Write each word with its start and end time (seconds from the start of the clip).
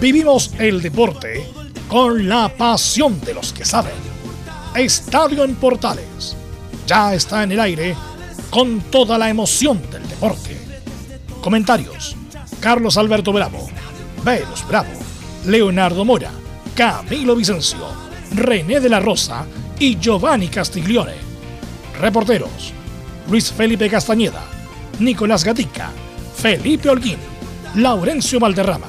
Vivimos 0.00 0.52
el 0.58 0.80
deporte 0.80 1.46
con 1.86 2.26
la 2.26 2.48
pasión 2.48 3.20
de 3.20 3.34
los 3.34 3.52
que 3.52 3.66
saben. 3.66 3.92
Estadio 4.74 5.44
en 5.44 5.54
Portales 5.56 6.34
ya 6.86 7.12
está 7.12 7.42
en 7.42 7.52
el 7.52 7.60
aire 7.60 7.94
con 8.48 8.80
toda 8.80 9.18
la 9.18 9.28
emoción 9.28 9.78
del 9.90 10.08
deporte. 10.08 10.56
Comentarios: 11.42 12.16
Carlos 12.60 12.96
Alberto 12.96 13.30
Bravo, 13.30 13.68
Velos 14.24 14.66
Bravo, 14.66 14.88
Leonardo 15.44 16.02
Mora, 16.06 16.30
Camilo 16.74 17.36
Vicencio, 17.36 17.86
René 18.32 18.80
de 18.80 18.88
la 18.88 19.00
Rosa 19.00 19.44
y 19.78 19.98
Giovanni 19.98 20.48
Castiglione. 20.48 21.16
Reporteros: 22.00 22.72
Luis 23.28 23.52
Felipe 23.52 23.90
Castañeda, 23.90 24.44
Nicolás 24.98 25.44
Gatica, 25.44 25.90
Felipe 26.34 26.88
Holguín, 26.88 27.18
Laurencio 27.74 28.40
Valderrama, 28.40 28.88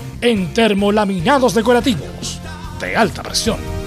en 0.21 0.53
termolaminados 0.53 1.53
decorativos 1.53 2.39
de 2.79 2.95
alta 2.95 3.23
presión. 3.23 3.80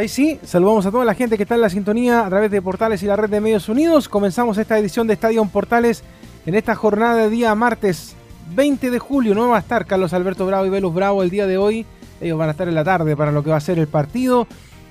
Ahí 0.00 0.08
sí, 0.08 0.40
saludamos 0.42 0.86
a 0.86 0.90
toda 0.90 1.04
la 1.04 1.12
gente 1.12 1.36
que 1.36 1.42
está 1.42 1.56
en 1.56 1.60
la 1.60 1.68
sintonía 1.68 2.24
a 2.24 2.28
través 2.30 2.50
de 2.50 2.62
Portales 2.62 3.02
y 3.02 3.06
la 3.06 3.16
red 3.16 3.28
de 3.28 3.38
Medios 3.38 3.68
Unidos. 3.68 4.08
Comenzamos 4.08 4.56
esta 4.56 4.78
edición 4.78 5.06
de 5.06 5.12
Estadio 5.12 5.44
Portales 5.44 6.02
en 6.46 6.54
esta 6.54 6.74
jornada 6.74 7.16
de 7.16 7.28
día 7.28 7.54
martes 7.54 8.16
20 8.54 8.90
de 8.90 8.98
julio. 8.98 9.34
No 9.34 9.50
va 9.50 9.58
a 9.58 9.60
estar 9.60 9.84
Carlos 9.84 10.14
Alberto 10.14 10.46
Bravo 10.46 10.64
y 10.64 10.70
Velus 10.70 10.94
Bravo 10.94 11.22
el 11.22 11.28
día 11.28 11.46
de 11.46 11.58
hoy. 11.58 11.84
Ellos 12.18 12.38
van 12.38 12.48
a 12.48 12.52
estar 12.52 12.66
en 12.66 12.76
la 12.76 12.82
tarde 12.82 13.14
para 13.14 13.30
lo 13.30 13.44
que 13.44 13.50
va 13.50 13.56
a 13.56 13.60
ser 13.60 13.78
el 13.78 13.88
partido 13.88 14.46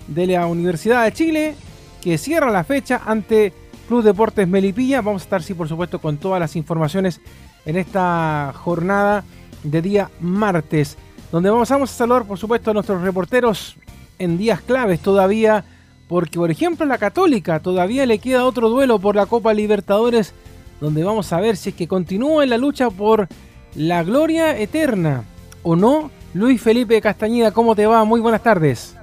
de 0.07 0.27
la 0.27 0.45
Universidad 0.45 1.03
de 1.03 1.11
Chile, 1.11 1.55
que 2.03 2.19
cierra 2.19 2.51
la 2.51 2.63
fecha 2.63 3.01
ante 3.03 3.51
Club 3.87 4.03
Deportes 4.03 4.47
Melipilla. 4.47 5.01
Vamos 5.01 5.23
a 5.23 5.25
estar, 5.25 5.41
sí, 5.41 5.55
por 5.55 5.67
supuesto, 5.67 5.97
con 5.97 6.17
todas 6.17 6.39
las 6.39 6.55
informaciones 6.55 7.19
en 7.65 7.77
esta 7.77 8.53
jornada 8.55 9.23
de 9.63 9.81
día 9.81 10.11
martes, 10.19 10.99
donde 11.31 11.49
vamos, 11.49 11.67
vamos 11.67 11.89
a 11.89 11.95
saludar, 11.95 12.25
por 12.25 12.37
supuesto, 12.37 12.69
a 12.69 12.73
nuestros 12.75 13.01
reporteros 13.01 13.75
en 14.19 14.37
días 14.37 14.61
claves 14.61 14.99
todavía, 14.99 15.63
porque 16.07 16.37
por 16.37 16.51
ejemplo 16.51 16.85
la 16.85 16.97
Católica 16.97 17.59
todavía 17.61 18.05
le 18.05 18.19
queda 18.19 18.45
otro 18.45 18.69
duelo 18.69 18.99
por 18.99 19.15
la 19.15 19.25
Copa 19.25 19.53
Libertadores, 19.53 20.35
donde 20.79 21.03
vamos 21.03 21.33
a 21.33 21.39
ver 21.39 21.57
si 21.57 21.69
es 21.69 21.75
que 21.75 21.87
continúa 21.87 22.43
en 22.43 22.51
la 22.51 22.57
lucha 22.57 22.89
por 22.89 23.27
la 23.75 24.03
gloria 24.03 24.57
eterna 24.57 25.23
o 25.63 25.75
no. 25.75 26.11
Luis 26.33 26.61
Felipe 26.61 27.01
Castañeda, 27.01 27.51
¿cómo 27.51 27.75
te 27.75 27.87
va? 27.87 28.03
Muy 28.03 28.21
buenas 28.21 28.43
tardes. 28.43 28.95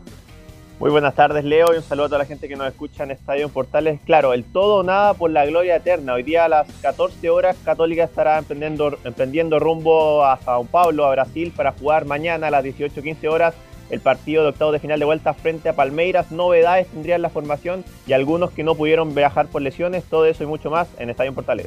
Muy 0.79 0.91
buenas 0.91 1.15
tardes, 1.15 1.43
Leo, 1.43 1.73
y 1.73 1.79
un 1.79 1.83
saludo 1.83 2.05
a 2.05 2.09
toda 2.09 2.19
la 2.19 2.27
gente 2.27 2.49
que 2.49 2.55
nos 2.55 2.69
escucha 2.69 3.05
en 3.05 3.11
Estadio 3.11 3.49
Portales. 3.49 3.99
Claro, 4.05 4.35
el 4.35 4.45
todo 4.45 4.77
o 4.77 4.83
nada 4.83 5.15
por 5.15 5.31
la 5.31 5.47
gloria 5.47 5.77
eterna. 5.77 6.13
Hoy 6.13 6.23
día 6.23 6.45
a 6.45 6.49
las 6.49 6.71
14 6.83 7.31
horas, 7.31 7.57
Católica 7.65 8.05
estará 8.05 8.37
emprendiendo, 8.37 8.99
emprendiendo 9.05 9.59
rumbo 9.59 10.23
a 10.23 10.37
Sao 10.37 10.65
Paulo, 10.65 11.07
a 11.07 11.13
Brasil, 11.13 11.51
para 11.57 11.73
jugar 11.73 12.05
mañana 12.05 12.49
a 12.49 12.51
las 12.51 12.63
18-15 12.63 13.27
horas 13.27 13.55
el 13.91 14.01
partido 14.01 14.43
de 14.43 14.51
octavo 14.51 14.73
de 14.73 14.79
final 14.79 14.99
de 14.99 15.05
vuelta 15.05 15.35
frente 15.35 15.69
a 15.69 15.77
Palmeiras. 15.77 16.31
Novedades 16.31 16.89
tendrían 16.89 17.23
la 17.23 17.31
formación 17.31 17.85
y 18.07 18.13
algunos 18.13 18.51
que 18.51 18.65
no 18.65 18.75
pudieron 18.75 19.15
viajar 19.15 19.47
por 19.49 19.63
lesiones. 19.63 20.05
Todo 20.05 20.27
eso 20.27 20.45
y 20.45 20.47
mucho 20.47 20.71
más 20.71 20.89
en 20.99 21.11
Estadio 21.11 21.33
Portales. 21.33 21.67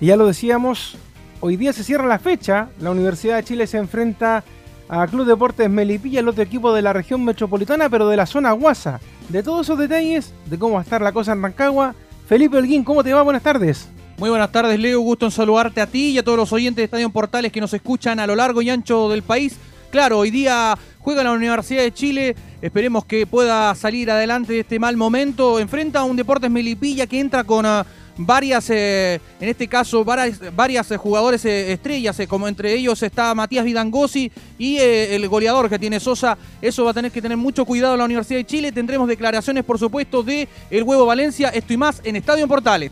Y 0.00 0.06
ya 0.06 0.16
lo 0.16 0.26
decíamos, 0.26 0.96
hoy 1.40 1.56
día 1.56 1.72
se 1.72 1.84
cierra 1.84 2.06
la 2.06 2.18
fecha. 2.18 2.68
La 2.80 2.90
Universidad 2.90 3.36
de 3.36 3.44
Chile 3.44 3.66
se 3.66 3.78
enfrenta 3.78 4.44
a 4.88 5.06
Club 5.06 5.26
Deportes 5.26 5.68
Melipilla, 5.68 6.20
el 6.20 6.28
otro 6.28 6.42
equipo 6.42 6.72
de 6.72 6.82
la 6.82 6.92
región 6.92 7.24
metropolitana, 7.24 7.88
pero 7.88 8.08
de 8.08 8.16
la 8.16 8.26
zona 8.26 8.52
Guasa. 8.52 9.00
De 9.28 9.42
todos 9.42 9.66
esos 9.66 9.78
detalles, 9.78 10.32
de 10.46 10.58
cómo 10.58 10.74
va 10.74 10.80
a 10.80 10.82
estar 10.84 11.02
la 11.02 11.12
cosa 11.12 11.32
en 11.32 11.42
Rancagua, 11.42 11.94
Felipe 12.28 12.56
Holguín, 12.56 12.84
¿cómo 12.84 13.02
te 13.02 13.12
va? 13.12 13.22
Buenas 13.22 13.42
tardes. 13.42 13.88
Muy 14.18 14.30
buenas 14.30 14.50
tardes, 14.50 14.78
Leo. 14.78 15.00
Gusto 15.00 15.26
en 15.26 15.32
saludarte 15.32 15.80
a 15.80 15.86
ti 15.86 16.10
y 16.10 16.18
a 16.18 16.24
todos 16.24 16.38
los 16.38 16.52
oyentes 16.52 16.76
de 16.78 16.84
Estadio 16.84 17.10
Portales 17.10 17.52
que 17.52 17.60
nos 17.60 17.74
escuchan 17.74 18.18
a 18.18 18.26
lo 18.26 18.34
largo 18.34 18.62
y 18.62 18.70
ancho 18.70 19.08
del 19.08 19.22
país. 19.22 19.56
Claro, 19.90 20.18
hoy 20.18 20.30
día 20.30 20.76
juega 21.06 21.22
la 21.22 21.30
Universidad 21.30 21.84
de 21.84 21.94
Chile, 21.94 22.34
esperemos 22.60 23.04
que 23.04 23.28
pueda 23.28 23.72
salir 23.76 24.10
adelante 24.10 24.54
de 24.54 24.60
este 24.60 24.80
mal 24.80 24.96
momento. 24.96 25.60
Enfrenta 25.60 26.00
a 26.00 26.02
un 26.02 26.16
Deportes 26.16 26.50
Melipilla 26.50 27.06
que 27.06 27.20
entra 27.20 27.44
con 27.44 27.64
ah, 27.64 27.86
varias, 28.16 28.68
eh, 28.70 29.20
en 29.38 29.48
este 29.48 29.68
caso, 29.68 30.04
varias, 30.04 30.90
eh, 30.90 30.96
jugadores 30.96 31.44
eh, 31.44 31.72
estrellas, 31.72 32.20
como 32.28 32.48
entre 32.48 32.74
ellos 32.74 33.00
está 33.04 33.32
Matías 33.36 33.64
Vidangosi 33.64 34.32
y 34.58 34.78
el 34.78 35.28
goleador 35.28 35.70
que 35.70 35.78
tiene 35.78 36.00
Sosa. 36.00 36.36
Eso 36.60 36.84
va 36.84 36.90
a 36.90 36.94
tener 36.94 37.12
que 37.12 37.22
tener 37.22 37.36
mucho 37.36 37.64
cuidado 37.64 37.94
en 37.94 37.98
la 38.00 38.04
Universidad 38.04 38.40
de 38.40 38.44
Chile. 38.46 38.72
Tendremos 38.72 39.06
declaraciones, 39.06 39.62
por 39.62 39.78
supuesto, 39.78 40.24
de 40.24 40.48
El 40.72 40.82
Huevo 40.82 41.06
Valencia. 41.06 41.50
Esto 41.50 41.72
y 41.72 41.76
más 41.76 42.00
en 42.02 42.16
Estadio 42.16 42.48
Portales. 42.48 42.90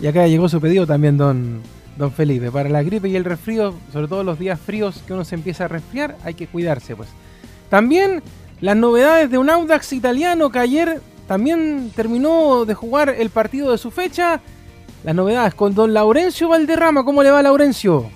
Y 0.00 0.06
acá 0.06 0.28
llegó 0.28 0.48
su 0.48 0.60
pedido 0.60 0.86
también, 0.86 1.18
don, 1.18 1.60
Don 1.96 2.12
Felipe, 2.12 2.52
para 2.52 2.68
la 2.68 2.84
gripe 2.84 3.08
y 3.08 3.16
el 3.16 3.24
resfrío, 3.24 3.74
sobre 3.92 4.06
todo 4.06 4.22
los 4.22 4.38
días 4.38 4.60
fríos 4.60 5.02
que 5.04 5.12
uno 5.12 5.24
se 5.24 5.34
empieza 5.34 5.64
a 5.64 5.68
resfriar, 5.68 6.16
hay 6.22 6.34
que 6.34 6.46
cuidarse, 6.46 6.94
pues. 6.94 7.08
También 7.68 8.22
las 8.60 8.76
novedades 8.76 9.30
de 9.30 9.38
un 9.38 9.50
Audax 9.50 9.92
italiano 9.92 10.50
que 10.50 10.58
ayer 10.58 11.00
también 11.26 11.92
terminó 11.94 12.64
de 12.64 12.74
jugar 12.74 13.10
el 13.10 13.30
partido 13.30 13.70
de 13.70 13.78
su 13.78 13.90
fecha. 13.90 14.40
Las 15.04 15.14
novedades 15.14 15.54
con 15.54 15.74
don 15.74 15.94
Laurencio 15.94 16.48
Valderrama. 16.48 17.04
¿Cómo 17.04 17.22
le 17.22 17.30
va, 17.30 17.42
Laurencio? 17.42 18.10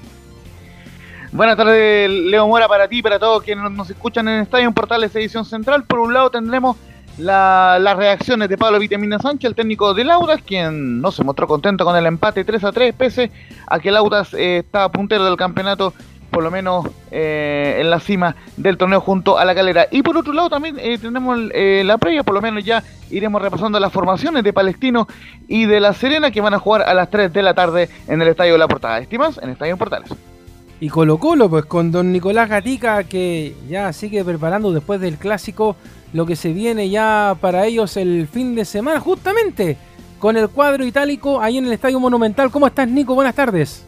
Buenas 1.31 1.57
tardes, 1.57 2.11
Leo 2.11 2.47
Mora, 2.47 2.69
para 2.69 2.89
ti 2.89 3.01
para 3.03 3.19
todos 3.19 3.43
quienes 3.43 3.71
nos 3.71 3.89
escuchan 3.89 4.29
en 4.29 4.41
Estadio 4.41 4.71
Portales 4.73 5.15
Edición 5.17 5.45
Central. 5.45 5.85
Por 5.85 6.01
un 6.01 6.13
lado 6.13 6.31
tendremos 6.31 6.77
las 7.19 7.97
reacciones 7.97 8.49
de 8.49 8.59
Pablo 8.59 8.79
Vitamina 8.79 9.19
Sánchez, 9.19 9.49
el 9.49 9.55
técnico 9.55 9.95
del 9.95 10.11
Audas, 10.11 10.43
quien 10.43 11.01
no 11.01 11.13
se 11.13 11.25
mostró 11.25 11.47
contento 11.47 11.85
con 11.85 11.97
el 11.97 12.07
empate 12.07 12.45
3 12.45 12.65
a 12.65 12.73
3, 12.73 12.95
pese 12.95 13.31
a 13.67 13.79
que 13.79 13.91
el 13.91 13.97
Audas 13.97 14.35
eh, 14.35 14.59
está 14.59 14.91
puntero 14.91 15.25
del 15.25 15.37
campeonato, 15.37 15.95
por 16.33 16.43
lo 16.43 16.51
menos 16.51 16.87
eh, 17.11 17.77
en 17.79 17.91
la 17.91 18.01
cima 18.01 18.35
del 18.57 18.77
torneo 18.77 19.01
junto 19.01 19.39
a 19.39 19.45
la 19.45 19.55
calera. 19.55 19.87
Y 19.91 20.03
por 20.03 20.17
otro 20.17 20.33
lado 20.33 20.51
también 20.51 20.77
eh, 20.81 20.99
tenemos 20.99 21.39
la 21.39 21.99
previa, 21.99 22.25
por 22.25 22.35
lo 22.35 22.41
menos 22.41 22.65
ya 22.65 22.83
iremos 23.11 23.41
repasando 23.41 23.79
las 23.79 23.93
formaciones 23.93 24.43
de 24.43 24.53
Palestino 24.53 25.07
y 25.47 25.67
de 25.67 25.79
La 25.79 25.93
Serena 25.93 26.31
que 26.31 26.41
van 26.41 26.55
a 26.55 26.59
jugar 26.59 26.83
a 26.83 26.95
las 26.95 27.11
3 27.11 27.33
de 27.33 27.43
la 27.43 27.55
tarde 27.55 27.89
en 28.09 28.21
el 28.23 28.29
Estadio 28.29 28.55
de 28.55 28.59
la 28.59 28.69
Portada. 28.69 28.99
Estimas, 28.99 29.39
en 29.43 29.51
Estadio 29.51 29.77
Portales. 29.77 30.11
Y 30.81 30.89
Colo 30.89 31.19
Colo, 31.19 31.49
pues 31.49 31.67
con 31.67 31.93
don 31.93 32.11
Nicolás 32.11 32.49
Gatica 32.49 33.05
que 33.05 33.55
ya 33.69 33.93
sigue 33.93 34.25
preparando 34.25 34.73
después 34.73 35.01
del 35.01 35.17
clásico 35.17 35.77
lo 36.13 36.27
que 36.27 36.35
se 36.35 36.53
viene 36.53 36.91
ya 36.91 37.37
para 37.41 37.67
ellos 37.67 37.97
el 37.97 38.27
fin 38.27 38.55
de 38.55 38.65
semana, 38.65 38.99
justamente 38.99 39.77
con 40.19 40.37
el 40.37 40.49
cuadro 40.49 40.85
itálico 40.85 41.41
ahí 41.41 41.59
en 41.59 41.67
el 41.67 41.73
Estadio 41.73 42.01
Monumental. 42.01 42.51
¿Cómo 42.51 42.67
estás, 42.67 42.89
Nico? 42.89 43.15
Buenas 43.15 43.35
tardes. 43.35 43.87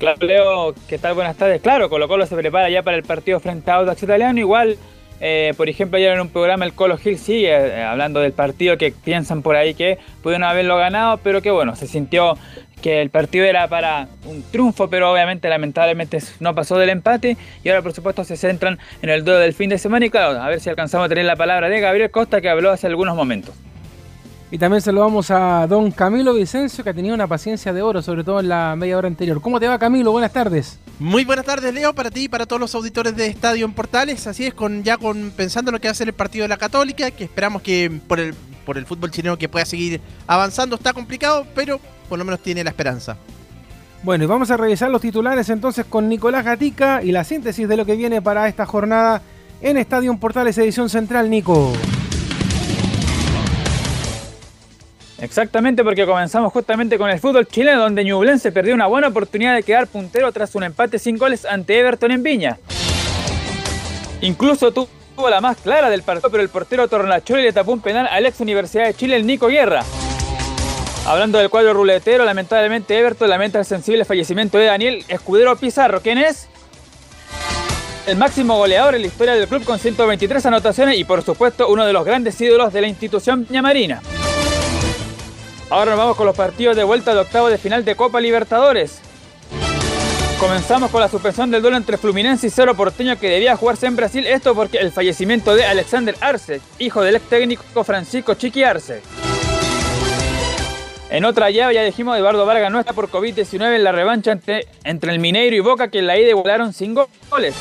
Claro, 0.00 0.26
Leo, 0.26 0.74
¿qué 0.88 0.96
tal? 0.96 1.12
Buenas 1.12 1.36
tardes. 1.36 1.60
Claro, 1.60 1.90
Colo 1.90 2.08
Colo 2.08 2.24
se 2.24 2.34
prepara 2.34 2.70
ya 2.70 2.82
para 2.82 2.96
el 2.96 3.02
partido 3.02 3.38
frente 3.38 3.70
a 3.70 3.74
Audax 3.74 4.02
Italiano. 4.02 4.40
Igual, 4.40 4.78
eh, 5.20 5.52
por 5.58 5.68
ejemplo, 5.68 5.98
ayer 5.98 6.10
en 6.12 6.22
un 6.22 6.30
programa 6.30 6.64
el 6.64 6.72
Colo 6.72 6.96
Gil 6.96 7.18
sigue 7.18 7.50
eh, 7.50 7.82
hablando 7.82 8.20
del 8.20 8.32
partido 8.32 8.78
que 8.78 8.92
piensan 8.92 9.42
por 9.42 9.56
ahí 9.56 9.74
que 9.74 9.98
pudieron 10.22 10.44
haberlo 10.44 10.78
ganado, 10.78 11.18
pero 11.18 11.42
que 11.42 11.50
bueno, 11.50 11.76
se 11.76 11.86
sintió 11.86 12.38
que 12.80 13.02
el 13.02 13.10
partido 13.10 13.44
era 13.44 13.68
para 13.68 14.08
un 14.24 14.42
triunfo, 14.42 14.88
pero 14.88 15.12
obviamente 15.12 15.50
lamentablemente 15.50 16.18
no 16.40 16.54
pasó 16.54 16.78
del 16.78 16.88
empate 16.88 17.36
y 17.62 17.68
ahora 17.68 17.82
por 17.82 17.92
supuesto 17.92 18.24
se 18.24 18.38
centran 18.38 18.78
en 19.02 19.10
el 19.10 19.22
duelo 19.22 19.38
del 19.40 19.52
fin 19.52 19.68
de 19.68 19.76
semana 19.76 20.06
y 20.06 20.08
claro, 20.08 20.40
a 20.40 20.48
ver 20.48 20.60
si 20.60 20.70
alcanzamos 20.70 21.04
a 21.04 21.08
tener 21.10 21.26
la 21.26 21.36
palabra 21.36 21.68
de 21.68 21.78
Gabriel 21.78 22.10
Costa 22.10 22.40
que 22.40 22.48
habló 22.48 22.70
hace 22.70 22.86
algunos 22.86 23.14
momentos. 23.14 23.54
Y 24.52 24.58
también 24.58 24.82
saludamos 24.82 25.30
a 25.30 25.66
don 25.68 25.92
Camilo 25.92 26.34
Vicencio, 26.34 26.82
que 26.82 26.90
ha 26.90 26.94
tenido 26.94 27.14
una 27.14 27.28
paciencia 27.28 27.72
de 27.72 27.82
oro, 27.82 28.02
sobre 28.02 28.24
todo 28.24 28.40
en 28.40 28.48
la 28.48 28.74
media 28.74 28.98
hora 28.98 29.06
anterior. 29.06 29.40
¿Cómo 29.40 29.60
te 29.60 29.68
va, 29.68 29.78
Camilo? 29.78 30.10
Buenas 30.10 30.32
tardes. 30.32 30.80
Muy 30.98 31.24
buenas 31.24 31.46
tardes, 31.46 31.72
Leo, 31.72 31.94
para 31.94 32.10
ti 32.10 32.24
y 32.24 32.28
para 32.28 32.46
todos 32.46 32.58
los 32.58 32.74
auditores 32.74 33.14
de 33.14 33.28
Estadio 33.28 33.64
en 33.64 33.72
Portales. 33.72 34.26
Así 34.26 34.46
es, 34.46 34.54
con 34.54 34.82
ya 34.82 34.96
con 34.96 35.30
pensando 35.36 35.70
en 35.70 35.74
lo 35.74 35.80
que 35.80 35.86
va 35.86 35.92
a 35.92 35.94
ser 35.94 36.08
el 36.08 36.14
partido 36.14 36.42
de 36.42 36.48
la 36.48 36.56
Católica, 36.56 37.12
que 37.12 37.24
esperamos 37.24 37.62
que 37.62 38.00
por 38.08 38.18
el, 38.18 38.34
por 38.66 38.76
el 38.76 38.86
fútbol 38.86 39.12
chileno 39.12 39.38
que 39.38 39.48
pueda 39.48 39.64
seguir 39.64 40.00
avanzando 40.26 40.74
está 40.74 40.92
complicado, 40.92 41.46
pero 41.54 41.80
por 42.08 42.18
lo 42.18 42.24
menos 42.24 42.40
tiene 42.40 42.64
la 42.64 42.70
esperanza. 42.70 43.16
Bueno, 44.02 44.24
y 44.24 44.26
vamos 44.26 44.50
a 44.50 44.56
revisar 44.56 44.90
los 44.90 45.00
titulares 45.00 45.48
entonces 45.48 45.86
con 45.86 46.08
Nicolás 46.08 46.44
Gatica 46.44 47.04
y 47.04 47.12
la 47.12 47.22
síntesis 47.22 47.68
de 47.68 47.76
lo 47.76 47.86
que 47.86 47.94
viene 47.94 48.20
para 48.20 48.48
esta 48.48 48.66
jornada 48.66 49.22
en 49.60 49.76
Estadio 49.76 50.16
Portales 50.16 50.58
Edición 50.58 50.88
Central, 50.88 51.30
Nico. 51.30 51.72
Exactamente, 55.20 55.84
porque 55.84 56.06
comenzamos 56.06 56.52
justamente 56.52 56.96
con 56.96 57.10
el 57.10 57.20
fútbol 57.20 57.46
chileno, 57.46 57.82
donde 57.82 58.04
Ñublense 58.04 58.52
perdió 58.52 58.74
una 58.74 58.86
buena 58.86 59.08
oportunidad 59.08 59.54
de 59.54 59.62
quedar 59.62 59.86
puntero 59.86 60.32
tras 60.32 60.54
un 60.54 60.62
empate 60.62 60.98
sin 60.98 61.18
goles 61.18 61.44
ante 61.44 61.78
Everton 61.78 62.10
en 62.10 62.22
Viña. 62.22 62.58
Incluso 64.22 64.72
tuvo 64.72 64.88
la 65.28 65.42
más 65.42 65.58
clara 65.58 65.90
del 65.90 66.02
partido, 66.02 66.30
pero 66.30 66.42
el 66.42 66.48
portero 66.48 66.88
Tornacholi 66.88 67.42
le 67.42 67.52
tapó 67.52 67.72
un 67.72 67.80
penal 67.80 68.08
al 68.10 68.24
ex 68.24 68.40
Universidad 68.40 68.86
de 68.86 68.94
Chile, 68.94 69.16
el 69.16 69.26
Nico 69.26 69.48
Guerra. 69.48 69.84
Hablando 71.06 71.38
del 71.38 71.50
cuadro 71.50 71.74
ruletero, 71.74 72.24
lamentablemente 72.24 72.98
Everton 72.98 73.28
lamenta 73.28 73.58
el 73.58 73.64
sensible 73.66 74.04
fallecimiento 74.04 74.56
de 74.56 74.66
Daniel 74.66 75.04
Escudero 75.08 75.56
Pizarro. 75.56 76.00
¿Quién 76.00 76.18
es? 76.18 76.48
El 78.06 78.16
máximo 78.16 78.56
goleador 78.56 78.94
en 78.94 79.02
la 79.02 79.06
historia 79.06 79.34
del 79.34 79.48
club 79.48 79.64
con 79.64 79.78
123 79.78 80.46
anotaciones 80.46 80.98
y 80.98 81.04
por 81.04 81.22
supuesto 81.22 81.68
uno 81.68 81.84
de 81.84 81.92
los 81.92 82.04
grandes 82.04 82.40
ídolos 82.40 82.72
de 82.72 82.80
la 82.80 82.88
institución 82.88 83.46
ñamarina. 83.50 84.00
Ahora 85.70 85.92
nos 85.92 85.98
vamos 85.98 86.16
con 86.16 86.26
los 86.26 86.36
partidos 86.36 86.76
de 86.76 86.82
vuelta 86.82 87.14
de 87.14 87.20
octavo 87.20 87.48
de 87.48 87.56
final 87.56 87.84
de 87.84 87.94
Copa 87.94 88.20
Libertadores. 88.20 89.00
Comenzamos 90.40 90.90
con 90.90 91.00
la 91.00 91.08
suspensión 91.08 91.48
del 91.52 91.62
duelo 91.62 91.76
entre 91.76 91.96
Fluminense 91.96 92.48
y 92.48 92.50
Cerro 92.50 92.74
Porteño 92.74 93.16
que 93.16 93.28
debía 93.28 93.56
jugarse 93.56 93.86
en 93.86 93.94
Brasil. 93.94 94.26
Esto 94.26 94.56
porque 94.56 94.78
el 94.78 94.90
fallecimiento 94.90 95.54
de 95.54 95.64
Alexander 95.64 96.16
Arce, 96.20 96.60
hijo 96.80 97.02
del 97.02 97.16
ex 97.16 97.28
técnico 97.28 97.84
Francisco 97.84 98.34
Chiqui 98.34 98.64
Arce. 98.64 99.00
En 101.08 101.24
otra 101.24 101.50
llave 101.50 101.74
ya 101.74 101.84
dijimos 101.84 102.18
Eduardo 102.18 102.44
Vargas 102.46 102.72
no 102.72 102.80
está 102.80 102.92
por 102.92 103.08
COVID-19 103.08 103.76
en 103.76 103.84
la 103.84 103.92
revancha 103.92 104.32
entre, 104.32 104.66
entre, 104.82 105.12
el 105.12 105.20
Mineiro 105.20 105.54
y 105.54 105.60
Boca 105.60 105.88
que 105.88 106.00
en 106.00 106.08
la 106.08 106.18
ida 106.18 106.30
igualaron 106.30 106.72
sin 106.72 106.94
goles. 106.94 107.54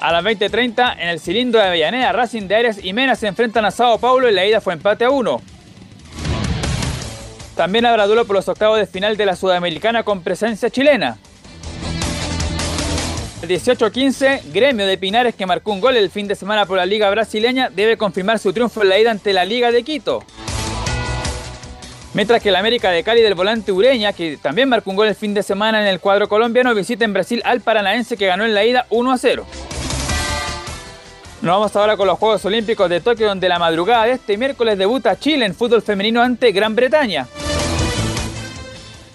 A 0.00 0.12
las 0.12 0.24
20.30 0.24 0.96
en 0.98 1.08
el 1.08 1.20
cilindro 1.20 1.60
de 1.60 1.68
Avellaneda, 1.68 2.10
Racing 2.10 2.48
de 2.48 2.54
Aires 2.56 2.80
y 2.82 2.92
Mena 2.92 3.14
se 3.14 3.28
enfrentan 3.28 3.64
a 3.64 3.70
Sao 3.70 3.98
Paulo 3.98 4.28
y 4.28 4.32
la 4.32 4.44
ida 4.44 4.60
fue 4.60 4.72
empate 4.72 5.04
a 5.04 5.10
1. 5.10 5.55
También 7.56 7.86
habrá 7.86 8.06
duelo 8.06 8.26
por 8.26 8.36
los 8.36 8.48
octavos 8.48 8.78
de 8.78 8.86
final 8.86 9.16
de 9.16 9.24
la 9.24 9.34
Sudamericana 9.34 10.02
con 10.02 10.22
presencia 10.22 10.68
chilena. 10.68 11.16
El 13.42 13.48
18-15, 13.48 14.52
Gremio 14.52 14.86
de 14.86 14.98
Pinares, 14.98 15.34
que 15.34 15.46
marcó 15.46 15.72
un 15.72 15.80
gol 15.80 15.96
el 15.96 16.10
fin 16.10 16.28
de 16.28 16.34
semana 16.34 16.66
por 16.66 16.76
la 16.76 16.84
Liga 16.84 17.08
Brasileña, 17.08 17.70
debe 17.70 17.96
confirmar 17.96 18.38
su 18.38 18.52
triunfo 18.52 18.82
en 18.82 18.90
la 18.90 18.98
ida 18.98 19.10
ante 19.10 19.32
la 19.32 19.46
Liga 19.46 19.72
de 19.72 19.82
Quito. 19.82 20.22
Mientras 22.12 22.42
que 22.42 22.50
el 22.50 22.56
América 22.56 22.90
de 22.90 23.02
Cali 23.02 23.22
del 23.22 23.34
volante 23.34 23.72
Ureña, 23.72 24.12
que 24.12 24.36
también 24.36 24.68
marcó 24.68 24.90
un 24.90 24.96
gol 24.96 25.08
el 25.08 25.14
fin 25.14 25.32
de 25.32 25.42
semana 25.42 25.80
en 25.80 25.86
el 25.86 26.00
cuadro 26.00 26.28
colombiano, 26.28 26.74
visita 26.74 27.04
en 27.06 27.14
Brasil 27.14 27.40
al 27.44 27.62
Paranaense 27.62 28.18
que 28.18 28.26
ganó 28.26 28.44
en 28.44 28.54
la 28.54 28.64
ida 28.64 28.86
1 28.90 29.12
a 29.12 29.18
0. 29.18 29.46
Nos 31.42 31.54
vamos 31.54 31.76
ahora 31.76 31.96
con 31.96 32.06
los 32.06 32.18
Juegos 32.18 32.44
Olímpicos 32.44 32.88
de 32.90 33.00
Tokio, 33.00 33.28
donde 33.28 33.48
la 33.48 33.58
madrugada 33.58 34.04
de 34.04 34.12
este 34.12 34.36
miércoles 34.36 34.76
debuta 34.76 35.18
Chile 35.18 35.46
en 35.46 35.54
fútbol 35.54 35.82
femenino 35.82 36.22
ante 36.22 36.52
Gran 36.52 36.74
Bretaña. 36.74 37.26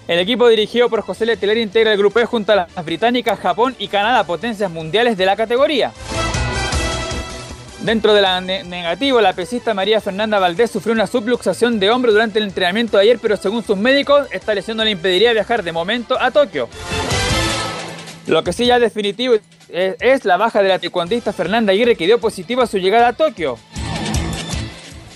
El 0.08 0.18
equipo 0.18 0.48
dirigido 0.48 0.88
por 0.88 1.02
José 1.02 1.26
Letelier 1.26 1.58
integra 1.58 1.92
el 1.92 1.98
grupo 1.98 2.18
E 2.18 2.26
junto 2.26 2.52
a 2.52 2.56
las 2.56 2.84
británicas, 2.84 3.38
Japón 3.38 3.76
y 3.78 3.88
Canadá, 3.88 4.24
potencias 4.24 4.70
mundiales 4.70 5.16
de 5.16 5.26
la 5.26 5.36
categoría. 5.36 5.92
Dentro 7.80 8.14
de 8.14 8.20
la 8.20 8.40
ne 8.40 8.62
negativo, 8.62 9.20
la 9.20 9.32
pesista 9.32 9.74
María 9.74 10.00
Fernanda 10.00 10.38
Valdés 10.38 10.70
sufrió 10.70 10.92
una 10.92 11.06
subluxación 11.06 11.80
de 11.80 11.90
hombro 11.90 12.12
durante 12.12 12.38
el 12.38 12.44
entrenamiento 12.44 12.96
de 12.96 13.04
ayer, 13.04 13.18
pero 13.20 13.36
según 13.36 13.64
sus 13.64 13.76
médicos, 13.76 14.28
esta 14.30 14.54
lesión 14.54 14.76
no 14.76 14.84
le 14.84 14.90
impediría 14.92 15.32
viajar 15.32 15.64
de 15.64 15.72
momento 15.72 16.16
a 16.20 16.30
Tokio. 16.30 16.68
Lo 18.26 18.44
que 18.44 18.52
sí 18.52 18.66
ya 18.66 18.76
es 18.76 18.82
definitivo 18.82 19.34
es, 19.68 20.24
la 20.24 20.36
baja 20.36 20.62
de 20.62 20.68
la 20.68 20.78
taekwondista 20.78 21.32
Fernanda 21.32 21.72
Aguirre 21.72 21.96
que 21.96 22.06
dio 22.06 22.20
positivo 22.20 22.62
a 22.62 22.66
su 22.66 22.78
llegada 22.78 23.08
a 23.08 23.12
Tokio. 23.14 23.58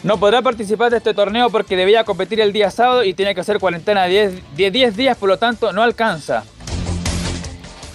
No 0.06 0.18
podrá 0.20 0.40
participar 0.40 0.92
de 0.92 0.98
este 0.98 1.14
torneo 1.14 1.50
porque 1.50 1.74
debía 1.76 2.04
competir 2.04 2.40
el 2.40 2.52
día 2.52 2.70
sábado 2.70 3.02
y 3.02 3.12
tiene 3.12 3.34
que 3.34 3.40
hacer 3.40 3.58
cuarentena 3.58 4.04
de 4.04 4.40
10, 4.54 4.72
10 4.72 4.96
días, 4.96 5.16
por 5.18 5.28
lo 5.28 5.36
tanto 5.36 5.72
no 5.72 5.82
alcanza. 5.82 6.44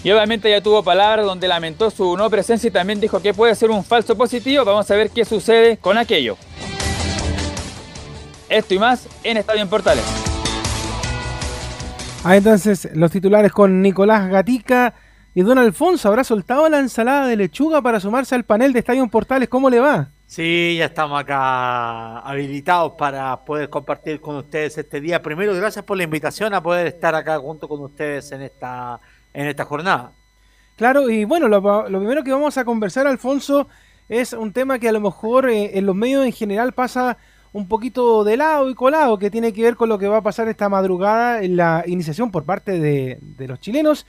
Y 0.04 0.12
obviamente 0.12 0.50
ya 0.50 0.60
tuvo 0.60 0.84
palabras 0.84 1.26
donde 1.26 1.48
lamentó 1.48 1.90
su 1.90 2.18
no 2.18 2.30
presencia 2.30 2.68
y 2.68 2.72
también 2.72 3.00
dijo 3.00 3.22
que 3.22 3.34
puede 3.34 3.56
ser 3.56 3.70
un 3.70 3.86
falso 3.86 4.18
positivo. 4.18 4.66
Vamos 4.66 4.92
a 4.92 4.96
ver 4.96 5.10
qué 5.10 5.24
sucede 5.24 5.78
con 5.78 5.98
aquello. 5.98 6.36
Esto 8.50 8.74
y 8.74 8.80
más 8.80 9.08
en 9.24 9.38
Estadio 9.38 9.62
en 9.62 9.70
Portales. 9.70 10.04
Ah, 12.26 12.36
entonces 12.36 12.90
los 12.94 13.10
titulares 13.10 13.54
con 13.54 13.82
Nicolás 13.82 14.30
Gatica 14.30 14.96
y 15.34 15.44
don 15.44 15.58
Alfonso. 15.58 16.10
¿Habrá 16.10 16.26
soltado 16.26 16.68
la 16.68 16.80
ensalada 16.80 17.28
de 17.28 17.38
lechuga 17.38 17.82
para 17.82 18.02
sumarse 18.02 18.36
al 18.36 18.44
panel 18.44 18.74
de 18.74 18.80
Estadio 18.80 19.02
en 19.02 19.10
Portales? 19.10 19.48
¿Cómo 19.48 19.70
le 19.70 19.80
va? 19.80 20.10
Sí, 20.32 20.78
ya 20.78 20.86
estamos 20.86 21.20
acá 21.20 22.20
habilitados 22.20 22.94
para 22.98 23.44
poder 23.44 23.70
compartir 23.70 24.22
con 24.22 24.38
ustedes 24.38 24.78
este 24.78 25.02
día. 25.02 25.22
Primero, 25.22 25.54
gracias 25.54 25.84
por 25.84 25.98
la 25.98 26.04
invitación 26.04 26.54
a 26.54 26.64
poder 26.64 26.88
estar 26.88 27.14
acá 27.16 27.38
junto 27.38 27.68
con 27.68 27.82
ustedes 27.82 28.32
en 28.32 28.44
esta, 28.44 29.02
en 29.34 29.48
esta 29.48 29.66
jornada. 29.66 30.14
Claro, 30.78 31.10
y 31.10 31.26
bueno, 31.26 31.50
lo, 31.50 31.60
lo 31.90 32.00
primero 32.00 32.24
que 32.24 32.32
vamos 32.32 32.58
a 32.58 32.64
conversar, 32.64 33.08
Alfonso, 33.08 33.68
es 34.08 34.32
un 34.32 34.54
tema 34.54 34.80
que 34.80 34.88
a 34.88 34.94
lo 34.94 35.02
mejor 35.02 35.50
eh, 35.50 35.78
en 35.78 35.86
los 35.86 35.98
medios 35.98 36.26
en 36.26 36.32
general 36.32 36.72
pasa 36.72 37.18
un 37.52 37.68
poquito 37.68 38.24
de 38.24 38.38
lado 38.38 38.70
y 38.70 38.74
colado, 38.74 39.20
que 39.20 39.30
tiene 39.30 39.52
que 39.52 39.64
ver 39.64 39.76
con 39.76 39.90
lo 39.90 39.98
que 39.98 40.08
va 40.08 40.20
a 40.20 40.24
pasar 40.24 40.48
esta 40.48 40.70
madrugada 40.70 41.44
en 41.44 41.58
la 41.58 41.84
iniciación 41.88 42.32
por 42.32 42.46
parte 42.46 42.80
de, 42.80 43.18
de 43.20 43.48
los 43.50 43.60
chilenos 43.60 44.06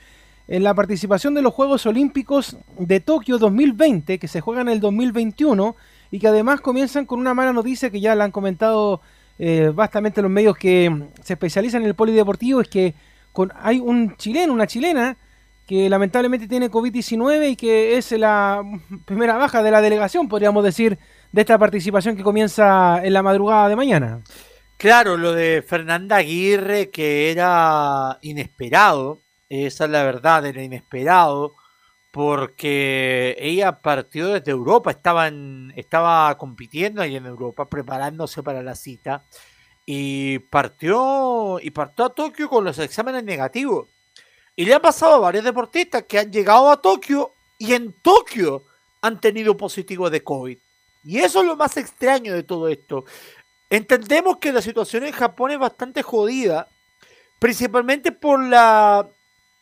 en 0.47 0.63
la 0.63 0.73
participación 0.73 1.33
de 1.33 1.41
los 1.41 1.53
Juegos 1.53 1.85
Olímpicos 1.85 2.55
de 2.79 3.01
Tokio 3.01 3.37
2020, 3.39 4.19
que 4.19 4.27
se 4.29 4.39
juegan 4.39 4.69
en 4.69 4.75
el 4.75 4.79
2021 4.79 5.75
y 6.13 6.19
que 6.19 6.27
además 6.27 6.61
comienzan 6.61 7.07
con 7.07 7.19
una 7.19 7.33
mala 7.33 7.53
noticia 7.53 7.89
que 7.89 7.99
ya 7.99 8.13
la 8.13 8.25
han 8.25 8.31
comentado 8.31 9.01
eh, 9.39 9.71
bastante 9.73 10.21
los 10.21 10.29
medios 10.29 10.55
que 10.55 11.07
se 11.23 11.33
especializan 11.33 11.81
en 11.81 11.87
el 11.87 11.95
polideportivo, 11.95 12.61
es 12.61 12.67
que 12.67 12.93
con, 13.31 13.51
hay 13.59 13.79
un 13.79 14.15
chileno, 14.15 14.53
una 14.53 14.67
chilena, 14.67 15.17
que 15.65 15.89
lamentablemente 15.89 16.47
tiene 16.47 16.69
COVID-19 16.69 17.49
y 17.49 17.55
que 17.55 17.97
es 17.97 18.11
la 18.11 18.61
primera 19.05 19.37
baja 19.37 19.63
de 19.63 19.71
la 19.71 19.81
delegación, 19.81 20.29
podríamos 20.29 20.63
decir, 20.63 20.99
de 21.31 21.41
esta 21.41 21.57
participación 21.57 22.15
que 22.15 22.21
comienza 22.21 23.03
en 23.03 23.11
la 23.11 23.23
madrugada 23.23 23.69
de 23.69 23.75
mañana. 23.75 24.21
Claro, 24.77 25.17
lo 25.17 25.33
de 25.33 25.63
Fernanda 25.67 26.17
Aguirre, 26.17 26.91
que 26.91 27.31
era 27.31 28.19
inesperado, 28.21 29.17
esa 29.49 29.85
es 29.85 29.89
la 29.89 30.03
verdad, 30.03 30.45
era 30.45 30.61
inesperado 30.61 31.55
porque 32.13 33.35
ella 33.39 33.81
partió 33.81 34.27
desde 34.27 34.51
Europa, 34.51 34.91
estaba, 34.91 35.31
estaba 35.75 36.37
compitiendo 36.37 37.01
ahí 37.01 37.15
en 37.15 37.25
Europa, 37.25 37.67
preparándose 37.67 38.43
para 38.43 38.61
la 38.61 38.75
cita, 38.75 39.23
y 39.83 40.37
partió, 40.37 41.57
y 41.59 41.71
partió 41.71 42.05
a 42.05 42.13
Tokio 42.13 42.47
con 42.49 42.65
los 42.65 42.77
exámenes 42.77 43.23
negativos. 43.23 43.87
Y 44.55 44.65
le 44.65 44.75
ha 44.75 44.79
pasado 44.79 45.15
a 45.15 45.19
varios 45.21 45.43
deportistas 45.43 46.03
que 46.03 46.19
han 46.19 46.31
llegado 46.31 46.69
a 46.69 46.79
Tokio 46.79 47.31
y 47.57 47.73
en 47.73 47.91
Tokio 48.03 48.61
han 49.01 49.19
tenido 49.19 49.57
positivo 49.57 50.11
de 50.11 50.23
COVID. 50.23 50.59
Y 51.05 51.17
eso 51.17 51.41
es 51.41 51.47
lo 51.47 51.55
más 51.55 51.77
extraño 51.77 52.35
de 52.35 52.43
todo 52.43 52.67
esto. 52.67 53.05
Entendemos 53.71 54.37
que 54.37 54.53
la 54.53 54.61
situación 54.61 55.03
en 55.05 55.13
Japón 55.13 55.49
es 55.49 55.57
bastante 55.57 56.03
jodida, 56.03 56.67
principalmente 57.39 58.11
por 58.11 58.39
la 58.39 59.09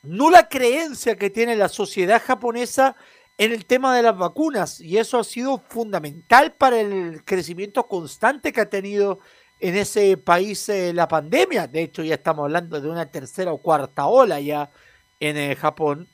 nula 0.04 0.50
creencia 0.50 1.16
que 1.16 1.30
tiene 1.30 1.56
la 1.56 1.70
sociedad 1.70 2.22
japonesa 2.26 2.96
en 3.38 3.52
el 3.52 3.66
tema 3.66 3.96
de 3.96 4.04
las 4.04 4.18
vacunas 4.18 4.80
y 4.82 4.98
eso 4.98 5.20
ha 5.20 5.24
sido 5.24 5.60
fundamental 5.68 6.54
para 6.54 6.80
el 6.80 7.24
crecimiento 7.24 7.88
constante 7.88 8.52
que 8.52 8.62
ha 8.62 8.70
tenido 8.70 9.20
en 9.60 9.76
ese 9.76 10.18
país 10.18 10.68
eh, 10.70 10.94
la 10.94 11.08
pandemia. 11.08 11.68
De 11.68 11.84
hecho, 11.84 12.04
ya 12.04 12.16
estamos 12.16 12.44
hablando 12.44 12.82
de 12.82 12.90
una 12.90 13.10
tercera 13.10 13.52
o 13.54 13.62
cuarta 13.62 14.08
ola 14.08 14.40
ya 14.40 14.72
en 15.20 15.38
eh, 15.38 15.56
Japón. 15.56 16.08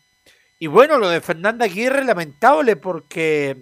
Y 0.60 0.68
bueno, 0.68 0.98
lo 0.98 1.10
de 1.10 1.22
Fernanda 1.22 1.66
Aguirre 1.66 2.04
lamentable 2.04 2.76
porque 2.76 3.58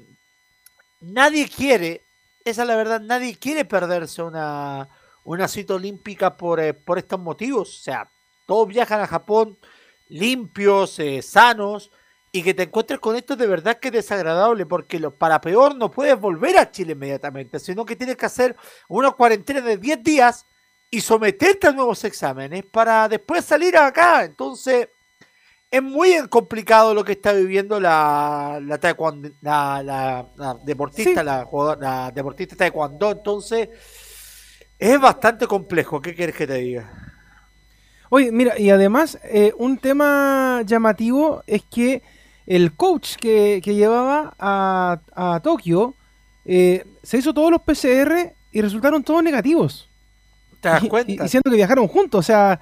nadie 1.01 1.47
quiere, 1.47 2.01
esa 2.43 2.63
es 2.63 2.67
la 2.67 2.75
verdad, 2.75 3.01
nadie 3.01 3.37
quiere 3.37 3.65
perderse 3.65 4.21
una, 4.23 4.89
una 5.23 5.47
cita 5.47 5.75
olímpica 5.75 6.35
por, 6.37 6.59
eh, 6.59 6.73
por 6.73 6.97
estos 6.97 7.19
motivos. 7.19 7.79
O 7.79 7.83
sea, 7.83 8.09
todos 8.45 8.67
viajan 8.67 9.01
a 9.01 9.07
Japón 9.07 9.57
limpios, 10.07 10.99
eh, 10.99 11.21
sanos, 11.21 11.91
y 12.31 12.43
que 12.43 12.53
te 12.53 12.63
encuentres 12.63 12.99
con 12.99 13.15
esto 13.15 13.35
de 13.35 13.47
verdad 13.47 13.79
que 13.79 13.87
es 13.87 13.93
desagradable, 13.93 14.65
porque 14.65 14.99
lo, 14.99 15.15
para 15.15 15.39
peor 15.39 15.75
no 15.75 15.89
puedes 15.89 16.19
volver 16.19 16.57
a 16.57 16.69
Chile 16.69 16.91
inmediatamente, 16.93 17.59
sino 17.59 17.85
que 17.85 17.95
tienes 17.95 18.17
que 18.17 18.25
hacer 18.25 18.55
una 18.89 19.11
cuarentena 19.11 19.61
de 19.61 19.77
10 19.77 20.03
días 20.03 20.45
y 20.91 20.99
someterte 21.01 21.67
a 21.67 21.71
nuevos 21.71 22.03
exámenes 22.03 22.63
para 22.65 23.07
después 23.07 23.45
salir 23.45 23.77
acá. 23.77 24.25
Entonces, 24.25 24.89
es 25.71 25.81
muy 25.81 26.27
complicado 26.29 26.93
lo 26.93 27.03
que 27.03 27.13
está 27.13 27.31
viviendo 27.33 27.79
la, 27.79 28.59
la, 28.61 28.77
taekwondo, 28.79 29.29
la, 29.41 29.81
la, 29.83 30.27
la 30.35 30.53
deportista, 30.63 31.21
Sí. 31.21 31.25
la, 31.25 31.43
jugadora- 31.45 31.79
la 32.05 32.11
deportista 32.11 32.55
taekwondo. 32.55 33.11
Entonces, 33.11 33.69
es 34.77 34.99
bastante 34.99 35.47
complejo. 35.47 36.01
¿Qué 36.01 36.13
quieres 36.13 36.35
que 36.35 36.47
te 36.47 36.55
diga? 36.55 37.04
Oye, 38.09 38.31
mira, 38.31 38.59
y 38.59 38.69
además, 38.69 39.17
eh, 39.23 39.53
un 39.57 39.77
tema 39.77 40.61
llamativo 40.65 41.43
es 41.47 41.63
que 41.63 42.01
el 42.45 42.73
coach 42.75 43.15
que, 43.15 43.61
que 43.63 43.73
llevaba 43.75 44.33
a, 44.39 44.99
a 45.15 45.39
Tokio 45.41 45.95
eh, 46.45 46.85
se 47.01 47.17
hizo 47.17 47.33
todos 47.33 47.49
los 47.51 47.61
PCR 47.61 48.33
y 48.51 48.61
resultaron 48.61 49.03
todos 49.03 49.23
negativos. 49.23 49.89
¿Te 50.61 50.69
das 50.69 50.83
Y- 50.83 50.87
cuenta? 50.87 51.11
Y, 51.11 51.25
y 51.25 51.29
siento 51.29 51.49
que 51.49 51.55
viajaron 51.57 51.87
juntos. 51.87 52.19
O 52.19 52.23
sea, 52.23 52.59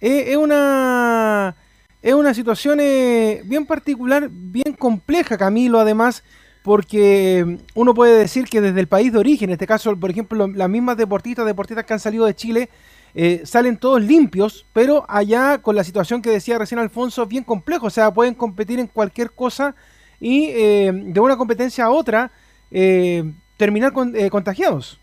es, 0.00 0.28
es 0.28 0.36
una. 0.36 1.56
Es 2.02 2.14
una 2.14 2.32
situación 2.32 2.78
eh, 2.80 3.42
bien 3.44 3.66
particular, 3.66 4.28
bien 4.30 4.72
compleja, 4.78 5.36
Camilo, 5.36 5.78
además, 5.78 6.22
porque 6.62 7.58
uno 7.74 7.92
puede 7.92 8.18
decir 8.18 8.46
que 8.46 8.62
desde 8.62 8.80
el 8.80 8.88
país 8.88 9.12
de 9.12 9.18
origen, 9.18 9.50
en 9.50 9.52
este 9.52 9.66
caso, 9.66 9.94
por 10.00 10.10
ejemplo, 10.10 10.48
las 10.48 10.70
mismas 10.70 10.96
deportistas, 10.96 11.44
deportistas 11.44 11.84
que 11.84 11.92
han 11.92 12.00
salido 12.00 12.24
de 12.24 12.34
Chile, 12.34 12.70
eh, 13.14 13.42
salen 13.44 13.76
todos 13.76 14.02
limpios, 14.02 14.66
pero 14.72 15.04
allá 15.08 15.58
con 15.58 15.76
la 15.76 15.84
situación 15.84 16.22
que 16.22 16.30
decía 16.30 16.58
recién 16.58 16.78
Alfonso, 16.78 17.26
bien 17.26 17.44
complejo, 17.44 17.86
o 17.86 17.90
sea, 17.90 18.12
pueden 18.12 18.34
competir 18.34 18.78
en 18.78 18.86
cualquier 18.86 19.32
cosa 19.32 19.74
y 20.20 20.46
eh, 20.50 20.92
de 20.92 21.20
una 21.20 21.36
competencia 21.36 21.84
a 21.84 21.90
otra 21.90 22.30
eh, 22.70 23.32
terminar 23.56 23.92
con- 23.92 24.14
contagiados. 24.28 25.00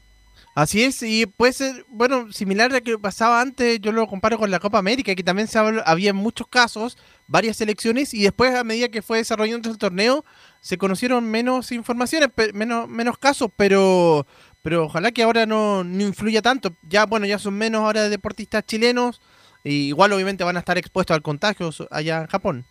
Así 0.55 0.81
es, 0.83 1.03
y 1.03 1.27
puede 1.27 1.53
ser, 1.53 1.85
bueno, 1.87 2.31
similar 2.33 2.71
a 2.71 2.73
lo 2.73 2.81
que 2.81 2.97
pasaba 2.97 3.41
antes, 3.41 3.79
yo 3.79 3.91
lo 3.91 4.07
comparo 4.07 4.39
con 4.39 4.49
la 4.49 4.59
Copa 4.59 4.79
América, 4.79 5.13
que 5.13 5.21
también 5.21 5.47
había 5.85 6.15
muchos 6.15 6.47
casos, 6.47 6.97
varias 7.27 7.57
selecciones, 7.57 8.11
y 8.15 8.23
después 8.23 8.55
a 8.55 8.63
medida 8.63 8.89
que 8.89 9.03
fue 9.03 9.19
desarrollando 9.19 9.69
el 9.69 9.77
torneo, 9.77 10.25
se 10.59 10.79
conocieron 10.79 11.29
menos 11.29 11.71
informaciones, 11.71 12.29
menos, 12.55 12.89
menos 12.89 13.19
casos, 13.19 13.51
pero, 13.55 14.25
pero 14.67 14.83
ojalá 14.83 15.13
que 15.13 15.23
ahora 15.23 15.45
no, 15.45 15.85
no 15.85 16.03
influya 16.03 16.41
tanto. 16.41 16.75
Ya, 16.89 17.05
bueno, 17.05 17.25
ya 17.25 17.39
son 17.39 17.53
menos 17.53 17.83
ahora 17.83 18.09
deportistas 18.09 18.65
chilenos, 18.65 19.21
y 19.63 19.87
igual 19.87 20.11
obviamente 20.11 20.43
van 20.43 20.57
a 20.57 20.59
estar 20.59 20.77
expuestos 20.77 21.15
al 21.15 21.21
contagio 21.21 21.69
allá 21.89 22.19
en 22.19 22.27
Japón. 22.27 22.65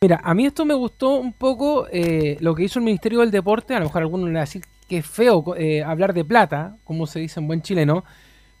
Mira, 0.00 0.20
a 0.24 0.34
mí 0.34 0.44
esto 0.44 0.64
me 0.64 0.74
gustó 0.74 1.10
un 1.10 1.34
poco 1.34 1.86
eh, 1.92 2.36
lo 2.40 2.52
que 2.56 2.64
hizo 2.64 2.80
el 2.80 2.84
Ministerio 2.84 3.20
del 3.20 3.30
Deporte. 3.30 3.76
A 3.76 3.78
lo 3.78 3.84
mejor 3.84 4.02
algunos 4.02 4.28
le 4.28 4.40
decir 4.40 4.64
que 4.88 4.98
es 4.98 5.06
feo 5.06 5.54
eh, 5.56 5.84
hablar 5.84 6.14
de 6.14 6.24
plata, 6.24 6.78
como 6.82 7.06
se 7.06 7.20
dice 7.20 7.38
en 7.38 7.46
buen 7.46 7.62
chileno, 7.62 8.02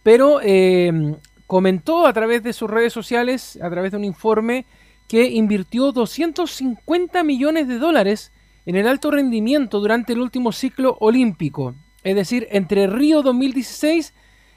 pero 0.04 0.38
eh, 0.40 1.16
comentó 1.48 2.06
a 2.06 2.12
través 2.12 2.44
de 2.44 2.52
sus 2.52 2.70
redes 2.70 2.92
sociales, 2.92 3.58
a 3.60 3.68
través 3.68 3.90
de 3.90 3.96
un 3.96 4.04
informe, 4.04 4.64
que 5.08 5.24
invirtió 5.24 5.90
250 5.90 7.24
millones 7.24 7.66
de 7.66 7.78
dólares 7.78 8.30
en 8.64 8.76
el 8.76 8.86
alto 8.86 9.10
rendimiento 9.10 9.80
durante 9.80 10.12
el 10.12 10.20
último 10.20 10.52
ciclo 10.52 10.96
olímpico. 11.00 11.74
Es 12.08 12.14
decir, 12.14 12.48
entre 12.50 12.86
Río 12.86 13.20
2016 13.22 14.14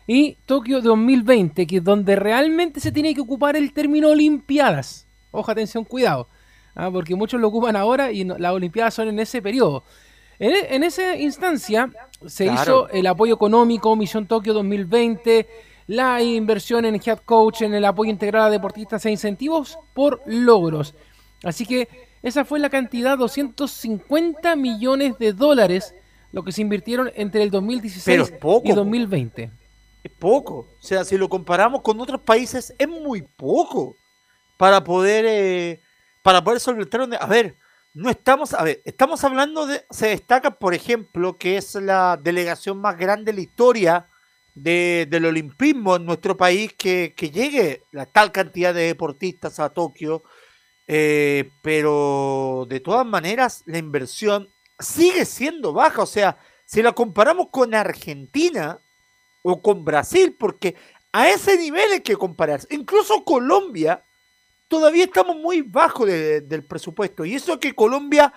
y 0.07 0.37
Tokio 0.45 0.79
2020, 0.79 1.67
que 1.67 1.77
es 1.77 1.83
donde 1.83 2.15
realmente 2.15 2.79
se 2.79 2.93
tiene 2.93 3.13
que 3.13 3.19
ocupar 3.19 3.57
el 3.57 3.73
término 3.73 4.09
Olimpiadas. 4.09 5.05
Ojo, 5.31 5.51
atención, 5.51 5.83
cuidado. 5.83 6.29
¿ah? 6.75 6.89
porque 6.89 7.13
muchos 7.15 7.41
lo 7.41 7.49
ocupan 7.49 7.75
ahora 7.75 8.13
y 8.13 8.23
no- 8.23 8.37
las 8.37 8.53
Olimpiadas 8.53 8.93
son 8.93 9.09
en 9.09 9.19
ese 9.19 9.41
periodo. 9.41 9.83
En, 10.39 10.51
e- 10.51 10.75
en 10.75 10.83
esa 10.83 11.17
instancia 11.17 11.91
se 12.25 12.45
Claro. 12.45 12.61
hizo 12.61 12.89
el 12.89 13.05
apoyo 13.07 13.35
económico, 13.35 13.93
Misión 13.97 14.27
Tokio 14.27 14.53
2020, 14.53 15.47
la 15.87 16.23
inversión 16.23 16.85
en 16.85 16.95
head 17.05 17.19
coach, 17.25 17.63
en 17.63 17.73
el 17.73 17.83
apoyo 17.83 18.09
integral 18.11 18.43
a 18.43 18.49
deportistas 18.49 19.05
e 19.05 19.11
incentivos 19.11 19.77
por 19.93 20.21
logros. 20.25 20.95
Así 21.43 21.65
que 21.65 21.89
esa 22.23 22.45
fue 22.45 22.59
la 22.59 22.69
cantidad, 22.69 23.17
250 23.17 24.55
millones 24.55 25.17
de 25.19 25.33
dólares, 25.33 25.93
lo 26.31 26.43
que 26.43 26.51
se 26.51 26.61
invirtieron 26.61 27.11
entre 27.15 27.43
el 27.43 27.51
2016 27.51 28.03
Pero 28.05 28.23
es 28.23 28.31
poco, 28.31 28.67
y 28.67 28.69
po. 28.71 28.75
2020. 28.77 29.51
Es 30.03 30.11
poco. 30.17 30.67
O 30.79 30.81
sea, 30.81 31.03
si 31.05 31.17
lo 31.17 31.29
comparamos 31.29 31.81
con 31.81 31.99
otros 31.99 32.21
países, 32.21 32.73
es 32.77 32.87
muy 32.87 33.21
poco 33.21 33.95
para 34.57 34.83
poder 34.83 35.25
eh, 35.27 35.81
para 36.23 36.43
poder 36.43 36.59
solventar. 36.59 37.07
A 37.19 37.25
ver, 37.27 37.55
no 37.93 38.09
estamos... 38.09 38.53
A 38.53 38.63
ver, 38.63 38.81
estamos 38.85 39.23
hablando 39.23 39.65
de... 39.67 39.83
Se 39.89 40.07
destaca, 40.07 40.51
por 40.51 40.73
ejemplo, 40.73 41.37
que 41.37 41.57
es 41.57 41.75
la 41.75 42.17
delegación 42.21 42.79
más 42.79 42.97
grande 42.97 43.31
de 43.31 43.35
la 43.35 43.41
historia 43.41 44.07
de- 44.55 45.07
del 45.09 45.25
olimpismo 45.25 45.95
en 45.95 46.05
nuestro 46.05 46.37
país 46.37 46.73
que, 46.77 47.13
que 47.15 47.31
llegue 47.31 47.81
la 47.91 48.05
tal 48.05 48.31
cantidad 48.31 48.73
de 48.73 48.83
deportistas 48.83 49.59
a 49.59 49.69
Tokio. 49.69 50.23
eh, 50.87 51.49
pero 51.61 52.65
de 52.69 52.79
todas 52.79 53.05
maneras, 53.05 53.63
la 53.65 53.77
inversión 53.77 54.49
sigue 54.81 55.25
siendo 55.25 55.73
baja. 55.73 56.01
O 56.03 56.05
sea, 56.05 56.37
si 56.65 56.81
la 56.81 56.91
comparamos 56.93 57.47
con 57.51 57.73
Argentina, 57.73 58.79
o 59.43 59.61
con 59.61 59.83
Brasil, 59.83 60.35
porque 60.39 60.75
a 61.11 61.27
ese 61.29 61.57
nivel 61.57 61.91
hay 61.91 62.01
que 62.01 62.15
compararse. 62.15 62.67
Incluso 62.69 63.23
Colombia, 63.23 64.03
todavía 64.67 65.05
estamos 65.05 65.35
muy 65.35 65.61
bajo 65.61 66.05
de- 66.05 66.41
del 66.41 66.63
presupuesto. 66.63 67.25
Y 67.25 67.35
eso 67.35 67.59
que 67.59 67.73
Colombia 67.73 68.31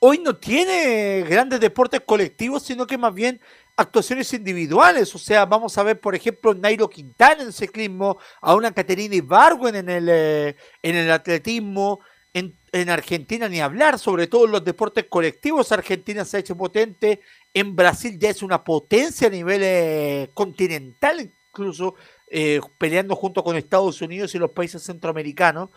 hoy 0.00 0.18
no 0.18 0.36
tiene 0.36 1.24
grandes 1.28 1.60
deportes 1.60 2.00
colectivos, 2.06 2.62
sino 2.62 2.86
que 2.86 2.96
más 2.96 3.12
bien 3.12 3.40
actuaciones 3.76 4.32
individuales. 4.32 5.14
O 5.14 5.18
sea, 5.18 5.44
vamos 5.44 5.76
a 5.76 5.82
ver, 5.82 6.00
por 6.00 6.14
ejemplo, 6.14 6.54
Nairo 6.54 6.88
Quintana 6.88 7.42
en 7.42 7.52
ciclismo, 7.52 8.18
a 8.40 8.54
una 8.54 8.72
Caterina 8.72 9.14
Ibargüen 9.14 9.76
en 9.76 9.88
el, 9.88 10.08
eh, 10.10 10.56
en 10.82 10.96
el 10.96 11.10
atletismo. 11.10 12.00
En, 12.34 12.54
en 12.72 12.90
Argentina 12.90 13.48
ni 13.48 13.60
hablar, 13.60 13.98
sobre 13.98 14.26
todo 14.26 14.44
en 14.44 14.52
los 14.52 14.64
deportes 14.64 15.06
colectivos. 15.08 15.72
Argentina 15.72 16.24
se 16.24 16.36
ha 16.36 16.40
hecho 16.40 16.56
potente. 16.56 17.20
En 17.54 17.74
Brasil 17.74 18.18
ya 18.18 18.30
es 18.30 18.42
una 18.42 18.62
potencia 18.62 19.28
a 19.28 19.30
nivel 19.30 19.62
eh, 19.64 20.30
continental, 20.34 21.32
incluso 21.50 21.94
eh, 22.30 22.60
peleando 22.76 23.16
junto 23.16 23.42
con 23.42 23.56
Estados 23.56 24.00
Unidos 24.02 24.34
y 24.34 24.38
los 24.38 24.50
países 24.50 24.82
centroamericanos. 24.82 25.70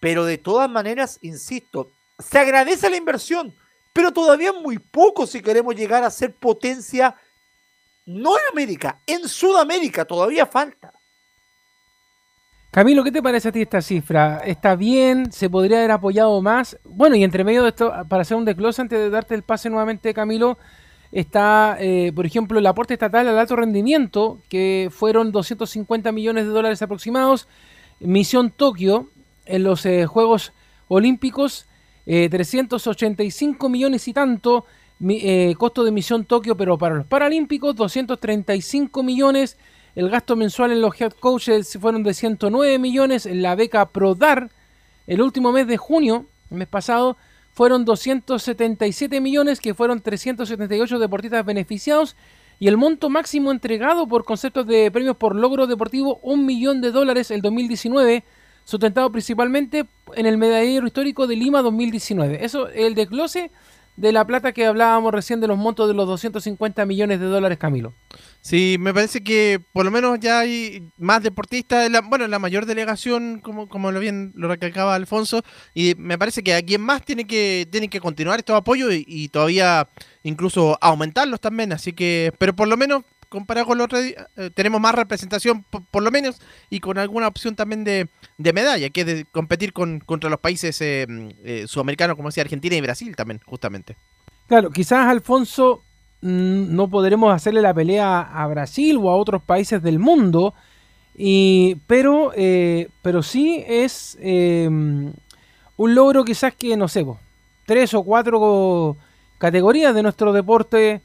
Pero 0.00 0.24
de 0.24 0.38
todas 0.38 0.70
maneras, 0.70 1.18
insisto, 1.22 1.90
se 2.18 2.38
agradece 2.38 2.88
la 2.90 2.96
inversión, 2.96 3.54
pero 3.92 4.12
todavía 4.12 4.52
muy 4.52 4.78
poco 4.78 5.26
si 5.26 5.42
queremos 5.42 5.74
llegar 5.74 6.04
a 6.04 6.10
ser 6.10 6.34
potencia, 6.34 7.16
no 8.06 8.36
en 8.36 8.42
América, 8.52 9.00
en 9.06 9.28
Sudamérica 9.28 10.04
todavía 10.04 10.46
falta. 10.46 10.92
Camilo, 12.70 13.02
¿qué 13.02 13.10
te 13.10 13.22
parece 13.22 13.48
a 13.48 13.52
ti 13.52 13.62
esta 13.62 13.80
cifra? 13.80 14.38
¿Está 14.44 14.76
bien? 14.76 15.32
¿Se 15.32 15.48
podría 15.48 15.78
haber 15.78 15.90
apoyado 15.90 16.40
más? 16.42 16.78
Bueno, 16.84 17.16
y 17.16 17.24
entre 17.24 17.42
medio 17.42 17.62
de 17.62 17.70
esto, 17.70 17.92
para 18.08 18.22
hacer 18.22 18.36
un 18.36 18.44
desglose 18.44 18.82
antes 18.82 18.98
de 18.98 19.08
darte 19.10 19.34
el 19.34 19.42
pase 19.42 19.70
nuevamente, 19.70 20.12
Camilo, 20.12 20.58
está, 21.10 21.78
eh, 21.80 22.12
por 22.14 22.26
ejemplo, 22.26 22.58
el 22.58 22.66
aporte 22.66 22.92
estatal 22.94 23.26
al 23.26 23.38
alto 23.38 23.56
rendimiento, 23.56 24.40
que 24.50 24.90
fueron 24.92 25.32
250 25.32 26.12
millones 26.12 26.44
de 26.44 26.50
dólares 26.50 26.82
aproximados. 26.82 27.48
Misión 28.00 28.50
Tokio, 28.50 29.08
en 29.46 29.62
los 29.64 29.86
eh, 29.86 30.04
Juegos 30.04 30.52
Olímpicos, 30.88 31.66
eh, 32.04 32.28
385 32.30 33.68
millones 33.70 34.06
y 34.08 34.12
tanto. 34.12 34.66
Mi- 35.00 35.20
eh, 35.22 35.54
costo 35.56 35.84
de 35.84 35.90
Misión 35.92 36.24
Tokio, 36.26 36.56
pero 36.56 36.76
para 36.76 36.96
los 36.96 37.06
Paralímpicos, 37.06 37.74
235 37.76 39.02
millones. 39.02 39.56
El 39.98 40.10
gasto 40.10 40.36
mensual 40.36 40.70
en 40.70 40.80
los 40.80 40.94
head 41.00 41.10
coaches 41.10 41.76
fueron 41.80 42.04
de 42.04 42.14
109 42.14 42.78
millones. 42.78 43.26
En 43.26 43.42
la 43.42 43.56
beca 43.56 43.84
ProDar, 43.86 44.48
el 45.08 45.20
último 45.20 45.50
mes 45.50 45.66
de 45.66 45.76
junio, 45.76 46.24
el 46.52 46.58
mes 46.58 46.68
pasado, 46.68 47.16
fueron 47.52 47.84
277 47.84 49.20
millones, 49.20 49.58
que 49.58 49.74
fueron 49.74 50.00
378 50.00 51.00
deportistas 51.00 51.44
beneficiados. 51.44 52.14
Y 52.60 52.68
el 52.68 52.76
monto 52.76 53.10
máximo 53.10 53.50
entregado 53.50 54.06
por 54.06 54.24
conceptos 54.24 54.68
de 54.68 54.88
premios 54.92 55.16
por 55.16 55.34
logro 55.34 55.66
deportivo, 55.66 56.20
un 56.22 56.46
millón 56.46 56.80
de 56.80 56.92
dólares 56.92 57.32
el 57.32 57.42
2019, 57.42 58.22
sustentado 58.64 59.10
principalmente 59.10 59.88
en 60.14 60.26
el 60.26 60.38
medallero 60.38 60.86
histórico 60.86 61.26
de 61.26 61.34
Lima 61.34 61.60
2019. 61.60 62.44
Eso, 62.44 62.68
el 62.68 62.94
desglose 62.94 63.50
de 63.96 64.12
la 64.12 64.24
plata 64.24 64.52
que 64.52 64.64
hablábamos 64.64 65.12
recién 65.12 65.40
de 65.40 65.48
los 65.48 65.58
montos 65.58 65.88
de 65.88 65.94
los 65.94 66.06
250 66.06 66.86
millones 66.86 67.18
de 67.18 67.26
dólares, 67.26 67.58
Camilo. 67.58 67.94
Sí, 68.40 68.76
me 68.78 68.94
parece 68.94 69.22
que 69.22 69.60
por 69.72 69.84
lo 69.84 69.90
menos 69.90 70.18
ya 70.20 70.40
hay 70.40 70.88
más 70.96 71.22
deportistas, 71.22 71.90
la- 71.90 72.00
bueno, 72.00 72.26
la 72.28 72.38
mayor 72.38 72.66
delegación, 72.66 73.40
como, 73.40 73.68
como 73.68 73.90
lo 73.92 74.00
bien 74.00 74.32
lo 74.36 74.48
recalcaba 74.48 74.94
Alfonso, 74.94 75.42
y 75.74 75.94
me 75.98 76.16
parece 76.16 76.42
que 76.42 76.54
a 76.54 76.62
quien 76.62 76.80
más 76.80 77.04
tiene 77.04 77.26
que, 77.26 77.66
tiene 77.70 77.88
que 77.88 78.00
continuar 78.00 78.38
estos 78.38 78.56
apoyos 78.56 78.90
y, 78.94 79.28
todavía 79.28 79.88
incluso 80.22 80.78
aumentarlos 80.80 81.40
también, 81.40 81.72
así 81.72 81.92
que, 81.92 82.32
pero 82.38 82.54
por 82.54 82.68
lo 82.68 82.76
menos 82.76 83.02
comparado 83.28 83.66
con 83.66 83.76
los 83.76 83.84
otros. 83.86 84.02
eh, 84.02 84.50
tenemos 84.54 84.80
más 84.80 84.94
representación, 84.94 85.64
por, 85.64 86.02
lo 86.02 86.10
menos, 86.10 86.40
y 86.70 86.80
con 86.80 86.96
alguna 86.96 87.28
opción 87.28 87.54
también 87.56 87.84
de, 87.84 88.08
de 88.38 88.52
medalla, 88.54 88.88
que 88.88 89.00
es 89.02 89.06
de 89.06 89.24
competir 89.26 89.72
con, 89.74 90.00
contra 90.00 90.30
los 90.30 90.40
países 90.40 90.80
eh, 90.80 91.06
eh, 91.44 91.64
sudamericanos, 91.66 92.16
como 92.16 92.28
decía 92.30 92.44
Argentina 92.44 92.76
y 92.76 92.80
Brasil 92.80 93.14
también, 93.16 93.40
justamente. 93.44 93.96
Claro, 94.46 94.70
quizás 94.70 95.06
Alfonso 95.06 95.84
no 96.20 96.88
podremos 96.88 97.32
hacerle 97.32 97.62
la 97.62 97.74
pelea 97.74 98.20
a 98.20 98.46
Brasil 98.46 98.98
o 99.00 99.10
a 99.10 99.16
otros 99.16 99.42
países 99.42 99.82
del 99.82 99.98
mundo, 99.98 100.54
y, 101.16 101.76
pero, 101.86 102.32
eh, 102.34 102.88
pero 103.02 103.22
sí 103.22 103.64
es 103.66 104.16
eh, 104.20 104.68
un 104.68 105.94
logro 105.94 106.24
quizás 106.24 106.54
que, 106.54 106.76
no 106.76 106.88
sé, 106.88 107.06
tres 107.66 107.94
o 107.94 108.02
cuatro 108.02 108.96
categorías 109.38 109.94
de 109.94 110.02
nuestro 110.02 110.32
deporte 110.32 111.02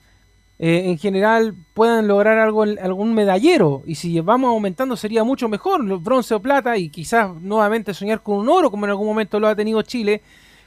eh, 0.60 0.84
en 0.86 0.98
general 0.98 1.56
puedan 1.74 2.08
lograr 2.08 2.38
algo, 2.38 2.64
algún 2.64 3.14
medallero, 3.14 3.84
y 3.86 3.96
si 3.96 4.20
vamos 4.20 4.50
aumentando 4.50 4.96
sería 4.96 5.24
mucho 5.24 5.50
mejor, 5.50 5.84
bronce 6.00 6.36
o 6.36 6.42
plata, 6.42 6.78
y 6.78 6.90
quizás 6.90 7.34
nuevamente 7.42 7.94
soñar 7.94 8.22
con 8.22 8.38
un 8.38 8.50
oro, 8.50 8.72
como 8.72 8.86
en 8.86 8.92
algún 8.92 9.08
momento 9.08 9.40
lo 9.40 9.48
ha 9.48 9.56
tenido 9.56 9.82
Chile, 9.82 10.22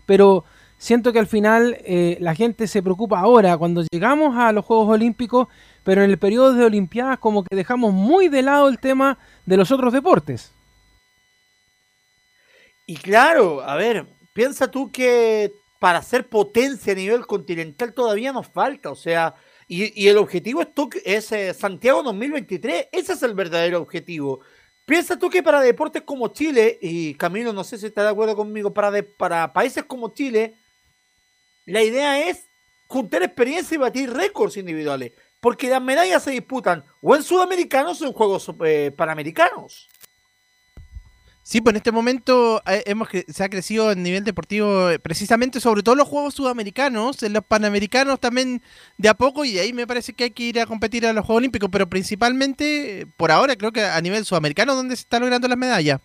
pero 0.04 0.44
siento 0.78 1.12
que 1.12 1.18
al 1.18 1.26
final 1.26 1.78
eh, 1.84 2.16
la 2.20 2.34
gente 2.34 2.66
se 2.66 2.82
preocupa 2.82 3.20
ahora 3.20 3.56
cuando 3.56 3.82
llegamos 3.90 4.36
a 4.36 4.52
los 4.52 4.64
Juegos 4.64 4.88
Olímpicos, 4.88 5.48
pero 5.84 6.02
en 6.02 6.10
el 6.10 6.18
periodo 6.18 6.52
de 6.52 6.64
Olimpiadas 6.64 7.18
como 7.18 7.44
que 7.44 7.56
dejamos 7.56 7.92
muy 7.92 8.28
de 8.28 8.42
lado 8.42 8.68
el 8.68 8.78
tema 8.78 9.18
de 9.46 9.56
los 9.56 9.70
otros 9.70 9.92
deportes. 9.92 10.52
Y 12.86 12.96
claro, 12.96 13.62
a 13.62 13.74
ver, 13.76 14.06
piensa 14.32 14.70
tú 14.70 14.90
que 14.92 15.52
para 15.80 16.02
ser 16.02 16.28
potencia 16.28 16.92
a 16.92 16.96
nivel 16.96 17.26
continental 17.26 17.92
todavía 17.92 18.32
nos 18.32 18.46
falta, 18.46 18.90
o 18.90 18.94
sea, 18.94 19.34
y, 19.68 20.06
el 20.06 20.16
objetivo 20.18 20.62
es, 20.62 20.68
es 21.04 21.32
eh, 21.32 21.52
Santiago 21.54 22.02
2023, 22.04 22.86
ese 22.92 23.12
es 23.14 23.22
el 23.22 23.34
verdadero 23.34 23.80
objetivo. 23.80 24.40
Piensa 24.84 25.18
tú 25.18 25.28
que 25.28 25.42
para 25.42 25.60
deportes 25.60 26.02
como 26.02 26.28
Chile, 26.28 26.78
y 26.80 27.14
Camilo, 27.14 27.52
no 27.52 27.64
sé 27.64 27.76
si 27.76 27.86
está 27.86 28.04
de 28.04 28.10
acuerdo 28.10 28.36
conmigo, 28.36 28.72
para, 28.72 28.92
de- 28.92 29.02
para 29.02 29.52
países 29.52 29.82
como 29.84 30.14
Chile, 30.14 30.54
la 31.66 31.82
idea 31.82 32.28
es 32.28 32.48
juntar 32.86 33.22
experiencia 33.22 33.74
y 33.74 33.78
batir 33.78 34.12
récords 34.12 34.56
individuales, 34.56 35.12
porque 35.40 35.68
las 35.68 35.82
medallas 35.82 36.22
se 36.22 36.30
disputan 36.30 36.84
o 37.02 37.14
en 37.14 37.22
sudamericanos 37.22 38.00
o 38.00 38.06
en 38.06 38.12
Juegos 38.12 38.50
eh, 38.64 38.92
Panamericanos. 38.96 39.88
Sí, 41.42 41.60
pues 41.60 41.74
en 41.74 41.76
este 41.76 41.92
momento 41.92 42.60
eh, 42.66 42.82
hemos 42.86 43.08
se 43.28 43.44
ha 43.44 43.48
crecido 43.48 43.92
en 43.92 44.02
nivel 44.02 44.24
deportivo 44.24 44.90
eh, 44.90 44.98
precisamente 44.98 45.60
sobre 45.60 45.84
todo 45.84 45.94
los 45.94 46.08
Juegos 46.08 46.34
Sudamericanos, 46.34 47.22
en 47.22 47.34
los 47.34 47.44
Panamericanos 47.44 48.18
también 48.18 48.62
de 48.98 49.08
a 49.08 49.14
poco 49.14 49.44
y 49.44 49.56
ahí 49.60 49.72
me 49.72 49.86
parece 49.86 50.12
que 50.12 50.24
hay 50.24 50.30
que 50.32 50.42
ir 50.42 50.58
a 50.58 50.66
competir 50.66 51.06
a 51.06 51.12
los 51.12 51.24
Juegos 51.24 51.38
Olímpicos, 51.38 51.68
pero 51.70 51.88
principalmente 51.88 53.06
por 53.16 53.30
ahora 53.30 53.54
creo 53.54 53.70
que 53.70 53.84
a 53.84 54.00
nivel 54.00 54.24
sudamericano 54.24 54.74
donde 54.74 54.96
se 54.96 55.02
están 55.02 55.20
logrando 55.20 55.46
las 55.46 55.58
medallas. 55.58 56.00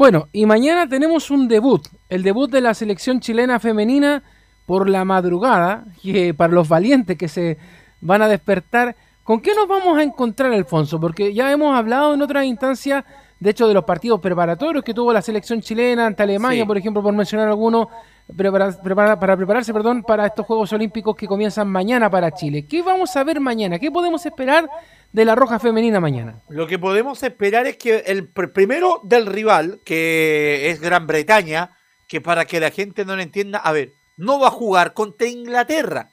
Bueno, 0.00 0.30
y 0.32 0.46
mañana 0.46 0.88
tenemos 0.88 1.30
un 1.30 1.46
debut, 1.46 1.86
el 2.08 2.22
debut 2.22 2.50
de 2.50 2.62
la 2.62 2.72
selección 2.72 3.20
chilena 3.20 3.60
femenina 3.60 4.22
por 4.64 4.88
la 4.88 5.04
madrugada, 5.04 5.84
que 6.02 6.32
para 6.32 6.54
los 6.54 6.70
valientes 6.70 7.18
que 7.18 7.28
se 7.28 7.58
van 8.00 8.22
a 8.22 8.28
despertar, 8.28 8.96
¿con 9.24 9.42
qué 9.42 9.54
nos 9.54 9.68
vamos 9.68 9.98
a 9.98 10.02
encontrar, 10.02 10.54
Alfonso? 10.54 10.98
Porque 10.98 11.34
ya 11.34 11.52
hemos 11.52 11.76
hablado 11.76 12.14
en 12.14 12.22
otras 12.22 12.46
instancias, 12.46 13.04
de 13.40 13.50
hecho, 13.50 13.68
de 13.68 13.74
los 13.74 13.84
partidos 13.84 14.20
preparatorios 14.20 14.82
que 14.82 14.94
tuvo 14.94 15.12
la 15.12 15.20
selección 15.20 15.60
chilena 15.60 16.06
ante 16.06 16.22
Alemania, 16.22 16.62
Sí. 16.62 16.66
por 16.66 16.78
ejemplo, 16.78 17.02
por 17.02 17.12
mencionar 17.12 17.48
algunos, 17.48 17.88
para 18.36 19.18
prepararse 19.36 19.72
perdón, 19.72 20.02
para 20.02 20.26
estos 20.26 20.46
Juegos 20.46 20.72
Olímpicos 20.72 21.16
que 21.16 21.26
comienzan 21.26 21.68
mañana 21.68 22.10
para 22.10 22.32
Chile. 22.32 22.66
¿Qué 22.66 22.82
vamos 22.82 23.14
a 23.16 23.24
ver 23.24 23.40
mañana? 23.40 23.78
¿Qué 23.78 23.90
podemos 23.90 24.24
esperar 24.26 24.68
de 25.12 25.24
la 25.24 25.34
Roja 25.34 25.58
Femenina 25.58 26.00
mañana? 26.00 26.40
Lo 26.48 26.66
que 26.66 26.78
podemos 26.78 27.22
esperar 27.22 27.66
es 27.66 27.76
que 27.76 27.98
el 28.06 28.32
pr- 28.32 28.52
primero 28.52 29.00
del 29.04 29.26
rival, 29.26 29.80
que 29.84 30.70
es 30.70 30.80
Gran 30.80 31.06
Bretaña, 31.06 31.76
que 32.08 32.20
para 32.20 32.44
que 32.44 32.60
la 32.60 32.70
gente 32.70 33.04
no 33.04 33.16
lo 33.16 33.22
entienda, 33.22 33.58
a 33.58 33.72
ver, 33.72 33.92
no 34.16 34.38
va 34.40 34.48
a 34.48 34.52
jugar 34.52 34.94
contra 34.94 35.26
Inglaterra. 35.26 36.10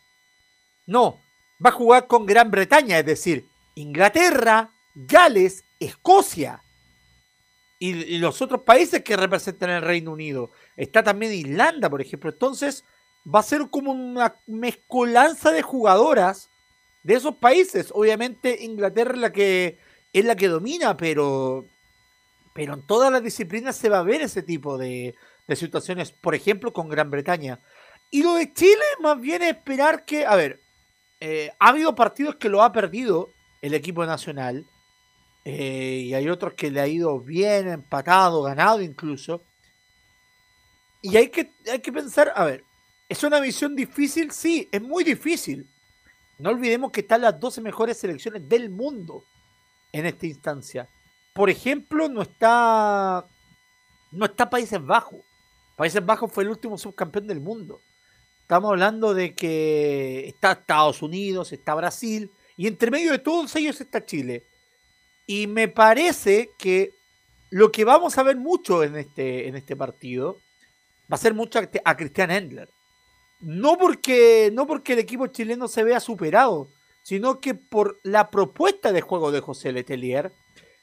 No, 0.85 1.19
va 1.63 1.69
a 1.69 1.73
jugar 1.73 2.07
con 2.07 2.25
Gran 2.25 2.49
Bretaña, 2.51 2.99
es 2.99 3.05
decir, 3.05 3.45
Inglaterra, 3.75 4.69
Gales, 4.95 5.63
Escocia. 5.79 6.61
Y, 7.79 8.17
los 8.17 8.41
otros 8.41 8.61
países 8.61 9.03
que 9.03 9.15
representan 9.15 9.69
el 9.69 9.81
Reino 9.81 10.11
Unido. 10.11 10.51
Está 10.75 11.03
también 11.03 11.33
Irlanda, 11.33 11.89
por 11.89 12.01
ejemplo. 12.01 12.29
Entonces, 12.31 12.83
va 13.23 13.39
a 13.39 13.43
ser 13.43 13.69
como 13.69 13.91
una 13.91 14.35
mezcolanza 14.47 15.51
de 15.51 15.61
jugadoras 15.61 16.49
de 17.03 17.15
esos 17.15 17.35
países. 17.35 17.89
Obviamente 17.93 18.63
Inglaterra 18.63 19.13
es 19.13 19.19
la 19.19 19.31
que 19.31 19.77
es 20.13 20.25
la 20.25 20.35
que 20.35 20.47
domina, 20.47 20.97
pero 20.97 21.65
pero 22.53 22.73
en 22.73 22.81
todas 22.87 23.11
las 23.11 23.21
disciplinas 23.21 23.75
se 23.75 23.89
va 23.89 23.99
a 23.99 24.03
ver 24.03 24.21
ese 24.21 24.41
tipo 24.41 24.79
de, 24.79 25.13
de 25.47 25.55
situaciones, 25.55 26.11
por 26.11 26.33
ejemplo, 26.33 26.73
con 26.73 26.89
Gran 26.89 27.11
Bretaña. 27.11 27.59
Y 28.09 28.23
lo 28.23 28.33
de 28.33 28.51
Chile, 28.51 28.83
más 28.99 29.19
bien 29.21 29.43
es 29.43 29.49
esperar 29.49 30.05
que, 30.05 30.25
a 30.25 30.35
ver, 30.35 30.59
eh, 31.19 31.51
ha 31.59 31.69
habido 31.69 31.93
partidos 31.93 32.35
que 32.35 32.49
lo 32.49 32.63
ha 32.63 32.71
perdido 32.71 33.29
el 33.61 33.73
equipo 33.73 34.05
nacional, 34.05 34.65
eh, 35.49 36.01
y 36.03 36.13
hay 36.13 36.27
otros 36.27 36.55
que 36.55 36.69
le 36.69 36.81
ha 36.81 36.87
ido 36.89 37.21
bien, 37.21 37.69
empatado, 37.69 38.43
ganado 38.43 38.81
incluso. 38.81 39.45
Y 41.01 41.15
hay 41.15 41.29
que, 41.29 41.53
hay 41.71 41.79
que 41.79 41.93
pensar, 41.93 42.33
a 42.35 42.43
ver, 42.43 42.65
¿es 43.07 43.23
una 43.23 43.39
visión 43.39 43.73
difícil? 43.73 44.31
Sí, 44.31 44.67
es 44.73 44.81
muy 44.81 45.05
difícil. 45.05 45.65
No 46.37 46.49
olvidemos 46.49 46.91
que 46.91 46.99
están 46.99 47.21
las 47.21 47.39
12 47.39 47.61
mejores 47.61 47.97
selecciones 47.97 48.49
del 48.49 48.69
mundo 48.69 49.23
en 49.93 50.05
esta 50.05 50.25
instancia. 50.25 50.89
Por 51.33 51.49
ejemplo, 51.49 52.09
no 52.09 52.23
está 52.23 53.25
no 54.11 54.25
está 54.25 54.49
Países 54.49 54.85
Bajos. 54.85 55.21
Países 55.77 56.05
Bajos 56.05 56.29
fue 56.29 56.43
el 56.43 56.49
último 56.49 56.77
subcampeón 56.77 57.25
del 57.25 57.39
mundo. 57.39 57.79
Estamos 58.41 58.71
hablando 58.71 59.13
de 59.13 59.33
que 59.33 60.27
está 60.27 60.51
Estados 60.51 61.01
Unidos, 61.01 61.53
está 61.53 61.73
Brasil, 61.73 62.31
y 62.57 62.67
entre 62.67 62.91
medio 62.91 63.13
de 63.13 63.19
todos 63.19 63.55
ellos 63.55 63.79
está 63.79 64.05
Chile. 64.05 64.43
Y 65.27 65.47
me 65.47 65.67
parece 65.67 66.49
que 66.57 66.93
lo 67.51 67.71
que 67.71 67.85
vamos 67.85 68.17
a 68.17 68.23
ver 68.23 68.37
mucho 68.37 68.83
en 68.83 68.95
este, 68.95 69.47
en 69.47 69.55
este 69.55 69.75
partido 69.75 70.37
va 71.11 71.15
a 71.15 71.17
ser 71.17 71.33
mucho 71.33 71.59
a, 71.59 71.69
a 71.85 71.97
Christian 71.97 72.31
Endler. 72.31 72.69
No 73.41 73.77
porque, 73.77 74.49
no 74.53 74.65
porque 74.65 74.93
el 74.93 74.99
equipo 74.99 75.27
chileno 75.27 75.67
se 75.67 75.83
vea 75.83 75.99
superado, 75.99 76.69
sino 77.03 77.39
que 77.39 77.53
por 77.53 77.99
la 78.03 78.31
propuesta 78.31 78.91
de 78.91 79.01
juego 79.01 79.31
de 79.31 79.41
José 79.41 79.71
Letelier, 79.71 80.31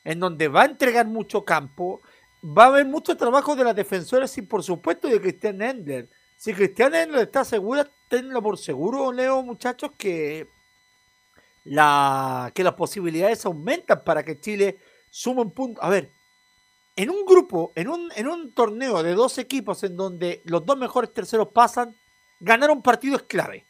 en 0.05 0.21
donde 0.21 0.49
va 0.49 0.63
a 0.63 0.67
entregar 0.67 1.07
mucho 1.07 1.45
campo, 1.45 2.01
va 2.45 2.65
a 2.65 2.69
haber 2.69 2.85
mucho 2.85 3.17
trabajo 3.17 3.57
de 3.57 3.65
las 3.65 3.75
defensoras 3.75 4.37
y 4.39 4.43
por 4.43 4.63
supuesto 4.63 5.09
de 5.09 5.21
Cristian 5.21 5.63
Endler. 5.63 6.09
Si 6.37 6.53
Cristian 6.53 6.95
Endler 6.95 7.23
está 7.23 7.45
segura, 7.45 7.91
tenlo 8.09 8.43
por 8.43 8.59
seguro, 8.59 9.13
Leo, 9.13 9.43
muchachos, 9.43 9.93
que, 9.97 10.47
la, 11.64 12.53
que 12.55 12.64
las 12.64 12.74
posibilidades 12.74 13.44
aumentan 13.44 14.03
para 14.05 14.22
que 14.22 14.38
Chile 14.38 14.79
sume 15.11 15.42
un 15.42 15.50
punto. 15.50 15.83
A 15.83 15.88
ver, 15.88 16.11
en 16.96 17.11
un 17.11 17.24
grupo, 17.24 17.72
en 17.74 17.88
un, 17.88 18.11
en 18.14 18.29
un 18.29 18.53
torneo 18.53 19.03
de 19.03 19.14
dos 19.14 19.38
equipos 19.38 19.83
en 19.83 19.96
donde 19.96 20.42
los 20.44 20.64
dos 20.64 20.77
mejores 20.77 21.12
terceros 21.12 21.48
pasan, 21.48 21.94
ganar 22.40 22.70
un 22.70 22.83
partido 22.83 23.16
es 23.16 23.22
clave. 23.22 23.66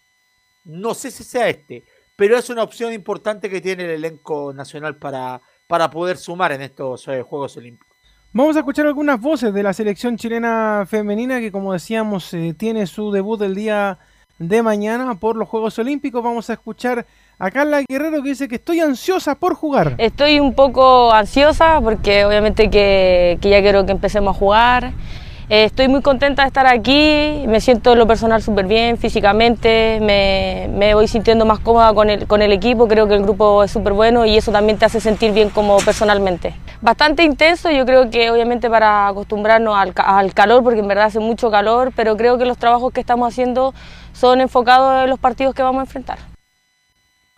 No 0.65 0.95
sé 0.95 1.11
si 1.11 1.25
sea 1.25 1.49
este, 1.49 1.85
pero 2.17 2.37
es 2.37 2.51
una 2.51 2.63
opción 2.63 2.93
importante 2.93 3.49
que 3.49 3.61
tiene 3.61 3.85
el 3.85 3.91
elenco 3.91 4.53
nacional 4.53 4.97
para, 4.97 5.41
para 5.67 5.91
poder 5.91 6.17
sumar 6.17 6.53
en 6.53 6.63
estos 6.63 7.07
eh, 7.09 7.23
Juegos 7.23 7.57
Olímpicos. 7.57 7.95
Vamos 8.33 8.57
a 8.57 8.61
escuchar 8.61 8.87
algunas 8.87 9.21
voces 9.21 9.55
de 9.55 9.63
la 9.63 9.73
selección 9.73 10.17
chilena 10.17 10.85
femenina 10.89 11.39
que, 11.39 11.53
como 11.53 11.73
decíamos, 11.73 12.35
eh, 12.35 12.53
tiene 12.59 12.87
su 12.87 13.13
debut 13.13 13.41
el 13.43 13.55
día 13.55 14.01
de 14.39 14.63
mañana 14.63 15.15
por 15.21 15.37
los 15.37 15.49
Juegos 15.49 15.79
Olímpicos. 15.79 16.23
Vamos 16.23 16.51
a 16.51 16.55
escuchar 16.55 17.07
a 17.39 17.51
Carla 17.51 17.83
Guerrero 17.89 18.23
que 18.23 18.31
dice 18.31 18.49
que 18.49 18.57
estoy 18.57 18.81
ansiosa 18.81 19.35
por 19.35 19.55
jugar. 19.55 19.95
Estoy 19.99 20.41
un 20.41 20.55
poco 20.55 21.13
ansiosa 21.13 21.81
porque 21.83 22.25
obviamente 22.25 22.71
que, 22.71 23.39
que 23.41 23.51
ya 23.51 23.61
quiero 23.61 23.85
que 23.87 23.93
empecemos 23.93 24.37
a 24.37 24.39
jugar. 24.39 24.93
Eh, 25.51 25.65
estoy 25.65 25.89
muy 25.89 26.01
contenta 26.01 26.41
de 26.41 26.49
estar 26.49 26.67
aquí, 26.67 27.45
me 27.47 27.61
siento 27.61 27.93
en 27.93 27.99
lo 27.99 28.07
personal 28.07 28.41
súper 28.41 28.65
bien 28.65 28.97
físicamente, 28.97 29.99
me, 30.01 30.71
me 30.73 30.95
voy 30.95 31.07
sintiendo 31.07 31.45
más 31.45 31.59
cómoda 31.59 31.93
con 31.93 32.09
el, 32.09 32.27
con 32.27 32.41
el 32.41 32.51
equipo, 32.51 32.89
creo 32.89 33.07
que 33.07 33.15
el 33.15 33.23
grupo 33.23 33.63
es 33.63 33.71
súper 33.71 33.93
bueno 33.93 34.25
y 34.25 34.39
eso 34.39 34.53
también 34.53 34.79
te 34.79 34.87
hace 34.87 35.01
sentir 35.01 35.33
bien 35.33 35.51
como 35.51 35.77
personalmente. 35.77 36.55
Bastante 36.81 37.25
intenso, 37.25 37.71
yo 37.71 37.85
creo 37.85 38.09
que 38.09 38.31
obviamente 38.31 38.71
para 38.71 39.07
acostumbrarnos 39.09 39.77
al, 39.77 39.93
al 39.97 40.33
calor, 40.33 40.65
porque 40.65 40.81
en 40.81 40.89
verdad 40.89 41.05
hace 41.05 41.21
mucho 41.21 41.51
calor, 41.51 41.93
pero 41.95 42.17
creo 42.17 42.39
que 42.39 42.47
los 42.47 42.57
trabajos 42.57 42.95
que 42.95 43.01
estamos 43.01 43.29
haciendo 43.29 43.75
son 44.15 44.41
enfocados 44.41 45.05
en 45.05 45.11
los 45.11 45.19
partidos 45.19 45.55
que 45.55 45.63
vamos 45.63 45.81
a 45.81 45.83
enfrentar. 45.83 46.34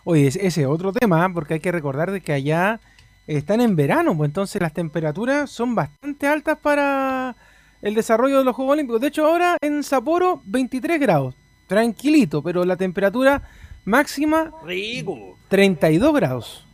Oye, 0.09 0.27
ese 0.27 0.47
ese 0.47 0.61
es 0.61 0.67
otro 0.67 0.93
tema, 0.93 1.25
¿eh? 1.25 1.29
porque 1.33 1.55
hay 1.55 1.59
que 1.59 1.69
recordar 1.69 2.11
de 2.11 2.21
que 2.21 2.31
allá 2.31 2.79
están 3.27 3.59
en 3.59 3.75
verano, 3.75 4.15
pues 4.15 4.29
entonces 4.29 4.61
las 4.61 4.71
temperaturas 4.71 5.49
son 5.51 5.75
bastante 5.75 6.27
altas 6.27 6.57
para 6.59 7.35
el 7.81 7.93
desarrollo 7.93 8.37
de 8.37 8.45
los 8.45 8.55
Juegos 8.55 8.71
Olímpicos. 8.71 9.01
De 9.01 9.07
hecho, 9.07 9.25
ahora 9.27 9.57
en 9.59 9.83
Sapporo 9.83 10.41
23 10.45 10.97
grados, 10.97 11.35
tranquilito, 11.67 12.41
pero 12.41 12.63
la 12.63 12.77
temperatura 12.77 13.41
máxima 13.83 14.53
Rico. 14.63 15.37
32 15.49 16.13
grados. 16.13 16.65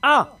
Ah. 0.00 0.32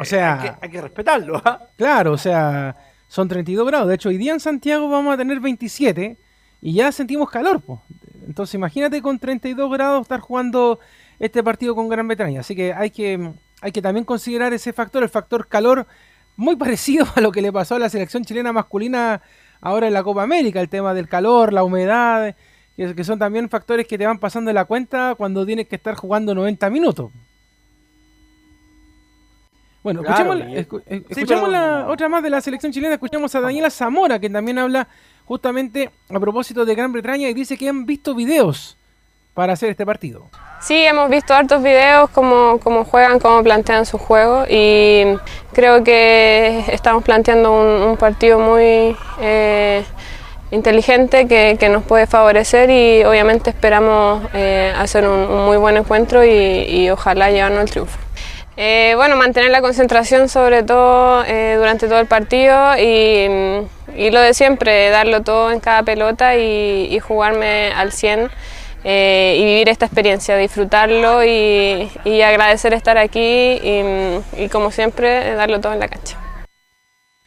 O 0.00 0.04
sea- 0.04 0.42
hay 0.42 0.48
que, 0.50 0.56
hay 0.62 0.70
que 0.70 0.82
respetarlo. 0.82 1.40
¿ah? 1.44 1.68
Claro, 1.76 2.14
o 2.14 2.18
sea, 2.18 2.76
son 3.06 3.28
32 3.28 3.64
grados. 3.64 3.86
De 3.86 3.94
hecho, 3.94 4.08
hoy 4.08 4.16
día 4.18 4.32
en 4.32 4.40
Santiago 4.40 4.88
vamos 4.88 5.14
a 5.14 5.18
tener 5.18 5.38
27 5.38 6.16
y 6.62 6.72
ya 6.72 6.90
sentimos 6.90 7.30
calor. 7.30 7.60
po. 7.60 7.80
Entonces, 8.26 8.54
imagínate 8.54 9.00
con 9.02 9.18
32 9.18 9.70
grados 9.70 10.02
estar 10.02 10.20
jugando 10.20 10.78
este 11.18 11.42
partido 11.42 11.74
con 11.74 11.88
Gran 11.88 12.08
Bretaña. 12.08 12.40
Así 12.40 12.54
que 12.56 12.72
hay 12.74 12.90
que, 12.90 13.32
hay 13.62 13.72
que 13.72 13.80
también 13.82 14.04
considerar 14.04 14.52
ese 14.52 14.72
factor, 14.72 15.02
el 15.02 15.08
factor 15.08 15.46
calor, 15.48 15.86
muy 16.36 16.56
parecido 16.56 17.06
a 17.14 17.20
lo 17.20 17.32
que 17.32 17.40
le 17.42 17.52
pasó 17.52 17.76
a 17.76 17.78
la 17.78 17.88
selección 17.88 18.24
chilena 18.24 18.52
masculina 18.52 19.22
ahora 19.60 19.86
en 19.86 19.92
la 19.94 20.02
Copa 20.02 20.22
América. 20.22 20.60
El 20.60 20.68
tema 20.68 20.92
del 20.92 21.08
calor, 21.08 21.52
la 21.52 21.62
humedad, 21.64 22.34
que, 22.76 23.04
son 23.04 23.18
también 23.18 23.48
factores 23.48 23.86
que 23.86 23.96
te 23.96 24.06
van 24.06 24.18
pasando 24.18 24.50
en 24.50 24.54
la 24.56 24.64
cuenta 24.66 25.14
cuando 25.16 25.46
tienes 25.46 25.66
que 25.68 25.76
estar 25.76 25.94
jugando 25.94 26.34
90 26.34 26.68
minutos. 26.70 27.10
Bueno, 29.82 30.02
Claro, 30.02 30.32
escuchemos, 30.34 30.58
escu- 30.66 30.82
eh, 30.86 30.98
Sí, 30.98 31.04
escuchemos 31.20 31.44
pero- 31.48 31.52
la 31.52 31.88
otra 31.88 32.08
más 32.08 32.22
de 32.22 32.30
la 32.30 32.40
selección 32.40 32.72
chilena. 32.72 32.94
Escuchamos 32.94 33.32
a 33.36 33.40
Daniela 33.40 33.70
Zamora, 33.70 34.18
que 34.18 34.28
también 34.28 34.58
habla 34.58 34.88
justamente 35.26 35.90
a 36.08 36.20
propósito 36.20 36.64
de 36.64 36.74
Gran 36.74 36.92
Bretaña 36.92 37.28
y 37.28 37.34
dice 37.34 37.56
que 37.56 37.68
han 37.68 37.84
visto 37.84 38.14
videos 38.14 38.76
para 39.34 39.52
hacer 39.52 39.70
este 39.70 39.84
partido. 39.84 40.22
Sí, 40.62 40.74
hemos 40.74 41.10
visto 41.10 41.34
hartos 41.34 41.62
videos, 41.62 42.08
cómo, 42.10 42.58
cómo 42.62 42.84
juegan, 42.84 43.18
cómo 43.18 43.42
plantean 43.42 43.84
su 43.84 43.98
juego 43.98 44.44
y 44.48 45.04
creo 45.52 45.84
que 45.84 46.64
estamos 46.68 47.04
planteando 47.04 47.52
un, 47.52 47.96
partido 47.98 48.38
muy 48.38 48.96
eh, 49.20 49.84
inteligente 50.50 51.28
que, 51.28 51.68
nos 51.68 51.84
puede 51.84 52.06
favorecer 52.06 52.70
y 52.70 53.04
obviamente 53.04 53.50
esperamos 53.50 54.22
eh, 54.32 54.72
hacer 54.76 55.06
un, 55.06 55.20
un 55.20 55.44
muy 55.44 55.58
buen 55.58 55.76
encuentro 55.76 56.24
y, 56.24 56.30
y 56.30 56.90
ojalá 56.90 57.30
llevarnos 57.30 57.64
el 57.64 57.70
triunfo. 57.70 58.05
Eh, 58.58 58.94
bueno, 58.96 59.16
mantener 59.16 59.50
la 59.50 59.60
concentración 59.60 60.30
sobre 60.30 60.62
todo 60.62 61.22
eh, 61.26 61.56
durante 61.58 61.88
todo 61.88 61.98
el 61.98 62.06
partido 62.06 62.74
y, 62.78 63.66
y 63.94 64.10
lo 64.10 64.20
de 64.20 64.32
siempre, 64.32 64.88
darlo 64.88 65.22
todo 65.22 65.52
en 65.52 65.60
cada 65.60 65.82
pelota 65.82 66.36
y, 66.36 66.88
y 66.90 66.98
jugarme 66.98 67.72
al 67.72 67.92
100 67.92 68.30
eh, 68.84 69.36
y 69.38 69.44
vivir 69.44 69.68
esta 69.68 69.84
experiencia, 69.84 70.36
disfrutarlo 70.38 71.22
y, 71.22 71.90
y 72.04 72.22
agradecer 72.22 72.72
estar 72.72 72.96
aquí 72.96 73.20
y, 73.20 73.82
y 74.38 74.48
como 74.48 74.70
siempre 74.70 75.34
darlo 75.34 75.60
todo 75.60 75.74
en 75.74 75.80
la 75.80 75.88
cancha. 75.88 76.16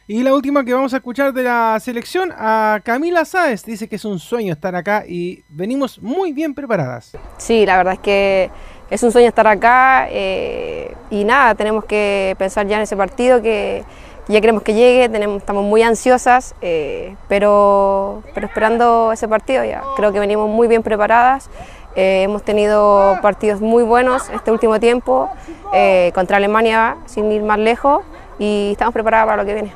Y 0.08 0.24
la 0.24 0.34
última 0.34 0.64
que 0.64 0.74
vamos 0.74 0.92
a 0.92 0.96
escuchar 0.96 1.32
de 1.32 1.44
la 1.44 1.78
selección, 1.78 2.32
a 2.36 2.80
Camila 2.82 3.24
Sáez, 3.24 3.62
dice 3.64 3.88
que 3.88 3.94
es 3.94 4.04
un 4.04 4.18
sueño 4.18 4.52
estar 4.52 4.74
acá 4.74 5.04
y 5.06 5.44
venimos 5.48 6.02
muy 6.02 6.32
bien 6.32 6.52
preparadas. 6.52 7.12
Sí, 7.38 7.64
la 7.64 7.76
verdad 7.76 7.94
es 7.94 8.00
que 8.00 8.50
es 8.90 9.02
un 9.04 9.12
sueño 9.12 9.28
estar 9.28 9.46
acá 9.46 10.08
eh, 10.10 10.94
y 11.10 11.24
nada, 11.24 11.54
tenemos 11.54 11.84
que 11.84 12.34
pensar 12.38 12.66
ya 12.66 12.76
en 12.76 12.82
ese 12.82 12.96
partido 12.96 13.40
que, 13.40 13.84
ya 14.28 14.40
queremos 14.40 14.64
que 14.64 14.74
llegue, 14.74 15.08
tenemos, 15.08 15.38
estamos 15.38 15.64
muy 15.64 15.82
ansiosas, 15.82 16.54
eh, 16.60 17.16
pero, 17.28 18.24
pero 18.34 18.48
esperando 18.48 19.12
ese 19.12 19.28
partido 19.28 19.64
ya. 19.64 19.82
Creo 19.96 20.12
que 20.12 20.18
venimos 20.18 20.48
muy 20.48 20.66
bien 20.66 20.82
preparadas, 20.82 21.48
eh, 21.94 22.22
hemos 22.24 22.44
tenido 22.44 23.18
partidos 23.22 23.60
muy 23.60 23.84
buenos 23.84 24.28
este 24.30 24.50
último 24.50 24.78
tiempo 24.78 25.30
contra 26.14 26.36
Alemania 26.36 26.96
sin 27.06 27.30
ir 27.30 27.42
más 27.42 27.58
lejos 27.58 28.02
y 28.40 28.70
estamos 28.72 28.92
preparadas 28.92 29.26
para 29.26 29.42
lo 29.42 29.46
que 29.46 29.54
viene. 29.54 29.72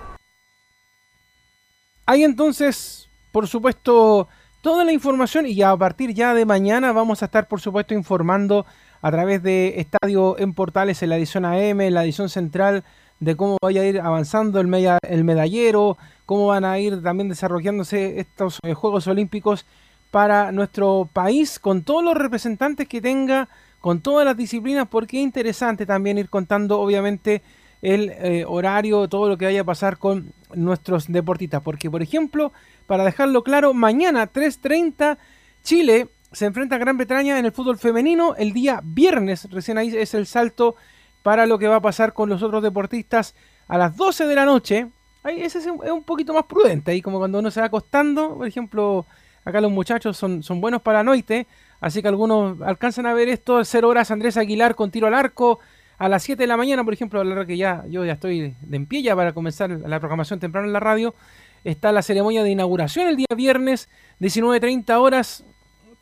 Hay 2.06 2.24
entonces, 2.24 3.08
por 3.30 3.46
supuesto, 3.46 4.28
toda 4.60 4.84
la 4.84 4.92
información 4.92 5.46
y 5.46 5.62
a 5.62 5.76
partir 5.76 6.12
ya 6.14 6.34
de 6.34 6.44
mañana 6.44 6.92
vamos 6.92 7.22
a 7.22 7.26
estar, 7.26 7.46
por 7.46 7.60
supuesto, 7.60 7.94
informando 7.94 8.66
a 9.04 9.10
través 9.10 9.42
de 9.42 9.74
Estadio 9.80 10.38
en 10.38 10.54
Portales 10.54 11.02
en 11.02 11.10
la 11.10 11.18
edición 11.18 11.44
AM, 11.44 11.82
en 11.82 11.92
la 11.92 12.04
edición 12.04 12.30
central, 12.30 12.84
de 13.20 13.36
cómo 13.36 13.58
vaya 13.60 13.82
a 13.82 13.84
ir 13.84 14.00
avanzando 14.00 14.60
el, 14.60 14.66
meda- 14.66 14.98
el 15.06 15.24
medallero, 15.24 15.98
cómo 16.24 16.46
van 16.46 16.64
a 16.64 16.78
ir 16.78 17.02
también 17.02 17.28
desarrollándose 17.28 18.18
estos 18.18 18.58
eh, 18.62 18.72
Juegos 18.72 19.06
Olímpicos 19.06 19.66
para 20.10 20.52
nuestro 20.52 21.06
país, 21.12 21.58
con 21.58 21.82
todos 21.82 22.02
los 22.02 22.14
representantes 22.14 22.88
que 22.88 23.02
tenga, 23.02 23.48
con 23.82 24.00
todas 24.00 24.24
las 24.24 24.38
disciplinas, 24.38 24.88
porque 24.88 25.18
es 25.18 25.22
interesante 25.22 25.84
también 25.84 26.16
ir 26.16 26.30
contando, 26.30 26.80
obviamente, 26.80 27.42
el 27.82 28.08
eh, 28.08 28.44
horario, 28.48 29.06
todo 29.08 29.28
lo 29.28 29.36
que 29.36 29.44
vaya 29.44 29.60
a 29.60 29.64
pasar 29.64 29.98
con 29.98 30.32
nuestros 30.54 31.12
deportistas. 31.12 31.60
Porque, 31.62 31.90
por 31.90 32.00
ejemplo, 32.00 32.52
para 32.86 33.04
dejarlo 33.04 33.42
claro, 33.44 33.74
mañana 33.74 34.32
3.30 34.32 35.18
Chile 35.62 36.08
se 36.34 36.46
enfrenta 36.46 36.76
a 36.76 36.78
Gran 36.78 36.96
Bretaña 36.96 37.38
en 37.38 37.46
el 37.46 37.52
fútbol 37.52 37.78
femenino. 37.78 38.34
El 38.36 38.52
día 38.52 38.80
viernes, 38.82 39.48
recién 39.50 39.78
ahí 39.78 39.96
es 39.96 40.14
el 40.14 40.26
salto 40.26 40.74
para 41.22 41.46
lo 41.46 41.58
que 41.58 41.68
va 41.68 41.76
a 41.76 41.80
pasar 41.80 42.12
con 42.12 42.28
los 42.28 42.42
otros 42.42 42.62
deportistas 42.62 43.34
a 43.68 43.78
las 43.78 43.96
12 43.96 44.26
de 44.26 44.34
la 44.34 44.44
noche. 44.44 44.88
Ahí 45.22 45.40
ese 45.40 45.58
es 45.58 45.66
un, 45.66 46.04
poquito 46.04 46.34
más 46.34 46.44
prudente, 46.44 46.90
ahí 46.90 47.00
como 47.00 47.18
cuando 47.18 47.38
uno 47.38 47.50
se 47.50 47.60
va 47.60 47.66
acostando, 47.66 48.36
por 48.36 48.46
ejemplo, 48.46 49.06
acá 49.42 49.60
los 49.62 49.72
muchachos 49.72 50.18
son, 50.18 50.42
son 50.42 50.60
buenos 50.60 50.82
para 50.82 50.98
la 50.98 51.04
noche, 51.04 51.46
así 51.80 52.02
que 52.02 52.08
algunos 52.08 52.60
alcanzan 52.60 53.06
a 53.06 53.14
ver 53.14 53.30
esto, 53.30 53.64
0 53.64 53.88
horas 53.88 54.10
Andrés 54.10 54.36
Aguilar 54.36 54.74
con 54.74 54.90
tiro 54.90 55.06
al 55.06 55.14
arco, 55.14 55.60
a 55.96 56.10
las 56.10 56.24
7 56.24 56.42
de 56.42 56.46
la 56.46 56.58
mañana, 56.58 56.84
por 56.84 56.92
ejemplo, 56.92 57.22
a 57.22 57.24
la 57.24 57.32
hora 57.32 57.46
que 57.46 57.56
ya 57.56 57.84
yo 57.88 58.04
ya 58.04 58.14
estoy 58.14 58.54
de 58.60 58.76
en 58.76 58.84
pie 58.84 59.00
ya 59.00 59.16
para 59.16 59.32
comenzar 59.32 59.70
la 59.70 59.98
programación 59.98 60.40
temprano 60.40 60.66
en 60.66 60.74
la 60.74 60.80
radio, 60.80 61.14
está 61.62 61.90
la 61.90 62.02
ceremonia 62.02 62.42
de 62.42 62.50
inauguración 62.50 63.08
el 63.08 63.16
día 63.16 63.26
viernes, 63.34 63.88
19.30 64.20 64.94
horas, 64.98 65.44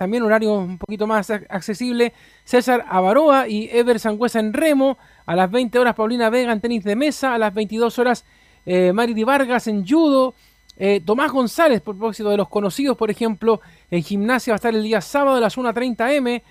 también 0.02 0.24
horario 0.24 0.54
un 0.54 0.78
poquito 0.78 1.06
más 1.06 1.30
ac- 1.30 1.46
accesible, 1.48 2.12
César 2.44 2.84
Avaroa 2.88 3.46
y 3.46 3.68
Ever 3.72 4.00
Sangüesa 4.00 4.40
en 4.40 4.52
remo, 4.52 4.98
a 5.26 5.36
las 5.36 5.48
20 5.48 5.78
horas 5.78 5.94
Paulina 5.94 6.28
Vega 6.28 6.52
en 6.52 6.60
tenis 6.60 6.82
de 6.82 6.96
mesa, 6.96 7.34
a 7.34 7.38
las 7.38 7.54
22 7.54 8.00
horas 8.00 8.24
eh, 8.66 8.92
Marity 8.92 9.22
Vargas 9.22 9.68
en 9.68 9.86
judo, 9.86 10.34
eh, 10.76 11.00
Tomás 11.06 11.30
González, 11.30 11.80
por 11.82 11.96
propósito 11.96 12.30
de 12.30 12.36
los 12.36 12.48
conocidos, 12.48 12.96
por 12.96 13.12
ejemplo, 13.12 13.60
en 13.92 14.02
gimnasia 14.02 14.50
va 14.52 14.56
a 14.56 14.56
estar 14.56 14.74
el 14.74 14.82
día 14.82 15.00
sábado 15.00 15.36
a 15.36 15.40
las 15.40 15.56
1.30 15.56 16.14
m, 16.16 16.42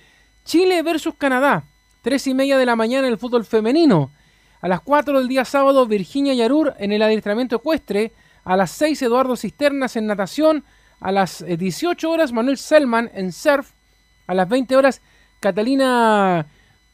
Chile 0.45 0.81
versus 0.81 1.15
Canadá, 1.17 1.63
3 2.03 2.27
y 2.27 2.33
media 2.33 2.57
de 2.57 2.65
la 2.65 2.77
mañana 2.77 3.07
en 3.07 3.11
el 3.13 3.19
fútbol 3.19 3.43
femenino, 3.43 4.11
a 4.61 4.69
las 4.69 4.79
4 4.79 5.19
del 5.19 5.27
día 5.27 5.43
sábado 5.43 5.85
Virginia 5.87 6.33
Yarur 6.33 6.73
en 6.79 6.93
el 6.93 7.01
adiestramiento 7.01 7.57
ecuestre, 7.57 8.13
a 8.45 8.55
las 8.55 8.71
6 8.71 9.01
Eduardo 9.01 9.35
Cisternas 9.35 9.97
en 9.97 10.07
natación, 10.07 10.63
a 11.01 11.11
las 11.11 11.41
eh, 11.41 11.57
18 11.57 12.09
horas 12.09 12.31
Manuel 12.31 12.57
Selman 12.57 13.11
en 13.13 13.33
surf, 13.33 13.71
a 14.27 14.33
las 14.33 14.47
20 14.47 14.75
horas 14.75 15.01
Catalina 15.41 16.45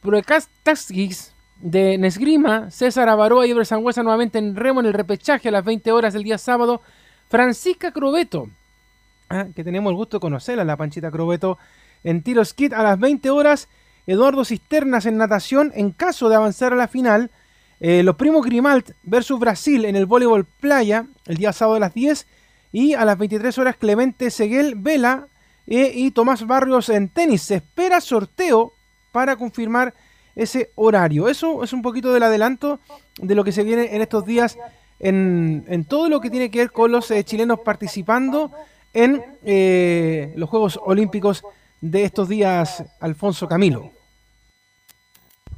Procastaskis 0.02 1.34
de 1.60 1.98
Nesgrima, 1.98 2.70
César 2.70 3.08
Avaroa 3.08 3.46
y 3.46 3.50
Ever 3.50 3.66
nuevamente 4.02 4.38
en 4.38 4.56
remo 4.56 4.80
en 4.80 4.86
el 4.86 4.94
repechaje. 4.94 5.48
A 5.48 5.52
las 5.52 5.64
20 5.64 5.92
horas 5.92 6.14
del 6.14 6.22
día 6.22 6.38
sábado, 6.38 6.80
Francisca 7.28 7.92
Crobeto, 7.92 8.48
ah, 9.28 9.46
que 9.54 9.62
tenemos 9.62 9.90
el 9.90 9.96
gusto 9.96 10.16
de 10.16 10.20
conocerla, 10.20 10.64
la 10.64 10.76
Panchita 10.76 11.10
Crobeto, 11.10 11.58
en 12.04 12.22
tiro 12.22 12.44
skid 12.44 12.72
a 12.72 12.82
las 12.82 12.98
20 12.98 13.28
horas, 13.30 13.68
Eduardo 14.06 14.44
Cisternas 14.44 15.04
en 15.04 15.18
natación 15.18 15.72
en 15.74 15.90
caso 15.90 16.30
de 16.30 16.36
avanzar 16.36 16.72
a 16.72 16.76
la 16.76 16.88
final, 16.88 17.30
eh, 17.80 18.02
los 18.02 18.16
primos 18.16 18.46
Grimalt 18.46 18.92
versus 19.02 19.38
Brasil 19.38 19.84
en 19.84 19.94
el 19.94 20.06
voleibol 20.06 20.46
playa 20.46 21.06
el 21.26 21.36
día 21.36 21.52
sábado 21.52 21.76
a 21.76 21.80
las 21.80 21.94
10 21.94 22.26
y 22.72 22.94
a 22.94 23.04
las 23.04 23.18
23 23.18 23.56
horas 23.58 23.76
Clemente 23.76 24.30
Seguel 24.30 24.74
Vela 24.76 25.28
eh, 25.66 25.92
y 25.94 26.10
Tomás 26.10 26.46
Barrios 26.46 26.88
en 26.88 27.08
tenis. 27.08 27.42
Se 27.42 27.56
espera 27.56 28.00
sorteo 28.00 28.72
para 29.12 29.36
confirmar 29.36 29.94
ese 30.34 30.70
horario. 30.74 31.28
Eso 31.28 31.64
es 31.64 31.72
un 31.72 31.82
poquito 31.82 32.12
del 32.12 32.22
adelanto 32.22 32.80
de 33.20 33.34
lo 33.34 33.44
que 33.44 33.52
se 33.52 33.64
viene 33.64 33.94
en 33.94 34.02
estos 34.02 34.24
días 34.24 34.56
en, 35.00 35.64
en 35.68 35.84
todo 35.84 36.08
lo 36.08 36.20
que 36.20 36.30
tiene 36.30 36.50
que 36.50 36.58
ver 36.58 36.72
con 36.72 36.92
los 36.92 37.10
eh, 37.10 37.24
chilenos 37.24 37.60
participando 37.60 38.52
en 38.92 39.22
eh, 39.44 40.32
los 40.36 40.48
Juegos 40.48 40.78
Olímpicos 40.82 41.42
de 41.80 42.04
estos 42.04 42.28
días, 42.28 42.84
Alfonso 43.00 43.46
Camilo. 43.48 43.92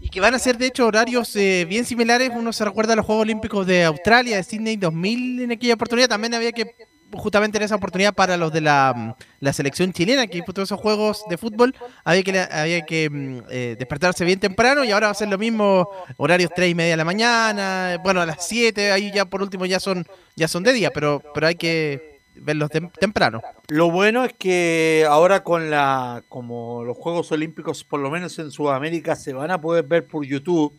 Y 0.00 0.08
que 0.08 0.20
van 0.20 0.34
a 0.34 0.38
ser 0.38 0.56
de 0.56 0.66
hecho 0.66 0.86
horarios 0.86 1.34
bien 1.34 1.84
similares. 1.84 2.30
Uno 2.34 2.54
se 2.54 2.64
recuerda 2.64 2.94
a 2.94 2.96
los 2.96 3.04
Juegos 3.04 3.22
Olímpicos 3.22 3.66
de 3.66 3.84
Australia, 3.84 4.36
de 4.36 4.42
Sydney 4.42 4.76
2000 4.76 5.42
en 5.42 5.52
aquella 5.52 5.74
oportunidad. 5.74 6.08
También 6.08 6.32
había 6.32 6.52
que 6.52 6.74
justamente 7.12 7.58
en 7.58 7.64
esa 7.64 7.76
oportunidad 7.76 8.14
para 8.14 8.36
los 8.36 8.52
de 8.52 8.60
la, 8.60 8.92
mm, 8.96 9.14
la 9.40 9.52
selección 9.52 9.92
chilena 9.92 10.26
que 10.26 10.36
disputó 10.38 10.62
esos 10.62 10.78
juegos 10.80 11.22
de 11.28 11.36
fútbol, 11.38 11.74
había 12.04 12.22
que, 12.22 12.38
había 12.40 12.84
que 12.86 13.08
mm, 13.10 13.38
eh, 13.50 13.76
despertarse 13.78 14.24
bien 14.24 14.40
temprano 14.40 14.84
y 14.84 14.90
ahora 14.92 15.08
va 15.08 15.10
a 15.12 15.14
ser 15.14 15.28
lo 15.28 15.38
mismo, 15.38 15.88
horarios 16.16 16.50
3 16.54 16.70
y 16.70 16.74
media 16.74 16.92
de 16.92 16.96
la 16.98 17.04
mañana, 17.04 17.98
bueno, 18.02 18.20
a 18.20 18.26
las 18.26 18.46
7, 18.46 18.92
ahí 18.92 19.10
ya 19.12 19.24
por 19.24 19.42
último 19.42 19.66
ya 19.66 19.80
son, 19.80 20.04
ya 20.36 20.48
son 20.48 20.62
de 20.62 20.72
día, 20.72 20.90
pero, 20.92 21.22
pero 21.34 21.46
hay 21.46 21.54
que 21.56 22.20
verlos 22.36 22.70
tem- 22.70 22.90
temprano. 22.98 23.42
Lo 23.68 23.90
bueno 23.90 24.24
es 24.24 24.32
que 24.32 25.04
ahora 25.08 25.42
con 25.44 25.68
la 25.70 26.22
como 26.28 26.84
los 26.84 26.96
Juegos 26.96 27.30
Olímpicos, 27.32 27.84
por 27.84 28.00
lo 28.00 28.10
menos 28.10 28.38
en 28.38 28.50
Sudamérica, 28.50 29.14
se 29.16 29.32
van 29.32 29.50
a 29.50 29.60
poder 29.60 29.84
ver 29.84 30.06
por 30.06 30.24
YouTube. 30.24 30.78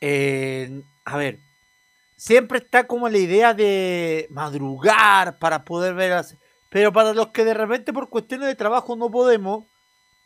eh, 0.00 0.82
a 1.04 1.16
ver, 1.16 1.38
siempre 2.22 2.58
está 2.58 2.86
como 2.86 3.08
la 3.08 3.18
idea 3.18 3.52
de 3.52 4.28
madrugar 4.30 5.38
para 5.40 5.64
poder 5.64 5.94
ver, 5.94 6.10
las- 6.10 6.36
pero 6.68 6.92
para 6.92 7.12
los 7.14 7.28
que 7.28 7.44
de 7.44 7.52
repente 7.52 7.92
por 7.92 8.08
cuestiones 8.10 8.46
de 8.46 8.54
trabajo 8.54 8.94
no 8.94 9.10
podemos, 9.10 9.66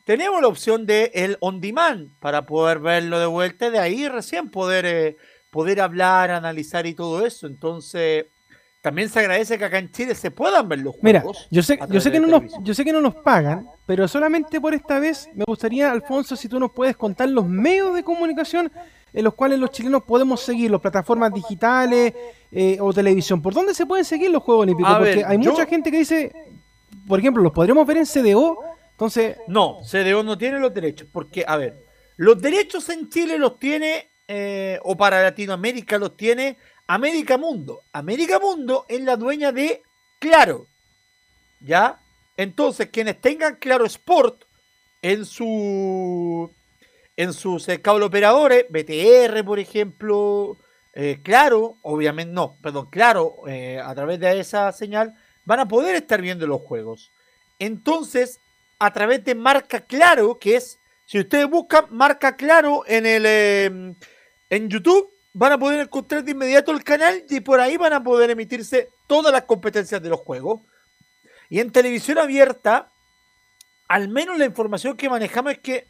tenemos 0.05 0.43
la 0.43 0.49
opción 0.49 0.85
de 0.85 1.11
el 1.15 1.39
on 1.41 1.59
demand 1.63 2.11
para 2.21 2.45
poder 2.45 2.81
verlo 2.81 3.19
de 3.19 3.25
vuelta 3.25 3.69
y 3.69 3.71
de 3.71 3.79
ahí 3.79 4.09
recién 4.09 4.51
poder, 4.51 4.85
eh, 4.85 5.17
poder 5.51 5.81
hablar, 5.81 6.31
analizar 6.31 6.87
y 6.87 6.95
todo 6.95 7.25
eso. 7.25 7.47
Entonces, 7.47 8.27
también 8.83 9.09
se 9.09 9.19
agradece 9.21 9.57
que 9.59 9.65
acá 9.65 9.79
en 9.79 9.91
Chile 9.91 10.15
se 10.15 10.31
puedan 10.31 10.69
ver 10.69 10.81
los 10.81 10.95
Mira, 11.03 11.23
juegos. 11.23 11.49
yo 11.51 11.63
sé, 11.63 11.79
yo 11.89 11.99
sé 12.01 12.13
que 12.13 12.21
no 12.21 12.27
nos, 12.29 12.43
yo 12.63 12.75
sé 12.75 12.85
que 12.85 12.93
no 12.93 13.01
nos 13.01 13.15
pagan, 13.17 13.67
pero 13.87 14.07
solamente 14.07 14.61
por 14.61 14.75
esta 14.75 14.99
vez 15.01 15.29
me 15.35 15.45
gustaría, 15.49 15.91
Alfonso, 15.91 16.37
si 16.37 16.47
tú 16.47 16.61
nos 16.61 16.73
puedes 16.73 16.95
contar 16.97 17.31
los 17.31 17.49
medios 17.49 17.95
de 17.95 18.05
comunicación 18.05 18.71
en 19.17 19.25
los 19.25 19.35
cuales 19.35 19.59
los 19.59 19.71
chilenos 19.71 20.03
podemos 20.05 20.41
seguir, 20.43 20.71
las 20.71 20.81
plataformas 20.81 21.33
digitales 21.33 22.13
eh, 22.53 22.77
o 22.81 22.93
televisión. 22.93 23.41
¿Por 23.41 23.55
dónde 23.55 23.73
se 23.75 23.87
pueden 23.87 24.05
seguir 24.05 24.31
los 24.31 24.43
Juegos 24.43 24.65
Olímpicos? 24.65 24.93
A 24.93 24.99
Porque 24.99 25.17
ver, 25.17 25.25
hay 25.27 25.43
yo- 25.43 25.51
mucha 25.53 25.65
gente 25.67 25.91
que 25.91 25.99
dice, 25.99 26.33
por 27.09 27.19
ejemplo, 27.19 27.43
los 27.43 27.53
podremos 27.53 27.87
ver 27.87 27.97
en 27.97 28.05
CDO, 28.07 28.59
entonces 28.93 29.39
No, 29.49 29.79
CDO 29.83 30.23
no 30.23 30.37
tiene 30.37 30.59
los 30.59 30.73
derechos, 30.75 31.09
porque, 31.11 31.45
a 31.49 31.57
ver, 31.57 31.83
los 32.17 32.41
derechos 32.41 32.89
en 32.91 33.09
Chile 33.09 33.39
los 33.39 33.59
tiene, 33.59 34.09
eh, 34.29 34.79
o 34.85 34.97
para 34.97 35.23
Latinoamérica 35.23 35.97
los 35.99 36.15
tiene 36.17 36.57
América 36.87 37.39
Mundo. 37.39 37.81
América 37.93 38.39
Mundo 38.39 38.85
es 38.89 39.01
la 39.01 39.17
dueña 39.17 39.51
de 39.51 39.83
Claro, 40.19 40.67
¿ya? 41.61 41.99
Entonces, 42.37 42.89
quienes 42.91 43.19
tengan 43.21 43.57
Claro 43.57 43.87
Sport 43.87 44.45
en 45.01 45.25
su 45.25 46.51
en 47.17 47.33
sus 47.33 47.69
eh, 47.69 47.81
operadores, 47.85 48.67
BTR, 48.69 49.45
por 49.45 49.59
ejemplo, 49.59 50.57
eh, 50.93 51.21
Claro, 51.23 51.77
obviamente 51.83 52.33
no, 52.33 52.57
perdón, 52.63 52.89
Claro, 52.91 53.43
eh, 53.47 53.81
a 53.83 53.95
través 53.95 54.19
de 54.21 54.41
esa 54.41 54.73
señal, 54.73 55.15
van 55.45 55.61
a 55.61 55.69
poder 55.69 55.95
estar 55.97 56.21
viendo 56.21 56.47
los 56.47 56.63
juegos. 56.63 57.13
Entonces, 57.59 58.41
a 58.79 58.93
través 58.93 59.25
de 59.25 59.35
Marca 59.35 59.81
Claro, 59.81 60.39
que 60.39 60.57
es, 60.57 60.79
si 61.07 61.19
ustedes 61.19 61.49
buscan 61.49 61.87
Marca 61.91 62.37
Claro 62.37 62.83
en 62.87 63.07
el 63.07 63.25
eh, 63.27 63.95
en 64.51 64.69
YouTube, 64.69 65.11
van 65.33 65.53
a 65.53 65.59
poder 65.59 65.81
encontrar 65.81 66.25
de 66.25 66.31
inmediato 66.31 66.73
el 66.73 66.83
canal 66.83 67.25
y 67.29 67.41
por 67.41 67.61
ahí 67.61 67.77
van 67.77 67.93
a 67.93 68.03
poder 68.03 68.31
emitirse 68.31 68.89
todas 69.07 69.33
las 69.33 69.43
competencias 69.43 70.03
de 70.03 70.09
los 70.09 70.21
juegos. 70.21 70.63
Y 71.49 71.61
en 71.61 71.71
televisión 71.71 72.19
abierta, 72.19 72.91
al 73.87 74.09
menos 74.09 74.39
la 74.39 74.47
información 74.47 74.97
que 74.97 75.11
manejamos 75.11 75.53
es 75.53 75.59
que 75.59 75.87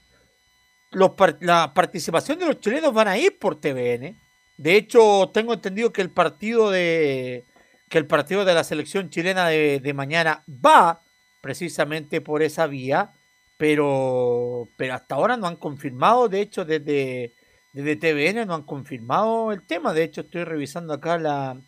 la 0.91 1.75
participación 1.75 2.39
de 2.39 2.47
los 2.47 2.61
chilenos 2.61 2.93
van 2.95 3.09
a 3.09 3.19
ir 3.19 3.39
por 3.39 3.61
TVN. 3.61 4.17
De 4.57 4.77
hecho, 4.77 5.31
tengo 5.35 5.55
entendido 5.55 5.93
que 5.93 6.03
el 6.03 6.11
partido 6.11 6.71
de 6.71 7.45
que 7.89 7.99
el 7.99 8.07
partido 8.07 8.45
de 8.45 8.55
la 8.55 8.65
selección 8.65 9.11
chilena 9.11 9.49
de, 9.49 9.81
de 9.81 9.95
mañana 9.95 10.43
va 10.49 11.03
precisamente 11.41 12.21
por 12.21 12.43
esa 12.43 12.67
vía, 12.67 13.13
pero, 13.57 14.69
pero 14.77 14.95
hasta 14.95 15.15
ahora 15.15 15.37
no 15.37 15.47
han 15.47 15.57
confirmado, 15.57 16.29
de 16.29 16.41
hecho, 16.41 16.65
desde, 16.65 17.33
desde 17.73 17.97
TVN 17.97 18.47
no 18.47 18.55
han 18.55 18.65
confirmado 18.65 19.53
el 19.53 19.63
tema. 19.63 19.93
De 19.93 20.03
hecho, 20.03 20.23
estoy 20.23 20.43
revisando 20.43 20.93
acá 20.93 21.19
la, 21.19 21.61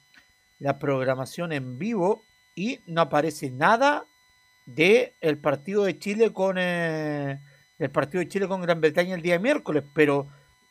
la 0.58 0.78
programación 0.78 1.52
en 1.52 1.78
vivo 1.78 2.24
y 2.54 2.80
no 2.86 3.02
aparece 3.02 3.50
nada 3.50 4.06
de 4.66 5.14
el 5.20 5.38
partido 5.38 5.84
de 5.84 5.98
Chile 5.98 6.32
con 6.32 6.56
eh, 6.58 7.38
el 7.78 7.90
partido 7.90 8.20
de 8.20 8.28
Chile 8.28 8.48
con 8.48 8.60
Gran 8.60 8.80
Bretaña 8.80 9.14
el 9.14 9.22
día 9.22 9.38
miércoles, 9.38 9.84
pero 9.94 10.26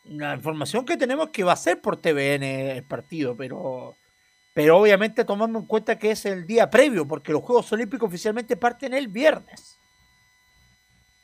la 0.05 0.35
información 0.35 0.85
que 0.85 0.97
tenemos 0.97 1.27
es 1.27 1.31
que 1.31 1.43
va 1.43 1.53
a 1.53 1.57
ser 1.57 1.81
por 1.81 1.97
TVN 1.97 2.43
el 2.43 2.83
partido, 2.83 3.35
pero 3.35 3.95
pero 4.53 4.79
obviamente 4.79 5.23
tomando 5.23 5.59
en 5.59 5.65
cuenta 5.65 5.99
que 5.99 6.09
es 6.09 6.25
el 6.25 6.47
día 6.47 6.67
previo, 6.67 7.07
porque 7.07 7.31
los 7.31 7.43
Juegos 7.43 7.71
Olímpicos 7.73 8.07
oficialmente 8.07 8.57
parten 8.57 8.91
el 8.95 9.07
viernes. 9.07 9.77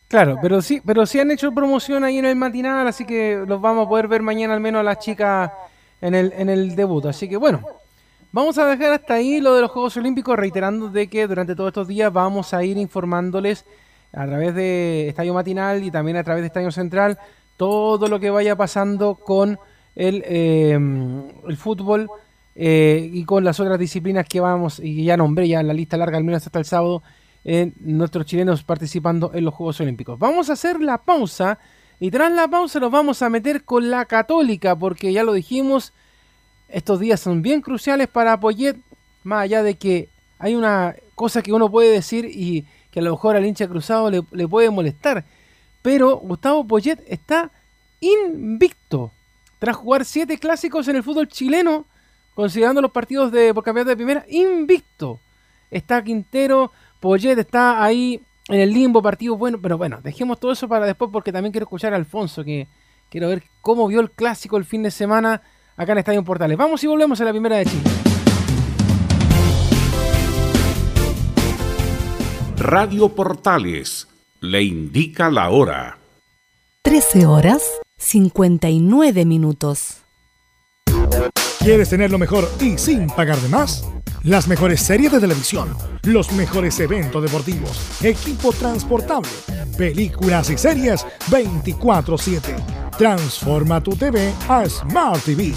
Claro, 0.08 0.38
pero 0.40 0.62
sí, 0.62 0.80
pero 0.86 1.08
sí 1.08 1.20
han 1.20 1.32
hecho 1.32 1.52
promoción 1.52 2.04
ahí 2.04 2.20
en 2.20 2.26
el 2.26 2.36
matinal, 2.36 2.88
así 2.88 3.06
que 3.06 3.44
los 3.48 3.60
vamos 3.60 3.88
a 3.88 3.90
poder 3.90 4.08
ver 4.08 4.22
mañana 4.22 4.54
al 4.54 4.60
menos 4.60 4.82
a 4.82 4.84
las 4.84 5.00
chicas 5.00 5.52
en 6.00 6.14
el, 6.14 6.32
en 6.34 6.48
el 6.48 6.76
debut. 6.76 7.08
Así 7.08 7.28
que 7.28 7.36
bueno, 7.36 7.66
vamos 8.32 8.60
a 8.60 8.68
dejar 8.68 8.94
hasta 8.94 9.16
ahí 9.16 9.42
lo 9.42 9.56
de 9.56 9.62
los 9.62 9.72
Juegos 9.72 9.98
Olímpicos, 9.98 10.38
reiterando 10.38 10.90
de 10.90 11.08
que 11.08 11.26
durante 11.26 11.56
todos 11.56 11.70
estos 11.70 11.88
días 11.88 12.14
vamos 12.14 12.54
a 12.54 12.64
ir 12.64 12.78
informándoles 12.78 13.66
a 14.14 14.26
través 14.26 14.56
de 14.56 15.10
Estadio 15.10 15.34
Matinal 15.34 15.84
y 15.84 15.92
también 15.92 16.18
a 16.18 16.24
través 16.24 16.44
de 16.44 16.48
Estadio 16.48 16.72
Central 16.72 17.18
todo 17.58 18.08
lo 18.08 18.20
que 18.20 18.30
vaya 18.30 18.56
pasando 18.56 19.16
con 19.16 19.60
el, 19.96 20.24
el 20.24 21.58
fútbol 21.58 22.10
eh, 22.56 23.10
y 23.12 23.26
con 23.26 23.44
las 23.44 23.60
otras 23.60 23.80
disciplinas 23.80 24.28
que 24.28 24.40
vamos, 24.40 24.80
y 24.80 25.04
ya 25.06 25.18
nombré 25.18 25.48
ya 25.48 25.60
en 25.60 25.68
la 25.68 25.74
lista 25.74 25.98
larga, 25.98 26.18
al 26.18 26.24
menos 26.24 26.46
hasta 26.46 26.60
el 26.60 26.66
sábado, 26.66 27.02
en 27.44 27.74
nuestros 27.80 28.26
chilenos 28.26 28.64
participando 28.64 29.32
en 29.34 29.44
los 29.44 29.54
Juegos 29.54 29.80
Olímpicos. 29.82 30.20
Vamos 30.20 30.50
a 30.50 30.54
hacer 30.54 30.80
la 30.80 31.00
pausa 31.00 31.60
y 32.00 32.12
tras 32.12 32.32
la 32.32 32.48
pausa 32.48 32.80
nos 32.80 32.92
vamos 32.92 33.22
a 33.22 33.30
meter 33.30 33.64
con 33.64 33.90
la 33.90 34.06
católica 34.06 34.76
porque 34.76 35.12
ya 35.12 35.24
lo 35.24 35.34
dijimos, 35.34 35.94
estos 36.70 37.00
días 37.00 37.20
son 37.20 37.42
bien 37.42 37.62
cruciales 37.62 38.08
para 38.08 38.40
Poyet, 38.40 38.78
más 39.24 39.44
allá 39.44 39.64
de 39.64 39.76
que 39.76 40.10
hay 40.40 40.56
una 40.56 40.96
cosa 41.16 41.42
que 41.42 41.54
uno 41.54 41.70
puede 41.70 41.92
decir 41.92 42.26
y 42.26 42.66
que 42.94 43.00
a 43.00 43.04
lo 43.04 43.10
mejor 43.10 43.36
al 43.36 43.44
hincha 43.44 43.68
cruzado 43.68 44.12
le, 44.12 44.48
puede 44.48 44.70
molestar, 44.70 45.26
pero 45.82 46.18
Gustavo 46.18 46.64
Poyet 46.64 47.04
está 47.08 47.50
invicto 48.00 49.12
tras 49.58 49.76
jugar 49.76 50.06
siete 50.06 50.38
clásicos 50.38 50.88
en 50.88 50.98
el 50.98 51.04
fútbol 51.04 51.28
chileno, 51.28 51.86
considerando 52.36 52.84
los 52.84 52.92
partidos 52.92 53.32
de 53.32 53.52
por 53.52 53.64
campeonato 53.64 53.90
de 53.90 53.96
primera, 53.96 54.26
invicto. 54.30 55.20
Está 55.72 56.04
Quintero, 56.04 56.72
Poyet 57.00 57.40
está 57.40 57.84
ahí 57.84 58.22
en 58.48 58.60
el 58.60 58.72
limbo, 58.72 59.02
partido 59.02 59.38
bueno, 59.38 59.58
pero 59.60 59.76
bueno, 59.76 60.00
dejemos 60.04 60.40
todo 60.40 60.52
eso 60.52 60.68
para 60.68 60.86
después 60.86 61.10
porque 61.12 61.32
también 61.32 61.52
quiero 61.52 61.64
escuchar 61.64 61.94
a 61.94 61.96
Alfonso, 61.96 62.44
que 62.44 62.68
quiero 63.10 63.28
ver 63.30 63.42
cómo 63.62 63.88
vio 63.88 64.02
el 64.02 64.12
clásico 64.12 64.58
el 64.58 64.66
fin 64.66 64.84
de 64.84 64.92
semana 64.92 65.42
acá 65.76 65.94
en 65.94 65.98
Estadio 65.98 66.24
Portales. 66.24 66.58
Vamos 66.58 66.84
y 66.84 66.88
volvemos 66.88 67.20
a 67.22 67.24
la 67.26 67.32
primera 67.32 67.58
de 67.58 67.66
Chile. 67.66 68.13
Radio 72.64 73.10
Portales 73.10 74.08
le 74.40 74.64
indica 74.64 75.30
la 75.30 75.50
hora. 75.50 76.00
13 76.84 77.26
horas 77.26 77.62
59 77.98 79.26
minutos. 79.26 79.98
¿Quieres 81.60 81.90
tener 81.90 82.10
lo 82.10 82.18
mejor 82.18 82.50
y 82.62 82.78
sin 82.78 83.08
pagar 83.08 83.38
de 83.40 83.50
más? 83.50 83.86
Las 84.24 84.48
mejores 84.48 84.80
series 84.80 85.12
de 85.12 85.20
televisión, 85.20 85.76
los 86.04 86.32
mejores 86.32 86.80
eventos 86.80 87.22
deportivos, 87.22 88.02
equipo 88.02 88.54
transportable, 88.54 89.28
películas 89.78 90.50
y 90.50 90.58
series 90.58 91.06
24/7. 91.30 92.56
Transforma 92.98 93.84
tu 93.84 93.94
TV 93.98 94.34
a 94.48 94.64
Smart 94.70 95.22
TV. 95.26 95.52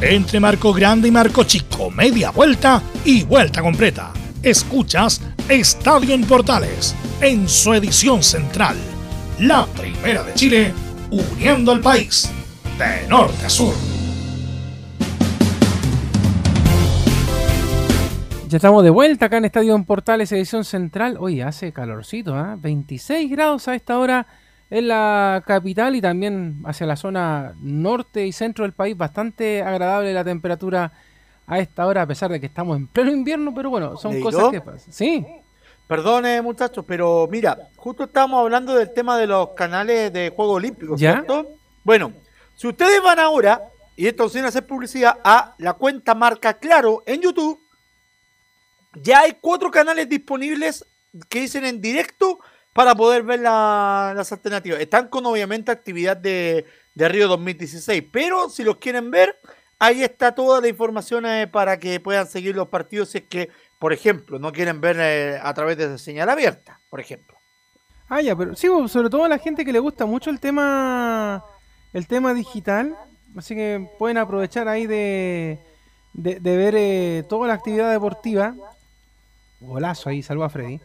Entre 0.00 0.38
Marco 0.38 0.72
Grande 0.72 1.08
y 1.08 1.10
Marco 1.10 1.42
Chico, 1.42 1.90
media 1.90 2.30
vuelta 2.30 2.80
y 3.04 3.24
vuelta 3.24 3.60
completa. 3.62 4.12
Escuchas 4.44 5.20
Estadio 5.48 6.14
en 6.14 6.22
Portales 6.24 6.94
en 7.20 7.48
su 7.48 7.74
edición 7.74 8.22
central. 8.22 8.76
La 9.40 9.66
primera 9.66 10.22
de 10.22 10.34
Chile, 10.34 10.72
uniendo 11.10 11.72
al 11.72 11.80
país 11.80 12.30
de 12.78 13.08
norte 13.08 13.44
a 13.44 13.50
sur. 13.50 13.74
Ya 18.48 18.56
estamos 18.58 18.84
de 18.84 18.90
vuelta 18.90 19.26
acá 19.26 19.38
en 19.38 19.46
Estadio 19.46 19.74
en 19.74 19.84
Portales, 19.84 20.30
edición 20.30 20.64
central. 20.64 21.16
Oye, 21.18 21.42
hace 21.42 21.72
calorcito, 21.72 22.36
¿ah? 22.36 22.54
26 22.56 23.28
grados 23.32 23.66
a 23.66 23.74
esta 23.74 23.98
hora 23.98 24.28
en 24.70 24.88
la 24.88 25.42
capital 25.46 25.96
y 25.96 26.00
también 26.00 26.60
hacia 26.64 26.86
la 26.86 26.96
zona 26.96 27.54
norte 27.60 28.26
y 28.26 28.32
centro 28.32 28.64
del 28.64 28.72
país. 28.72 28.96
Bastante 28.96 29.62
agradable 29.62 30.12
la 30.12 30.24
temperatura 30.24 30.92
a 31.46 31.58
esta 31.58 31.86
hora, 31.86 32.02
a 32.02 32.06
pesar 32.06 32.30
de 32.30 32.38
que 32.40 32.46
estamos 32.46 32.76
en 32.76 32.86
pleno 32.86 33.10
invierno, 33.10 33.54
pero 33.54 33.70
bueno, 33.70 33.96
son 33.96 34.20
cosas 34.20 34.50
que 34.50 34.60
pasan. 34.60 34.92
Sí. 34.92 35.26
Perdone, 35.86 36.42
muchachos, 36.42 36.84
pero 36.86 37.26
mira, 37.30 37.70
justo 37.76 38.04
estábamos 38.04 38.40
hablando 38.40 38.74
del 38.74 38.92
tema 38.92 39.16
de 39.16 39.26
los 39.26 39.50
canales 39.50 40.12
de 40.12 40.30
Juegos 40.36 40.56
Olímpicos, 40.56 41.00
¿Ya? 41.00 41.12
¿cierto? 41.12 41.48
Bueno, 41.82 42.12
si 42.54 42.68
ustedes 42.68 43.02
van 43.02 43.18
ahora, 43.18 43.62
y 43.96 44.06
esto 44.06 44.28
sin 44.28 44.44
hacer 44.44 44.66
publicidad, 44.66 45.18
a 45.24 45.54
la 45.56 45.72
cuenta 45.72 46.14
Marca 46.14 46.58
Claro 46.58 47.02
en 47.06 47.22
YouTube, 47.22 47.58
ya 49.02 49.20
hay 49.20 49.38
cuatro 49.40 49.70
canales 49.70 50.06
disponibles 50.08 50.84
que 51.30 51.40
dicen 51.40 51.64
en 51.64 51.80
directo 51.80 52.38
para 52.78 52.94
poder 52.94 53.24
ver 53.24 53.40
la- 53.40 54.12
las 54.14 54.30
alternativas. 54.30 54.78
Están 54.78 55.08
con 55.08 55.26
obviamente 55.26 55.72
actividad 55.72 56.16
de, 56.16 56.64
de 56.94 57.08
Río 57.08 57.26
2016, 57.26 58.04
pero 58.12 58.48
si 58.48 58.62
los 58.62 58.76
quieren 58.76 59.10
ver, 59.10 59.36
ahí 59.80 60.04
está 60.04 60.32
toda 60.32 60.60
la 60.60 60.68
información 60.68 61.26
eh, 61.26 61.48
para 61.48 61.80
que 61.80 61.98
puedan 61.98 62.28
seguir 62.28 62.54
los 62.54 62.68
partidos 62.68 63.08
si 63.08 63.18
es 63.18 63.24
que, 63.24 63.48
por 63.80 63.92
ejemplo, 63.92 64.38
no 64.38 64.52
quieren 64.52 64.80
ver 64.80 64.96
eh, 65.00 65.40
a 65.42 65.52
través 65.54 65.76
de 65.76 65.98
señal 65.98 66.28
abierta, 66.28 66.78
por 66.88 67.00
ejemplo. 67.00 67.36
Ah, 68.08 68.20
ya, 68.20 68.36
pero 68.36 68.54
sí, 68.54 68.68
sobre 68.86 69.10
todo 69.10 69.24
a 69.24 69.28
la 69.28 69.38
gente 69.38 69.64
que 69.64 69.72
le 69.72 69.80
gusta 69.80 70.06
mucho 70.06 70.30
el 70.30 70.38
tema 70.38 71.44
el 71.92 72.06
tema 72.06 72.32
digital, 72.32 72.94
así 73.36 73.56
que 73.56 73.88
pueden 73.98 74.18
aprovechar 74.18 74.68
ahí 74.68 74.86
de, 74.86 75.58
de, 76.12 76.38
de 76.38 76.56
ver 76.56 76.74
eh, 76.76 77.24
toda 77.28 77.48
la 77.48 77.54
actividad 77.54 77.90
deportiva. 77.90 78.54
Golazo 79.60 80.10
ahí, 80.10 80.22
salvo 80.22 80.44
a 80.44 80.48
Freddy. 80.48 80.78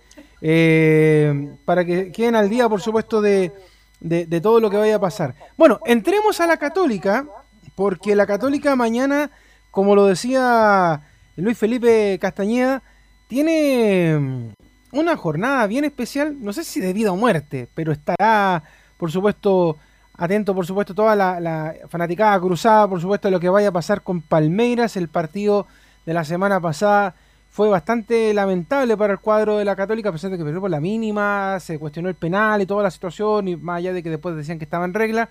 Eh, 0.45 1.55
para 1.63 1.85
que 1.85 2.11
queden 2.11 2.35
al 2.35 2.49
día, 2.49 2.67
por 2.67 2.81
supuesto, 2.81 3.21
de, 3.21 3.53
de, 4.01 4.41
todo 4.41 4.59
lo 4.59 4.69
que 4.69 4.75
vaya 4.75 4.97
a 4.97 4.99
pasar. 4.99 5.35
Bueno, 5.55 5.79
entremos 5.85 6.41
a 6.41 6.47
la 6.47 6.57
Católica, 6.57 7.25
porque 7.75 8.13
la 8.13 8.27
Católica 8.27 8.75
mañana, 8.75 9.31
como 9.71 9.95
lo 9.95 10.05
decía 10.05 11.01
Luis 11.37 11.57
Felipe 11.57 12.19
Castañeda, 12.19 12.83
tiene 13.29 14.17
mm, 14.19 14.97
una 14.97 15.15
jornada 15.15 15.65
bien 15.65 15.85
especial, 15.85 16.35
no 16.37 16.51
sé 16.51 16.65
si 16.65 16.81
de 16.81 16.91
vida 16.91 17.13
o 17.13 17.15
muerte, 17.15 17.69
pero 17.73 17.93
estará, 17.93 18.63
por 18.97 19.11
supuesto, 19.11 19.77
atento, 20.13 20.53
por 20.53 20.67
supuesto, 20.67 20.93
toda 20.93 21.15
la, 21.15 21.39
la 21.39 21.73
fanaticada 21.87 22.37
cruzada, 22.41 22.89
por 22.89 22.99
supuesto, 22.99 23.29
de 23.29 23.31
lo 23.31 23.39
que 23.39 23.47
vaya 23.47 23.69
a 23.69 23.71
pasar 23.71 24.01
con 24.01 24.21
Palmeiras. 24.21 24.97
El 24.97 25.07
partido 25.07 25.67
de 26.05 26.13
la 26.13 26.25
semana 26.25 26.59
pasada 26.59 27.15
fue 27.53 27.69
bastante 27.69 28.33
lamentable 28.33 28.97
para 28.97 29.13
el 29.13 29.19
cuadro 29.19 29.59
de 29.59 29.63
la 29.63 29.75
Católica, 29.75 30.09
a 30.09 30.11
pesar 30.11 30.31
de 30.31 30.39
que 30.39 30.43
perdió 30.43 30.59
por 30.59 30.71
la 30.71 30.79
mínima, 30.79 31.59
se 31.59 31.77
cuestionó 31.77 32.09
el 32.09 32.15
penal 32.15 32.63
y 32.63 32.65
toda 32.65 32.81
la 32.81 32.89
situación, 32.89 33.47
y 33.47 33.55
más 33.55 33.77
allá 33.77 33.93
de 33.93 34.01
que 34.01 34.09
después 34.09 34.35
decían 34.35 34.57
que 34.57 34.63
estaba 34.63 34.85
en 34.85 34.95
regla, 34.95 35.29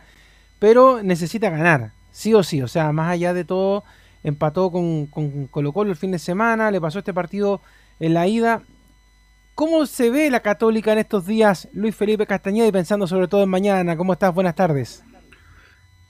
pero 0.60 1.02
necesita 1.02 1.50
ganar, 1.50 1.90
sí 2.12 2.32
o 2.32 2.44
sí, 2.44 2.62
o 2.62 2.68
sea, 2.68 2.92
más 2.92 3.10
allá 3.10 3.34
de 3.34 3.44
todo, 3.44 3.82
empató 4.22 4.70
con, 4.70 5.06
con 5.06 5.48
Colo 5.48 5.72
Colo 5.72 5.90
el 5.90 5.96
fin 5.96 6.12
de 6.12 6.20
semana, 6.20 6.70
le 6.70 6.80
pasó 6.80 7.00
este 7.00 7.12
partido 7.12 7.60
en 7.98 8.14
la 8.14 8.28
ida. 8.28 8.62
¿Cómo 9.56 9.84
se 9.86 10.08
ve 10.10 10.30
la 10.30 10.40
Católica 10.40 10.92
en 10.92 10.98
estos 10.98 11.26
días, 11.26 11.68
Luis 11.72 11.96
Felipe 11.96 12.24
Castañeda, 12.24 12.68
y 12.68 12.72
pensando 12.72 13.08
sobre 13.08 13.26
todo 13.26 13.42
en 13.42 13.48
mañana? 13.48 13.96
¿Cómo 13.96 14.12
estás? 14.12 14.32
Buenas 14.32 14.54
tardes. 14.54 15.02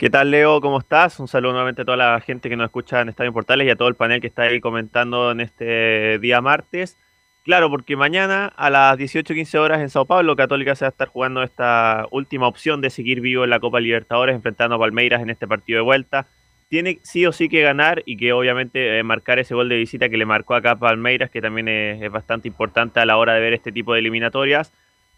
¿Qué 0.02 0.10
tal, 0.10 0.32
Leo? 0.32 0.60
¿Cómo 0.60 0.80
estás? 0.80 1.20
Un 1.20 1.28
saludo 1.28 1.52
nuevamente 1.52 1.82
a 1.82 1.84
toda 1.84 1.96
la 1.96 2.20
gente 2.20 2.48
que 2.48 2.56
nos 2.56 2.64
escucha 2.64 3.00
en 3.00 3.08
Estadio 3.08 3.32
Portales 3.32 3.68
y 3.68 3.70
a 3.70 3.76
todo 3.76 3.86
el 3.86 3.94
panel 3.94 4.20
que 4.20 4.26
está 4.26 4.42
ahí 4.42 4.60
comentando 4.60 5.30
en 5.30 5.40
este 5.40 6.18
día 6.18 6.40
martes. 6.40 6.98
Claro, 7.44 7.70
porque 7.70 7.94
mañana 7.94 8.46
a 8.56 8.68
las 8.68 8.98
18.15 8.98 9.58
horas 9.60 9.80
en 9.80 9.90
Sao 9.90 10.04
Paulo, 10.04 10.34
Católica 10.34 10.74
se 10.74 10.84
va 10.84 10.88
a 10.88 10.90
estar 10.90 11.06
jugando 11.06 11.44
esta 11.44 12.08
última 12.10 12.48
opción 12.48 12.80
de 12.80 12.90
seguir 12.90 13.20
vivo 13.20 13.44
en 13.44 13.50
la 13.50 13.60
Copa 13.60 13.78
Libertadores, 13.78 14.34
enfrentando 14.34 14.74
a 14.74 14.80
Palmeiras 14.80 15.22
en 15.22 15.30
este 15.30 15.46
partido 15.46 15.76
de 15.76 15.84
vuelta. 15.84 16.26
Tiene 16.68 16.98
sí 17.02 17.24
o 17.24 17.30
sí 17.30 17.48
que 17.48 17.62
ganar 17.62 18.02
y 18.04 18.16
que 18.16 18.32
obviamente 18.32 18.98
eh, 18.98 19.04
marcar 19.04 19.38
ese 19.38 19.54
gol 19.54 19.68
de 19.68 19.76
visita 19.76 20.08
que 20.08 20.16
le 20.16 20.26
marcó 20.26 20.56
acá 20.56 20.72
a 20.72 20.78
Palmeiras, 20.80 21.30
que 21.30 21.40
también 21.40 21.68
es, 21.68 22.02
es 22.02 22.10
bastante 22.10 22.48
importante 22.48 22.98
a 22.98 23.06
la 23.06 23.18
hora 23.18 23.34
de 23.34 23.40
ver 23.40 23.52
este 23.52 23.70
tipo 23.70 23.92
de 23.92 24.00
eliminatorias. 24.00 24.72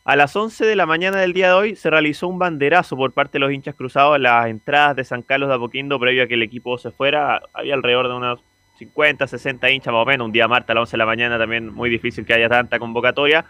A 0.05 0.17
las 0.17 0.37
11 0.37 0.67
de 0.67 0.77
la 0.77 0.85
mañana 0.85 1.19
del 1.19 1.33
día 1.33 1.49
de 1.49 1.55
hoy 1.55 1.77
se 1.77 1.89
realizó 1.89 2.29
un 2.29 2.39
banderazo 2.39 2.95
por 2.97 3.13
parte 3.13 3.33
de 3.35 3.39
los 3.39 3.53
hinchas 3.53 3.75
cruzados 3.75 4.17
a 4.17 4.19
las 4.19 4.49
entradas 4.49 4.97
de 4.97 5.05
San 5.05 5.23
Carlos 5.23 5.49
de 5.49 5.55
Apoquindo 5.55 5.99
previo 5.99 6.25
a 6.25 6.27
que 6.27 6.35
el 6.35 6.43
equipo 6.43 6.77
se 6.77 6.91
fuera. 6.91 7.41
Había 7.55 7.73
alrededor 7.75 8.09
de 8.09 8.15
unos 8.15 8.45
50, 8.79 9.27
60 9.27 9.71
hinchas 9.71 9.95
más 9.95 10.03
o 10.03 10.07
menos. 10.07 10.27
Un 10.27 10.33
día 10.33 10.47
martes 10.47 10.71
a 10.71 10.75
las 10.75 10.83
11 10.83 10.93
de 10.93 10.99
la 10.99 11.07
mañana 11.07 11.39
también 11.39 11.73
muy 11.73 11.89
difícil 11.89 12.27
que 12.27 12.35
haya 12.35 12.51
tanta 12.51 12.79
convocatoria. 12.79 13.47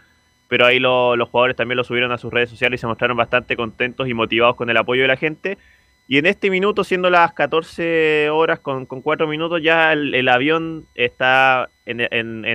Pero 0.47 0.67
ahí 0.67 0.79
lo- 0.79 1.17
los 1.17 1.29
jugadores 1.29 1.57
también 1.57 1.77
lo 1.77 1.83
subieron 1.83 2.13
a 2.13 2.19
sus 2.19 2.33
redes 2.33 2.51
sociales 2.51 2.79
y 2.79 2.83
se 2.83 2.87
mostraron 2.87 3.17
bastante 3.17 3.57
contentos 3.57 4.07
y 4.09 4.15
motivados 4.15 4.55
con 4.55 4.71
el 4.71 4.77
apoyo 4.77 5.03
de 5.03 5.09
la 5.09 5.17
gente. 5.17 5.59
Y 6.07 6.19
en 6.19 6.27
este 6.27 6.51
minuto, 6.51 6.85
siendo 6.85 7.11
las 7.11 7.33
14 7.33 8.29
horas 8.31 8.61
con, 8.61 8.87
con 8.87 9.01
4 9.03 9.27
minutos, 9.27 9.61
ya 9.61 9.93
el, 9.93 10.29
avión 10.29 10.87
está 10.95 11.69
en 11.87 12.01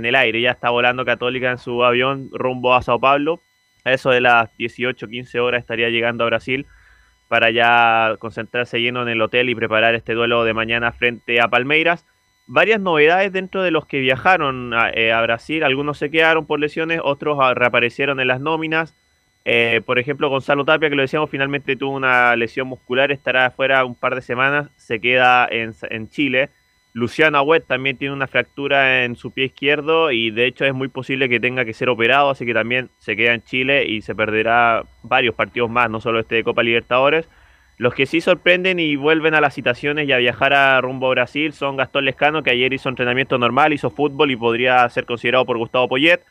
el 0.06 0.16
aire, 0.16 0.40
ya 0.40 0.52
está 0.52 0.70
volando 0.70 1.04
Católica 1.04 1.52
en 1.52 1.58
su 1.58 1.84
avión 1.84 2.30
rumbo 2.32 2.76
a 2.76 2.82
Sao 2.82 3.00
Paulo. 3.00 3.42
A 3.84 3.94
eso 3.94 4.10
de 4.10 4.22
las 4.22 4.56
18, 4.58 5.08
15 5.08 5.40
horas 5.40 5.62
estaría 5.62 5.90
llegando 5.90 6.24
a 6.24 6.28
Brasil 6.28 6.66
para 7.28 7.52
ya 7.52 8.16
concentrarse 8.20 8.82
lleno 8.82 9.04
en 9.04 9.10
el 9.10 9.22
hotel 9.22 9.50
y 9.50 9.56
preparar 9.56 9.96
este 9.96 10.14
duelo 10.14 10.44
de 10.44 10.54
mañana 10.54 10.92
frente 10.92 11.40
a 11.40 11.48
Palmeiras. 11.48 12.06
Varias 12.48 12.82
novedades 12.82 13.32
dentro 13.32 13.62
de 13.62 13.70
los 13.70 13.86
que 13.86 14.00
viajaron 14.00 14.74
a, 14.74 14.90
eh, 14.90 15.14
a 15.14 15.22
Brasil, 15.22 15.64
algunos 15.64 16.00
se 16.00 16.10
quedaron 16.10 16.48
por 16.48 16.60
lesiones, 16.60 17.00
otros 17.04 17.38
reaparecieron 17.56 18.20
en 18.20 18.28
las 18.28 18.42
nóminas. 18.42 18.96
Eh, 19.46 19.82
por 19.86 20.00
ejemplo, 20.00 20.30
Gonzalo 20.30 20.66
Tapia, 20.66 20.90
que 20.90 20.96
lo 20.96 21.04
decíamos, 21.04 21.30
finalmente 21.30 21.76
tuvo 21.76 21.96
una 21.96 22.36
lesión 22.36 22.68
muscular, 22.68 23.12
estará 23.12 23.46
afuera 23.46 23.86
un 23.86 23.96
par 23.96 24.16
de 24.16 24.22
semanas, 24.22 24.70
se 24.76 25.00
queda 25.00 25.48
en, 25.50 25.74
en 25.90 26.10
Chile. 26.10 26.50
Luciano 26.94 27.38
Agüet 27.38 27.66
también 27.68 27.98
tiene 27.98 28.14
una 28.14 28.28
fractura 28.28 29.04
en 29.06 29.16
su 29.16 29.32
pie 29.32 29.46
izquierdo 29.46 30.12
y 30.12 30.32
de 30.32 30.48
hecho 30.48 30.66
es 30.66 30.74
muy 30.74 30.88
posible 30.88 31.30
que 31.30 31.40
tenga 31.40 31.64
que 31.64 31.74
ser 31.74 31.90
operado, 31.90 32.30
así 32.32 32.46
que 32.46 32.54
también 32.54 32.90
se 32.98 33.16
queda 33.16 33.34
en 33.34 33.44
Chile 33.44 33.86
y 33.86 34.02
se 34.02 34.16
perderá 34.16 34.84
varios 35.04 35.36
partidos 35.36 35.70
más, 35.70 35.90
no 35.90 36.02
solo 36.02 36.20
este 36.20 36.36
de 36.36 36.44
Copa 36.44 36.64
Libertadores. 36.64 37.30
Los 37.78 37.94
que 37.94 38.06
sí 38.06 38.20
sorprenden 38.20 38.80
y 38.80 38.96
vuelven 38.98 39.36
a 39.36 39.42
las 39.42 39.54
citaciones 39.54 40.08
y 40.08 40.12
a 40.12 40.18
viajar 40.18 40.54
a 40.54 40.82
rumbo 40.82 41.08
a 41.08 41.12
Brasil 41.12 41.54
son 41.54 41.78
Gastón 41.78 42.06
Lescano, 42.06 42.44
que 42.44 42.50
ayer 42.52 42.74
hizo 42.74 42.90
entrenamiento 42.90 43.38
normal, 43.38 43.72
hizo 43.72 43.90
fútbol 43.90 44.32
y 44.32 44.36
podría 44.36 44.90
ser 44.90 45.06
considerado 45.06 45.46
por 45.46 45.58
Gustavo 45.58 45.88
Poyet. 45.88 46.26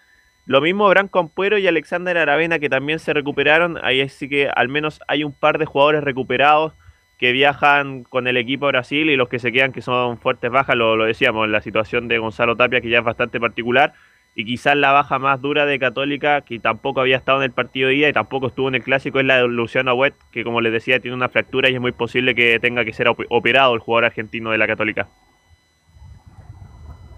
Lo 0.44 0.61
mismo 0.61 0.88
Branco 0.88 1.21
Ampuero 1.21 1.57
y 1.57 1.66
Alexander 1.66 2.18
Aravena, 2.18 2.59
que 2.59 2.68
también 2.68 2.99
se 2.99 3.14
recuperaron. 3.14 3.79
Ahí 3.83 4.07
sí 4.09 4.29
que 4.29 4.49
al 4.49 4.68
menos 4.68 5.01
hay 5.09 5.25
un 5.25 5.33
par 5.33 5.59
de 5.59 5.66
jugadores 5.66 6.05
recuperados 6.05 6.75
que 7.19 7.33
viajan 7.33 8.05
con 8.05 8.27
el 8.29 8.37
equipo 8.37 8.67
a 8.67 8.69
Brasil 8.69 9.11
y 9.11 9.17
los 9.17 9.29
que 9.29 9.39
se 9.39 9.51
quedan 9.53 9.73
que 9.73 9.83
son 9.83 10.19
fuertes 10.19 10.51
bajas, 10.51 10.77
lo, 10.77 10.97
lo 10.97 11.05
decíamos, 11.05 11.49
la 11.49 11.61
situación 11.61 12.09
de 12.09 12.19
Gonzalo 12.19 12.57
Tapia 12.57 12.81
que 12.81 12.89
ya 12.91 12.99
es 12.99 13.05
bastante 13.05 13.41
particular 13.41 13.93
y 14.37 14.45
quizás 14.45 14.77
la 14.77 14.93
baja 14.93 15.19
más 15.19 15.41
dura 15.41 15.66
de 15.66 15.81
Católica 15.81 16.43
que 16.43 16.61
tampoco 16.61 17.01
había 17.01 17.16
estado 17.16 17.39
en 17.39 17.45
el 17.45 17.51
partido 17.51 17.89
de 17.89 17.97
ida 17.97 18.09
y 18.09 18.12
tampoco 18.12 18.47
estuvo 18.47 18.69
en 18.69 18.77
el 18.77 18.85
clásico 18.85 19.19
es 19.19 19.27
la 19.27 19.39
de 19.39 19.49
Luciano 19.49 19.91
Agüet 19.91 20.14
que 20.31 20.45
como 20.45 20.61
les 20.61 20.73
decía 20.73 21.01
tiene 21.01 21.16
una 21.16 21.29
fractura 21.29 21.69
y 21.69 21.75
es 21.75 21.81
muy 21.81 21.91
posible 21.91 22.37
que 22.37 22.61
tenga 22.61 22.85
que 22.85 22.93
ser 22.93 23.09
op- 23.09 23.27
operado 23.31 23.75
el 23.75 23.81
jugador 23.81 24.05
argentino 24.05 24.53
de 24.53 24.59
la 24.59 24.69
Católica. 24.69 25.09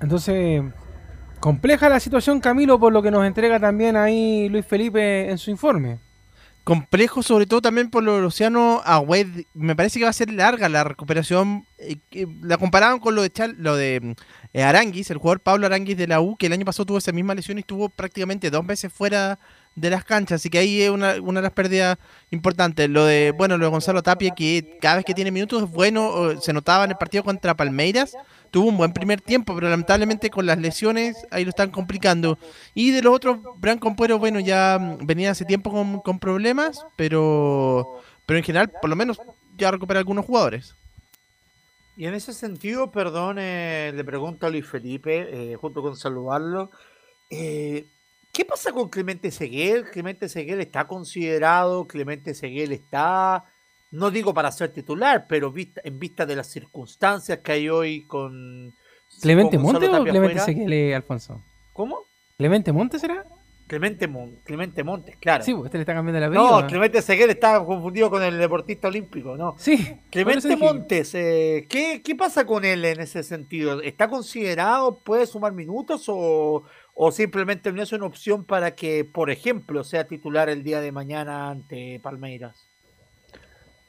Entonces, 0.01 0.63
compleja 1.41 1.91
la 1.91 2.01
situación, 2.01 2.41
Camilo, 2.41 2.81
por 2.81 2.91
lo 2.91 3.03
que 3.03 3.11
nos 3.11 3.27
entrega 3.27 3.61
también 3.61 3.97
ahí 3.97 4.49
Luis 4.49 4.65
Felipe 4.65 5.31
en 5.31 5.37
su 5.37 5.51
informe. 5.51 5.99
Complejo, 6.71 7.21
sobre 7.25 7.47
todo 7.47 7.61
también 7.61 7.91
por 7.91 8.05
lo 8.05 8.15
de 8.15 8.23
Luciano 8.23 8.81
Agüed. 8.85 9.27
Me 9.55 9.75
parece 9.75 9.99
que 9.99 10.05
va 10.05 10.11
a 10.11 10.13
ser 10.13 10.33
larga 10.33 10.69
la 10.69 10.85
recuperación. 10.85 11.67
eh, 11.79 11.97
la 12.43 12.59
comparaban 12.59 13.01
con 13.01 13.17
lo 13.17 13.23
de, 13.23 13.33
Chal- 13.33 13.57
lo 13.59 13.75
de 13.75 14.15
eh, 14.53 14.63
Aranguis, 14.63 15.11
el 15.11 15.19
jugador 15.19 15.41
Pablo 15.41 15.67
Aranguis 15.67 15.97
de 15.97 16.07
la 16.07 16.21
U, 16.21 16.37
que 16.37 16.47
el 16.47 16.53
año 16.53 16.65
pasado 16.65 16.87
tuvo 16.87 16.99
esa 16.99 17.11
misma 17.11 17.35
lesión 17.35 17.59
y 17.59 17.63
estuvo 17.63 17.89
prácticamente 17.89 18.51
dos 18.51 18.65
meses 18.65 18.93
fuera 18.93 19.41
de 19.75 19.91
las 19.91 20.05
canchas. 20.05 20.41
Así 20.41 20.49
que 20.49 20.59
ahí 20.59 20.81
es 20.83 20.91
una, 20.91 21.17
una 21.21 21.41
de 21.41 21.43
las 21.43 21.53
pérdidas 21.55 21.99
importantes. 22.31 22.89
Lo 22.89 23.05
de, 23.05 23.33
bueno, 23.37 23.59
lo 23.59 23.65
de 23.65 23.71
Gonzalo 23.73 24.05
Tapia, 24.05 24.31
que 24.31 24.79
cada 24.81 24.95
vez 24.97 25.05
que 25.05 25.15
tiene 25.15 25.33
minutos 25.33 25.65
es 25.65 25.69
bueno. 25.69 26.41
Se 26.41 26.53
notaba 26.53 26.85
en 26.85 26.93
el 26.93 26.97
partido 26.99 27.25
contra 27.25 27.57
Palmeiras. 27.57 28.15
Tuvo 28.51 28.69
un 28.69 28.77
buen 28.77 28.93
primer 28.93 29.21
tiempo, 29.21 29.55
pero 29.55 29.69
lamentablemente 29.69 30.31
con 30.31 30.47
las 30.47 30.59
lesiones 30.59 31.17
ahí 31.31 31.45
lo 31.45 31.51
están 31.51 31.71
complicando. 31.71 32.39
Y 32.75 32.91
de 32.91 33.03
los 33.03 33.15
otros, 33.15 33.39
Branco 33.59 33.85
Compuero, 33.85 34.19
bueno, 34.19 34.41
ya 34.41 34.79
mm, 34.79 35.07
venía 35.07 35.31
hace 35.31 35.45
tiempo 35.45 35.71
con, 35.71 36.01
con 36.01 36.19
problemas, 36.19 36.85
pero, 36.97 38.01
pero 38.27 38.39
en 38.39 38.45
general, 38.45 38.71
por 38.81 38.91
lo 38.91 38.97
menos, 38.97 39.21
ya 39.57 39.71
recupera 39.71 40.01
algunos 40.01 40.25
jugadores. 40.25 40.75
Y 41.97 42.07
en 42.07 42.15
ese 42.15 42.33
sentido, 42.33 42.91
perdón, 42.91 43.37
eh, 43.39 43.93
le 43.95 44.05
pregunto 44.05 44.47
a 44.47 44.51
Luis 44.51 44.67
Felipe, 44.67 45.53
eh, 45.53 45.57
junto 45.57 45.83
con 45.83 45.97
saludarlo, 45.97 46.71
eh, 47.29 47.85
¿qué 48.33 48.45
pasa 48.47 48.73
con 48.73 48.89
Clemente 48.89 49.31
Seguel? 49.31 49.85
¿Clemente 49.91 50.29
Seguel 50.31 50.61
está 50.61 50.87
considerado? 50.87 51.87
¿Clemente 51.87 52.35
Seguel 52.35 52.73
está, 52.73 53.45
no 53.91 54.11
digo 54.11 54.33
para 54.35 54.53
ser 54.53 54.73
titular, 54.73 55.27
pero 55.29 55.51
vista, 55.53 55.81
en 55.85 55.99
vista 55.99 56.27
de 56.27 56.37
las 56.37 56.47
circunstancias 56.49 57.39
que 57.39 57.53
hay 57.53 57.69
hoy 57.69 58.07
con... 58.07 58.75
¿Clemente 59.21 59.57
con 59.57 59.65
Gonzalo 59.65 59.87
Monte 59.93 60.11
o 60.11 60.13
Clemente? 60.13 60.41
Sequele, 60.41 60.95
Alfonso? 60.95 61.43
¿Cómo? 61.73 61.99
¿Clemente 62.39 62.73
Monte 62.73 62.99
será? 62.99 63.25
Clemente, 63.67 64.09
Mon- 64.09 64.35
Clemente 64.45 64.83
Montes, 64.83 65.17
claro. 65.21 65.45
Sí, 65.45 65.55
usted 65.55 65.75
le 65.75 65.81
está 65.81 65.95
cambiando 65.95 66.19
la 66.19 66.27
apellido. 66.27 66.61
No, 66.61 66.67
Clemente 66.67 67.03
Seguel 67.03 67.31
está 67.31 67.65
confundido 67.65 68.11
con 68.11 68.21
el 68.21 68.37
deportista 68.37 68.89
olímpico, 68.89 69.37
¿no? 69.37 69.55
Sí. 69.59 69.97
Clemente 70.11 70.57
Montes, 70.57 71.15
eh, 71.15 71.67
¿qué, 71.69 72.03
qué 72.03 72.17
pasa 72.17 72.45
con 72.45 72.65
él 72.65 72.85
en 72.85 72.99
ese 72.99 73.23
sentido? 73.23 73.81
¿Está 73.81 74.09
considerado, 74.09 74.99
puede 74.99 75.25
sumar 75.27 75.53
minutos 75.53 76.07
o, 76.09 76.65
o 76.95 77.13
simplemente 77.13 77.71
no 77.73 77.81
es 77.81 77.93
una 77.93 78.07
opción 78.07 78.45
para 78.45 78.75
que, 78.75 79.05
por 79.05 79.31
ejemplo, 79.31 79.85
sea 79.85 80.05
titular 80.09 80.49
el 80.49 80.65
día 80.65 80.81
de 80.81 80.91
mañana 80.91 81.51
ante 81.51 82.01
Palmeiras? 82.03 82.70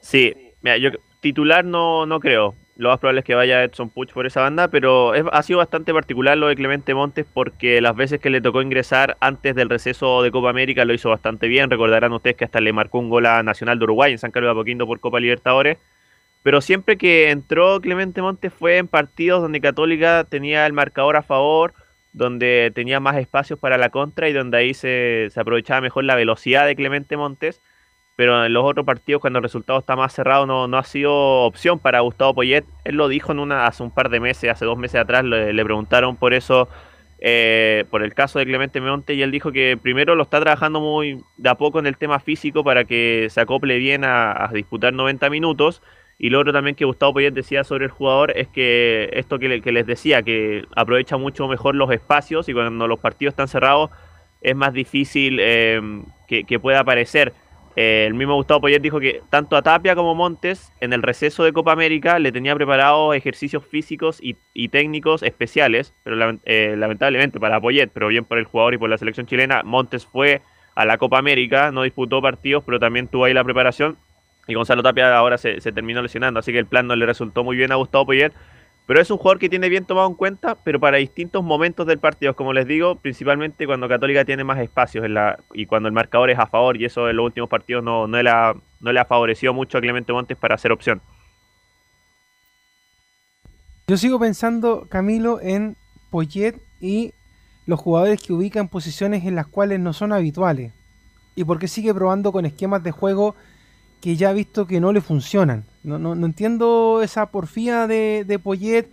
Sí, 0.02 0.34
mira, 0.62 0.78
yo 0.78 0.89
titular 1.22 1.64
no, 1.64 2.06
no 2.06 2.20
creo. 2.20 2.56
Lo 2.76 2.89
más 2.89 2.99
probable 2.99 3.20
es 3.20 3.26
que 3.26 3.36
vaya 3.36 3.64
Edson 3.64 3.91
Puch 3.91 4.12
por 4.12 4.26
esa 4.26 4.41
banda, 4.41 4.70
pero 4.70 5.14
ha 5.32 5.43
sido 5.43 5.60
bastante 5.60 5.93
particular 5.93 6.36
lo 6.38 6.47
de 6.47 6.56
Clemente 6.56 6.95
Montes 6.95 7.28
porque 7.32 7.80
las 7.80 7.95
veces 7.95 8.20
que 8.20 8.32
le 8.32 8.41
tocó 8.41 8.62
ingresar 8.62 9.18
antes 9.20 9.54
del 9.54 9.70
receso 9.70 10.24
de 10.24 10.32
Copa 10.32 10.49
América 10.49 10.84
lo 10.84 10.93
hizo 10.93 11.10
bastante 11.10 11.47
bien. 11.47 11.70
Recordarán 11.70 12.12
ustedes 12.14 12.38
que 12.38 12.45
hasta 12.45 12.60
le 12.60 12.74
marcó 12.74 12.97
un 12.97 13.10
gol 13.10 13.28
a 13.28 13.43
Nacional 13.43 13.78
de 13.78 13.84
Uruguay 13.84 14.12
en 14.14 14.18
San 14.18 14.32
Carlos 14.32 14.47
de 14.47 14.54
Apoquindo 14.54 14.88
por 14.88 14.99
Copa 14.99 15.20
Libertadores. 15.20 15.78
Pero 16.41 16.60
siempre 16.62 16.97
que 16.97 17.30
entró 17.30 17.80
Clemente 17.82 18.22
Montes 18.24 18.52
fue 18.52 18.78
en 18.78 18.88
partidos 18.88 19.43
donde 19.43 19.62
Católica 19.62 20.24
tenía 20.28 20.66
el 20.66 20.74
marcador 20.74 21.18
a 21.18 21.22
favor, 21.22 21.76
donde 22.14 22.72
tenía 22.74 22.99
más 22.99 23.18
espacios 23.18 23.60
para 23.60 23.78
la 23.78 23.89
contra 23.89 24.28
y 24.28 24.34
donde 24.34 24.58
ahí 24.58 24.74
se, 24.74 25.28
se 25.30 25.39
aprovechaba 25.39 25.82
mejor 25.82 26.06
la 26.06 26.16
velocidad 26.16 26.66
de 26.66 26.76
Clemente 26.76 27.16
Montes 27.16 27.62
pero 28.22 28.45
en 28.45 28.53
los 28.53 28.63
otros 28.63 28.86
partidos 28.86 29.19
cuando 29.19 29.39
el 29.39 29.43
resultado 29.43 29.80
está 29.80 29.95
más 29.95 30.13
cerrado 30.13 30.45
no, 30.45 30.67
no 30.67 30.78
ha 30.78 30.84
sido 30.84 31.11
opción 31.11 31.80
para 31.80 32.01
Gustavo 32.01 32.36
Poyet. 32.36 32.65
Él 32.84 32.93
lo 32.93 33.07
dijo 33.07 33.32
en 33.32 33.39
una 33.39 33.65
hace 33.65 33.82
un 33.82 33.89
par 33.89 34.09
de 34.09 34.19
meses, 34.19 34.51
hace 34.51 34.63
dos 34.63 34.78
meses 34.78 35.01
atrás, 35.01 35.24
le, 35.24 35.63
preguntaron 35.63 36.17
por 36.17 36.36
eso, 36.36 36.69
eh, 37.17 37.84
por 37.89 38.03
el 38.03 38.13
caso 38.13 38.38
de 38.38 38.45
Clemente 38.45 38.80
Monte, 38.80 39.15
y 39.15 39.24
él 39.24 39.32
dijo 39.32 39.51
que 39.51 39.76
primero 39.76 40.13
lo 40.13 40.22
está 40.22 40.39
trabajando 40.39 40.80
muy 40.80 41.19
de 41.38 41.49
a 41.49 41.55
poco 41.55 41.80
en 41.80 41.88
el 41.88 41.97
tema 41.97 42.19
físico 42.19 42.63
para 42.63 42.84
que 42.84 43.26
se 43.32 43.41
acople 43.41 43.80
bien 43.80 44.03
a, 44.05 44.51
disputar 44.53 44.93
90 44.93 45.28
minutos. 45.32 45.82
Y 46.19 46.30
lo 46.30 46.41
otro 46.41 46.53
también 46.53 46.76
que 46.76 46.86
Gustavo 46.86 47.13
Poyet 47.13 47.32
decía 47.32 47.63
sobre 47.63 47.86
el 47.86 47.91
jugador 47.91 48.38
es 48.38 48.47
que 48.49 49.09
esto 49.13 49.39
que 49.39 49.47
les 49.49 49.88
decía, 49.88 50.22
que 50.22 50.63
aprovecha 50.76 51.17
mucho 51.17 51.47
mejor 51.47 51.74
los 51.74 51.89
espacios 51.89 52.47
y 52.49 52.53
cuando 52.53 52.88
los 52.88 52.99
partidos 52.99 53.32
están 53.32 53.47
cerrados 53.47 53.89
es 54.41 54.55
más 54.55 54.74
difícil 54.74 55.39
eh, 55.41 55.82
que, 56.28 56.43
que 56.43 56.59
pueda 56.59 56.82
aparecer. 56.82 57.34
Eh, 57.76 58.05
el 58.05 58.13
mismo 58.13 58.36
Gustavo 58.36 58.61
Poyet 58.61 58.82
dijo 58.82 58.99
que 58.99 59.22
tanto 59.30 59.55
a 59.55 59.61
Tapia 59.61 59.95
como 59.95 60.13
Montes 60.13 60.74
en 60.82 60.91
el 60.91 61.01
receso 61.01 61.43
de 61.43 61.53
Copa 61.53 61.72
América 61.72 62.19
le 62.19 62.32
tenía 62.32 62.53
preparados 62.55 63.15
ejercicios 63.15 63.65
físicos 63.65 64.19
y, 64.22 64.36
técnicos 64.69 65.24
especiales, 65.24 65.93
pero 66.03 66.38
eh, 66.45 66.76
lamentablemente 66.78 67.39
para 67.39 67.61
Poyet, 67.61 67.89
pero 67.93 68.09
bien 68.09 68.26
por 68.26 68.38
el 68.38 68.45
jugador 68.45 68.74
y 68.74 68.78
por 68.78 68.89
la 68.89 68.97
selección 68.97 69.26
chilena, 69.26 69.63
Montes 69.63 70.05
fue 70.05 70.41
a 70.76 70.86
la 70.86 70.97
Copa 70.97 71.17
América, 71.17 71.72
no 71.72 71.84
disputó 71.84 72.22
partidos, 72.22 72.63
pero 72.65 72.80
también 72.80 73.07
tuvo 73.07 73.26
ahí 73.26 73.34
la 73.34 73.43
preparación 73.43 73.97
y 74.47 74.53
Gonzalo 74.53 74.84
Tapia 74.84 75.15
ahora 75.15 75.38
se, 75.38 75.61
se 75.61 75.72
terminó 75.72 76.01
lesionando, 76.01 76.39
así 76.39 76.51
que 76.51 76.59
el 76.59 76.65
plan 76.65 76.88
no 76.88 76.95
le 76.95 77.05
resultó 77.05 77.43
muy 77.43 77.55
bien 77.55 77.72
a 77.72 77.76
Gustavo 77.76 78.07
Poyet. 78.07 78.34
Pero 78.91 79.03
es 79.03 79.09
un 79.09 79.19
jugador 79.19 79.39
que 79.39 79.47
tiene 79.47 79.69
bien 79.69 79.85
tomado 79.85 80.09
en 80.09 80.15
cuenta, 80.15 80.55
pero 80.65 80.77
para 80.77 80.97
distintos 80.97 81.41
momentos 81.41 81.87
del 81.87 81.97
partido, 81.97 82.35
como 82.35 82.51
les 82.51 82.67
digo, 82.67 82.97
principalmente 82.97 83.65
cuando 83.65 83.87
Católica 83.87 84.25
tiene 84.25 84.43
más 84.43 84.59
espacios 84.59 85.05
y 85.53 85.65
cuando 85.65 85.87
el 85.87 85.93
marcador 85.93 86.29
es 86.29 86.37
a 86.37 86.45
favor, 86.45 86.75
y 86.75 86.83
eso 86.83 87.09
en 87.09 87.15
los 87.15 87.27
últimos 87.27 87.49
partidos 87.49 87.85
no, 87.85 88.05
no, 88.05 88.21
le, 88.21 88.29
ha, 88.29 88.53
no 88.81 88.91
le 88.91 88.99
ha 88.99 89.05
favorecido 89.05 89.53
mucho 89.53 89.77
a 89.77 89.81
Clemente 89.81 90.11
Montes 90.11 90.35
para 90.35 90.55
hacer 90.55 90.73
opción. 90.73 91.01
Yo 93.87 93.95
sigo 93.95 94.19
pensando, 94.19 94.85
Camilo, 94.89 95.39
en 95.39 95.77
Poyet 96.09 96.59
y 96.81 97.13
los 97.65 97.79
jugadores 97.79 98.21
que 98.21 98.33
ubican 98.33 98.67
posiciones 98.67 99.23
en 99.23 99.35
las 99.35 99.47
cuales 99.47 99.79
no 99.79 99.93
son 99.93 100.11
habituales. 100.11 100.73
Y 101.35 101.45
porque 101.45 101.69
sigue 101.69 101.93
probando 101.93 102.33
con 102.33 102.45
esquemas 102.45 102.83
de 102.83 102.91
juego 102.91 103.35
que 104.01 104.17
ya 104.17 104.31
ha 104.31 104.33
visto 104.33 104.67
que 104.67 104.81
no 104.81 104.91
le 104.91 104.99
funcionan. 104.99 105.70
No, 105.84 105.97
no, 105.97 106.15
no 106.15 106.25
entiendo 106.25 107.01
esa 107.01 107.27
porfía 107.27 107.88
de, 107.88 108.23
de 108.25 108.39
Poyet. 108.39 108.89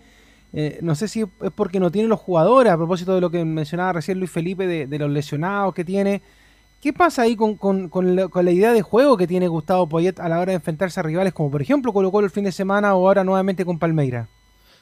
Eh, 0.53 0.79
no 0.81 0.95
sé 0.95 1.09
si 1.09 1.21
es 1.21 1.53
porque 1.55 1.79
no 1.79 1.91
tiene 1.91 2.09
los 2.09 2.21
jugadores, 2.21 2.73
a 2.73 2.77
propósito 2.77 3.15
de 3.15 3.21
lo 3.21 3.31
que 3.31 3.45
mencionaba 3.45 3.93
recién 3.93 4.19
Luis 4.19 4.31
Felipe, 4.31 4.67
de, 4.67 4.99
los 4.99 5.11
lesionados 5.11 5.75
que 5.75 5.85
tiene. 5.85 6.23
¿Qué 6.81 6.93
pasa 6.93 7.23
ahí 7.23 7.37
con, 7.37 7.57
con- 7.57 7.89
con 7.89 8.17
la, 8.17 8.53
idea 8.53 8.73
de 8.73 8.83
juego 8.83 9.17
que 9.17 9.27
tiene 9.27 9.49
Gustavo 9.49 9.89
Poyet 9.89 10.21
a 10.21 10.29
la 10.29 10.39
hora 10.39 10.53
de 10.53 10.57
enfrentarse 10.57 11.01
a 11.01 11.03
rivales 11.03 11.35
como 11.35 11.51
por 11.51 11.61
ejemplo 11.61 11.93
Colo 11.93 12.13
Colo 12.13 12.25
el 12.27 12.31
fin 12.31 12.45
de 12.45 12.53
semana 12.53 12.95
o 12.95 13.07
ahora 13.09 13.25
nuevamente 13.25 13.65
con 13.65 13.79
Palmeira? 13.79 14.29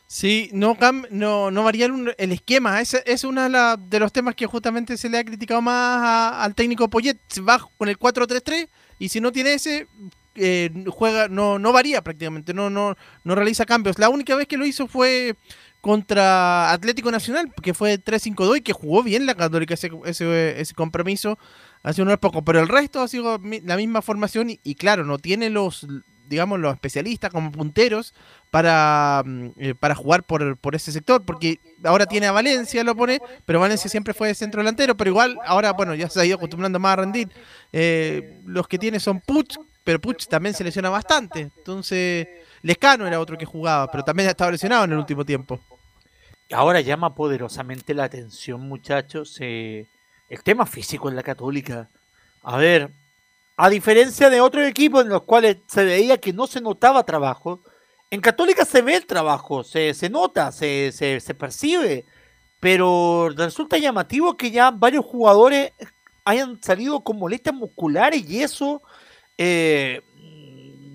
Sí, 0.06 0.50
no, 0.52 0.76
no, 1.10 1.50
no 1.50 1.68
el 1.68 2.32
esquema. 2.32 2.80
Es 2.80 3.24
uno 3.24 3.48
de, 3.78 3.98
los 3.98 4.12
temas 4.12 4.36
que 4.36 4.46
justamente 4.46 4.96
se 4.96 5.08
le 5.08 5.18
ha 5.18 5.24
criticado 5.24 5.60
más 5.60 6.44
al 6.44 6.54
técnico 6.54 6.88
Poyet. 6.88 7.18
Va 7.48 7.58
con 7.76 7.88
el 7.88 7.98
4-3-3 7.98 8.68
y 8.98 9.08
si 9.08 9.20
no 9.20 9.32
tiene 9.32 9.54
ese, 9.54 9.88
eh, 10.36 10.70
juega, 10.88 11.28
no, 11.28 11.58
no 11.58 11.72
varía 11.72 12.02
prácticamente, 12.02 12.54
no, 12.54 12.70
no, 12.70 12.96
no 13.24 13.34
realiza 13.34 13.66
cambios. 13.66 13.98
La 13.98 14.08
única 14.08 14.34
vez 14.36 14.46
que 14.46 14.56
lo 14.56 14.66
hizo 14.66 14.86
fue 14.86 15.36
contra 15.80 16.72
Atlético 16.72 17.10
Nacional, 17.10 17.52
que 17.62 17.74
fue 17.74 18.02
3-5-2 18.02 18.58
y 18.58 18.60
que 18.62 18.72
jugó 18.72 19.02
bien 19.02 19.26
la 19.26 19.34
Católica 19.34 19.74
ese, 19.74 19.90
ese, 20.04 20.74
compromiso 20.74 21.38
hace 21.82 22.02
unos 22.02 22.18
pocos. 22.18 22.42
Pero 22.44 22.60
el 22.60 22.68
resto 22.68 23.00
ha 23.00 23.08
sido 23.08 23.40
la 23.64 23.76
misma 23.76 24.02
formación 24.02 24.50
y, 24.50 24.60
y 24.64 24.74
claro, 24.74 25.04
no 25.04 25.18
tiene 25.18 25.48
los, 25.50 25.86
digamos, 26.28 26.58
los 26.58 26.74
especialistas 26.74 27.30
como 27.30 27.52
punteros 27.52 28.14
para, 28.50 29.22
mm, 29.24 29.46
eh, 29.58 29.74
para 29.74 29.94
jugar 29.94 30.22
por, 30.24 30.56
por 30.56 30.74
ese 30.74 30.92
sector, 30.92 31.24
porque 31.24 31.60
ahora 31.84 32.06
tiene 32.06 32.26
a 32.26 32.32
Valencia, 32.32 32.84
lo 32.84 32.94
pone, 32.96 33.20
pero 33.44 33.60
Valencia 33.60 33.90
siempre 33.90 34.14
fue 34.14 34.34
centro 34.34 34.60
delantero, 34.60 34.96
pero 34.96 35.10
igual 35.10 35.38
ahora, 35.44 35.72
bueno, 35.72 35.94
ya 35.94 36.08
se 36.08 36.20
ha 36.20 36.24
ido 36.24 36.36
acostumbrando 36.36 36.78
más 36.78 36.92
a 36.94 36.96
rendir. 36.96 37.28
Eh, 37.72 38.40
los 38.44 38.66
que 38.68 38.78
tiene 38.78 39.00
son 39.00 39.20
Puch, 39.20 39.56
pero 39.86 40.00
Puch 40.00 40.26
también 40.26 40.52
se 40.52 40.64
lesiona 40.64 40.90
bastante, 40.90 41.38
entonces 41.38 42.26
Lescano 42.62 43.06
era 43.06 43.20
otro 43.20 43.38
que 43.38 43.46
jugaba, 43.46 43.88
pero 43.88 44.02
también 44.02 44.26
ha 44.26 44.32
estado 44.32 44.50
lesionado 44.50 44.84
en 44.84 44.90
el 44.90 44.98
último 44.98 45.24
tiempo. 45.24 45.60
Ahora 46.50 46.80
llama 46.80 47.14
poderosamente 47.14 47.94
la 47.94 48.02
atención, 48.02 48.62
muchachos, 48.62 49.36
eh, 49.38 49.86
el 50.28 50.42
tema 50.42 50.66
físico 50.66 51.08
en 51.08 51.14
la 51.14 51.22
Católica. 51.22 51.88
A 52.42 52.56
ver, 52.56 52.90
a 53.56 53.70
diferencia 53.70 54.28
de 54.28 54.40
otros 54.40 54.66
equipos 54.66 55.04
en 55.04 55.08
los 55.10 55.22
cuales 55.22 55.58
se 55.68 55.84
veía 55.84 56.18
que 56.18 56.32
no 56.32 56.48
se 56.48 56.60
notaba 56.60 57.04
trabajo, 57.04 57.62
en 58.10 58.20
Católica 58.20 58.64
se 58.64 58.82
ve 58.82 58.96
el 58.96 59.06
trabajo, 59.06 59.62
se, 59.62 59.94
nota, 60.10 60.50
se, 60.50 60.90
se 60.90 61.34
percibe, 61.34 62.04
pero 62.58 63.28
resulta 63.36 63.78
llamativo 63.78 64.36
que 64.36 64.50
ya 64.50 64.72
varios 64.72 65.04
jugadores 65.04 65.70
hayan 66.24 66.60
salido 66.60 67.04
con 67.04 67.20
molestias 67.20 67.54
musculares 67.54 68.28
y 68.28 68.42
eso 68.42 68.82
eh, 69.38 70.02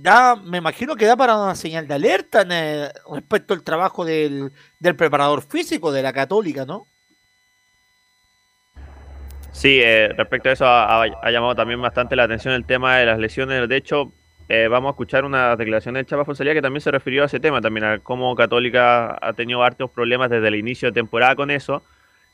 da, 0.02 0.36
me 0.36 0.58
imagino 0.58 0.96
que 0.96 1.06
da 1.06 1.16
para 1.16 1.38
una 1.38 1.56
señal 1.56 1.88
de 1.88 1.94
alerta 1.94 2.46
eh, 2.50 2.92
respecto 3.12 3.54
al 3.54 3.64
trabajo 3.64 4.06
del, 4.06 4.52
del 4.80 4.96
preparador 4.96 5.42
físico 5.42 5.92
de 5.92 6.04
la 6.04 6.14
Católica, 6.14 6.66
¿no? 6.66 6.88
Sí, 9.52 9.80
eh, 9.82 10.10
respecto 10.18 10.50
a 10.50 10.52
eso 10.54 10.66
ha, 10.66 11.30
llamado 11.30 11.56
también 11.56 11.82
bastante 11.82 12.16
la 12.16 12.24
atención 12.24 12.54
el 12.54 12.66
tema 12.66 12.98
de 12.98 13.06
las 13.06 13.20
lesiones. 13.20 13.68
De 13.68 13.78
hecho, 13.78 14.14
eh, 14.50 14.68
vamos 14.68 14.90
a 14.90 14.92
escuchar 14.92 15.26
una 15.26 15.56
declaración 15.56 15.96
del 15.96 16.06
Chapa 16.06 16.26
Fonsalía 16.26 16.54
que 16.54 16.62
también 16.62 16.82
se 16.82 16.90
refirió 16.90 17.24
a 17.24 17.26
ese 17.26 17.40
tema, 17.40 17.62
también 17.62 17.84
a 17.84 18.00
cómo 18.00 18.34
Católica 18.36 19.18
ha 19.22 19.34
tenido 19.34 19.62
hartos 19.62 19.92
problemas 19.92 20.30
desde 20.30 20.48
el 20.48 20.56
inicio 20.56 20.88
de 20.88 20.94
temporada 20.94 21.36
con 21.36 21.52
eso. 21.52 21.84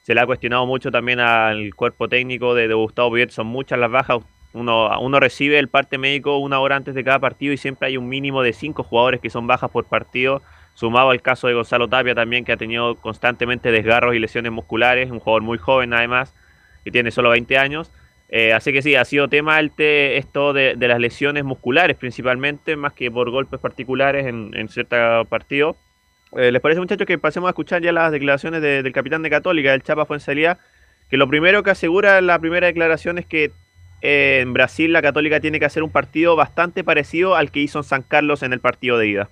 Se 0.04 0.14
le 0.14 0.22
ha 0.22 0.26
cuestionado 0.26 0.66
mucho 0.66 0.92
también 0.92 1.20
al 1.20 1.74
cuerpo 1.76 2.08
técnico 2.08 2.54
de, 2.56 2.72
Gustavo 2.74 3.10
Poyet, 3.10 3.30
son 3.32 3.48
muchas 3.48 3.80
las 3.80 3.92
bajas. 3.92 4.20
Uno, 4.54 5.00
uno 5.00 5.20
recibe 5.20 5.60
el 5.60 5.68
parte 5.68 5.98
médico 5.98 6.38
una 6.38 6.60
hora 6.60 6.76
antes 6.76 6.96
de 6.96 7.04
cada 7.04 7.20
partido 7.20 7.54
y 7.54 7.58
siempre 7.58 7.88
hay 7.88 7.98
un 7.98 8.08
mínimo 8.08 8.42
de 8.42 8.54
cinco 8.54 8.84
jugadores 8.84 9.22
que 9.22 9.30
son 9.30 9.48
bajas 9.48 9.70
por 9.70 9.86
partido, 9.86 10.42
sumado 10.74 11.10
al 11.10 11.22
caso 11.22 11.48
de 11.48 11.54
Gonzalo 11.54 11.88
Tapia 11.88 12.16
también, 12.16 12.46
que 12.46 12.52
ha 12.54 12.58
tenido 12.58 12.96
constantemente 12.96 13.72
desgarros 13.72 14.16
y 14.16 14.20
lesiones 14.20 14.52
musculares, 14.52 15.12
un 15.12 15.20
jugador 15.20 15.44
muy 15.44 15.58
joven 15.58 15.94
además, 15.94 16.34
que 16.84 16.92
tiene 16.92 17.12
solo 17.12 17.30
20 17.30 17.58
años. 17.58 17.92
Eh, 18.30 18.54
así 18.54 18.74
que 18.74 18.82
sí, 18.82 18.96
ha 18.96 19.06
sido 19.06 19.30
tema 19.30 19.60
el 19.60 19.72
esto 19.78 20.52
de, 20.52 20.76
las 20.76 21.00
lesiones 21.00 21.44
musculares 21.44 21.96
principalmente, 21.96 22.76
más 22.76 22.94
que 22.94 23.10
por 23.10 23.30
golpes 23.30 23.60
particulares 23.60 24.26
en, 24.28 24.52
en 24.54 24.68
ciertos 24.70 25.28
partidos. 25.28 25.78
Eh, 26.36 26.52
¿Les 26.52 26.62
parece 26.62 26.82
muchachos 26.82 27.08
que 27.08 27.18
pasemos 27.18 27.48
a 27.48 27.52
escuchar 27.52 27.82
ya 27.82 27.92
las 27.92 28.12
declaraciones 28.12 28.62
del 28.62 28.92
capitán 28.92 29.24
de 29.24 29.30
Católica, 29.30 29.74
el 29.74 29.84
Chapa 29.84 30.06
Fuensalía? 30.06 30.60
Que 31.10 31.18
lo 31.18 31.28
primero 31.28 31.64
que 31.64 31.72
asegura 31.72 32.20
la 32.22 32.38
primera 32.40 32.68
declaración 32.68 33.18
es 33.18 33.26
que 33.26 33.52
en 34.02 34.54
Brasil 34.54 34.94
la 34.94 35.02
Católica 35.02 35.40
tiene 35.40 35.60
que 35.60 35.66
hacer 35.66 35.84
un 35.84 35.90
partido 35.90 36.36
bastante 36.36 36.84
parecido 36.84 37.36
al 37.36 37.52
que 37.52 37.62
hizo 37.62 37.80
en 37.80 37.84
San 37.84 38.04
Carlos 38.04 38.44
en 38.44 38.54
el 38.54 38.60
partido 38.60 38.98
de 38.98 39.08
ida. 39.08 39.30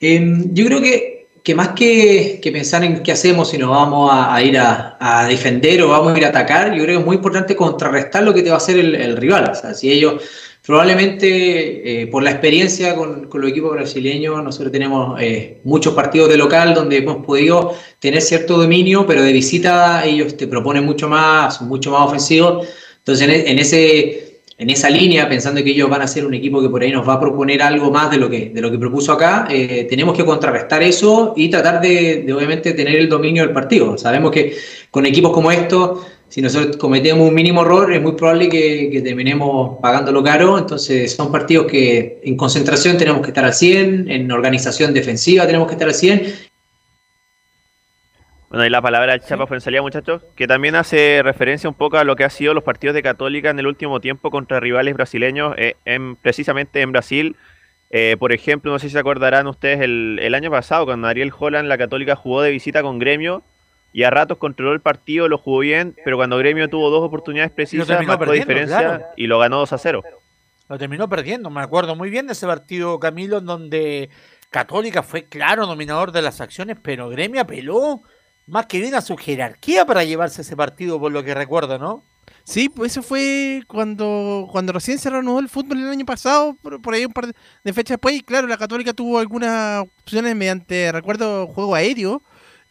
Em, 0.00 0.54
yo 0.54 0.66
creo 0.66 0.80
que 0.80 1.20
que 1.42 1.54
más 1.54 1.68
que, 1.68 2.40
pensar 2.52 2.84
en 2.84 3.02
qué 3.02 3.12
hacemos, 3.12 3.50
si 3.50 3.58
nos 3.58 3.70
vamos 3.70 4.10
a, 4.12 4.42
ir 4.42 4.58
a, 4.58 5.26
defender 5.28 5.82
o 5.82 5.88
vamos 5.88 6.14
a 6.14 6.18
ir 6.18 6.24
a 6.24 6.28
atacar, 6.28 6.74
yo 6.74 6.82
creo 6.82 6.96
que 6.96 7.00
es 7.00 7.06
muy 7.06 7.16
importante 7.16 7.56
contrarrestar 7.56 8.22
lo 8.22 8.34
que 8.34 8.42
te 8.42 8.50
va 8.50 8.56
a 8.56 8.58
hacer 8.58 8.78
el, 8.78 9.16
rival. 9.16 9.50
O 9.50 9.54
sea, 9.54 9.74
si 9.74 9.90
ellos, 9.90 10.22
probablemente 10.64 12.02
eh, 12.02 12.06
por 12.06 12.22
la 12.22 12.30
experiencia 12.30 12.94
con, 12.94 13.28
con, 13.28 13.40
los 13.40 13.50
equipos 13.50 13.72
brasileños, 13.72 14.42
nosotros 14.42 14.70
tenemos 14.70 15.20
eh, 15.20 15.60
muchos 15.64 15.94
partidos 15.94 16.28
de 16.28 16.36
local 16.36 16.74
donde 16.74 16.98
hemos 16.98 17.24
podido 17.24 17.74
tener 17.98 18.22
cierto 18.22 18.56
dominio, 18.56 19.06
pero 19.06 19.22
de 19.22 19.32
visita 19.32 20.04
ellos 20.04 20.36
te 20.36 20.46
proponen 20.46 20.84
mucho 20.84 21.08
más, 21.08 21.56
son 21.56 21.68
mucho 21.68 21.90
más 21.90 22.06
ofensivos. 22.06 22.68
Entonces, 22.98 23.28
en 23.46 23.58
ese 23.58 24.30
en 24.60 24.68
esa 24.68 24.90
línea, 24.90 25.26
pensando 25.26 25.64
que 25.64 25.70
ellos 25.70 25.88
van 25.88 26.02
a 26.02 26.06
ser 26.06 26.26
un 26.26 26.34
equipo 26.34 26.60
que 26.60 26.68
por 26.68 26.82
ahí 26.82 26.92
nos 26.92 27.08
va 27.08 27.14
a 27.14 27.20
proponer 27.20 27.62
algo 27.62 27.90
más 27.90 28.10
de 28.10 28.18
lo 28.18 28.28
que, 28.28 28.50
de 28.50 28.60
lo 28.60 28.70
que 28.70 28.78
propuso 28.78 29.10
acá, 29.10 29.48
eh, 29.50 29.86
tenemos 29.88 30.14
que 30.14 30.22
contrarrestar 30.22 30.82
eso 30.82 31.32
y 31.34 31.48
tratar 31.48 31.80
de, 31.80 32.30
obviamente, 32.30 32.74
tener 32.74 32.96
el 32.96 33.08
dominio 33.08 33.42
del 33.42 33.54
partido. 33.54 33.96
Sabemos 33.96 34.30
que 34.30 34.54
con 34.90 35.06
equipos 35.06 35.32
como 35.32 35.50
estos, 35.50 36.00
si 36.30 36.40
nosotros 36.40 36.78
cometemos 36.78 37.28
un 37.28 37.34
mínimo 37.34 37.62
error, 37.62 37.92
es 37.92 38.00
muy 38.00 38.12
probable 38.12 38.48
que, 38.48 38.88
que 38.90 39.02
terminemos 39.02 39.78
pagándolo 39.82 40.22
caro. 40.22 40.58
Entonces, 40.58 41.14
son 41.14 41.30
partidos 41.30 41.66
que 41.66 42.20
en 42.24 42.36
concentración 42.36 42.96
tenemos 42.96 43.20
que 43.20 43.28
estar 43.28 43.44
al 43.44 43.52
100, 43.52 44.10
en 44.10 44.32
organización 44.32 44.94
defensiva 44.94 45.46
tenemos 45.46 45.66
que 45.68 45.74
estar 45.74 45.88
al 45.88 45.94
100 45.94 46.50
bueno, 48.50 48.66
y 48.66 48.68
la 48.68 48.82
palabra 48.82 49.12
del 49.12 49.20
Chapa 49.20 49.46
Fuensalía, 49.46 49.80
muchachos, 49.80 50.22
que 50.34 50.48
también 50.48 50.74
hace 50.74 51.22
referencia 51.22 51.70
un 51.70 51.76
poco 51.76 51.98
a 51.98 52.04
lo 52.04 52.16
que 52.16 52.24
ha 52.24 52.30
sido 52.30 52.52
los 52.52 52.64
partidos 52.64 52.94
de 52.94 53.02
Católica 53.02 53.48
en 53.48 53.60
el 53.60 53.68
último 53.68 54.00
tiempo 54.00 54.32
contra 54.32 54.58
rivales 54.58 54.92
brasileños, 54.94 55.54
eh, 55.56 55.76
en, 55.84 56.16
precisamente 56.16 56.80
en 56.80 56.90
Brasil. 56.90 57.36
Eh, 57.90 58.16
por 58.18 58.32
ejemplo, 58.32 58.72
no 58.72 58.80
sé 58.80 58.88
si 58.88 58.94
se 58.94 58.98
acordarán 58.98 59.46
ustedes, 59.46 59.80
el, 59.82 60.34
año 60.34 60.50
pasado, 60.50 60.84
cuando 60.84 61.06
Ariel 61.06 61.32
Holland, 61.38 61.68
la 61.68 61.78
Católica, 61.78 62.16
jugó 62.16 62.42
de 62.42 62.50
visita 62.50 62.82
con 62.82 62.98
Gremio 62.98 63.44
y 63.92 64.04
a 64.04 64.10
ratos 64.10 64.38
controló 64.38 64.72
el 64.72 64.80
partido, 64.80 65.28
lo 65.28 65.38
jugó 65.38 65.60
bien, 65.60 65.96
pero 66.04 66.16
cuando 66.16 66.38
Gremio 66.38 66.68
tuvo 66.68 66.90
dos 66.90 67.02
oportunidades 67.02 67.50
precisas, 67.52 68.06
marcó 68.06 68.32
diferencia 68.32 69.08
y 69.16 69.26
lo 69.26 69.38
ganó 69.38 69.58
2 69.58 69.72
a 69.72 69.78
0. 69.78 70.02
Lo 70.68 70.78
terminó 70.78 71.08
perdiendo, 71.08 71.50
me 71.50 71.60
acuerdo 71.60 71.96
muy 71.96 72.10
bien 72.10 72.26
de 72.26 72.34
ese 72.34 72.46
partido, 72.46 73.00
Camilo, 73.00 73.38
en 73.38 73.46
donde 73.46 74.10
Católica 74.50 75.02
fue 75.02 75.24
claro 75.24 75.66
dominador 75.66 76.12
de 76.12 76.22
las 76.22 76.40
acciones, 76.40 76.76
pero 76.80 77.08
Gremio 77.08 77.40
apeló 77.40 78.02
más 78.46 78.66
que 78.66 78.80
bien 78.80 78.94
a 78.94 79.00
su 79.00 79.16
jerarquía 79.16 79.84
para 79.84 80.04
llevarse 80.04 80.42
ese 80.42 80.56
partido, 80.56 81.00
por 81.00 81.10
lo 81.10 81.24
que 81.24 81.34
recuerdo, 81.34 81.78
¿no? 81.78 82.04
Sí, 82.44 82.68
pues 82.68 82.92
eso 82.92 83.02
fue 83.02 83.62
cuando, 83.66 84.48
cuando 84.50 84.72
recién 84.72 84.98
se 84.98 85.10
reanudó 85.10 85.38
el 85.38 85.48
fútbol 85.48 85.78
el 85.78 85.90
año 85.90 86.04
pasado, 86.04 86.54
por, 86.54 86.94
ahí 86.94 87.04
un 87.04 87.12
par 87.12 87.26
de 87.26 87.72
fechas 87.72 87.94
después, 87.94 88.14
y 88.14 88.22
claro, 88.22 88.46
la 88.46 88.56
Católica 88.56 88.92
tuvo 88.92 89.18
algunas 89.18 89.82
opciones 89.82 90.34
mediante, 90.34 90.90
recuerdo, 90.90 91.46
juego 91.48 91.74
aéreo, 91.74 92.22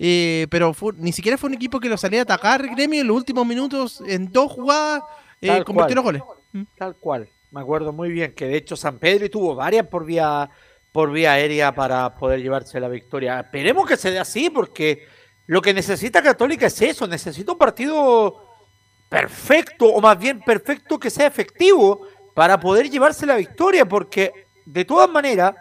eh, 0.02 0.48
pero 0.50 0.74
ni 0.96 1.12
siquiera 1.12 1.38
fue 1.38 1.50
un 1.50 1.56
equipo 1.56 1.82
que 1.82 1.90
lo 1.90 1.98
salía 1.98 2.22
a 2.22 2.24
atacar 2.24 2.66
gremio 2.70 3.02
en 3.02 3.08
los 3.08 3.18
últimos 3.18 3.46
minutos, 3.46 4.02
en 4.08 4.32
dos 4.32 4.54
jugadas, 4.54 5.04
eh, 5.42 5.62
convirtió 5.66 5.96
los 5.96 6.06
goles. 6.06 6.24
Mm. 6.54 6.64
Tal 6.78 6.96
cual, 6.96 7.28
me 7.52 7.60
acuerdo 7.60 7.92
muy 7.92 8.10
bien 8.10 8.34
que 8.34 8.46
de 8.46 8.56
hecho 8.56 8.78
San 8.78 8.98
Pedro 8.98 9.30
tuvo 9.30 9.56
varias 9.56 9.86
por 9.88 10.06
vía, 10.06 10.50
por 10.94 11.12
vía 11.12 11.34
aérea 11.34 11.76
para 11.76 12.16
poder 12.16 12.42
llevarse 12.42 12.80
la 12.80 12.88
victoria. 12.88 13.42
Esperemos 13.42 13.86
que 13.86 13.98
se 13.98 14.12
dé 14.12 14.20
así, 14.20 14.50
porque 14.50 15.06
lo 15.48 15.62
que 15.62 15.74
necesita 15.74 16.24
Católica 16.24 16.68
es 16.68 16.82
eso, 16.82 17.06
necesita 17.06 17.52
un 17.52 17.58
partido 17.58 18.46
perfecto, 19.10 19.88
o 19.88 20.00
más 20.00 20.18
bien 20.18 20.40
perfecto 20.40 20.98
que 20.98 21.10
sea 21.10 21.28
efectivo 21.28 22.08
para 22.34 22.58
poder 22.58 22.90
llevarse 22.90 23.26
la 23.26 23.36
victoria, 23.36 23.86
porque 23.86 24.32
de 24.66 24.86
todas 24.86 25.10
maneras, 25.10 25.56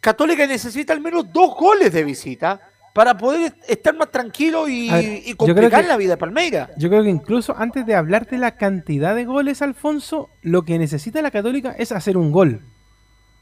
Católica 0.00 0.46
necesita 0.46 0.92
al 0.92 1.00
menos 1.00 1.32
dos 1.32 1.54
goles 1.54 1.92
de 1.92 2.04
visita 2.04 2.71
para 2.92 3.16
poder 3.16 3.54
estar 3.68 3.96
más 3.96 4.10
tranquilo 4.10 4.68
y, 4.68 5.34
complicar 5.36 5.84
la 5.84 5.96
vida 5.96 6.10
de 6.10 6.16
Palmeira. 6.16 6.70
Yo 6.76 6.88
creo 6.88 7.02
que 7.02 7.10
incluso 7.10 7.56
antes 7.56 7.86
de 7.86 7.94
hablar 7.94 8.26
de 8.28 8.38
la 8.38 8.56
cantidad 8.56 9.14
de 9.14 9.24
goles, 9.24 9.62
Alfonso, 9.62 10.30
lo 10.42 10.64
que 10.64 10.78
necesita 10.78 11.22
la 11.22 11.30
Católica 11.30 11.74
es 11.78 11.92
hacer 11.92 12.16
un 12.16 12.32
gol. 12.32 12.62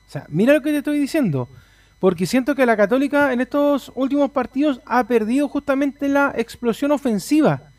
O 0.06 0.10
sea, 0.10 0.24
mira 0.28 0.52
lo 0.52 0.60
que 0.60 0.70
te 0.70 0.78
estoy 0.78 0.98
diciendo 0.98 1.48
porque 2.00 2.24
siento 2.26 2.54
que 2.54 2.66
la 2.66 2.76
Católica 2.76 3.32
en 3.32 3.42
estos 3.42 3.92
últimos 3.94 4.30
partidos 4.30 4.80
ha 4.86 5.06
perdido 5.06 5.48
justamente 5.48 6.08
la 6.08 6.32
explosión 6.34 6.90
ofensiva. 6.92 7.70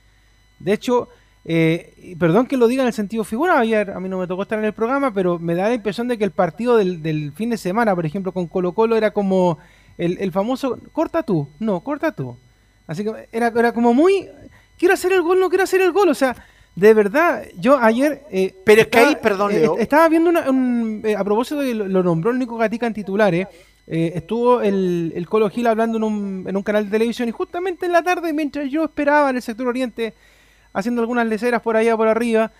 De 0.59 0.73
hecho, 0.73 1.09
eh, 1.43 2.15
perdón 2.19 2.45
que 2.45 2.55
lo 2.55 2.67
diga 2.67 2.83
en 2.83 2.87
el 2.87 2.93
sentido 2.93 3.23
figura, 3.23 3.59
ayer 3.59 3.89
a 3.89 3.99
mí 3.99 4.07
no 4.07 4.19
me 4.19 4.27
tocó 4.27 4.43
estar 4.43 4.59
en 4.59 4.65
el 4.65 4.73
programa, 4.73 5.11
pero 5.11 5.39
me 5.39 5.55
da 5.55 5.69
la 5.69 5.73
impresión 5.73 6.07
de 6.07 6.19
que 6.19 6.23
el 6.23 6.31
partido 6.31 6.77
del, 6.77 7.33
fin 7.35 7.49
de 7.49 7.57
semana, 7.57 7.95
por 7.95 8.05
ejemplo, 8.05 8.31
con 8.31 8.45
Colo 8.45 8.73
Colo 8.73 8.95
era 8.95 9.09
como 9.09 9.57
el, 9.97 10.31
famoso, 10.31 10.79
corta 10.91 11.23
tú, 11.23 11.47
no, 11.59 11.81
corta 11.81 12.11
tú. 12.11 12.37
Así 12.87 13.03
que 13.03 13.27
era, 13.31 13.47
era 13.47 13.73
como 13.73 13.93
muy, 13.93 14.27
quiero 14.77 14.93
hacer 14.93 15.13
el 15.13 15.21
gol, 15.21 15.39
no 15.39 15.49
quiero 15.49 15.63
hacer 15.63 15.81
el 15.81 15.91
gol, 15.91 16.09
o 16.09 16.13
sea, 16.13 16.35
de 16.75 16.93
verdad, 16.93 17.43
yo 17.57 17.77
ayer. 17.77 18.23
Eh, 18.31 18.55
pero 18.65 18.89
que 18.89 18.97
ahí, 18.97 19.17
perdón, 19.21 19.51
eh, 19.51 19.67
estaba 19.79 20.07
viendo 20.09 20.29
un, 20.29 21.03
a 21.17 21.23
propósito 21.23 21.61
de 21.61 21.73
lo, 21.73 21.87
lo 21.87 22.03
nombró 22.03 22.31
el 22.31 22.39
Nico 22.39 22.57
Gatica 22.57 22.87
en 22.87 22.93
titulares. 22.93 23.47
Eh, 23.87 24.13
estuvo 24.15 24.61
el, 24.61 25.11
el, 25.15 25.27
Colo 25.27 25.49
Gil 25.49 25.67
hablando 25.67 25.97
en 25.97 26.03
un, 26.03 26.45
en 26.47 26.55
un 26.55 26.63
canal 26.63 26.85
de 26.85 26.91
televisión 26.91 27.27
y 27.27 27.31
justamente 27.31 27.85
en 27.85 27.91
la 27.91 28.03
tarde, 28.03 28.31
mientras 28.31 28.69
yo 28.69 28.85
esperaba 28.85 29.29
en 29.29 29.35
el 29.35 29.41
sector 29.41 29.67
oriente, 29.67 30.13
haciendo 30.71 31.01
algunas 31.01 31.27
leceras 31.27 31.61
por 31.61 31.75
allá 31.75 31.97
por 31.97 32.07
arriba, 32.07 32.51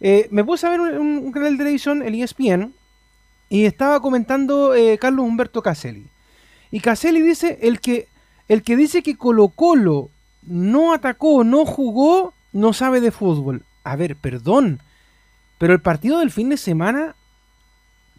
eh, 0.00 0.28
me 0.30 0.42
puse 0.44 0.66
a 0.66 0.70
ver 0.70 0.80
un, 0.80 1.30
canal 1.32 1.52
de 1.52 1.58
televisión, 1.58 2.02
el 2.02 2.20
ESPN, 2.20 2.72
y 3.48 3.66
estaba 3.66 4.00
comentando 4.00 4.74
eh, 4.74 4.98
Carlos 4.98 5.26
Humberto 5.26 5.62
Caselli. 5.62 6.06
Y 6.70 6.80
Caselli 6.80 7.22
dice, 7.22 7.58
el 7.62 7.80
que, 7.80 8.08
el 8.48 8.62
que 8.62 8.76
dice 8.76 9.02
que 9.02 9.16
Colo 9.16 9.48
Colo 9.48 10.10
no 10.42 10.92
atacó, 10.92 11.44
no 11.44 11.64
jugó, 11.64 12.32
no 12.52 12.72
sabe 12.72 13.00
de 13.00 13.10
fútbol. 13.10 13.64
A 13.84 13.96
ver, 13.96 14.16
perdón, 14.16 14.80
pero 15.58 15.72
el 15.72 15.80
partido 15.80 16.18
del 16.20 16.30
fin 16.30 16.48
de 16.48 16.56
semana 16.56 17.16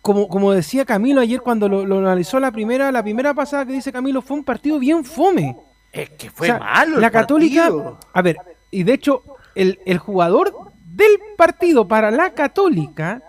como, 0.01 0.27
como 0.27 0.51
decía 0.51 0.85
Camilo 0.85 1.21
ayer 1.21 1.41
cuando 1.41 1.69
lo, 1.69 1.97
analizó 1.99 2.39
la 2.39 2.51
primera, 2.51 2.91
la 2.91 3.03
primera 3.03 3.33
pasada 3.33 3.65
que 3.65 3.73
dice 3.73 3.91
Camilo, 3.91 4.21
fue 4.21 4.37
un 4.37 4.43
partido 4.43 4.79
bien 4.79 5.05
fome. 5.05 5.55
Es 5.91 6.09
que 6.11 6.29
fue 6.29 6.57
malo. 6.57 6.99
La 6.99 7.11
Católica, 7.11 7.69
a 8.13 8.21
ver, 8.21 8.37
y 8.71 8.83
de 8.83 8.93
hecho, 8.93 9.23
el, 9.55 9.97
jugador 9.97 10.71
del 10.85 11.11
partido 11.37 11.87
para 11.87 12.09
la 12.09 12.33
Católica 12.33 13.21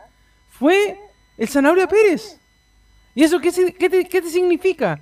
fue 0.48 0.98
el 1.36 1.48
Zanabria 1.48 1.88
Pérez. 1.88 2.38
¿Y 3.14 3.24
eso 3.24 3.40
qué, 3.40 3.50
qué, 3.78 3.90
te, 3.90 4.04
qué 4.06 4.22
te 4.22 4.30
significa? 4.30 4.98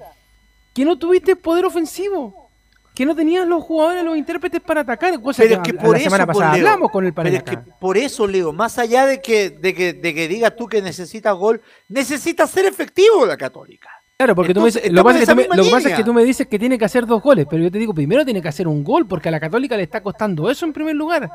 Que 0.74 0.84
no 0.84 0.98
tuviste 0.98 1.36
poder 1.36 1.64
ofensivo 1.64 2.50
que 2.94 3.06
no 3.06 3.14
tenían 3.14 3.48
los 3.48 3.64
jugadores, 3.64 4.04
los 4.04 4.16
intérpretes 4.16 4.60
para 4.60 4.82
atacar, 4.82 5.18
cosa 5.20 5.42
pero 5.42 5.62
que, 5.62 5.72
por 5.72 5.92
la 5.92 6.00
semana 6.00 6.26
pasada 6.26 6.52
hablamos 6.52 6.90
con 6.90 7.06
el 7.06 7.14
Pero 7.14 7.28
es 7.28 7.42
que 7.42 7.56
por 7.56 7.96
eso, 7.96 8.26
Leo, 8.26 8.52
más 8.52 8.78
allá 8.78 9.06
de 9.06 9.22
que, 9.22 9.48
de 9.50 9.74
que, 9.74 9.92
de 9.92 10.14
que 10.14 10.28
digas 10.28 10.54
tú 10.56 10.66
que 10.66 10.82
necesitas 10.82 11.34
gol, 11.34 11.62
necesita 11.88 12.46
ser 12.46 12.66
efectivo 12.66 13.24
la 13.24 13.36
Católica. 13.36 13.88
Claro, 14.18 14.34
porque 14.34 14.52
tú 14.52 14.60
me, 14.60 14.70
lo, 14.90 15.02
que 15.02 15.70
pasa 15.70 15.88
es 15.88 15.94
que 15.94 16.04
tú 16.04 16.12
me 16.12 16.22
dices 16.24 16.46
que 16.46 16.58
tiene 16.58 16.76
que 16.76 16.84
hacer 16.84 17.06
dos 17.06 17.22
goles, 17.22 17.46
pero 17.48 17.62
yo 17.62 17.70
te 17.70 17.78
digo, 17.78 17.94
primero 17.94 18.22
tiene 18.22 18.42
que 18.42 18.48
hacer 18.48 18.68
un 18.68 18.84
gol, 18.84 19.06
porque 19.06 19.30
a 19.30 19.32
la 19.32 19.40
Católica 19.40 19.78
le 19.78 19.84
está 19.84 20.02
costando 20.02 20.50
eso 20.50 20.66
en 20.66 20.74
primer 20.74 20.94
lugar. 20.94 21.30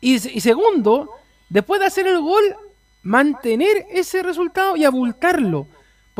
Y, 0.00 0.14
y 0.14 0.40
segundo, 0.40 1.10
después 1.50 1.78
de 1.78 1.88
hacer 1.88 2.06
el 2.06 2.20
gol, 2.20 2.56
mantener 3.02 3.84
ese 3.90 4.22
resultado 4.22 4.76
y 4.76 4.84
abultarlo. 4.84 5.66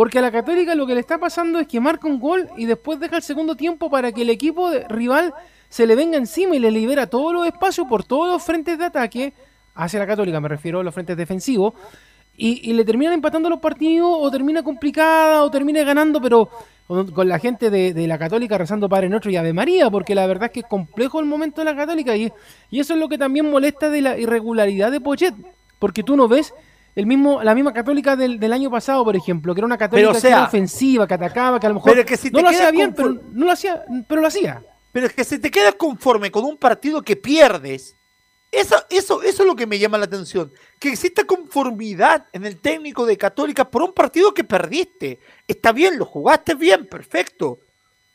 Porque 0.00 0.18
a 0.18 0.22
la 0.22 0.32
Católica 0.32 0.74
lo 0.74 0.86
que 0.86 0.94
le 0.94 1.00
está 1.00 1.18
pasando 1.18 1.58
es 1.58 1.68
que 1.68 1.78
marca 1.78 2.08
un 2.08 2.18
gol 2.18 2.48
y 2.56 2.64
después 2.64 2.98
deja 2.98 3.16
el 3.16 3.22
segundo 3.22 3.54
tiempo 3.54 3.90
para 3.90 4.10
que 4.12 4.22
el 4.22 4.30
equipo 4.30 4.70
rival 4.88 5.34
se 5.68 5.86
le 5.86 5.94
venga 5.94 6.16
encima 6.16 6.56
y 6.56 6.58
le 6.58 6.70
libera 6.70 7.06
todos 7.06 7.34
los 7.34 7.46
espacios 7.46 7.86
por 7.86 8.02
todos 8.02 8.26
los 8.26 8.42
frentes 8.42 8.78
de 8.78 8.86
ataque 8.86 9.34
hacia 9.74 9.98
la 9.98 10.06
Católica, 10.06 10.40
me 10.40 10.48
refiero 10.48 10.80
a 10.80 10.82
los 10.82 10.94
frentes 10.94 11.18
defensivos, 11.18 11.74
y, 12.34 12.72
le 12.72 12.82
terminan 12.86 13.12
empatando 13.12 13.50
los 13.50 13.58
partidos 13.58 14.10
o 14.10 14.30
termina 14.30 14.62
complicada 14.62 15.42
o 15.42 15.50
termina 15.50 15.84
ganando, 15.84 16.18
pero 16.18 16.48
con 16.86 17.28
la 17.28 17.38
gente 17.38 17.68
de, 17.68 18.06
la 18.06 18.16
Católica 18.16 18.56
rezando 18.56 18.88
Padre 18.88 19.10
Nuestro 19.10 19.30
y 19.30 19.36
Ave 19.36 19.52
María, 19.52 19.90
porque 19.90 20.14
la 20.14 20.26
verdad 20.26 20.46
es 20.46 20.52
que 20.52 20.60
es 20.60 20.66
complejo 20.66 21.20
el 21.20 21.26
momento 21.26 21.60
de 21.60 21.66
la 21.66 21.76
Católica 21.76 22.16
y, 22.16 22.32
y 22.70 22.80
eso 22.80 22.94
es 22.94 22.98
lo 22.98 23.10
que 23.10 23.18
también 23.18 23.50
molesta 23.50 23.90
de 23.90 24.00
la 24.00 24.18
irregularidad 24.18 24.90
de 24.90 25.02
Pochet, 25.02 25.34
porque 25.78 26.02
tú 26.02 26.16
no 26.16 26.26
ves 26.26 26.54
el 26.94 27.06
mismo, 27.06 27.42
la 27.42 27.54
misma 27.54 27.72
católica 27.72 28.16
del, 28.16 28.40
del 28.40 28.52
año 28.52 28.70
pasado, 28.70 29.04
por 29.04 29.16
ejemplo, 29.16 29.54
que 29.54 29.60
era 29.60 29.66
una 29.66 29.78
católica 29.78 30.20
que 30.20 30.26
era 30.28 30.44
ofensiva, 30.44 31.06
que 31.06 31.14
atacaba, 31.14 31.60
que 31.60 31.66
a 31.66 31.70
lo 31.70 31.76
mejor 31.76 31.96
no 32.32 32.42
lo 32.42 32.48
hacía 32.48 32.70
bien, 32.70 32.94
pero 32.94 33.20
no 33.32 33.46
lo 33.46 33.52
hacía, 33.52 33.84
pero 34.08 34.20
lo 34.20 34.26
hacía. 34.26 34.62
Pero 34.92 35.06
es 35.06 35.12
que 35.12 35.24
si 35.24 35.38
te 35.38 35.50
quedas 35.50 35.74
conforme 35.76 36.30
con 36.30 36.44
un 36.44 36.56
partido 36.56 37.02
que 37.02 37.16
pierdes, 37.16 37.96
eso, 38.52 38.76
eso, 38.90 39.22
eso 39.22 39.42
es 39.42 39.46
lo 39.46 39.54
que 39.54 39.66
me 39.66 39.78
llama 39.78 39.98
la 39.98 40.06
atención. 40.06 40.52
Que 40.80 40.90
exista 40.90 41.24
conformidad 41.24 42.26
en 42.32 42.44
el 42.44 42.60
técnico 42.60 43.06
de 43.06 43.16
Católica 43.16 43.70
por 43.70 43.82
un 43.82 43.92
partido 43.92 44.34
que 44.34 44.42
perdiste. 44.42 45.20
Está 45.46 45.70
bien, 45.72 45.98
lo 45.98 46.04
jugaste 46.04 46.56
bien, 46.56 46.86
perfecto. 46.86 47.60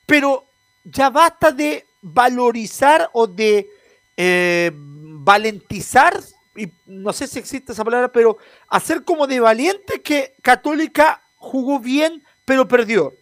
Pero 0.05 0.43
ya 0.83 1.09
basta 1.09 1.51
de 1.51 1.85
valorizar 2.01 3.09
o 3.13 3.27
de 3.27 3.69
eh, 4.17 4.71
valentizar, 4.75 6.19
y 6.55 6.71
no 6.85 7.13
sé 7.13 7.27
si 7.27 7.39
existe 7.39 7.71
esa 7.71 7.83
palabra, 7.83 8.11
pero 8.11 8.37
hacer 8.69 9.03
como 9.03 9.27
de 9.27 9.39
valiente 9.39 10.01
que 10.01 10.35
Católica 10.41 11.21
jugó 11.37 11.79
bien, 11.79 12.23
pero 12.45 12.67
perdió 12.67 13.13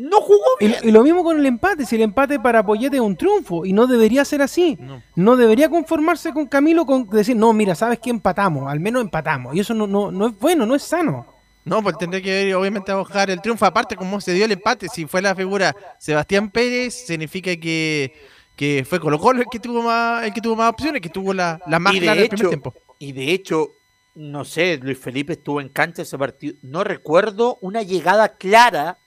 no 0.00 0.20
jugó 0.20 0.44
bien. 0.58 0.76
Y, 0.82 0.90
lo 0.90 1.02
mismo 1.02 1.22
con 1.22 1.38
el 1.38 1.44
empate, 1.44 1.84
si 1.84 1.96
el 1.96 2.02
empate 2.02 2.40
para 2.40 2.64
Poyete 2.64 2.96
es 2.96 3.02
un 3.02 3.16
triunfo 3.16 3.66
y 3.66 3.72
no 3.72 3.86
debería 3.86 4.24
ser 4.24 4.40
así. 4.40 4.78
No, 5.14 5.36
debería 5.36 5.68
conformarse 5.68 6.32
con 6.32 6.46
Camilo 6.46 6.86
con 6.86 7.08
decir, 7.10 7.36
no, 7.36 7.52
mira, 7.52 7.74
sabes 7.74 7.98
que 7.98 8.08
empatamos, 8.08 8.70
al 8.70 8.80
menos 8.80 9.02
empatamos. 9.02 9.54
Y 9.54 9.60
eso 9.60 9.74
no, 9.74 9.86
no, 9.86 10.10
no 10.10 10.28
es 10.28 10.38
bueno, 10.38 10.64
no 10.64 10.74
es 10.74 10.82
sano. 10.82 11.26
No, 11.64 11.82
pues 11.82 11.98
tendría 11.98 12.22
que 12.22 12.30
ver, 12.30 12.54
obviamente, 12.54 12.90
a 12.90 12.96
buscar 12.96 13.30
el 13.30 13.42
triunfo. 13.42 13.66
Aparte, 13.66 13.94
como 13.94 14.20
se 14.20 14.32
dio 14.32 14.46
el 14.46 14.52
empate, 14.52 14.88
si 14.88 15.06
fue 15.06 15.20
la 15.20 15.34
figura 15.34 15.76
Sebastián 15.98 16.50
Pérez, 16.50 17.06
significa 17.06 17.54
que, 17.56 18.14
que 18.60 18.84
fue 18.86 19.00
Colo 19.00 19.18
Colo 19.18 19.40
el 19.40 19.46
que 19.50 19.58
tuvo 19.58 19.82
más, 19.82 20.22
el 20.22 20.34
que 20.34 20.42
tuvo 20.42 20.54
más 20.54 20.68
opciones, 20.68 21.00
que 21.00 21.08
tuvo 21.08 21.32
la, 21.32 21.58
la 21.66 21.78
más 21.78 21.94
clara 21.94 22.28
primer 22.28 22.48
tiempo. 22.50 22.74
Y 22.98 23.12
de 23.12 23.32
hecho, 23.32 23.70
no 24.14 24.44
sé, 24.44 24.76
Luis 24.76 24.98
Felipe 24.98 25.32
estuvo 25.32 25.62
en 25.62 25.70
cancha 25.70 26.02
ese 26.02 26.18
partido. 26.18 26.58
No 26.60 26.84
recuerdo 26.84 27.56
una 27.62 27.80
llegada 27.80 28.36
clara 28.36 28.98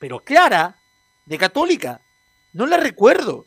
pero 0.00 0.18
clara, 0.18 0.80
de 1.26 1.38
Católica. 1.38 2.00
No 2.52 2.66
la 2.66 2.76
recuerdo. 2.76 3.46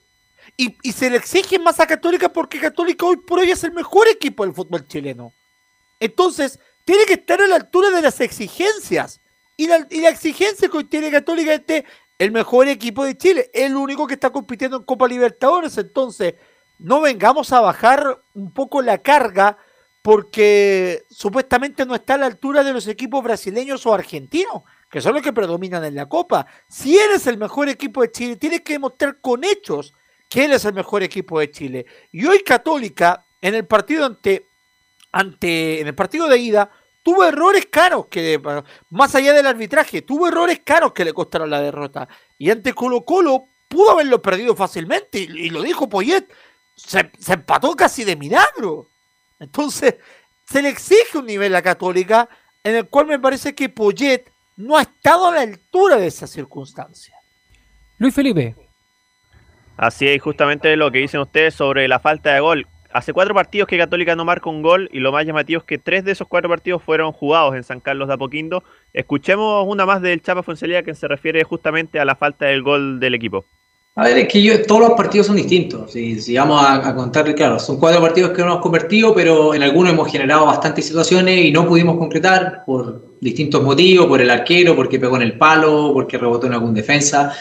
Y, 0.56 0.72
se 0.94 1.10
le 1.10 1.18
exige 1.18 1.60
más 1.60 1.82
a 1.82 1.86
Católica 1.86 2.32
porque 2.32 2.58
Católica 2.58 3.06
hoy 3.06 3.18
por 3.18 3.40
hoy 3.40 3.52
es 3.52 3.62
el 3.66 3.74
mejor 3.74 4.08
equipo 4.08 4.46
del 4.46 4.56
fútbol 4.56 4.88
chileno. 4.88 5.34
Entonces, 6.00 6.60
tiene 6.86 7.04
que 7.04 7.16
estar 7.16 7.42
a 7.42 7.48
la 7.48 7.58
altura 7.58 7.90
de 7.90 8.02
las 8.02 8.22
exigencias. 8.22 9.20
Y 9.58 9.68
la, 9.68 9.86
y 9.90 10.00
la 10.00 10.10
exigencia 10.10 10.70
que 10.70 10.78
hoy 10.78 10.86
tiene 10.86 11.12
Católica 11.12 11.54
es 11.56 11.68
de 11.68 11.86
el 12.22 12.32
mejor 12.32 12.68
equipo 12.68 13.04
de 13.04 13.18
Chile, 13.18 13.50
el 13.52 13.76
único 13.76 14.06
que 14.06 14.14
está 14.14 14.30
compitiendo 14.30 14.78
en 14.78 14.84
Copa 14.84 15.08
Libertadores. 15.08 15.76
Entonces, 15.80 16.36
no 16.78 17.02
vengamos 17.02 17.52
a 17.52 17.62
bajar 17.62 18.22
un 18.36 18.52
poco 18.52 18.84
la 18.84 19.00
carga 19.00 19.58
porque 20.04 21.04
supuestamente 21.10 21.84
no 21.84 21.96
está 21.96 22.14
a 22.14 22.18
la 22.20 22.28
altura 22.28 22.64
de 22.64 22.74
los 22.74 22.88
equipos 22.88 23.24
brasileños 23.24 23.88
o 23.88 23.94
argentinos 23.96 24.62
que 24.92 25.02
son 25.02 25.16
los 25.16 25.24
que 25.24 25.34
predominan 25.34 25.84
en 25.84 25.96
la 25.96 26.08
Copa. 26.08 26.46
Si 26.68 26.96
eres 26.96 27.26
el 27.26 27.40
mejor 27.40 27.70
equipo 27.70 28.04
de 28.04 28.12
Chile, 28.12 28.36
tienes 28.36 28.62
que 28.62 28.74
demostrar 28.74 29.18
con 29.20 29.44
hechos 29.44 29.96
que 30.30 30.46
él 30.46 30.52
es 30.52 30.64
el 30.66 30.76
mejor 30.76 31.02
equipo 31.02 31.40
de 31.40 31.50
Chile. 31.50 31.88
Y 32.12 32.24
hoy 32.26 32.44
Católica, 32.44 33.26
en 33.42 33.56
el 33.56 33.66
partido 33.66 34.06
ante, 34.06 34.46
ante 35.12 35.82
en 35.82 35.88
el 35.88 35.96
partido 35.96 36.28
de 36.28 36.38
ida, 36.38 36.70
tuvo 37.04 37.24
errores 37.24 37.68
caros 37.68 38.08
que, 38.08 38.42
más 38.90 39.16
allá 39.16 39.34
del 39.34 39.48
arbitraje, 39.48 40.02
tuvo 40.02 40.28
errores 40.28 40.62
caros 40.64 40.94
que 40.94 41.06
le 41.06 41.14
costaron 41.14 41.50
la 41.50 41.62
derrota. 41.62 42.08
Y 42.38 42.50
ante 42.50 42.74
Colo 42.74 43.04
Colo 43.06 43.46
pudo 43.68 43.92
haberlo 43.92 44.22
perdido 44.22 44.56
fácilmente, 44.56 45.20
y, 45.20 45.50
lo 45.50 45.62
dijo 45.62 45.88
Poyet, 45.90 46.28
se, 46.76 47.12
se, 47.18 47.34
empató 47.34 47.76
casi 47.76 48.04
de 48.04 48.16
milagro. 48.16 48.90
Entonces, 49.40 49.96
se 50.46 50.62
le 50.62 50.70
exige 50.70 51.18
un 51.18 51.26
nivel 51.26 51.56
a 51.56 51.62
Católica 51.62 52.28
en 52.64 52.76
el 52.76 52.88
cual 52.90 53.08
me 53.08 53.20
parece 53.20 53.56
que 53.56 53.70
Poyet 53.70 54.26
no 54.58 54.78
ha 54.78 54.84
estado 54.84 55.28
a 55.28 55.36
la 55.36 55.42
altura 55.42 55.98
de 55.98 56.08
esa 56.08 56.28
circunstancia. 56.28 57.16
Luis 57.98 58.14
Felipe. 58.14 58.56
Así 59.78 60.08
es, 60.08 60.22
justamente 60.22 60.76
lo 60.76 60.92
que 60.92 61.00
dicen 61.00 61.22
ustedes 61.22 61.56
sobre 61.56 61.88
la 61.88 62.00
falta 62.00 62.34
de 62.34 62.40
gol. 62.40 62.68
Hace 62.94 63.14
cuatro 63.14 63.34
partidos 63.34 63.68
que 63.68 63.78
Católica 63.78 64.16
no 64.16 64.26
marca 64.26 64.50
un 64.50 64.62
gol 64.62 64.90
y 64.92 65.00
lo 65.00 65.12
más 65.12 65.26
llamativo 65.26 65.60
es 65.60 65.66
que 65.66 65.78
tres 65.78 66.04
de 66.04 66.12
esos 66.12 66.28
cuatro 66.28 66.50
partidos 66.50 66.84
fueron 66.84 67.12
jugados 67.12 67.56
en 67.56 67.64
San 67.64 67.80
Carlos 67.80 68.08
de 68.08 68.16
Apoquindo. 68.16 68.64
Escuchemos 68.94 69.66
una 69.68 69.86
más 69.86 70.02
del 70.02 70.22
Chapa 70.22 70.44
Fonselia 70.44 70.84
que 70.84 70.94
se 70.94 71.08
refiere 71.08 71.44
justamente 71.44 72.00
a 72.00 72.06
la 72.06 72.16
falta 72.16 72.46
del 72.46 72.62
gol 72.64 73.00
del 73.00 73.14
equipo. 73.14 73.46
A 73.96 74.06
ver, 74.06 74.18
es 74.20 74.28
que 74.30 74.58
todos 74.60 74.82
los 74.82 74.92
partidos 74.92 75.28
son 75.28 75.36
distintos. 75.36 75.92
Si, 75.92 76.36
vamos 76.36 76.64
a, 76.64 76.88
a, 76.88 76.96
contar, 76.96 77.36
claro, 77.36 77.60
son 77.60 77.78
cuatro 77.78 78.00
partidos 78.00 78.32
que 78.32 78.42
no 78.42 78.48
hemos 78.48 78.62
convertido, 78.62 79.14
pero 79.14 79.54
en 79.54 79.64
algunos 79.64 79.92
hemos 79.92 80.10
generado 80.10 80.46
bastantes 80.46 80.86
situaciones 80.88 81.46
y 81.46 81.52
no 81.52 81.68
pudimos 81.68 81.98
concretar 81.98 82.64
por 82.66 83.18
distintos 83.20 83.62
motivos, 83.62 84.08
por 84.08 84.22
el 84.22 84.32
arquero, 84.32 84.76
porque 84.76 84.98
pegó 84.98 85.18
en 85.18 85.24
el 85.24 85.38
palo, 85.38 85.92
porque 85.94 86.18
rebotó 86.18 86.48
en 86.48 86.54
algún 86.54 86.74
defensa. 86.74 87.34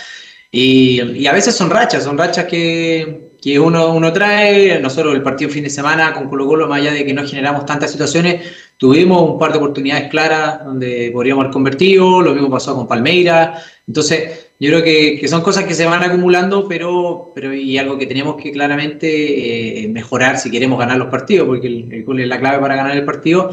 Y, 0.51 1.27
a 1.27 1.33
veces 1.33 1.55
son 1.55 1.71
rachas, 1.71 2.03
son 2.03 2.19
rachas 2.19 2.47
que, 2.47 3.30
que 3.41 3.59
uno, 3.59 3.93
uno 3.95 4.13
trae. 4.13 4.79
Nosotros 4.81 5.15
el 5.15 5.23
partido 5.23 5.51
fin 5.51 5.65
de 5.65 5.71
semana 5.71 6.13
con 6.13 6.29
Colo 6.29 6.47
Colo, 6.47 6.69
más 6.69 6.81
allá 6.81 6.93
de 6.93 7.05
que 7.05 7.15
no 7.15 7.27
generamos 7.27 7.65
tantas 7.67 7.91
situaciones, 7.91 8.43
tuvimos 8.77 9.23
un 9.23 9.39
par 9.39 9.53
de 9.53 9.59
oportunidades 9.59 10.09
claras 10.09 10.65
donde 10.65 11.11
podríamos 11.13 11.43
haber 11.45 11.53
convertido, 11.53 12.23
lo 12.23 12.33
mismo 12.33 12.51
pasó 12.51 12.75
con 12.75 12.89
Palmeira. 12.89 13.63
Entonces, 13.87 14.51
yo 14.61 14.69
creo 14.69 14.83
que, 14.83 15.27
son 15.27 15.43
cosas 15.43 15.65
que 15.65 15.75
se 15.75 15.87
van 15.87 16.03
acumulando, 16.03 16.69
pero, 16.69 17.33
pero 17.35 17.55
y 17.55 17.79
algo 17.79 17.97
que 17.97 18.07
tenemos 18.07 18.37
que 18.37 18.53
claramente 18.53 19.85
eh, 19.85 19.89
mejorar 19.89 20.39
si 20.39 20.51
queremos 20.51 20.79
ganar 20.79 20.99
los 20.99 21.09
partidos, 21.09 21.47
porque 21.47 21.67
el, 21.67 22.05
gol 22.05 22.21
es 22.21 22.29
la 22.29 22.39
clave 22.39 22.59
para 22.59 22.77
ganar 22.77 22.95
el 22.95 23.07
partido. 23.07 23.51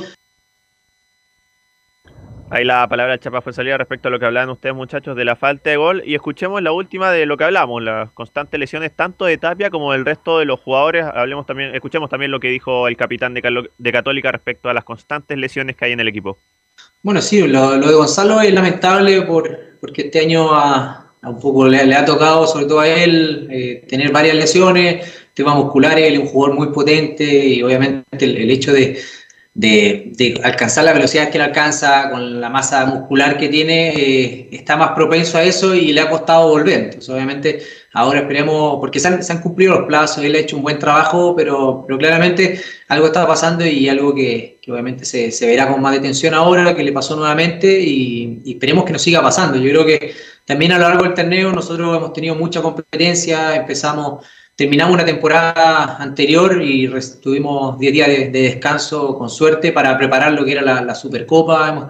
Ahí 2.49 2.63
la 2.63 2.87
palabra 2.87 3.19
Chapa 3.19 3.41
fue 3.41 3.51
salida 3.51 3.77
respecto 3.77 4.07
a 4.07 4.11
lo 4.11 4.19
que 4.19 4.25
hablaban 4.25 4.49
ustedes 4.49 4.73
muchachos 4.73 5.17
de 5.17 5.25
la 5.25 5.35
falta 5.35 5.69
de 5.69 5.75
gol 5.75 6.01
y 6.05 6.15
escuchemos 6.15 6.61
la 6.61 6.71
última 6.71 7.11
de 7.11 7.25
lo 7.25 7.35
que 7.35 7.43
hablamos, 7.43 7.83
las 7.83 8.09
constantes 8.11 8.57
lesiones 8.57 8.93
tanto 8.95 9.25
de 9.25 9.37
Tapia 9.37 9.69
como 9.69 9.91
del 9.91 10.05
resto 10.05 10.39
de 10.39 10.45
los 10.45 10.61
jugadores. 10.61 11.05
Hablemos 11.13 11.45
también, 11.45 11.75
escuchemos 11.75 12.09
también 12.09 12.31
lo 12.31 12.39
que 12.39 12.47
dijo 12.47 12.87
el 12.87 12.95
capitán 12.95 13.33
de, 13.33 13.69
de 13.77 13.91
Católica 13.91 14.31
respecto 14.31 14.69
a 14.69 14.73
las 14.73 14.85
constantes 14.85 15.37
lesiones 15.37 15.75
que 15.75 15.85
hay 15.85 15.91
en 15.91 15.99
el 15.99 16.07
equipo. 16.07 16.37
Bueno, 17.03 17.21
sí, 17.21 17.45
lo, 17.45 17.77
de 17.77 17.93
Gonzalo 17.93 18.39
es 18.39 18.53
lamentable 18.53 19.23
por, 19.23 19.77
porque 19.81 20.03
este 20.03 20.21
año 20.21 20.47
a, 20.53 21.11
un 21.23 21.39
poco 21.41 21.67
le, 21.67 21.93
ha 21.93 22.05
tocado, 22.05 22.47
sobre 22.47 22.65
todo 22.65 22.79
a 22.79 22.87
él, 22.87 23.49
eh, 23.51 23.85
tener 23.89 24.09
varias 24.13 24.37
lesiones, 24.37 25.27
temas 25.33 25.55
musculares, 25.57 26.07
él 26.07 26.13
es 26.13 26.19
un 26.21 26.27
jugador 26.27 26.55
muy 26.55 26.67
potente 26.67 27.25
y 27.25 27.61
obviamente 27.61 28.05
el 28.25 28.49
hecho 28.49 28.71
de, 28.71 28.97
de, 29.57 30.39
alcanzar 30.43 30.85
la 30.85 30.93
velocidad 30.93 31.29
que 31.29 31.37
él 31.37 31.43
alcanza, 31.43 32.11
con 32.11 32.39
la 32.39 32.49
masa 32.49 32.85
muscular 32.85 33.37
que 33.37 33.49
tiene, 33.49 33.89
eh, 33.89 34.49
está 34.51 34.77
más 34.77 34.91
propenso 34.91 35.39
a 35.39 35.43
eso 35.43 35.73
y 35.73 35.93
le 35.93 36.01
ha 36.01 36.09
costado 36.11 36.49
volver. 36.49 36.79
Entonces, 36.79 37.09
obviamente, 37.09 37.59
ahora 37.93 38.19
esperemos, 38.19 38.77
porque 38.79 38.99
se 38.99 39.07
han, 39.07 39.41
cumplido 39.41 39.79
los 39.79 39.87
plazos, 39.87 40.23
él 40.23 40.35
ha 40.35 40.39
hecho 40.39 40.57
un 40.57 40.61
buen 40.61 40.77
trabajo, 40.77 41.35
pero, 41.35 41.83
pero 41.87 41.97
claramente 41.97 42.61
algo 42.87 43.07
está 43.07 43.25
pasando 43.25 43.65
y 43.65 43.89
algo 43.89 44.13
que, 44.13 44.59
obviamente 44.67 45.05
se, 45.05 45.31
se, 45.31 45.47
verá 45.47 45.67
con 45.67 45.81
más 45.81 45.93
detención 45.93 46.35
ahora, 46.35 46.75
que 46.75 46.83
le 46.83 46.91
pasó 46.91 47.15
nuevamente 47.15 47.81
y, 47.81 48.41
y 48.45 48.53
esperemos 48.53 48.85
que 48.85 48.93
no 48.93 48.99
siga 48.99 49.23
pasando. 49.23 49.57
Yo 49.57 49.71
creo 49.71 49.85
que 49.87 50.13
también 50.45 50.71
a 50.73 50.77
lo 50.77 50.87
largo 50.87 51.03
del 51.03 51.15
torneo 51.15 51.51
nosotros 51.51 51.97
hemos 51.97 52.13
tenido 52.13 52.35
mucha 52.35 52.61
competencia, 52.61 53.55
empezamos 53.55 54.23
terminamos 54.57 54.95
una 54.95 55.05
temporada 55.05 55.97
anterior 56.01 56.59
y 56.63 56.89
tuvimos 57.21 57.77
10 57.77 57.93
días 57.93 58.07
de, 58.07 58.29
descanso 58.31 59.15
con 59.15 59.29
suerte 59.29 59.71
para 59.71 59.95
preparar 59.97 60.33
lo 60.33 60.43
que 60.43 60.53
era 60.53 60.63
la, 60.63 60.95
Supercopa. 60.95 61.87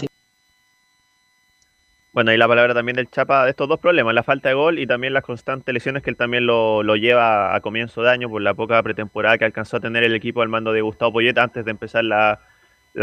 Bueno, 2.11 2.33
y 2.33 2.37
la 2.37 2.47
palabra 2.47 2.73
también 2.73 2.97
del 2.97 3.09
Chapa 3.09 3.45
de 3.45 3.51
estos 3.51 3.69
dos 3.69 3.79
problemas, 3.79 4.13
la 4.13 4.23
falta 4.23 4.49
de 4.49 4.55
gol 4.55 4.79
y 4.79 4.87
también 4.87 5.13
las 5.13 5.23
constantes 5.23 5.73
lesiones 5.73 6.03
que 6.03 6.09
él 6.09 6.17
también 6.17 6.45
lo, 6.45 6.83
lleva 6.97 7.55
a 7.55 7.61
comienzo 7.61 8.01
de 8.01 8.09
año 8.09 8.29
por 8.29 8.41
la 8.41 8.53
poca 8.53 8.83
pretemporada 8.83 9.37
que 9.37 9.45
alcanzó 9.45 9.77
a 9.77 9.79
tener 9.79 10.03
el 10.03 10.13
equipo 10.13 10.41
al 10.41 10.49
mando 10.49 10.73
de 10.73 10.81
Gustavo 10.81 11.13
Poyeta 11.13 11.43
antes 11.43 11.63
de 11.63 11.71
empezar 11.71 12.03
la, 12.03 12.41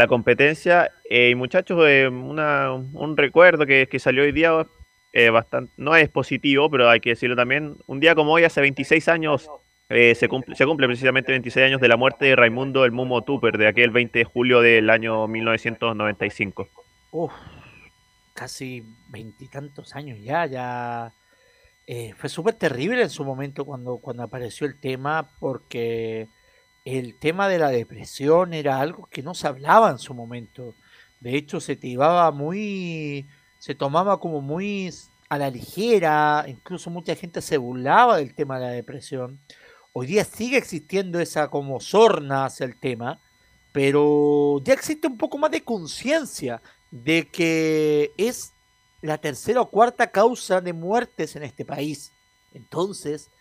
competencia. 0.07 0.91
Eh, 1.09 1.29
y 1.31 1.35
muchachos, 1.35 1.83
eh, 1.87 2.07
un 2.07 3.17
recuerdo 3.17 3.65
que, 3.65 3.87
que, 3.89 3.97
salió 3.97 4.23
hoy 4.23 4.31
día 4.31 4.51
eh, 5.15 5.29
bastante, 5.29 5.71
no 5.77 5.95
es 5.95 6.09
positivo, 6.09 6.69
pero 6.69 6.89
hay 6.89 6.99
que 6.99 7.11
decirlo 7.11 7.37
también. 7.37 7.77
Un 7.87 8.01
día 8.01 8.15
como 8.15 8.33
hoy, 8.33 8.43
hace 8.43 8.59
26 8.59 9.07
años, 9.07 9.49
eh, 9.87 10.13
se, 10.13 10.27
cumple, 10.27 10.57
se 10.57 10.65
cumple 10.65 10.87
precisamente 10.87 11.31
26 11.31 11.67
años 11.67 11.79
de 11.79 11.87
la 11.87 11.95
muerte 11.95 12.25
de 12.25 12.35
Raimundo 12.35 12.83
el 12.83 12.91
Mumo 12.91 13.23
Tupper, 13.23 13.57
de 13.57 13.69
aquel 13.69 13.91
20 13.91 14.19
de 14.19 14.25
julio 14.25 14.59
del 14.59 14.89
año 14.89 15.25
1995. 15.25 16.67
Uf, 17.11 17.31
casi 18.33 18.83
veintitantos 19.07 19.95
años 19.95 20.19
ya, 20.21 20.47
ya. 20.47 21.13
Eh, 21.87 22.13
fue 22.17 22.27
súper 22.27 22.55
terrible 22.55 23.01
en 23.01 23.09
su 23.09 23.23
momento 23.23 23.63
cuando, 23.63 23.99
cuando 23.99 24.23
apareció 24.23 24.67
el 24.67 24.77
tema, 24.81 25.29
porque 25.39 26.27
el 26.83 27.17
tema 27.19 27.47
de 27.47 27.59
la 27.59 27.69
depresión 27.69 28.53
era 28.53 28.81
algo 28.81 29.07
que 29.09 29.23
no 29.23 29.33
se 29.33 29.47
hablaba 29.47 29.91
en 29.91 29.97
su 29.97 30.13
momento. 30.13 30.75
De 31.21 31.37
hecho, 31.37 31.61
se 31.61 31.77
te 31.77 31.87
iba 31.87 32.29
muy 32.31 33.27
se 33.65 33.73
tomaba 33.73 34.19
como 34.19 34.41
muy 34.41 34.93
a 35.27 35.39
la 35.39 35.49
ligera, 35.49 36.45
incluso 36.47 36.91
mucha 36.91 37.15
gente 37.15 37.41
se 37.41 37.57
burlaba 37.57 38.17
del 38.17 38.35
tema 38.35 38.59
de 38.59 38.65
la 38.67 38.71
depresión. 38.71 39.39
Hoy 39.91 40.05
día 40.05 40.23
sigue 40.23 40.57
existiendo 40.57 41.19
esa 41.19 41.47
como 41.47 41.79
sorna 41.79 42.45
hacia 42.45 42.67
el 42.67 42.79
tema, 42.79 43.19
pero 43.73 44.61
ya 44.63 44.75
existe 44.75 45.07
un 45.07 45.17
poco 45.17 45.39
más 45.39 45.49
de 45.49 45.63
conciencia 45.63 46.61
de 46.91 47.27
que 47.27 48.11
es 48.17 48.53
la 49.01 49.17
tercera 49.17 49.61
o 49.61 49.71
cuarta 49.71 50.11
causa 50.11 50.61
de 50.61 50.73
muertes 50.73 51.35
en 51.35 51.41
este 51.41 51.65
país. 51.65 52.11
Entonces, 52.53 53.31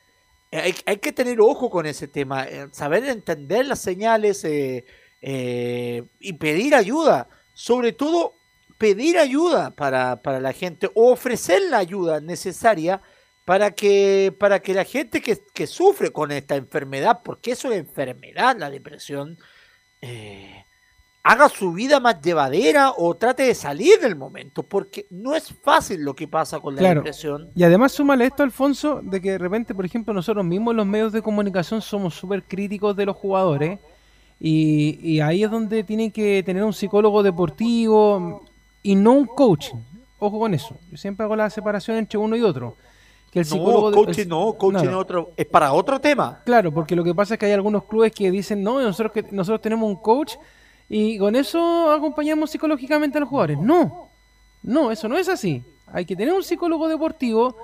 hay, 0.51 0.73
que 0.73 1.13
tener 1.13 1.39
ojo 1.39 1.69
con 1.69 1.85
ese 1.85 2.09
tema, 2.09 2.45
eh, 2.45 2.69
saber 2.73 3.05
entender 3.05 3.67
las 3.67 3.81
señales 3.81 4.43
eh, 4.47 4.87
eh, 5.21 6.03
y 6.19 6.33
pedir 6.33 6.75
ayuda. 6.75 7.29
Sobre 7.53 7.93
todo, 7.93 8.37
pedir 8.85 9.17
ayuda 9.17 9.71
para, 9.71 10.21
para 10.21 10.41
la 10.41 10.53
gente 10.53 10.91
o 10.95 11.11
ofrecer 11.11 11.63
la 11.71 11.79
ayuda 11.79 12.21
necesaria 12.21 13.01
para 13.47 13.71
que, 13.71 14.31
para 14.39 14.61
que 14.61 14.75
la 14.75 14.85
gente 14.85 15.23
que, 15.23 15.39
que 15.55 15.67
sufre 15.67 16.11
con 16.11 16.31
esta 16.31 16.55
enfermedad, 16.57 17.21
porque 17.25 17.53
es 17.53 17.65
una 17.65 17.77
enfermedad 17.77 18.59
la 18.59 18.69
depresión, 18.69 19.39
eh, 20.03 20.67
haga 21.23 21.49
su 21.49 21.73
vida 21.73 21.99
más 21.99 22.21
llevadera 22.21 22.93
o 22.95 23.15
trate 23.15 23.45
de 23.45 23.55
salir 23.55 23.99
del 24.01 24.17
momento, 24.17 24.63
porque 24.63 25.07
no 25.09 25.35
es 25.35 25.49
fácil 25.63 26.03
lo 26.03 26.15
que 26.15 26.29
pasa 26.29 26.61
con 26.61 26.75
la 26.75 26.81
Claro. 26.81 27.01
depresión. 27.01 27.49
Y 27.55 27.63
además 27.65 27.93
súmale 27.93 28.27
esto, 28.27 28.43
Alfonso, 28.43 29.01
de 29.03 29.19
que 29.23 29.31
de 29.31 29.39
repente, 29.39 29.75
por 29.75 29.87
ejemplo, 29.87 30.13
nosotros 30.13 30.45
mismos 30.45 30.75
los 30.75 30.85
medios 30.87 31.11
de 31.13 31.23
comunicación 31.23 31.81
somos 31.81 32.15
súper 32.15 32.43
críticos 32.43 32.95
de 32.97 33.07
los 33.07 33.17
jugadores 33.17 33.79
y, 34.39 34.99
y 35.03 35.21
ahí 35.21 35.43
es 35.43 35.51
donde 35.51 35.85
tienen 35.85 36.11
que 36.13 36.43
tener 36.45 36.63
un 36.65 36.75
psicólogo 36.75 37.23
deportivo 37.23 38.43
y 38.85 38.95
no 38.95 39.13
un 39.13 39.27
coach. 39.27 39.73
Ojo 40.21 40.39
con 40.39 40.55
eso. 40.55 40.77
Yo 40.91 40.97
siempre 40.97 41.25
hago 41.25 41.35
la 41.35 41.51
separación 41.51 41.97
entre 41.97 42.19
uno 42.19 42.37
y 42.37 42.43
otro. 42.43 42.77
Que 43.33 43.41
el 43.41 43.45
psicólogo 43.45 43.91
no, 43.91 43.97
coaching 43.97 44.23
el- 44.23 44.29
no, 44.29 44.53
coaching 44.53 44.85
no, 44.85 44.91
es, 44.91 44.97
otro, 44.97 45.33
es 45.37 45.47
para 45.47 45.73
otro 45.73 46.01
tema. 46.01 46.41
Claro, 46.45 46.71
porque 46.71 46.95
lo 46.95 47.03
que 47.03 47.13
pasa 47.13 47.35
es 47.35 47.41
que 47.41 47.47
hay 47.47 47.53
algunos 47.53 47.83
clubes 47.85 48.13
que 48.13 48.31
dicen, 48.31 48.63
no, 48.63 48.81
nosotros, 48.81 49.11
que, 49.13 49.25
nosotros 49.33 49.61
tenemos 49.61 49.89
un 49.89 49.97
coach 49.97 50.35
y 50.89 51.19
con 51.19 51.35
eso 51.35 51.91
acompañamos 51.91 52.51
psicológicamente 52.51 53.19
a 53.19 53.23
los 53.23 53.29
jugadores. 53.29 53.59
No, 53.59 54.09
no, 54.63 54.93
eso 54.93 55.09
no 55.09 55.19
es 55.19 55.29
así. 55.29 55.65
Hay 55.87 56.05
que 56.05 56.15
tener 56.15 56.33
un 56.33 56.45
psicólogo 56.45 56.87
deportivo 56.87 57.57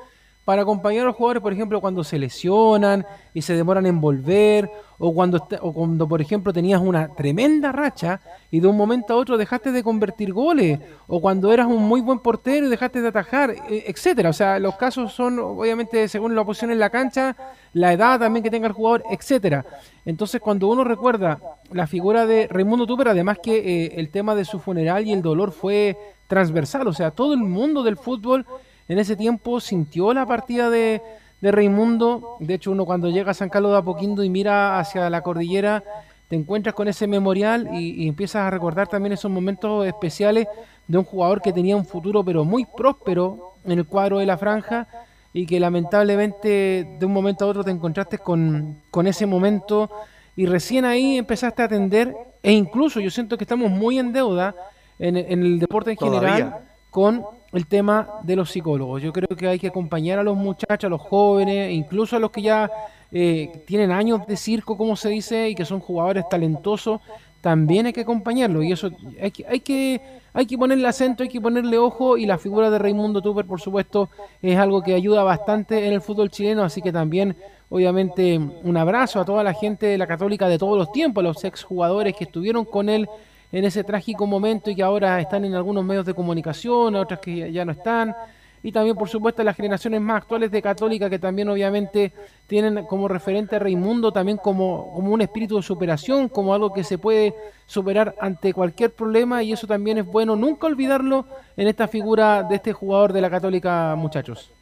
para 0.45 0.63
acompañar 0.63 1.03
a 1.03 1.07
los 1.07 1.17
jugadores, 1.17 1.43
por 1.43 1.53
ejemplo, 1.53 1.81
cuando 1.81 2.03
se 2.03 2.19
lesionan 2.19 3.07
y 3.35 3.43
se 3.43 3.55
demoran 3.55 3.87
en 3.87 4.01
volver, 4.01 4.71
o 4.99 5.15
cuando, 5.15 5.47
o 5.61 5.73
cuando 5.73 6.09
por 6.09 6.21
ejemplo, 6.21 6.53
tenías 6.53 6.81
una 6.81 7.15
tremenda 7.15 7.73
racha 7.73 8.21
y 8.51 8.61
de 8.61 8.67
un 8.67 8.77
momento 8.77 9.13
a 9.15 9.17
otro 9.17 9.37
dejaste 9.37 9.71
de 9.71 9.83
convertir 9.83 10.33
goles, 10.33 10.81
o 11.07 11.21
cuando 11.21 11.53
eras 11.53 11.67
un 11.67 11.83
muy 11.83 12.01
buen 12.01 12.19
portero 12.19 12.67
y 12.67 12.71
dejaste 12.71 13.01
de 13.01 13.09
atajar, 13.09 13.51
e- 13.51 13.85
etcétera. 13.87 14.31
O 14.31 14.33
sea, 14.33 14.59
los 14.59 14.77
casos 14.77 15.13
son, 15.13 15.39
obviamente, 15.39 16.09
según 16.09 16.35
la 16.35 16.45
posición 16.45 16.71
en 16.71 16.79
la 16.79 16.91
cancha, 16.91 17.37
la 17.73 17.93
edad 17.93 18.19
también 18.19 18.43
que 18.43 18.51
tenga 18.51 18.67
el 18.67 18.73
jugador, 18.73 19.05
etcétera. 19.11 19.65
Entonces, 20.05 20.41
cuando 20.41 20.69
uno 20.69 20.83
recuerda 20.85 21.39
la 21.71 21.87
figura 21.87 22.27
de 22.27 22.49
Raimundo 22.49 22.87
Tupper, 22.87 23.09
además 23.09 23.39
que 23.43 23.59
eh, 23.85 23.93
el 23.97 24.11
tema 24.11 24.35
de 24.35 24.45
su 24.45 24.59
funeral 24.59 25.07
y 25.07 25.13
el 25.13 25.23
dolor 25.23 25.53
fue 25.53 25.97
transversal, 26.27 26.87
o 26.89 26.93
sea, 26.93 27.11
todo 27.11 27.35
el 27.35 27.41
mundo 27.41 27.83
del 27.83 27.97
fútbol 27.97 28.47
en 28.91 28.99
ese 28.99 29.15
tiempo 29.15 29.61
sintió 29.61 30.13
la 30.13 30.27
partida 30.27 30.69
de, 30.69 31.01
de 31.41 31.53
Raimundo. 31.53 32.37
De 32.41 32.55
hecho, 32.55 32.73
uno 32.73 32.85
cuando 32.85 33.09
llega 33.09 33.31
a 33.31 33.35
San 33.35 33.49
Carlos 33.49 33.71
de 33.71 33.79
Apoquindo 33.79 34.25
y 34.25 34.29
mira 34.29 34.81
hacia 34.81 35.09
la 35.09 35.23
cordillera, 35.23 35.85
te 36.29 36.35
encuentras 36.35 36.75
con 36.75 36.89
ese 36.89 37.07
memorial 37.07 37.69
y, 37.73 38.03
y 38.03 38.09
empiezas 38.09 38.43
a 38.43 38.51
recordar 38.51 38.89
también 38.89 39.13
esos 39.13 39.31
momentos 39.31 39.87
especiales 39.87 40.49
de 40.89 40.99
un 40.99 41.05
jugador 41.05 41.41
que 41.41 41.53
tenía 41.53 41.77
un 41.77 41.87
futuro 41.87 42.25
pero 42.25 42.45
muy 42.45 42.65
próspero 42.65 43.55
en 43.65 43.79
el 43.79 43.87
cuadro 43.87 44.19
de 44.19 44.27
la 44.27 44.37
franja 44.37 44.89
y 45.33 45.47
que 45.47 45.61
lamentablemente 45.61 46.97
de 46.99 47.07
un 47.07 47.13
momento 47.13 47.45
a 47.45 47.49
otro 47.49 47.63
te 47.63 47.71
encontraste 47.71 48.19
con, 48.19 48.83
con 48.91 49.07
ese 49.07 49.25
momento 49.25 49.89
y 50.35 50.47
recién 50.47 50.85
ahí 50.85 51.17
empezaste 51.17 51.63
a 51.63 51.67
atender 51.67 52.13
e 52.43 52.51
incluso 52.51 52.99
yo 52.99 53.11
siento 53.11 53.39
que 53.39 53.45
estamos 53.45 53.71
muy 53.71 54.01
en 54.01 54.13
deuda 54.13 54.53
en, 54.99 55.17
en 55.17 55.43
el 55.43 55.61
deporte 55.61 55.93
en 55.93 55.97
Todavía. 55.97 56.29
general 56.33 56.59
con 56.91 57.25
el 57.53 57.67
tema 57.67 58.09
de 58.23 58.37
los 58.37 58.51
psicólogos. 58.51 59.03
Yo 59.03 59.13
creo 59.13 59.37
que 59.37 59.49
hay 59.49 59.59
que 59.59 59.69
acompañar 59.69 60.19
a 60.19 60.23
los 60.23 60.37
muchachos, 60.37 60.85
a 60.85 60.89
los 60.89 61.01
jóvenes, 61.01 61.73
incluso 61.73 62.17
a 62.17 62.19
los 62.19 62.31
que 62.31 62.43
ya 62.43 62.71
eh, 63.13 63.63
tienen 63.67 63.91
años 63.91 64.27
de 64.27 64.37
circo, 64.37 64.77
como 64.77 64.97
se 64.97 65.09
dice, 65.09 65.49
y 65.49 65.55
que 65.55 65.65
son 65.65 65.81
jugadores 65.81 66.29
talentosos, 66.29 67.01
también 67.41 67.87
hay 67.87 67.93
que 67.93 68.03
acompañarlos. 68.03 68.65
Y 68.65 68.73
eso 68.73 68.91
hay 69.21 69.31
que, 69.33 69.47
hay 69.47 69.61
que, 69.61 70.01
hay 70.33 70.47
que 70.47 70.57
ponerle 70.57 70.87
acento, 70.87 71.23
hay 71.25 71.29
que 71.29 71.41
ponerle 71.41 71.77
ojo, 71.77 72.17
y 72.17 72.27
la 72.27 72.39
figura 72.39 72.71
de 72.71 72.79
Raimundo 72.79 73.21
Tupper, 73.21 73.47
por 73.47 73.61
supuesto, 73.61 74.11
es 74.41 74.57
algo 74.57 74.83
que 74.83 74.95
ayuda 74.95 75.25
bastante 75.25 75.87
en 75.87 75.95
el 75.95 76.01
fútbol 76.01 76.31
chileno, 76.31 76.63
así 76.63 76.81
que 76.81 76.93
también, 76.93 77.37
obviamente, 77.69 78.39
un 78.39 78.77
abrazo 78.77 79.21
a 79.21 79.25
toda 79.25 79.43
la 79.43 79.55
gente 79.55 79.87
de 79.87 79.99
la 79.99 80.07
Católica 80.07 80.49
de 80.49 80.59
todos 80.59 80.79
los 80.79 80.93
tiempos, 80.93 81.23
a 81.23 81.27
los 81.29 81.43
exjugadores 81.43 82.15
que 82.15 82.25
estuvieron 82.25 82.65
con 82.65 82.89
él 82.89 83.09
en 83.53 83.65
ese 83.65 83.85
trágico 83.85 84.27
momento 84.27 84.71
y 84.71 84.77
que 84.77 84.83
ahora 84.83 85.21
están 85.21 85.45
en 85.45 85.55
algunos 85.55 85.85
medios 85.85 86.07
de 86.07 86.15
comunicación, 86.15 86.95
otras 86.95 87.21
que 87.21 87.35
ya- 87.37 87.49
ya 87.49 87.65
no 87.65 87.73
están. 87.73 88.15
Y 88.63 88.73
también, 88.73 88.95
por 88.95 89.09
supuesto, 89.09 89.43
las 89.43 89.57
generaciones 89.57 90.03
más 90.03 90.19
actuales 90.19 90.51
de 90.51 90.61
Católica 90.61 91.09
que 91.09 91.19
también 91.19 91.49
obviamente 91.49 92.13
tienen 92.47 92.85
como 92.85 93.09
referente 93.09 93.57
a 93.57 93.59
Raimundo 93.59 94.13
también 94.13 94.37
como, 94.37 94.93
como 94.93 95.13
un 95.15 95.23
espíritu 95.23 95.57
de 95.57 95.63
superación, 95.63 96.29
como 96.29 96.53
algo 96.53 96.71
que 96.71 96.85
se 96.85 96.99
puede 96.99 97.35
superar 97.65 98.15
ante 98.21 98.53
cualquier 98.53 98.93
problema 98.93 99.43
y 99.43 99.53
eso 99.53 99.67
también 99.67 99.97
es 99.97 100.05
bueno 100.05 100.37
nunca 100.37 100.67
olvidarlo 100.67 101.25
en 101.57 101.69
esta 101.69 101.89
figura 101.89 102.43
de 102.43 102.57
este 102.57 102.75
jugador 102.75 103.15
de 103.15 103.23
la 103.23 103.31
Católica, 103.31 103.95
muchachos. 103.97 104.53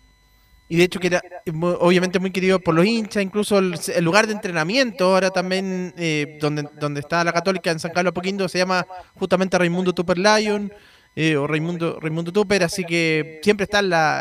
Y 0.69 0.77
de 0.77 0.85
hecho 0.85 1.01
que 1.01 1.07
era 1.07 1.23
obviamente 1.81 2.19
muy 2.19 2.31
querido 2.31 2.61
por 2.61 2.75
los 2.75 2.85
hinchas, 2.85 3.23
incluso 3.23 3.59
el, 3.59 3.75
lugar 4.03 4.27
de 4.27 4.35
entrenamiento, 4.35 5.07
ahora 5.07 5.31
también 5.31 5.95
eh, 5.97 6.39
donde, 6.41 6.69
donde 6.79 7.01
está 7.01 7.25
la 7.25 7.33
Católica 7.33 7.71
en 7.71 7.81
San 7.81 7.93
Carlos 7.93 8.11
Apoquindo 8.11 8.49
se 8.49 8.59
llama 8.59 8.87
justamente 9.15 9.57
Raimundo 9.57 9.95
Tupper 9.95 10.19
Lion 10.19 10.71
eh, 11.17 11.37
o 11.37 11.47
Raimundo, 11.47 11.99
Raimundo 12.01 12.33
Tupper, 12.33 12.63
así 12.63 12.85
que 12.85 13.41
siempre 13.43 13.65
está 13.65 13.81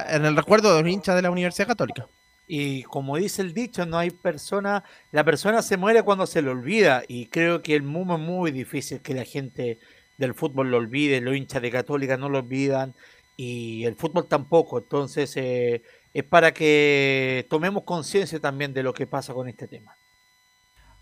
en 0.09 0.25
el 0.25 0.35
recuerdo 0.35 0.75
de 0.75 0.81
los 0.81 0.91
hinchas 0.91 1.15
de 1.15 1.21
la 1.21 1.31
Universidad 1.31 1.67
Católica. 1.67 2.07
Y 2.47 2.83
como 2.83 3.17
dice 3.17 3.41
el 3.41 3.53
dicho, 3.53 3.85
no 3.85 3.97
hay 3.97 4.09
persona, 4.09 4.83
la 5.11 5.25
persona 5.25 5.61
se 5.61 5.75
muere 5.75 6.03
cuando 6.03 6.25
se 6.25 6.41
le 6.41 6.49
olvida. 6.49 7.03
Y 7.07 7.27
creo 7.27 7.61
que 7.61 7.75
el 7.75 7.83
mundo 7.83 8.15
es 8.15 8.21
muy 8.21 8.51
difícil 8.51 9.01
que 9.01 9.13
la 9.13 9.25
gente 9.25 9.79
del 10.17 10.33
fútbol 10.33 10.71
lo 10.71 10.77
olvide, 10.77 11.21
los 11.21 11.35
hinchas 11.35 11.61
de 11.61 11.71
Católica 11.71 12.17
no 12.17 12.29
lo 12.29 12.39
olvidan 12.39 12.95
y 13.35 13.85
el 13.85 13.95
fútbol 13.95 14.27
tampoco. 14.27 14.79
Entonces 14.79 15.35
eh, 15.35 15.83
es 16.19 16.23
para 16.23 16.51
que 16.51 17.45
tomemos 17.47 17.83
conciencia 17.83 18.39
también 18.39 18.73
de 18.73 18.81
lo 18.81 18.91
que 18.91 19.05
pasa 19.05 19.35
con 19.35 19.47
este 19.47 19.67
tema. 19.67 19.95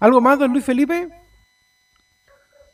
¿Algo 0.01 0.20
más, 0.20 0.38
don 0.38 0.51
Luis 0.51 0.66
Felipe? 0.66 1.07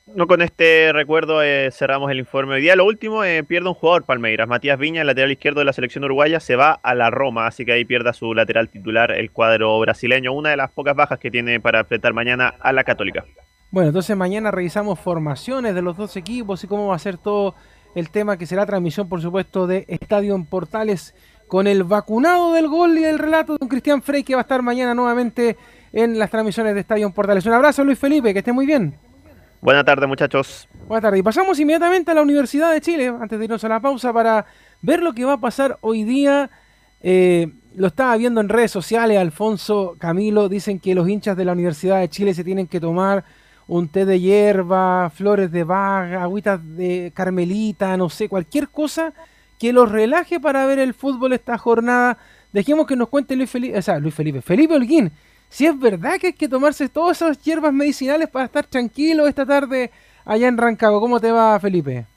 No 0.07 0.25
con 0.25 0.41
este 0.41 0.91
recuerdo 0.91 1.43
eh, 1.43 1.69
cerramos 1.71 2.09
el 2.09 2.17
informe. 2.17 2.55
Hoy 2.55 2.61
día 2.61 2.75
lo 2.75 2.85
último, 2.85 3.23
eh, 3.23 3.43
pierde 3.43 3.69
un 3.69 3.75
jugador 3.75 4.05
Palmeiras. 4.05 4.47
Matías 4.47 4.79
Viña, 4.79 5.01
el 5.01 5.07
lateral 5.07 5.31
izquierdo 5.31 5.59
de 5.59 5.65
la 5.65 5.73
selección 5.73 6.03
uruguaya, 6.03 6.39
se 6.39 6.55
va 6.55 6.71
a 6.71 6.95
la 6.95 7.11
Roma, 7.11 7.45
así 7.45 7.63
que 7.63 7.73
ahí 7.73 7.85
pierde 7.85 8.09
a 8.09 8.13
su 8.13 8.33
lateral 8.33 8.69
titular 8.69 9.11
el 9.11 9.29
cuadro 9.29 9.79
brasileño. 9.79 10.33
Una 10.33 10.49
de 10.49 10.57
las 10.57 10.71
pocas 10.71 10.95
bajas 10.95 11.19
que 11.19 11.29
tiene 11.29 11.59
para 11.59 11.81
enfrentar 11.81 12.13
mañana 12.13 12.55
a 12.59 12.73
la 12.73 12.83
Católica. 12.83 13.23
Bueno, 13.69 13.89
entonces 13.89 14.17
mañana 14.17 14.49
revisamos 14.49 14.99
formaciones 14.99 15.75
de 15.75 15.83
los 15.83 15.95
dos 15.95 16.17
equipos 16.17 16.63
y 16.63 16.67
cómo 16.67 16.87
va 16.87 16.95
a 16.95 16.99
ser 16.99 17.19
todo 17.19 17.53
el 17.93 18.09
tema 18.09 18.37
que 18.37 18.47
será 18.47 18.65
transmisión, 18.65 19.07
por 19.07 19.21
supuesto, 19.21 19.67
de 19.67 19.85
Estadio 19.87 20.33
en 20.33 20.45
Portales 20.45 21.13
con 21.51 21.67
el 21.67 21.83
vacunado 21.83 22.53
del 22.53 22.69
gol 22.69 22.97
y 22.97 23.03
el 23.03 23.19
relato 23.19 23.57
de 23.57 23.59
un 23.59 23.67
Cristian 23.67 24.01
Frey 24.01 24.23
que 24.23 24.35
va 24.35 24.39
a 24.39 24.43
estar 24.43 24.61
mañana 24.61 24.95
nuevamente 24.95 25.57
en 25.91 26.17
las 26.17 26.31
transmisiones 26.31 26.73
de 26.73 26.79
Estadio 26.79 27.11
Portales. 27.11 27.45
Un 27.45 27.51
abrazo, 27.51 27.83
Luis 27.83 27.99
Felipe, 27.99 28.31
que 28.31 28.39
esté 28.39 28.53
muy 28.53 28.65
bien. 28.65 28.95
Buenas 29.59 29.83
tardes, 29.83 30.07
muchachos. 30.07 30.69
Buenas 30.87 31.01
tardes. 31.01 31.19
Y 31.19 31.23
pasamos 31.23 31.59
inmediatamente 31.59 32.09
a 32.09 32.13
la 32.13 32.21
Universidad 32.21 32.71
de 32.71 32.79
Chile, 32.79 33.07
antes 33.07 33.37
de 33.37 33.43
irnos 33.43 33.61
a 33.65 33.67
la 33.67 33.81
pausa, 33.81 34.13
para 34.13 34.45
ver 34.81 35.03
lo 35.03 35.11
que 35.11 35.25
va 35.25 35.33
a 35.33 35.41
pasar 35.41 35.77
hoy 35.81 36.05
día. 36.05 36.49
Eh, 37.01 37.51
lo 37.75 37.87
estaba 37.87 38.15
viendo 38.15 38.39
en 38.39 38.47
redes 38.47 38.71
sociales, 38.71 39.17
Alfonso, 39.17 39.97
Camilo, 39.99 40.47
dicen 40.47 40.79
que 40.79 40.95
los 40.95 41.09
hinchas 41.09 41.35
de 41.35 41.43
la 41.43 41.51
Universidad 41.51 41.99
de 41.99 42.07
Chile 42.07 42.33
se 42.33 42.45
tienen 42.45 42.67
que 42.67 42.79
tomar 42.79 43.25
un 43.67 43.89
té 43.89 44.05
de 44.05 44.21
hierba, 44.21 45.09
flores 45.09 45.51
de 45.51 45.65
vaga, 45.65 46.23
agüitas 46.23 46.61
de 46.77 47.11
carmelita, 47.13 47.97
no 47.97 48.09
sé, 48.09 48.29
cualquier 48.29 48.69
cosa 48.69 49.13
que 49.61 49.71
los 49.71 49.91
relaje 49.91 50.39
para 50.39 50.65
ver 50.65 50.79
el 50.79 50.95
fútbol 50.95 51.33
esta 51.33 51.55
jornada. 51.55 52.17
Dejemos 52.51 52.87
que 52.87 52.95
nos 52.95 53.09
cuente 53.09 53.35
Luis 53.35 53.47
Felipe, 53.47 53.77
o 53.77 53.81
sea, 53.83 53.99
Luis 53.99 54.15
Felipe, 54.15 54.41
Felipe 54.41 54.73
Holguín, 54.73 55.11
si 55.49 55.67
es 55.67 55.79
verdad 55.79 56.15
que 56.19 56.27
hay 56.27 56.33
que 56.33 56.49
tomarse 56.49 56.89
todas 56.89 57.21
esas 57.21 57.39
hierbas 57.43 57.71
medicinales 57.71 58.27
para 58.27 58.45
estar 58.45 58.65
tranquilo 58.65 59.27
esta 59.27 59.45
tarde 59.45 59.91
allá 60.25 60.47
en 60.47 60.57
Rancagua. 60.57 60.99
¿Cómo 60.99 61.19
te 61.19 61.31
va, 61.31 61.59
Felipe? 61.59 62.07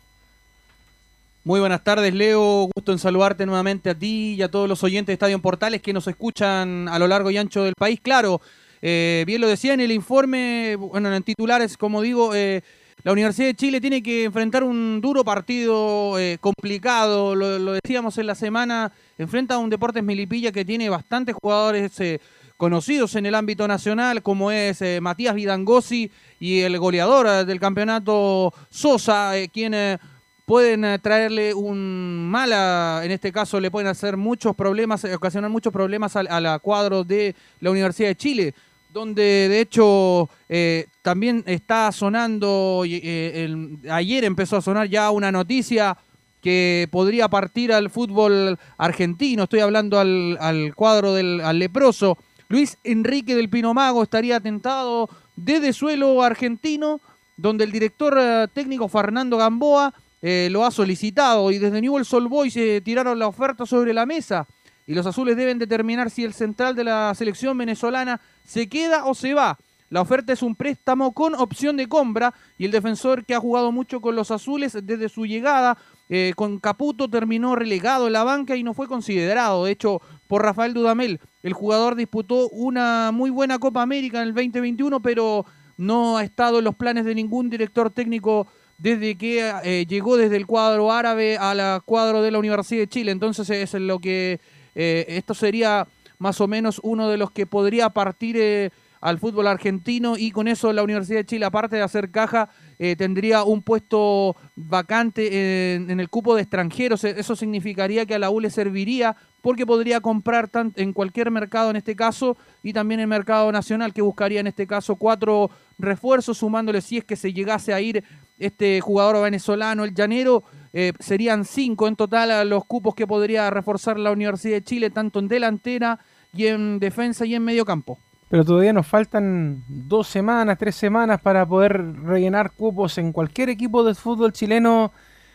Muy 1.45 1.61
buenas 1.61 1.85
tardes, 1.85 2.15
Leo. 2.15 2.71
Gusto 2.75 2.93
en 2.93 2.99
saludarte 2.99 3.45
nuevamente 3.45 3.91
a 3.91 3.95
ti 3.95 4.37
y 4.39 4.41
a 4.41 4.51
todos 4.51 4.67
los 4.67 4.83
oyentes 4.83 5.09
de 5.09 5.13
Estadio 5.13 5.39
Portales 5.39 5.83
que 5.83 5.93
nos 5.93 6.09
escuchan 6.09 6.89
a 6.89 6.99
lo 6.99 7.07
largo 7.07 7.31
y 7.31 7.37
ancho 7.37 7.63
del 7.63 7.75
país. 7.79 8.01
Claro, 8.01 8.41
eh, 8.81 9.25
bien 9.27 9.43
lo 9.43 9.49
decía 9.49 9.75
en 9.75 9.81
el 9.81 9.93
informe, 9.93 10.77
bueno, 10.77 11.15
en 11.15 11.23
titulares, 11.23 11.77
como 11.77 12.01
digo, 12.01 12.35
eh, 12.35 12.63
la 13.05 13.13
Universidad 13.13 13.49
de 13.49 13.55
Chile 13.55 13.83
tiene 13.83 14.03
que 14.03 14.25
enfrentar 14.25 14.65
un 14.65 14.99
duro 15.03 15.25
partido 15.25 16.19
eh, 16.19 16.39
complicado, 16.41 17.35
lo, 17.35 17.75
decíamos 17.75 18.17
en 18.17 18.27
la 18.27 18.35
semana, 18.35 18.93
enfrenta 19.19 19.57
a 19.57 19.59
un 19.59 19.69
Deportes 19.69 20.03
Milipilla 20.03 20.51
que 20.51 20.65
tiene 20.65 20.89
bastantes 20.89 21.35
jugadores 21.35 22.01
eh, 22.01 22.19
conocidos 22.57 23.15
en 23.17 23.27
el 23.27 23.35
ámbito 23.35 23.69
nacional, 23.69 24.23
como 24.23 24.51
es 24.51 24.81
eh, 24.81 25.03
Matías 25.03 25.35
Vidangosi 25.35 26.11
y 26.41 26.61
el 26.61 26.79
goleador 26.79 27.45
del 27.45 27.61
campeonato 27.61 28.55
Sosa, 28.71 29.33
quien 29.53 29.99
pueden 30.47 30.99
traerle 31.03 31.53
un 31.53 32.27
mala, 32.31 33.03
en 33.05 33.11
este 33.11 33.33
caso 33.33 33.61
le 33.61 33.71
pueden 33.71 33.89
hacer 33.89 34.17
muchos 34.17 34.57
problemas, 34.57 35.05
ocasionar 35.05 35.51
muchos 35.51 35.75
problemas 35.75 36.17
al, 36.17 36.27
al 36.29 36.59
cuadro 36.63 37.05
de 37.05 37.37
la 37.61 37.71
Universidad 37.71 38.09
de 38.09 38.17
Chile 38.17 38.55
donde 38.95 39.49
de 39.49 39.61
hecho 39.61 40.31
eh, 40.49 40.87
también 41.03 41.43
está 41.47 41.91
sonando, 41.91 42.85
eh, 42.87 43.49
ayer 43.91 44.23
empezó 44.23 44.57
a 44.57 44.63
sonar 44.63 44.89
ya 44.89 45.11
una 45.11 45.33
noticia 45.33 45.99
que 46.41 46.89
podría 46.93 47.29
partir 47.29 47.73
al 47.73 47.91
fútbol 47.91 48.57
argentino, 48.79 49.43
estoy 49.43 49.61
hablando 49.61 49.99
al, 49.99 50.73
cuadro 50.77 51.13
del 51.13 51.41
al 51.41 51.59
leproso. 51.59 52.17
Luis 52.49 52.79
Enrique 52.85 53.35
del 53.35 53.49
Pino 53.49 53.75
Mago 53.75 54.01
estaría 54.01 54.37
atentado 54.37 55.09
desde 55.35 55.73
suelo 55.73 56.23
argentino, 56.23 57.01
donde 57.37 57.65
el 57.65 57.73
director 57.73 58.17
eh, 58.17 58.47
técnico 58.55 58.87
Fernando 58.87 59.37
Gamboa 59.37 59.93
lo 60.23 60.65
ha 60.65 60.71
solicitado. 60.71 61.51
Y 61.51 61.59
desde 61.59 61.83
Newell's 61.83 62.11
Old 62.15 62.29
Boys 62.29 62.55
tiraron 62.83 63.19
la 63.19 63.27
oferta 63.27 63.67
sobre 63.67 63.93
la 63.93 64.07
mesa. 64.07 64.47
Y 64.87 64.95
los 64.95 65.05
azules 65.05 65.37
deben 65.37 65.59
determinar 65.59 66.11
si 66.11 66.25
el 66.25 66.33
central 66.33 66.75
de 66.75 66.85
la 66.85 67.13
selección 67.15 67.59
venezolana 67.59 68.21
se 68.45 68.69
queda 68.69 69.07
o 69.07 69.15
se 69.15 69.35
va. 69.35 69.59
La 69.91 70.01
oferta 70.01 70.33
es 70.33 70.43
un 70.43 70.57
préstamo 70.57 71.13
con 71.13 71.35
opción 71.35 71.77
de 71.77 71.89
compra 71.89 72.35
y 72.59 72.65
el 72.65 72.73
defensor 72.73 73.25
que 73.25 73.35
ha 73.35 73.41
jugado 73.41 73.71
mucho 73.71 74.01
con 74.01 74.17
los 74.17 74.31
azules 74.31 74.77
desde 74.83 75.09
su 75.09 75.27
llegada 75.27 75.79
eh, 76.11 76.33
con 76.37 76.59
Caputo 76.59 77.09
terminó 77.09 77.57
relegado 77.57 78.07
en 78.07 78.13
la 78.13 78.25
banca 78.25 78.57
y 78.57 78.63
no 78.63 78.75
fue 78.75 78.89
considerado. 78.89 79.65
De 79.65 79.73
hecho, 79.73 80.03
por 80.29 80.43
Rafael 80.43 80.75
Dudamel, 80.75 81.21
el 81.43 81.53
jugador 81.55 81.95
disputó 81.95 82.49
una 82.51 83.11
muy 83.13 83.31
buena 83.31 83.59
Copa 83.59 83.83
América 83.83 84.21
en 84.21 84.29
el 84.29 84.35
2021, 84.35 85.01
pero 85.01 85.47
no 85.77 86.19
ha 86.19 86.25
estado 86.25 86.59
en 86.59 86.65
los 86.65 86.75
planes 86.75 87.05
de 87.05 87.15
ningún 87.15 87.49
director 87.49 87.91
técnico 87.91 88.47
desde 88.77 89.17
que 89.17 89.51
eh, 89.65 89.87
llegó 89.87 90.17
desde 90.17 90.37
el 90.37 90.47
cuadro 90.47 90.93
árabe 90.93 91.39
al 91.39 91.83
cuadro 91.85 92.21
de 92.21 92.31
la 92.31 92.39
Universidad 92.39 92.81
de 92.81 92.89
Chile. 92.89 93.13
Entonces 93.13 93.49
es 93.49 93.73
lo 93.75 93.99
que 93.99 94.41
eh, 94.75 95.07
esto 95.09 95.33
sería 95.33 95.87
más 96.19 96.41
o 96.41 96.49
menos 96.49 96.81
uno 96.83 97.09
de 97.09 97.17
los 97.17 97.31
que 97.31 97.47
podría 97.47 97.91
partir 97.91 98.37
eh, 98.39 98.71
al 99.05 99.19
fútbol 99.19 99.47
argentino 99.49 100.17
y 100.17 100.31
con 100.31 100.49
eso 100.49 100.73
la 100.73 100.83
Universidad 100.83 101.19
de 101.19 101.27
Chile, 101.27 101.45
aparte 101.45 101.77
de 101.77 101.83
hacer 101.83 102.11
caja, 102.11 102.49
eh, 102.79 102.97
tendría 102.97 103.45
un 103.45 103.61
puesto 103.61 104.35
vacante 104.57 105.75
en, 105.75 106.01
el 106.01 106.09
cupo 106.09 106.35
de 106.35 106.41
extranjeros. 106.41 107.05
E, 107.05 107.21
eso 107.21 107.37
significaría 107.37 108.07
que 108.07 108.15
a 108.15 108.19
la 108.19 108.31
U 108.31 108.41
le 108.41 108.49
serviría 108.49 109.15
porque 109.43 109.67
podría 109.67 110.01
comprar 110.01 110.49
en 110.77 110.95
cualquier 110.95 111.31
mercado 111.31 111.69
en 111.69 111.77
este 111.77 111.95
caso 111.95 112.39
y 112.63 112.73
también 112.73 113.01
en 113.01 113.03
el 113.03 113.09
mercado 113.09 113.53
nacional 113.53 113.93
que 113.93 114.01
buscaría 114.01 114.41
en 114.41 114.47
este 114.47 114.67
caso 114.67 114.97
cuatro 114.97 115.51
refuerzos 115.79 116.39
sumándole 116.39 116.81
si 116.81 116.97
es 116.97 117.05
que 117.05 117.17
se 117.17 117.35
llegase 117.35 117.75
a 117.75 117.81
ir 117.83 118.03
este 118.39 118.81
jugador 118.81 119.23
venezolano, 119.23 119.85
el 119.85 119.95
llanero. 119.95 120.45
Eh, 120.77 120.93
serían 120.99 121.45
cinco 121.45 121.87
en 121.87 121.95
total 121.95 122.33
a 122.33 122.45
los 122.45 122.65
cupos 122.65 122.97
que 122.97 123.07
podría 123.07 123.49
reforzar 123.49 123.97
la 123.97 124.11
Universidad 124.11 124.57
de 124.57 124.65
Chile, 124.65 124.91
tanto 124.91 125.21
en 125.21 125.29
delantera 125.29 126.01
y 126.35 126.49
en 126.49 126.81
defensa 126.81 127.25
y 127.25 127.37
en 127.37 127.45
medio 127.45 127.65
campo. 127.65 127.97
Pero 128.29 128.45
todavía 128.45 128.73
nos 128.73 128.85
faltan 128.85 129.63
dos 129.69 130.09
semanas, 130.09 130.59
tres 130.59 130.75
semanas 130.75 131.21
para 131.21 131.47
poder 131.47 131.81
rellenar 132.03 132.51
cupos 132.51 132.99
en 132.99 133.13
cualquier 133.13 133.51
equipo 133.51 133.85
de 133.85 133.95
fútbol 133.95 134.33
chileno, 134.33 134.91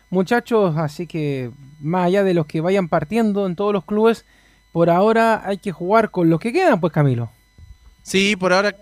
muchachos. 0.09 0.75
Así 0.75 1.07
que 1.07 1.51
más 1.79 2.07
allá 2.07 2.25
de 2.25 2.33
los 2.33 2.45
que 2.45 2.59
vayan 2.59 2.89
partiendo 2.89 3.47
en 3.47 3.55
todos 3.55 3.71
los 3.71 3.85
clubes, 3.85 4.25
por 4.73 4.89
ahora 4.89 5.47
hay 5.47 5.57
que 5.59 5.71
jugar 5.71 6.11
con 6.11 6.29
los 6.29 6.41
que 6.41 6.51
quedan, 6.51 6.81
pues 6.81 6.91
Camilo. 6.91 7.29
Sí, 8.03 8.35
por 8.35 8.51
ahora 8.51 8.75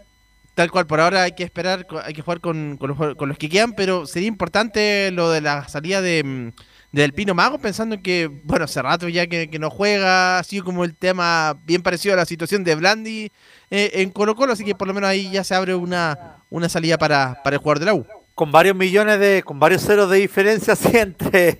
Tal 0.57 0.71
cual, 0.71 0.87
por 0.87 0.99
ahora 0.99 1.21
hay 1.21 1.33
que 1.33 1.43
esperar, 1.43 1.85
hay 2.03 2.15
que 2.15 2.23
jugar 2.23 2.41
con, 2.41 2.79
los, 2.81 3.37
que 3.37 3.47
quedan, 3.47 3.73
pero 3.73 4.07
sería 4.07 4.27
importante 4.27 5.11
lo 5.11 5.29
de 5.29 5.39
la 5.39 5.67
salida 5.67 6.01
de, 6.01 6.23
mm, 6.23 6.51
del 6.93 7.13
Pino 7.13 7.35
Mago, 7.35 7.59
pensando 7.59 8.01
que, 8.01 8.25
bueno, 8.43 8.65
hace 8.65 8.81
rato 8.81 9.07
ya 9.07 9.27
que, 9.27 9.47
no 9.59 9.69
juega, 9.69 10.39
así 10.39 10.61
como 10.61 10.83
el 10.83 10.95
tema 10.95 11.59
bien 11.63 11.83
parecido 11.83 12.15
a 12.15 12.17
la 12.17 12.25
situación 12.25 12.63
de 12.63 12.73
Blandi 12.73 13.31
eh, 13.69 13.91
en 14.01 14.09
Colo 14.09 14.33
Colo, 14.33 14.53
así 14.53 14.65
que 14.65 14.73
por 14.73 14.87
lo 14.87 14.95
menos 14.95 15.11
ahí 15.11 15.29
ya 15.29 15.43
se 15.43 15.53
abre 15.53 15.75
una, 15.75 16.37
una 16.49 16.69
salida 16.69 16.97
para, 16.97 17.39
para 17.43 17.57
el 17.57 17.61
jugador 17.61 17.77
de 17.77 17.85
la 17.85 17.93
U 17.93 18.07
con 18.37 18.51
varios 18.51 18.75
millones 18.75 19.19
de, 19.19 19.41
con 19.41 19.59
varios 19.59 19.81
ceros 19.81 20.11
de 20.11 20.17
diferencia 20.17 20.75
entre, 20.93 21.57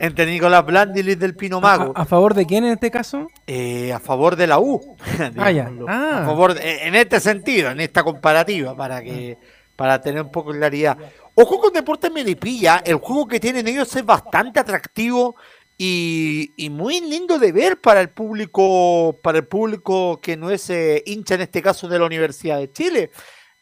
entre 0.00 0.26
Nicolás 0.26 0.66
Blandi 0.66 0.98
y 0.98 1.02
Luis 1.04 1.20
del 1.20 1.36
Pino 1.36 1.60
Mago. 1.60 1.92
¿A, 1.94 2.04
favor 2.04 2.34
de 2.34 2.44
quién 2.46 2.64
en 2.64 2.72
este 2.72 2.90
caso? 2.90 3.28
Eh, 3.46 3.92
a 3.92 4.00
favor 4.00 4.34
de 4.34 4.48
la 4.48 4.58
U. 4.58 4.96
ah, 5.38 5.52
ya. 5.52 5.70
A 5.86 6.24
favor 6.24 6.56
en 6.60 6.96
este 6.96 7.20
sentido, 7.20 7.70
en 7.70 7.78
esta 7.78 8.02
comparativa, 8.02 8.76
para 8.76 9.00
que 9.04 9.38
para 9.76 10.00
tener 10.00 10.22
un 10.22 10.32
poco 10.32 10.52
de 10.52 10.58
claridad. 10.58 10.98
Ojo 11.36 11.60
con 11.60 11.72
Deportes 11.72 12.10
Melipilla, 12.10 12.82
el 12.84 12.96
juego 12.96 13.28
que 13.28 13.38
tienen 13.38 13.68
ellos 13.68 13.94
es 13.94 14.04
bastante 14.04 14.58
atractivo 14.58 15.36
y, 15.78 16.54
y, 16.56 16.70
muy 16.70 17.02
lindo 17.02 17.38
de 17.38 17.52
ver 17.52 17.80
para 17.80 18.00
el 18.00 18.08
público, 18.08 19.20
para 19.22 19.38
el 19.38 19.46
público 19.46 20.20
que 20.20 20.36
no 20.36 20.50
es 20.50 20.70
eh, 20.70 21.04
hincha 21.06 21.36
en 21.36 21.42
este 21.42 21.62
caso 21.62 21.86
de 21.86 22.00
la 22.00 22.06
Universidad 22.06 22.58
de 22.58 22.72
Chile. 22.72 23.10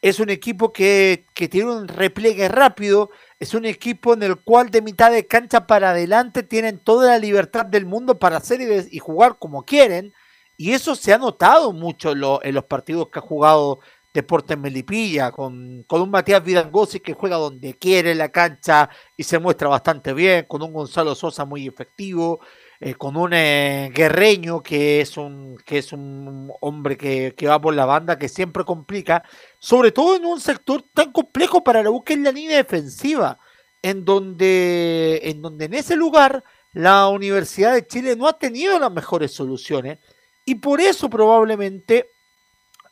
Es 0.03 0.19
un 0.19 0.31
equipo 0.31 0.73
que, 0.73 1.27
tiene 1.33 1.71
un 1.71 1.87
repliegue 1.87 2.49
rápido, 2.49 3.11
es 3.39 3.55
un 3.55 3.65
equipo 3.65 4.15
en 4.15 4.25
el 4.25 4.37
cual 4.37 4.69
de 4.69 4.83
mitad 4.83 5.13
de 5.13 5.29
cancha 5.29 5.69
para 5.69 5.91
adelante 5.91 6.43
tienen 6.43 6.81
toda 6.81 7.07
la 7.07 7.19
libertad 7.21 7.65
del 7.65 7.87
mundo 7.87 8.19
para 8.19 8.39
hacer 8.39 8.61
y, 8.91 8.99
jugar 8.99 9.37
como 9.39 9.65
quieren. 9.65 10.13
Y 10.57 10.73
eso 10.73 10.97
se 10.97 11.13
ha 11.13 11.19
notado 11.19 11.73
mucho 11.73 12.13
en, 12.43 12.55
los 12.55 12.65
partidos 12.65 13.11
que 13.11 13.21
ha 13.21 13.23
jugado 13.23 13.79
Deportes 14.13 14.59
Melipilla, 14.59 15.31
con, 15.31 15.85
con 15.85 16.03
un 16.03 16.11
Matías 16.11 16.43
Vidangosi 16.43 16.99
que 16.99 17.15
juega 17.15 17.37
donde 17.37 17.75
quiere 17.75 18.17
la 18.17 18.31
cancha 18.31 18.91
y 19.17 19.23
se 19.23 19.39
muestra 19.39 19.69
bastante 19.69 20.13
bien, 20.13 20.47
con 20.49 20.63
un 20.63 20.73
Gonzalo 20.73 21.15
Sosa 21.15 21.45
muy 21.45 21.69
efectivo, 21.69 22.41
eh, 22.85 22.95
con 22.97 23.17
un 23.17 23.33
eh, 23.33 23.93
guerreño 23.95 24.61
que 24.61 25.01
es 25.01 25.17
un, 25.17 25.57
que 25.65 25.79
es 25.79 25.93
un 25.93 26.53
hombre 26.61 26.97
que, 26.97 27.47
va 27.47 27.61
por 27.61 27.75
la 27.75 27.85
banda, 27.85 28.19
que 28.19 28.29
siempre 28.29 28.65
complica, 28.65 29.23
sobre 29.61 29.93
todo 29.93 30.17
en 30.17 30.27
un 30.27 30.41
sector 30.41 30.83
tan 30.93 31.13
complejo 31.13 31.63
para 31.63 31.81
la 31.85 31.91
que 32.05 32.15
es 32.15 32.19
la 32.19 32.33
línea 32.33 32.57
defensiva, 32.57 33.39
en 33.83 34.05
donde, 34.05 35.21
en 35.23 35.43
donde 35.43 35.67
en 35.67 35.75
ese 35.75 35.95
lugar 35.95 36.43
la 36.73 37.07
Universidad 37.07 37.75
de 37.75 37.87
Chile 37.87 38.17
no 38.17 38.27
ha 38.27 38.37
tenido 38.37 38.77
las 38.81 38.91
mejores 38.91 39.31
soluciones 39.31 40.01
y 40.45 40.57
por 40.57 40.81
eso 40.81 41.09
probablemente 41.09 42.11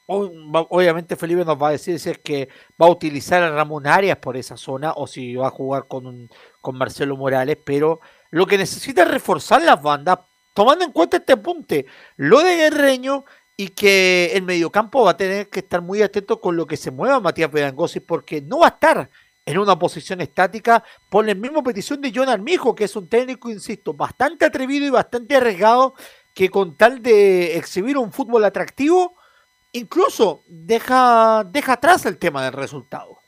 obviamente 0.06 1.16
Felipe 1.16 1.44
nos 1.44 1.60
va 1.60 1.68
a 1.68 1.72
decir 1.72 1.98
si 1.98 2.10
es 2.10 2.18
que 2.18 2.48
va 2.80 2.86
a 2.86 2.90
utilizar 2.90 3.42
a 3.42 3.50
Ramón 3.50 3.88
Arias 3.88 4.18
por 4.18 4.36
esa 4.36 4.56
zona 4.56 4.92
o 4.94 5.08
si 5.08 5.34
va 5.34 5.48
a 5.48 5.50
jugar 5.50 5.88
con, 5.88 6.28
con 6.60 6.78
Marcelo 6.78 7.16
Morales, 7.16 7.58
pero 7.64 8.00
lo 8.30 8.46
que 8.46 8.58
necesita 8.58 9.02
es 9.02 9.10
reforzar 9.10 9.62
las 9.62 9.80
bandas, 9.82 10.18
tomando 10.54 10.84
en 10.84 10.92
cuenta 10.92 11.18
este 11.18 11.32
apunte, 11.32 11.86
lo 12.16 12.40
de 12.40 12.56
Guerreño 12.56 13.24
y 13.56 13.68
que 13.68 14.32
el 14.34 14.42
mediocampo 14.42 15.04
va 15.04 15.12
a 15.12 15.16
tener 15.16 15.48
que 15.48 15.60
estar 15.60 15.82
muy 15.82 16.02
atento 16.02 16.40
con 16.40 16.56
lo 16.56 16.66
que 16.66 16.76
se 16.76 16.90
mueva 16.90 17.20
Matías 17.20 17.50
Pedangosi, 17.50 18.00
porque 18.00 18.40
no 18.40 18.60
va 18.60 18.66
a 18.66 18.70
estar 18.70 19.10
en 19.44 19.58
una 19.58 19.78
posición 19.78 20.20
estática 20.20 20.82
por 21.08 21.26
la 21.26 21.34
misma 21.34 21.62
petición 21.62 22.00
de 22.00 22.12
John 22.14 22.28
Armijo, 22.28 22.74
que 22.74 22.84
es 22.84 22.96
un 22.96 23.08
técnico, 23.08 23.50
insisto, 23.50 23.92
bastante 23.92 24.44
atrevido 24.44 24.86
y 24.86 24.90
bastante 24.90 25.36
arriesgado, 25.36 25.94
que 26.32 26.48
con 26.48 26.76
tal 26.76 27.02
de 27.02 27.56
exhibir 27.56 27.98
un 27.98 28.12
fútbol 28.12 28.44
atractivo, 28.44 29.14
incluso 29.72 30.44
deja, 30.46 31.44
deja 31.44 31.74
atrás 31.74 32.06
el 32.06 32.18
tema 32.18 32.44
del 32.44 32.52
resultado. 32.52 33.18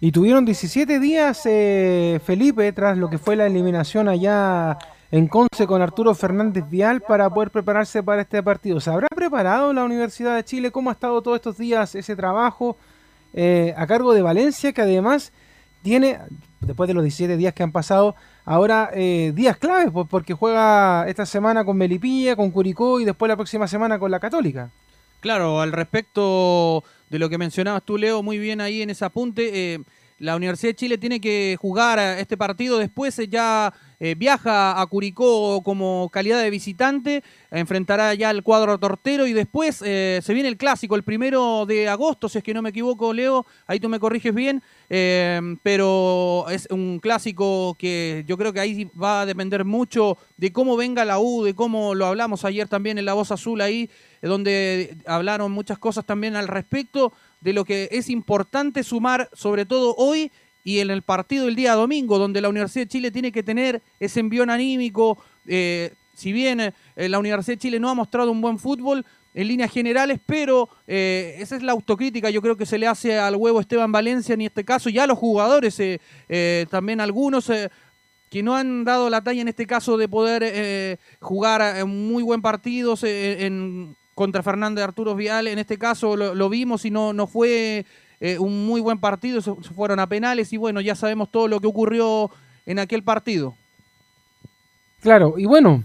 Y 0.00 0.10
tuvieron 0.10 0.44
17 0.44 0.98
días, 0.98 1.42
eh, 1.44 2.20
Felipe, 2.24 2.72
tras 2.72 2.98
lo 2.98 3.08
que 3.08 3.18
fue 3.18 3.36
la 3.36 3.46
eliminación 3.46 4.08
allá 4.08 4.76
en 5.12 5.28
Conce 5.28 5.66
con 5.68 5.80
Arturo 5.82 6.14
Fernández 6.16 6.64
Vial 6.68 7.00
para 7.00 7.30
poder 7.30 7.52
prepararse 7.52 8.02
para 8.02 8.22
este 8.22 8.42
partido. 8.42 8.80
¿Se 8.80 8.90
habrá 8.90 9.06
preparado 9.14 9.72
la 9.72 9.84
Universidad 9.84 10.34
de 10.34 10.44
Chile? 10.44 10.72
¿Cómo 10.72 10.90
ha 10.90 10.94
estado 10.94 11.22
todos 11.22 11.36
estos 11.36 11.56
días 11.56 11.94
ese 11.94 12.16
trabajo 12.16 12.76
eh, 13.32 13.72
a 13.76 13.86
cargo 13.86 14.12
de 14.14 14.22
Valencia, 14.22 14.72
que 14.72 14.82
además 14.82 15.32
tiene, 15.82 16.18
después 16.60 16.88
de 16.88 16.94
los 16.94 17.04
17 17.04 17.36
días 17.36 17.54
que 17.54 17.62
han 17.62 17.70
pasado, 17.70 18.16
ahora 18.44 18.90
eh, 18.92 19.32
días 19.34 19.56
claves, 19.58 19.92
porque 20.10 20.34
juega 20.34 21.06
esta 21.08 21.24
semana 21.24 21.64
con 21.64 21.76
Melipilla, 21.76 22.34
con 22.34 22.50
Curicó 22.50 22.98
y 22.98 23.04
después 23.04 23.28
la 23.28 23.36
próxima 23.36 23.68
semana 23.68 24.00
con 24.00 24.10
la 24.10 24.18
Católica? 24.18 24.70
Claro, 25.24 25.62
al 25.62 25.72
respecto 25.72 26.84
de 27.08 27.18
lo 27.18 27.30
que 27.30 27.38
mencionabas 27.38 27.82
tú, 27.82 27.96
Leo, 27.96 28.22
muy 28.22 28.36
bien 28.36 28.60
ahí 28.60 28.82
en 28.82 28.90
ese 28.90 29.06
apunte. 29.06 29.72
Eh, 29.72 29.78
la 30.18 30.36
Universidad 30.36 30.72
de 30.72 30.76
Chile 30.76 30.98
tiene 30.98 31.18
que 31.18 31.56
jugar 31.58 31.98
este 32.18 32.36
partido, 32.36 32.76
después 32.76 33.18
eh, 33.18 33.26
ya 33.26 33.72
eh, 34.00 34.16
viaja 34.18 34.78
a 34.78 34.86
Curicó 34.86 35.62
como 35.62 36.10
calidad 36.12 36.42
de 36.42 36.50
visitante, 36.50 37.24
enfrentará 37.50 38.12
ya 38.12 38.30
el 38.30 38.42
cuadro 38.42 38.76
tortero 38.76 39.26
y 39.26 39.32
después 39.32 39.76
se 39.76 40.34
viene 40.34 40.50
el 40.50 40.58
clásico, 40.58 40.94
el 40.94 41.04
primero 41.04 41.64
de 41.64 41.88
agosto, 41.88 42.28
si 42.28 42.36
es 42.36 42.44
que 42.44 42.52
no 42.52 42.60
me 42.60 42.68
equivoco, 42.68 43.14
Leo, 43.14 43.46
ahí 43.66 43.80
tú 43.80 43.88
me 43.88 43.98
corriges 43.98 44.34
bien, 44.34 44.62
eh, 44.90 45.40
pero 45.62 46.46
es 46.50 46.66
un 46.70 46.98
clásico 47.00 47.74
que 47.78 48.24
yo 48.26 48.36
creo 48.36 48.52
que 48.52 48.60
ahí 48.60 48.90
va 49.00 49.22
a 49.22 49.26
depender 49.26 49.64
mucho 49.64 50.18
de 50.36 50.52
cómo 50.52 50.76
venga 50.76 51.04
la 51.04 51.18
U, 51.18 51.44
de 51.44 51.54
cómo 51.54 51.94
lo 51.94 52.06
hablamos 52.06 52.44
ayer 52.44 52.68
también 52.68 52.98
en 52.98 53.04
La 53.04 53.14
Voz 53.14 53.30
Azul 53.30 53.60
ahí, 53.60 53.90
donde 54.22 54.96
hablaron 55.06 55.52
muchas 55.52 55.78
cosas 55.78 56.04
también 56.04 56.36
al 56.36 56.48
respecto 56.48 57.12
de 57.40 57.52
lo 57.52 57.64
que 57.64 57.88
es 57.92 58.08
importante 58.08 58.82
sumar, 58.82 59.28
sobre 59.32 59.66
todo 59.66 59.94
hoy 59.96 60.30
y 60.64 60.78
en 60.78 60.90
el 60.90 61.02
partido 61.02 61.46
el 61.46 61.54
día 61.54 61.74
domingo, 61.74 62.18
donde 62.18 62.40
la 62.40 62.48
Universidad 62.48 62.84
de 62.84 62.88
Chile 62.88 63.10
tiene 63.10 63.30
que 63.30 63.42
tener 63.42 63.82
ese 64.00 64.20
envión 64.20 64.48
anímico. 64.48 65.18
Eh, 65.46 65.92
si 66.14 66.32
bien 66.32 66.60
eh, 66.60 66.72
la 66.96 67.18
Universidad 67.18 67.56
de 67.56 67.60
Chile 67.60 67.80
no 67.80 67.90
ha 67.90 67.94
mostrado 67.94 68.32
un 68.32 68.40
buen 68.40 68.58
fútbol 68.58 69.04
en 69.34 69.48
líneas 69.48 69.70
generales, 69.70 70.20
pero 70.24 70.68
eh, 70.86 71.36
esa 71.38 71.56
es 71.56 71.62
la 71.62 71.72
autocrítica 71.72 72.30
yo 72.30 72.40
creo 72.40 72.56
que 72.56 72.66
se 72.66 72.78
le 72.78 72.86
hace 72.86 73.18
al 73.18 73.36
huevo 73.36 73.60
Esteban 73.60 73.92
Valencia 73.92 74.32
en 74.34 74.42
este 74.42 74.64
caso, 74.64 74.88
y 74.88 74.98
a 74.98 75.06
los 75.06 75.18
jugadores, 75.18 75.82
también 76.70 77.00
algunos 77.00 77.50
que 78.30 78.42
no 78.42 78.56
han 78.56 78.84
dado 78.84 79.10
la 79.10 79.22
talla 79.22 79.42
en 79.42 79.48
este 79.48 79.66
caso 79.66 79.96
de 79.96 80.08
poder 80.08 80.98
jugar 81.20 81.84
muy 81.86 82.22
buen 82.22 82.42
partidos 82.42 83.02
en, 83.04 83.96
contra 84.14 84.42
Fernando 84.42 84.82
Arturo 84.82 85.14
Vial, 85.14 85.48
en 85.48 85.58
este 85.58 85.78
caso 85.78 86.16
lo, 86.16 86.48
vimos 86.48 86.84
y 86.84 86.90
no, 86.90 87.12
no 87.12 87.26
fue 87.26 87.84
eh, 88.20 88.38
un 88.38 88.66
muy 88.66 88.80
buen 88.80 88.98
partido, 88.98 89.40
se, 89.40 89.52
fueron 89.74 89.98
a 89.98 90.06
penales 90.06 90.52
y 90.52 90.56
bueno, 90.56 90.80
ya 90.80 90.94
sabemos 90.94 91.30
todo 91.30 91.48
lo 91.48 91.60
que 91.60 91.66
ocurrió 91.66 92.30
en 92.64 92.78
aquel 92.78 93.02
partido. 93.02 93.54
Claro, 95.00 95.34
y 95.36 95.44
bueno, 95.44 95.84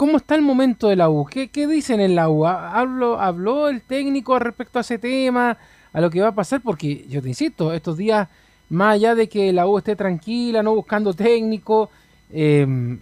¿cómo 0.00 0.16
está 0.16 0.34
el 0.34 0.40
momento 0.40 0.88
de 0.88 0.96
la 0.96 1.10
U? 1.10 1.26
¿Qué, 1.26 1.50
dicen 1.66 2.00
en 2.00 2.14
la 2.14 2.30
U? 2.30 2.46
¿Habló, 2.46 3.20
¿Habló 3.20 3.68
el 3.68 3.82
técnico 3.82 4.38
respecto 4.38 4.78
a 4.78 4.80
ese 4.80 4.98
tema, 4.98 5.58
a 5.92 6.00
lo 6.00 6.08
que 6.08 6.22
va 6.22 6.28
a 6.28 6.34
pasar? 6.34 6.62
Porque 6.62 7.04
yo 7.06 7.20
te 7.20 7.28
insisto, 7.28 7.74
estos 7.74 7.98
días, 7.98 8.26
más 8.70 8.94
allá 8.94 9.14
de 9.14 9.28
que 9.28 9.52
la 9.52 9.66
U 9.66 9.76
esté 9.76 9.96
tranquila, 9.96 10.62
no 10.62 10.74
buscando 10.74 11.12
técnico, 11.12 11.90
em, 12.32 12.98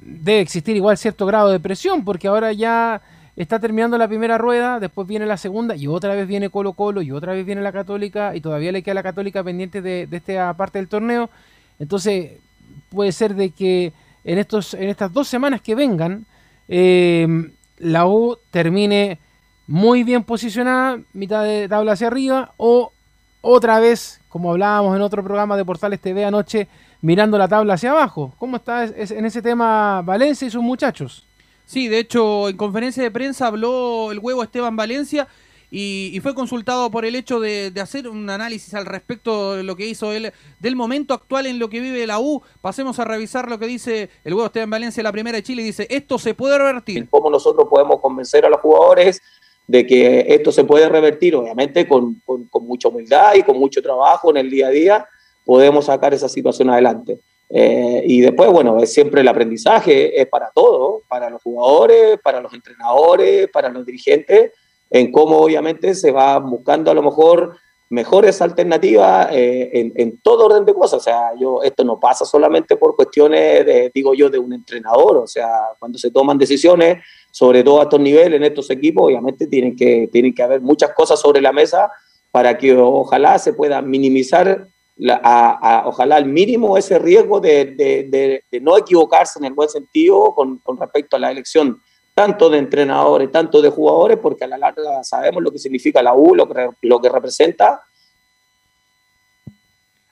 debe 0.00 0.40
existir 0.40 0.74
igual 0.74 0.98
cierto 0.98 1.24
grado 1.24 1.50
de 1.50 1.60
presión, 1.60 2.04
porque 2.04 2.26
ahora 2.26 2.52
ya 2.52 3.00
está 3.36 3.60
terminando 3.60 3.96
la 3.96 4.08
primera 4.08 4.36
rueda, 4.36 4.80
después 4.80 5.06
viene 5.06 5.26
la 5.26 5.36
segunda 5.36 5.76
y 5.76 5.86
otra 5.86 6.16
vez 6.16 6.26
viene 6.26 6.50
Colo 6.50 6.72
Colo 6.72 7.00
y 7.00 7.12
otra 7.12 7.32
vez 7.32 7.46
viene 7.46 7.62
la 7.62 7.70
Católica 7.70 8.34
y 8.34 8.40
todavía 8.40 8.72
le 8.72 8.82
queda 8.82 8.94
la 8.94 9.04
Católica 9.04 9.44
pendiente 9.44 9.82
de, 9.82 10.08
esta 10.10 10.52
parte 10.54 10.80
del 10.80 10.88
torneo. 10.88 11.30
Entonces 11.78 12.40
puede 12.88 13.12
ser 13.12 13.36
de 13.36 13.50
que 13.50 13.92
en, 14.24 14.38
estos, 14.38 14.74
en 14.74 14.88
estas 14.88 15.12
dos 15.12 15.28
semanas 15.28 15.60
que 15.60 15.76
vengan 15.76 16.26
em, 16.70 17.52
la 17.78 18.06
U 18.06 18.38
termine 18.50 19.18
muy 19.66 20.04
bien 20.04 20.24
posicionada, 20.24 21.00
mitad 21.12 21.44
de 21.44 21.68
tabla 21.68 21.92
hacia 21.92 22.06
arriba 22.06 22.54
o 22.56 22.92
otra 23.40 23.80
vez, 23.80 24.20
como 24.28 24.50
hablábamos 24.50 24.94
en 24.96 25.02
otro 25.02 25.22
programa 25.22 25.56
de 25.56 25.64
Portales 25.64 26.00
TV 26.00 26.24
anoche, 26.24 26.68
mirando 27.02 27.38
la 27.38 27.48
tabla 27.48 27.74
hacia 27.74 27.90
abajo. 27.90 28.34
¿Cómo 28.38 28.56
está 28.56 28.84
en 28.84 29.24
ese 29.24 29.42
tema 29.42 30.02
Valencia 30.02 30.46
y 30.46 30.50
sus 30.50 30.62
muchachos? 30.62 31.26
Sí, 31.66 31.88
de 31.88 32.00
hecho, 32.00 32.48
en 32.48 32.56
conferencia 32.56 33.02
de 33.02 33.10
prensa 33.10 33.46
habló 33.46 34.12
el 34.12 34.18
huevo 34.18 34.42
Esteban 34.42 34.76
Valencia 34.76 35.28
y, 35.70 36.18
fue 36.22 36.34
consultado 36.34 36.90
por 36.90 37.04
el 37.04 37.14
hecho 37.14 37.40
de, 37.40 37.72
hacer 37.80 38.08
un 38.08 38.28
análisis 38.28 38.74
al 38.74 38.86
respecto 38.86 39.56
de 39.56 39.62
lo 39.62 39.76
que 39.76 39.86
hizo 39.86 40.12
él, 40.12 40.32
del 40.58 40.76
momento 40.76 41.14
actual 41.14 41.46
en 41.46 41.58
lo 41.58 41.70
que 41.70 41.80
vive 41.80 42.06
la 42.06 42.18
U. 42.18 42.42
Pasemos 42.60 42.98
a 42.98 43.04
revisar 43.04 43.48
lo 43.48 43.58
que 43.58 43.66
dice 43.66 44.10
el 44.24 44.34
huevo 44.34 44.46
Esteban 44.46 44.70
Valencia, 44.70 45.02
la 45.02 45.12
primera 45.12 45.36
de 45.36 45.42
Chile, 45.42 45.62
dice, 45.62 45.86
esto 45.90 46.18
se 46.18 46.34
puede 46.34 46.58
revertir. 46.58 47.08
¿Cómo 47.08 47.30
nosotros 47.30 47.68
podemos 47.68 48.00
convencer 48.00 48.44
a 48.44 48.48
los 48.48 48.60
jugadores 48.60 49.20
de 49.66 49.86
que 49.86 50.26
esto 50.28 50.50
se 50.50 50.64
puede 50.64 50.88
revertir? 50.88 51.36
Obviamente 51.36 51.86
con, 51.86 52.20
con 52.24 52.66
mucha 52.66 52.88
humildad 52.88 53.34
y 53.34 53.42
con 53.42 53.58
mucho 53.58 53.80
trabajo 53.80 54.30
en 54.30 54.38
el 54.38 54.50
día 54.50 54.66
a 54.66 54.70
día 54.70 55.08
podemos 55.44 55.86
sacar 55.86 56.14
esa 56.14 56.28
situación 56.28 56.70
adelante. 56.70 57.20
Eh, 57.52 58.02
y 58.06 58.20
después, 58.20 58.48
bueno, 58.50 58.78
es 58.80 58.92
siempre 58.92 59.22
el 59.22 59.28
aprendizaje, 59.28 60.20
es 60.20 60.28
para 60.28 60.50
todos, 60.54 61.02
para 61.08 61.28
los 61.28 61.42
jugadores, 61.42 62.18
para 62.22 62.40
los 62.40 62.54
entrenadores, 62.54 63.48
para 63.48 63.68
los 63.68 63.84
dirigentes, 63.84 64.52
en 64.90 65.12
cómo 65.12 65.38
obviamente 65.38 65.94
se 65.94 66.10
va 66.10 66.38
buscando 66.38 66.90
a 66.90 66.94
lo 66.94 67.02
mejor 67.02 67.56
mejores 67.90 68.40
alternativas 68.40 69.28
eh, 69.32 69.70
en, 69.72 69.92
en, 69.96 70.20
todo 70.20 70.46
orden 70.46 70.64
de 70.64 70.74
cosas. 70.74 71.00
O 71.00 71.02
sea, 71.02 71.32
yo, 71.38 71.62
esto 71.62 71.84
no 71.84 71.98
pasa 71.98 72.24
solamente 72.24 72.76
por 72.76 72.94
cuestiones, 72.94 73.66
de, 73.66 73.90
digo 73.92 74.14
yo, 74.14 74.30
de 74.30 74.38
un 74.38 74.52
entrenador. 74.52 75.16
O 75.16 75.26
sea, 75.26 75.48
cuando 75.78 75.98
se 75.98 76.10
toman 76.10 76.38
decisiones, 76.38 76.98
sobre 77.32 77.64
todo 77.64 77.80
a 77.80 77.84
estos 77.84 78.00
niveles, 78.00 78.36
en 78.36 78.44
estos 78.44 78.70
equipos, 78.70 79.04
obviamente 79.04 79.46
tienen 79.48 79.74
que, 79.74 80.08
tienen 80.12 80.32
que 80.32 80.42
haber 80.42 80.60
muchas 80.60 80.92
cosas 80.94 81.20
sobre 81.20 81.40
la 81.40 81.52
mesa 81.52 81.90
para 82.30 82.56
que 82.56 82.76
ojalá 82.76 83.38
se 83.38 83.52
pueda 83.52 83.82
minimizar 83.82 84.68
a, 85.08 85.84
ojalá 85.86 86.16
al 86.16 86.26
mínimo 86.26 86.76
ese 86.76 86.98
riesgo 86.98 87.40
de, 87.40 88.42
no 88.60 88.76
equivocarse 88.76 89.38
en 89.38 89.46
el 89.46 89.54
buen 89.54 89.68
sentido 89.68 90.34
con, 90.34 90.60
respecto 90.78 91.16
a 91.16 91.20
la 91.20 91.30
elección 91.30 91.80
tanto 92.20 92.50
de 92.50 92.58
entrenadores, 92.58 93.32
tanto 93.32 93.62
de 93.62 93.70
jugadores, 93.70 94.18
porque 94.18 94.44
a 94.44 94.46
la 94.46 94.58
larga 94.58 95.02
sabemos 95.02 95.42
lo 95.42 95.50
que 95.50 95.58
significa 95.58 96.02
la 96.02 96.12
U, 96.12 96.34
lo 96.34 96.46
que, 96.46 96.68
lo 96.82 97.00
que 97.00 97.08
representa. 97.08 97.80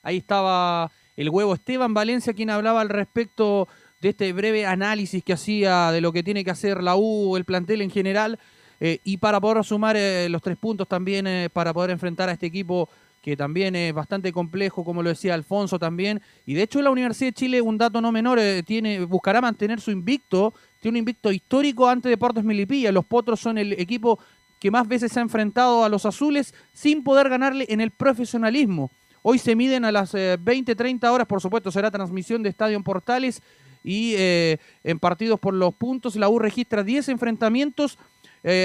Ahí 0.03 0.17
estaba 0.17 0.91
el 1.19 1.29
huevo 1.29 1.53
Esteban 1.53 1.93
Valencia, 1.93 2.33
quien 2.33 2.49
hablaba 2.49 2.81
al 2.81 2.89
respecto 2.89 3.69
de 4.01 4.09
este 4.09 4.33
breve 4.33 4.65
análisis 4.65 5.23
que 5.23 5.35
hacía 5.35 5.93
de 5.93 6.01
lo 6.01 6.11
que 6.11 6.23
tiene 6.23 6.45
que 6.45 6.51
hacer 6.51 6.83
la 6.83 6.97
U, 6.97 7.37
el 7.37 7.45
plantel 7.45 7.83
en 7.83 7.91
general, 7.91 8.39
eh, 8.81 9.01
y 9.05 9.19
para 9.19 9.39
poder 9.39 9.63
sumar 9.63 9.95
eh, 9.99 10.31
los 10.31 10.41
tres 10.41 10.57
puntos 10.57 10.89
también, 10.89 11.27
eh, 11.27 11.51
para 11.53 11.75
poder 11.75 11.91
enfrentar 11.91 12.31
a 12.31 12.33
este 12.33 12.47
equipo 12.47 12.89
que 13.21 13.37
también 13.37 13.77
es 13.77 13.93
bastante 13.93 14.33
complejo, 14.33 14.83
como 14.83 15.03
lo 15.03 15.11
decía 15.11 15.35
Alfonso 15.35 15.79
también. 15.79 16.23
Y 16.47 16.55
de 16.55 16.63
hecho 16.63 16.81
la 16.81 16.89
Universidad 16.89 17.29
de 17.29 17.35
Chile, 17.35 17.61
un 17.61 17.77
dato 17.77 18.01
no 18.01 18.13
menor, 18.13 18.41
tiene, 18.65 19.05
buscará 19.05 19.43
mantener 19.43 19.83
su 19.83 19.91
invicto, 19.91 20.55
tiene 20.81 20.97
un 20.97 20.99
invicto 20.99 21.33
histórico 21.33 21.89
ante 21.89 22.09
Deportes 22.09 22.45
Milipilla. 22.45 22.93
Los 22.93 23.05
Potros 23.05 23.41
son 23.41 23.59
el 23.59 23.73
equipo 23.75 24.19
que 24.61 24.71
más 24.71 24.87
veces 24.87 25.13
se 25.13 25.19
ha 25.19 25.23
enfrentado 25.23 25.85
a 25.85 25.89
los 25.89 26.07
azules 26.07 26.55
sin 26.73 27.03
poder 27.03 27.29
ganarle 27.29 27.67
en 27.69 27.81
el 27.81 27.91
profesionalismo. 27.91 28.91
Hoy 29.23 29.39
se 29.39 29.57
miden 29.57 29.85
a 29.85 29.93
las 29.93 30.13
20, 30.13 30.73
eh, 30.73 30.77
30 30.77 31.13
horas, 31.13 31.27
por 31.27 31.41
supuesto, 31.41 31.71
será 31.71 31.91
transmisión 31.91 32.43
de 32.43 32.49
Estadio 32.49 32.77
en 32.77 32.83
Portales 32.83 33.43
y 33.85 34.15
eh, 34.17 34.59
en 34.85 34.99
partidos 34.99 35.41
por 35.41 35.55
los 35.55 35.75
puntos. 35.75 36.17
La 36.17 36.29
U 36.29 36.39
registra 36.39 36.83
10 36.83 37.09
enfrentamientos 37.09 37.99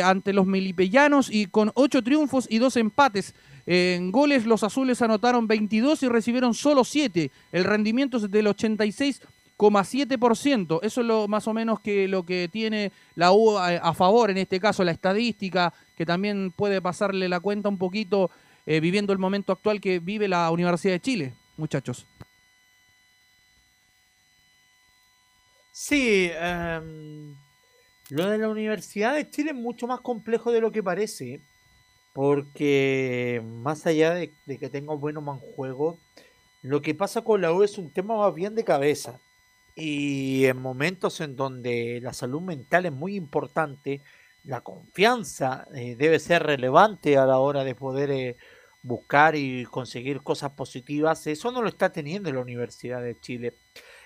ante 0.03 0.31
los 0.31 0.45
milipellanos 0.45 1.29
y 1.29 1.47
con 1.47 1.71
8 1.73 2.03
triunfos 2.03 2.47
y 2.49 2.59
2 2.59 2.77
empates. 2.77 3.33
En 3.65 4.11
goles 4.11 4.45
los 4.45 4.63
azules 4.63 5.01
anotaron 5.01 5.47
22 5.47 6.03
y 6.03 6.07
recibieron 6.07 6.53
solo 6.53 6.83
7. 6.83 7.31
El 7.51 7.63
rendimiento 7.63 8.17
es 8.17 8.29
del 8.29 8.47
86,7%. 9.69 10.79
Eso 10.83 11.01
es 11.01 11.07
lo 11.07 11.27
más 11.27 11.47
o 11.47 11.53
menos 11.53 11.79
que 11.79 12.07
lo 12.07 12.25
que 12.25 12.49
tiene 12.51 12.91
la 13.15 13.31
U 13.31 13.57
a, 13.57 13.93
favor 13.93 14.31
en 14.31 14.37
este 14.37 14.59
caso, 14.59 14.83
la 14.83 14.91
estadística, 14.91 15.73
que 15.95 16.05
también 16.05 16.51
puede 16.51 16.81
pasarle 16.81 17.29
la 17.29 17.39
cuenta 17.39 17.69
un 17.69 17.77
poquito 17.77 18.31
eh, 18.65 18.79
viviendo 18.79 19.13
el 19.13 19.19
momento 19.19 19.51
actual 19.51 19.81
que 19.81 19.99
vive 19.99 20.27
la 20.27 20.49
Universidad 20.51 20.93
de 20.93 21.01
Chile, 21.01 21.33
muchachos. 21.57 22.07
Sí, 25.71 26.29
em, 26.33 27.35
lo 28.09 28.29
de 28.29 28.37
la 28.37 28.49
Universidad 28.49 29.15
de 29.15 29.29
Chile 29.29 29.51
es 29.51 29.57
mucho 29.57 29.87
más 29.87 30.01
complejo 30.01 30.51
de 30.51 30.61
lo 30.61 30.71
que 30.71 30.83
parece 30.83 31.41
porque 32.13 33.41
más 33.43 33.85
allá 33.87 34.13
de, 34.13 34.33
que 34.45 34.69
tenga 34.69 34.93
un 34.93 35.01
buen 35.01 35.17
o 35.17 35.21
mal 35.21 35.39
juego, 35.39 35.97
lo 36.61 36.81
que 36.81 36.93
pasa 36.93 37.23
con 37.23 37.41
la 37.41 37.51
U 37.51 37.63
es 37.63 37.77
un 37.77 37.91
tema 37.91 38.15
más 38.15 38.33
bien 38.33 38.55
de 38.55 38.63
cabeza. 38.63 39.19
Y 39.75 40.45
en 40.45 40.57
momentos 40.61 41.19
en 41.21 41.35
donde 41.35 41.99
la 42.01 42.13
salud 42.13 42.41
mental 42.41 42.85
es 42.85 42.91
muy 42.91 43.15
importante, 43.15 44.01
la 44.43 44.61
confianza 44.61 45.67
eh, 45.73 45.95
debe 45.95 46.19
ser 46.19 46.43
relevante 46.43 47.17
a 47.17 47.25
la 47.25 47.39
hora 47.39 47.63
de 47.63 47.75
poder 47.75 48.11
eh, 48.11 48.37
buscar 48.83 49.35
y 49.35 49.65
conseguir 49.65 50.21
cosas 50.21 50.51
positivas, 50.51 51.25
eso 51.27 51.51
no 51.51 51.61
lo 51.61 51.69
está 51.69 51.91
teniendo 51.91 52.31
la 52.31 52.41
Universidad 52.41 53.01
de 53.01 53.19
Chile. 53.19 53.55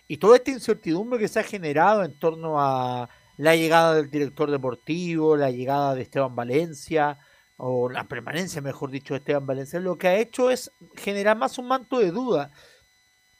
Y 0.07 0.17
toda 0.17 0.37
esta 0.37 0.51
incertidumbre 0.51 1.19
que 1.19 1.27
se 1.27 1.39
ha 1.39 1.43
generado 1.43 2.03
en 2.03 2.17
torno 2.17 2.61
a 2.61 3.09
la 3.37 3.55
llegada 3.55 3.95
del 3.95 4.09
director 4.09 4.49
deportivo, 4.49 5.35
la 5.35 5.51
llegada 5.51 5.95
de 5.95 6.03
Esteban 6.03 6.35
Valencia, 6.35 7.19
o 7.57 7.89
la 7.89 8.07
permanencia, 8.07 8.61
mejor 8.61 8.91
dicho, 8.91 9.13
de 9.15 9.19
Esteban 9.19 9.45
Valencia, 9.45 9.79
lo 9.79 9.97
que 9.97 10.07
ha 10.07 10.15
hecho 10.15 10.51
es 10.51 10.71
generar 10.95 11.35
más 11.37 11.57
un 11.57 11.67
manto 11.67 11.99
de 11.99 12.11
duda. 12.11 12.51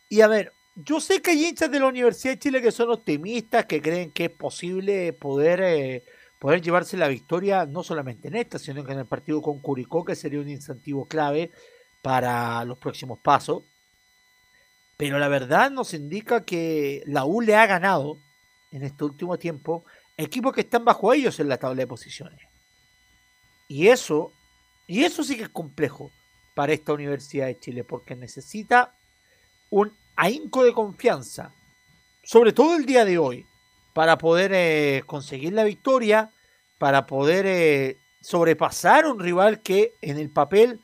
Y 0.09 0.21
a 0.21 0.27
ver, 0.27 0.53
yo 0.79 1.01
sé 1.01 1.21
que 1.21 1.31
hay 1.31 1.45
hinchas 1.45 1.71
de 1.71 1.79
la 1.79 1.87
Universidad 1.87 2.33
de 2.33 2.39
Chile 2.39 2.61
que 2.61 2.71
son 2.71 2.91
optimistas, 2.91 3.65
que 3.65 3.81
creen 3.81 4.11
que 4.11 4.25
es 4.25 4.31
posible 4.31 5.11
poder, 5.11 5.61
eh, 5.63 6.03
poder 6.39 6.61
llevarse 6.61 6.97
la 6.97 7.07
victoria, 7.07 7.65
no 7.65 7.81
solamente 7.81 8.27
en 8.27 8.35
esta, 8.35 8.59
sino 8.59 8.83
que 8.83 8.91
en 8.91 8.99
el 8.99 9.07
partido 9.07 9.41
con 9.41 9.59
Curicó, 9.59 10.05
que 10.05 10.15
sería 10.15 10.39
un 10.39 10.49
incentivo 10.49 11.07
clave 11.07 11.51
para 12.03 12.63
los 12.63 12.77
próximos 12.77 13.17
pasos. 13.19 13.63
Pero 14.97 15.17
la 15.17 15.27
verdad 15.27 15.71
nos 15.71 15.95
indica 15.95 16.43
que 16.43 17.01
la 17.07 17.25
U 17.25 17.41
le 17.41 17.55
ha 17.55 17.65
ganado 17.65 18.19
en 18.71 18.83
este 18.83 19.03
último 19.03 19.39
tiempo 19.39 19.83
equipos 20.15 20.53
que 20.53 20.61
están 20.61 20.85
bajo 20.85 21.11
ellos 21.11 21.39
en 21.39 21.49
la 21.49 21.57
tabla 21.57 21.81
de 21.81 21.87
posiciones. 21.87 22.39
Y 23.67 23.87
eso, 23.87 24.31
y 24.85 25.03
eso 25.03 25.23
sí 25.23 25.37
que 25.37 25.43
es 25.43 25.49
complejo. 25.49 26.11
para 26.55 26.73
esta 26.73 26.91
Universidad 26.93 27.45
de 27.45 27.59
Chile, 27.59 27.83
porque 27.83 28.15
necesita 28.15 28.95
un 29.69 29.95
ahínco 30.17 30.65
de 30.65 30.73
confianza, 30.73 31.53
sobre 32.23 32.51
todo 32.51 32.75
el 32.75 32.85
día 32.85 33.05
de 33.05 33.17
hoy, 33.17 33.45
para 33.93 34.17
poder 34.17 34.51
eh, 34.53 35.03
conseguir 35.05 35.53
la 35.53 35.63
victoria, 35.63 36.31
para 36.77 37.05
poder 37.05 37.45
eh, 37.47 37.97
sobrepasar 38.19 39.05
un 39.05 39.19
rival 39.19 39.61
que 39.61 39.93
en 40.01 40.17
el 40.17 40.29
papel, 40.29 40.81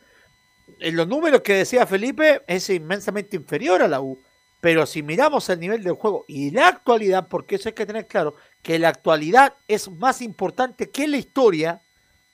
en 0.80 0.96
los 0.96 1.08
números 1.08 1.42
que 1.42 1.54
decía 1.54 1.86
Felipe, 1.86 2.42
es 2.48 2.70
inmensamente 2.70 3.36
inferior 3.36 3.82
a 3.82 3.88
la 3.88 4.02
U. 4.02 4.18
Pero 4.62 4.86
si 4.86 5.04
miramos 5.04 5.50
el 5.50 5.60
nivel 5.60 5.84
del 5.84 5.94
juego 5.94 6.24
y 6.28 6.52
la 6.52 6.70
actualidad, 6.70 7.28
porque 7.28 7.56
eso 7.56 7.68
hay 7.68 7.74
que 7.74 7.86
tener 7.86 8.08
claro, 8.08 8.36
que 8.62 8.80
la 8.80 8.90
actualidad 8.90 9.56
es 9.68 9.92
más 9.92 10.22
importante 10.22 10.90
que 10.90 11.06
la 11.08 11.18
historia, 11.18 11.82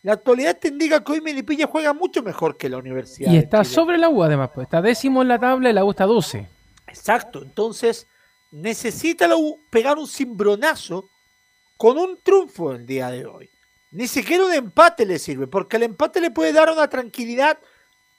la 0.04 0.14
actualidad 0.14 0.58
te 0.60 0.68
indica 0.68 1.04
que 1.04 1.14
hoy 1.14 1.22
Melipilla 1.22 1.66
juega 1.66 1.92
mucho 1.94 2.22
mejor 2.22 2.56
que 2.56 2.70
la 2.70 2.78
Universidad. 2.78 3.32
Y 3.32 3.38
está 3.38 3.64
sobre 3.64 3.98
la 3.98 4.10
U 4.10 4.22
además, 4.22 4.52
pues 4.54 4.66
está 4.66 4.82
décimo 4.82 5.24
en 5.24 5.30
la 5.30 5.40
tabla 5.40 5.72
y 5.72 5.74
la 5.74 5.84
U 5.84 5.90
está 5.90 6.06
12. 6.06 6.59
Exacto, 6.90 7.42
entonces 7.42 8.08
necesita 8.52 9.28
la 9.28 9.38
U 9.38 9.60
pegar 9.70 9.98
un 9.98 10.08
cimbronazo 10.08 11.10
con 11.78 11.98
un 11.98 12.20
triunfo 12.22 12.74
el 12.74 12.86
día 12.86 13.10
de 13.10 13.26
hoy. 13.26 13.50
Ni 13.92 14.08
siquiera 14.08 14.46
un 14.46 14.54
empate 14.54 15.06
le 15.06 15.18
sirve, 15.18 15.48
porque 15.48 15.78
el 15.78 15.84
empate 15.84 16.20
le 16.20 16.32
puede 16.32 16.52
dar 16.52 16.70
una 16.70 16.90
tranquilidad 16.90 17.58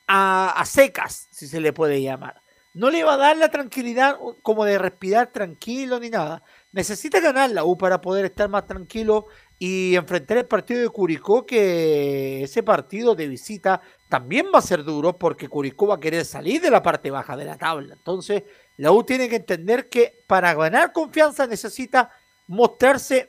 a, 0.07 0.51
a 0.51 0.65
secas, 0.65 1.29
si 1.31 1.47
se 1.47 1.61
le 1.61 1.73
puede 1.73 2.01
llamar. 2.03 2.43
No 2.73 2.91
le 2.91 3.05
va 3.05 3.15
a 3.15 3.19
dar 3.19 3.37
la 3.37 3.51
tranquilidad 3.51 4.19
como 4.43 4.65
de 4.65 4.79
respirar 4.79 5.33
tranquilo 5.33 5.99
ni 5.99 6.11
nada. 6.11 6.43
Necesita 6.73 7.21
ganar 7.21 7.51
la 7.51 7.65
U 7.65 7.77
para 7.77 8.01
poder 8.01 8.25
estar 8.25 8.49
más 8.49 8.67
tranquilo 8.67 9.27
y 9.63 9.95
enfrentar 9.95 10.39
el 10.39 10.47
partido 10.47 10.81
de 10.81 10.89
Curicó, 10.89 11.45
que 11.45 12.43
ese 12.43 12.63
partido 12.63 13.15
de 13.15 13.29
visita 13.29 13.83
también 14.09 14.47
va 14.53 14.59
a 14.59 14.63
ser 14.63 14.83
duro 14.83 15.19
porque 15.19 15.49
Curicó 15.49 15.89
va 15.89 15.97
a 15.97 16.01
querer 16.01 16.25
salir 16.25 16.63
de 16.63 16.71
la 16.71 16.83
parte 16.83 17.11
baja 17.11 17.37
de 17.37 17.45
la 17.45 17.59
tabla. 17.59 17.93
Entonces, 17.93 18.43
la 18.79 18.91
U 18.91 19.05
tiene 19.05 19.29
que 19.29 19.37
entender 19.37 19.91
que 19.91 20.25
para 20.27 20.55
ganar 20.55 20.95
confianza 20.95 21.47
necesita 21.47 22.11
mostrarse 22.47 23.29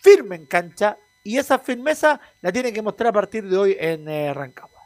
firme 0.00 0.36
en 0.36 0.46
cancha 0.46 0.96
y 1.22 1.36
esa 1.36 1.58
firmeza 1.58 2.22
la 2.40 2.50
tiene 2.50 2.72
que 2.72 2.80
mostrar 2.80 3.08
a 3.08 3.12
partir 3.12 3.46
de 3.46 3.58
hoy 3.58 3.76
en 3.78 4.08
eh, 4.08 4.32
Rancagua. 4.32 4.80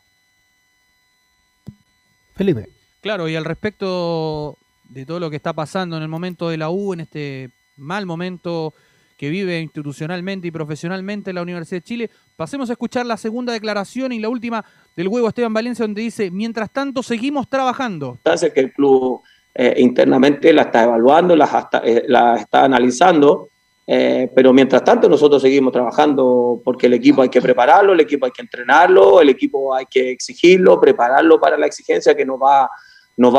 Felipe. 2.35 2.69
Claro, 3.01 3.29
y 3.29 3.37
al 3.37 3.45
respecto 3.45 4.59
de 4.89 5.07
todo 5.07 5.21
lo 5.21 5.31
que 5.31 5.37
está 5.37 5.53
pasando 5.53 5.97
en 5.97 6.03
el 6.03 6.09
momento 6.09 6.49
de 6.49 6.57
la 6.57 6.69
U, 6.69 6.95
en 6.95 7.01
este 7.01 7.51
mal 7.77 8.07
momento 8.07 8.75
que 9.21 9.29
vive 9.29 9.61
institucionalmente 9.61 10.49
y 10.49 10.51
profesionalmente 10.51 11.35
la 11.35 11.43
Universidad 11.43 11.83
de 11.83 11.85
Chile, 11.85 12.11
pasemos 12.37 12.71
a 12.71 12.73
escuchar 12.73 13.05
la 13.05 13.19
segunda 13.19 13.53
declaración 13.53 14.13
y 14.13 14.19
la 14.19 14.31
última 14.31 14.65
del 14.97 15.09
huevo 15.09 15.29
Esteban 15.29 15.53
Valencia, 15.53 15.85
donde 15.85 16.01
dice, 16.01 16.31
mientras 16.31 16.71
tanto 16.71 17.03
seguimos 17.03 17.47
trabajando. 17.47 18.17
que 18.25 18.61
el 18.61 18.73
club 18.73 19.21
eh, 19.55 19.75
internamente 19.77 20.51
la 20.55 20.63
está 20.63 20.85
evaluando, 20.85 21.37
la 21.37 21.69
eh, 21.85 22.07
está 22.39 22.65
analizando 22.65 23.51
eh, 23.87 24.31
pero 24.35 24.55
mientras 24.55 24.83
tanto 24.85 25.07
nosotros 25.07 25.43
seguimos 25.43 25.71
trabajando 25.71 26.63
porque 26.65 26.87
el 26.87 26.95
equipo 26.95 27.21
hay 27.21 27.29
que 27.29 27.43
prepararlo, 27.43 27.93
el 27.93 28.01
equipo 28.01 28.25
hay 28.25 28.33
que 28.33 28.41
entrenarlo, 28.41 29.21
el 29.21 29.29
equipo 29.29 29.75
hay 29.75 29.85
que 29.85 30.13
exigirlo, 30.13 30.81
prepararlo 30.81 31.39
para 31.39 31.59
la 31.59 31.67
exigencia 31.67 32.17
que 32.17 32.25
nos 32.25 32.41
va 32.41 32.71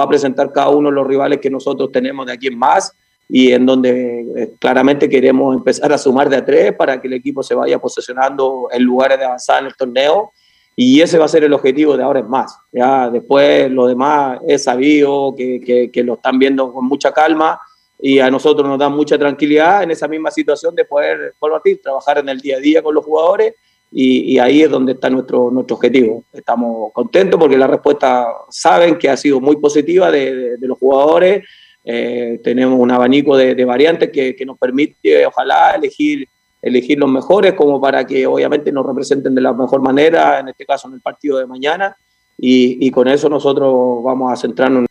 a 0.03 0.07
presentar 0.07 0.51
cada 0.51 0.69
uno 0.69 0.89
de 0.89 0.95
los 0.95 1.07
rivales 1.07 1.39
que 1.39 1.49
nosotros 1.49 1.91
tenemos 1.91 2.27
de 2.27 2.33
aquí 2.33 2.47
en 2.47 2.59
más 2.59 2.95
y 3.29 3.51
en 3.51 3.65
donde 3.65 4.25
eh, 4.35 4.51
claramente 4.59 5.07
queremos 5.07 5.55
empezar 5.55 5.91
a 5.93 5.97
sumar 5.97 6.29
de 6.29 6.37
a 6.37 6.45
tres 6.45 6.73
para 6.73 6.99
que 6.99 7.07
el 7.07 7.13
equipo 7.13 7.41
se 7.43 7.55
vaya 7.55 7.79
posesionando 7.79 8.67
en 8.71 8.83
lugares 8.83 9.17
de 9.19 9.25
avanzada 9.25 9.59
en 9.59 9.65
el 9.67 9.75
torneo 9.75 10.31
y 10.75 11.01
ese 11.01 11.17
va 11.17 11.25
a 11.25 11.29
ser 11.29 11.43
el 11.43 11.53
objetivo 11.53 11.95
de 11.95 12.03
ahora 12.03 12.19
en 12.19 12.29
más. 12.29 12.57
Ya 12.71 13.09
después 13.09 13.69
lo 13.71 13.87
demás 13.87 14.39
es 14.47 14.63
sabido, 14.63 15.33
que, 15.35 15.61
que, 15.61 15.91
que 15.91 16.03
lo 16.03 16.15
están 16.15 16.39
viendo 16.39 16.73
con 16.73 16.85
mucha 16.85 17.11
calma 17.11 17.59
y 18.01 18.19
a 18.19 18.31
nosotros 18.31 18.67
nos 18.67 18.79
da 18.79 18.89
mucha 18.89 19.17
tranquilidad 19.17 19.83
en 19.83 19.91
esa 19.91 20.07
misma 20.07 20.31
situación 20.31 20.75
de 20.75 20.85
poder 20.85 21.35
ti 21.63 21.75
trabajar 21.75 22.17
en 22.17 22.29
el 22.29 22.39
día 22.39 22.57
a 22.57 22.59
día 22.59 22.81
con 22.81 22.95
los 22.95 23.05
jugadores 23.05 23.53
y, 23.93 24.39
ahí 24.39 24.61
es 24.61 24.69
donde 24.69 24.93
está 24.93 25.09
nuestro, 25.09 25.51
nuestro 25.51 25.75
objetivo. 25.75 26.23
Estamos 26.31 26.93
contentos 26.93 27.37
porque 27.37 27.57
la 27.57 27.67
respuesta 27.67 28.25
saben 28.49 28.97
que 28.97 29.09
ha 29.09 29.17
sido 29.17 29.41
muy 29.41 29.57
positiva 29.57 30.09
de, 30.09 30.55
los 30.61 30.77
jugadores. 30.77 31.43
Eh, 31.83 32.39
tenemos 32.43 32.79
un 32.79 32.91
abanico 32.91 33.35
de, 33.35 33.65
variantes 33.65 34.09
que, 34.11 34.35
que, 34.35 34.45
nos 34.45 34.57
permite, 34.57 35.25
ojalá, 35.25 35.71
elegir, 35.71 36.27
elegir 36.61 36.99
los 36.99 37.09
mejores 37.09 37.53
como 37.53 37.81
para 37.81 38.05
que 38.05 38.27
obviamente 38.27 38.71
nos 38.71 38.85
representen 38.85 39.33
de 39.33 39.41
la 39.41 39.53
mejor 39.53 39.81
manera, 39.81 40.39
en 40.39 40.49
este 40.49 40.65
caso 40.65 40.87
en 40.87 40.95
el 40.95 41.01
partido 41.01 41.37
de 41.37 41.47
mañana. 41.47 41.95
Y, 42.37 42.85
y 42.85 42.91
con 42.91 43.07
eso 43.07 43.29
nosotros 43.29 44.03
vamos 44.03 44.31
a 44.31 44.35
centrarnos 44.35 44.85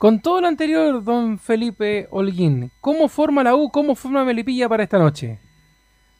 con 0.00 0.22
todo 0.22 0.40
lo 0.40 0.48
anterior, 0.48 1.04
don 1.04 1.38
Felipe 1.38 2.08
Holguín, 2.10 2.70
¿cómo 2.80 3.06
forma 3.06 3.44
la 3.44 3.54
U, 3.54 3.70
cómo 3.70 3.94
forma 3.94 4.24
Melipilla 4.24 4.66
para 4.66 4.82
esta 4.82 4.98
noche? 4.98 5.38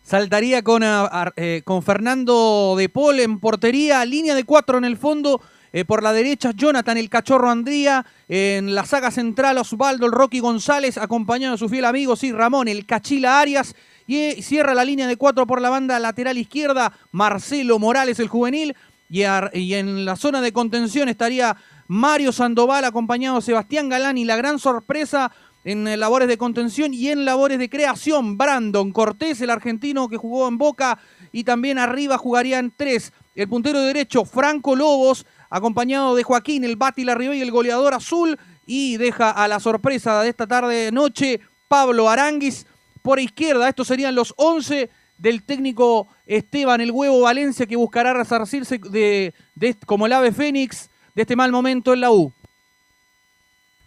Saltaría 0.02 0.62
con, 0.62 0.82
eh, 0.84 1.62
con 1.64 1.82
Fernando 1.82 2.74
de 2.76 2.90
Paul 2.90 3.20
en 3.20 3.40
portería, 3.40 4.04
línea 4.04 4.34
de 4.34 4.44
cuatro 4.44 4.76
en 4.76 4.84
el 4.84 4.98
fondo. 4.98 5.40
Eh, 5.72 5.84
por 5.84 6.02
la 6.02 6.12
derecha, 6.12 6.50
Jonathan 6.54 6.96
el 6.96 7.08
Cachorro 7.08 7.50
Andría. 7.50 8.04
En 8.28 8.74
la 8.74 8.84
saga 8.84 9.10
central, 9.10 9.58
Osvaldo 9.58 10.06
el 10.06 10.12
Rocky 10.12 10.40
González, 10.40 10.98
acompañado 10.98 11.52
de 11.52 11.58
su 11.58 11.68
fiel 11.68 11.84
amigo, 11.84 12.16
sí, 12.16 12.32
Ramón 12.32 12.68
el 12.68 12.86
Cachila 12.86 13.40
Arias. 13.40 13.74
Y 14.06 14.16
eh, 14.16 14.42
cierra 14.42 14.74
la 14.74 14.84
línea 14.84 15.06
de 15.06 15.16
cuatro 15.16 15.46
por 15.46 15.60
la 15.60 15.70
banda 15.70 15.98
lateral 16.00 16.38
izquierda, 16.38 16.92
Marcelo 17.12 17.78
Morales 17.78 18.18
el 18.18 18.28
juvenil. 18.28 18.74
Y, 19.08 19.22
en 19.24 20.04
la 20.04 20.14
zona 20.14 20.40
de 20.40 20.52
contención 20.52 21.08
estaría 21.08 21.56
Mario 21.88 22.30
Sandoval 22.30 22.84
acompañado 22.84 23.36
de 23.36 23.42
Sebastián 23.42 23.88
Galán 23.88 24.18
y 24.18 24.24
la 24.24 24.36
gran 24.36 24.60
sorpresa 24.60 25.32
en 25.64 25.86
eh, 25.88 25.96
labores 25.96 26.28
de 26.28 26.38
contención 26.38 26.94
y 26.94 27.08
en 27.08 27.24
labores 27.24 27.58
de 27.58 27.68
creación, 27.68 28.38
Brandon 28.38 28.92
Cortés, 28.92 29.40
el 29.40 29.50
argentino 29.50 30.08
que 30.08 30.16
jugó 30.16 30.48
en 30.48 30.58
Boca, 30.58 30.98
y 31.32 31.44
también 31.44 31.78
arriba 31.78 32.18
jugarían 32.18 32.72
tres. 32.76 33.12
El 33.34 33.48
puntero 33.48 33.80
derecho, 33.80 34.24
Franco 34.24 34.74
Lobos, 34.74 35.26
acompañado 35.50 36.14
de 36.14 36.22
Joaquín, 36.22 36.64
el 36.64 36.76
Bati 36.76 37.02
y 37.02 37.40
el 37.40 37.50
goleador 37.50 37.92
azul, 37.92 38.38
y 38.66 38.96
deja 38.96 39.30
a 39.30 39.48
la 39.48 39.60
sorpresa 39.60 40.22
de 40.22 40.30
esta 40.30 40.46
tarde 40.46 40.90
noche, 40.92 41.40
Pablo 41.68 42.08
Aranguis 42.08 42.66
por 43.02 43.18
izquierda. 43.18 43.68
Estos 43.68 43.88
serían 43.88 44.14
los 44.14 44.32
11 44.36 44.88
del 45.18 45.42
técnico 45.42 46.08
Esteban 46.26 46.80
El 46.80 46.92
Huevo 46.92 47.20
Valencia, 47.20 47.66
que 47.66 47.76
buscará 47.76 48.14
resarcirse 48.14 48.78
de, 48.78 49.34
de 49.54 49.76
como 49.86 50.06
el 50.06 50.12
ave 50.12 50.32
Fénix 50.32 50.88
de 51.14 51.22
este 51.22 51.36
mal 51.36 51.52
momento 51.52 51.92
en 51.92 52.00
la 52.00 52.10
U. 52.10 52.32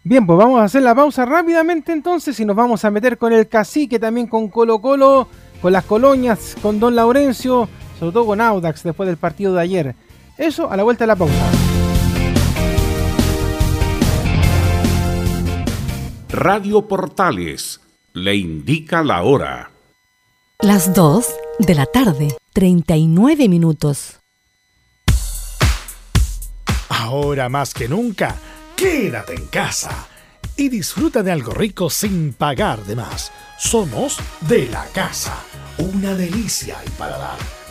Bien, 0.06 0.26
pues 0.26 0.38
vamos 0.38 0.60
a 0.60 0.64
hacer 0.64 0.82
la 0.82 0.94
pausa 0.94 1.24
rápidamente 1.24 1.90
entonces 1.90 2.38
y 2.38 2.44
nos 2.44 2.54
vamos 2.54 2.84
a 2.84 2.90
meter 2.90 3.16
con 3.16 3.32
el 3.32 3.48
cacique, 3.48 3.98
también 3.98 4.26
con 4.26 4.48
Colo 4.48 4.78
Colo, 4.78 5.28
con 5.62 5.72
las 5.72 5.84
colonias, 5.84 6.56
con 6.60 6.78
Don 6.78 6.94
Laurencio, 6.94 7.70
sobre 7.98 8.12
todo 8.12 8.26
con 8.26 8.40
Audax 8.42 8.82
después 8.82 9.06
del 9.06 9.16
partido 9.16 9.54
de 9.54 9.62
ayer. 9.62 9.94
Eso 10.36 10.70
a 10.70 10.76
la 10.76 10.82
vuelta 10.82 11.04
de 11.04 11.08
la 11.08 11.16
pausa. 11.16 11.50
Radio 16.28 16.88
Portales 16.88 17.80
le 18.12 18.34
indica 18.34 19.04
la 19.04 19.22
hora. 19.22 19.70
Las 20.60 20.92
2 20.92 21.26
de 21.60 21.74
la 21.74 21.86
tarde, 21.86 22.36
39 22.52 23.48
minutos. 23.48 24.20
Ahora 26.88 27.48
más 27.48 27.72
que 27.72 27.88
nunca, 27.88 28.36
quédate 28.76 29.34
en 29.34 29.46
casa 29.46 30.08
y 30.56 30.68
disfruta 30.68 31.22
de 31.22 31.30
algo 31.30 31.52
rico 31.52 31.88
sin 31.90 32.32
pagar 32.32 32.82
de 32.84 32.96
más. 32.96 33.30
Somos 33.58 34.18
de 34.40 34.66
la 34.66 34.84
casa, 34.86 35.36
una 35.78 36.14
delicia 36.14 36.78
al 36.80 36.90
paladar. 36.92 37.63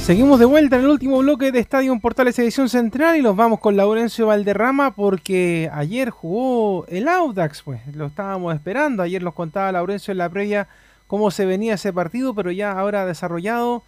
Seguimos 0.00 0.40
de 0.40 0.46
vuelta 0.46 0.76
en 0.76 0.82
el 0.82 0.88
último 0.88 1.18
bloque 1.18 1.52
de 1.52 1.60
Estadio 1.60 1.96
Portales 2.00 2.38
Edición 2.38 2.68
Central 2.68 3.16
y 3.16 3.22
nos 3.22 3.36
vamos 3.36 3.60
con 3.60 3.76
Laurencio 3.76 4.26
Valderrama 4.26 4.96
porque 4.96 5.70
ayer 5.72 6.10
jugó 6.10 6.86
el 6.88 7.06
Audax, 7.06 7.62
pues 7.62 7.80
lo 7.94 8.06
estábamos 8.06 8.54
esperando. 8.54 9.02
Ayer 9.02 9.22
nos 9.22 9.34
contaba 9.34 9.70
Laurencio 9.70 10.10
en 10.10 10.18
la 10.18 10.28
previa 10.30 10.68
cómo 11.06 11.30
se 11.30 11.44
venía 11.44 11.74
ese 11.74 11.92
partido, 11.92 12.34
pero 12.34 12.50
ya 12.50 12.72
ahora 12.72 13.04
desarrollado. 13.06 13.84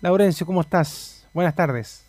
Laurencio, 0.00 0.46
¿cómo 0.46 0.60
estás? 0.62 1.28
Buenas 1.34 1.54
tardes. 1.54 2.06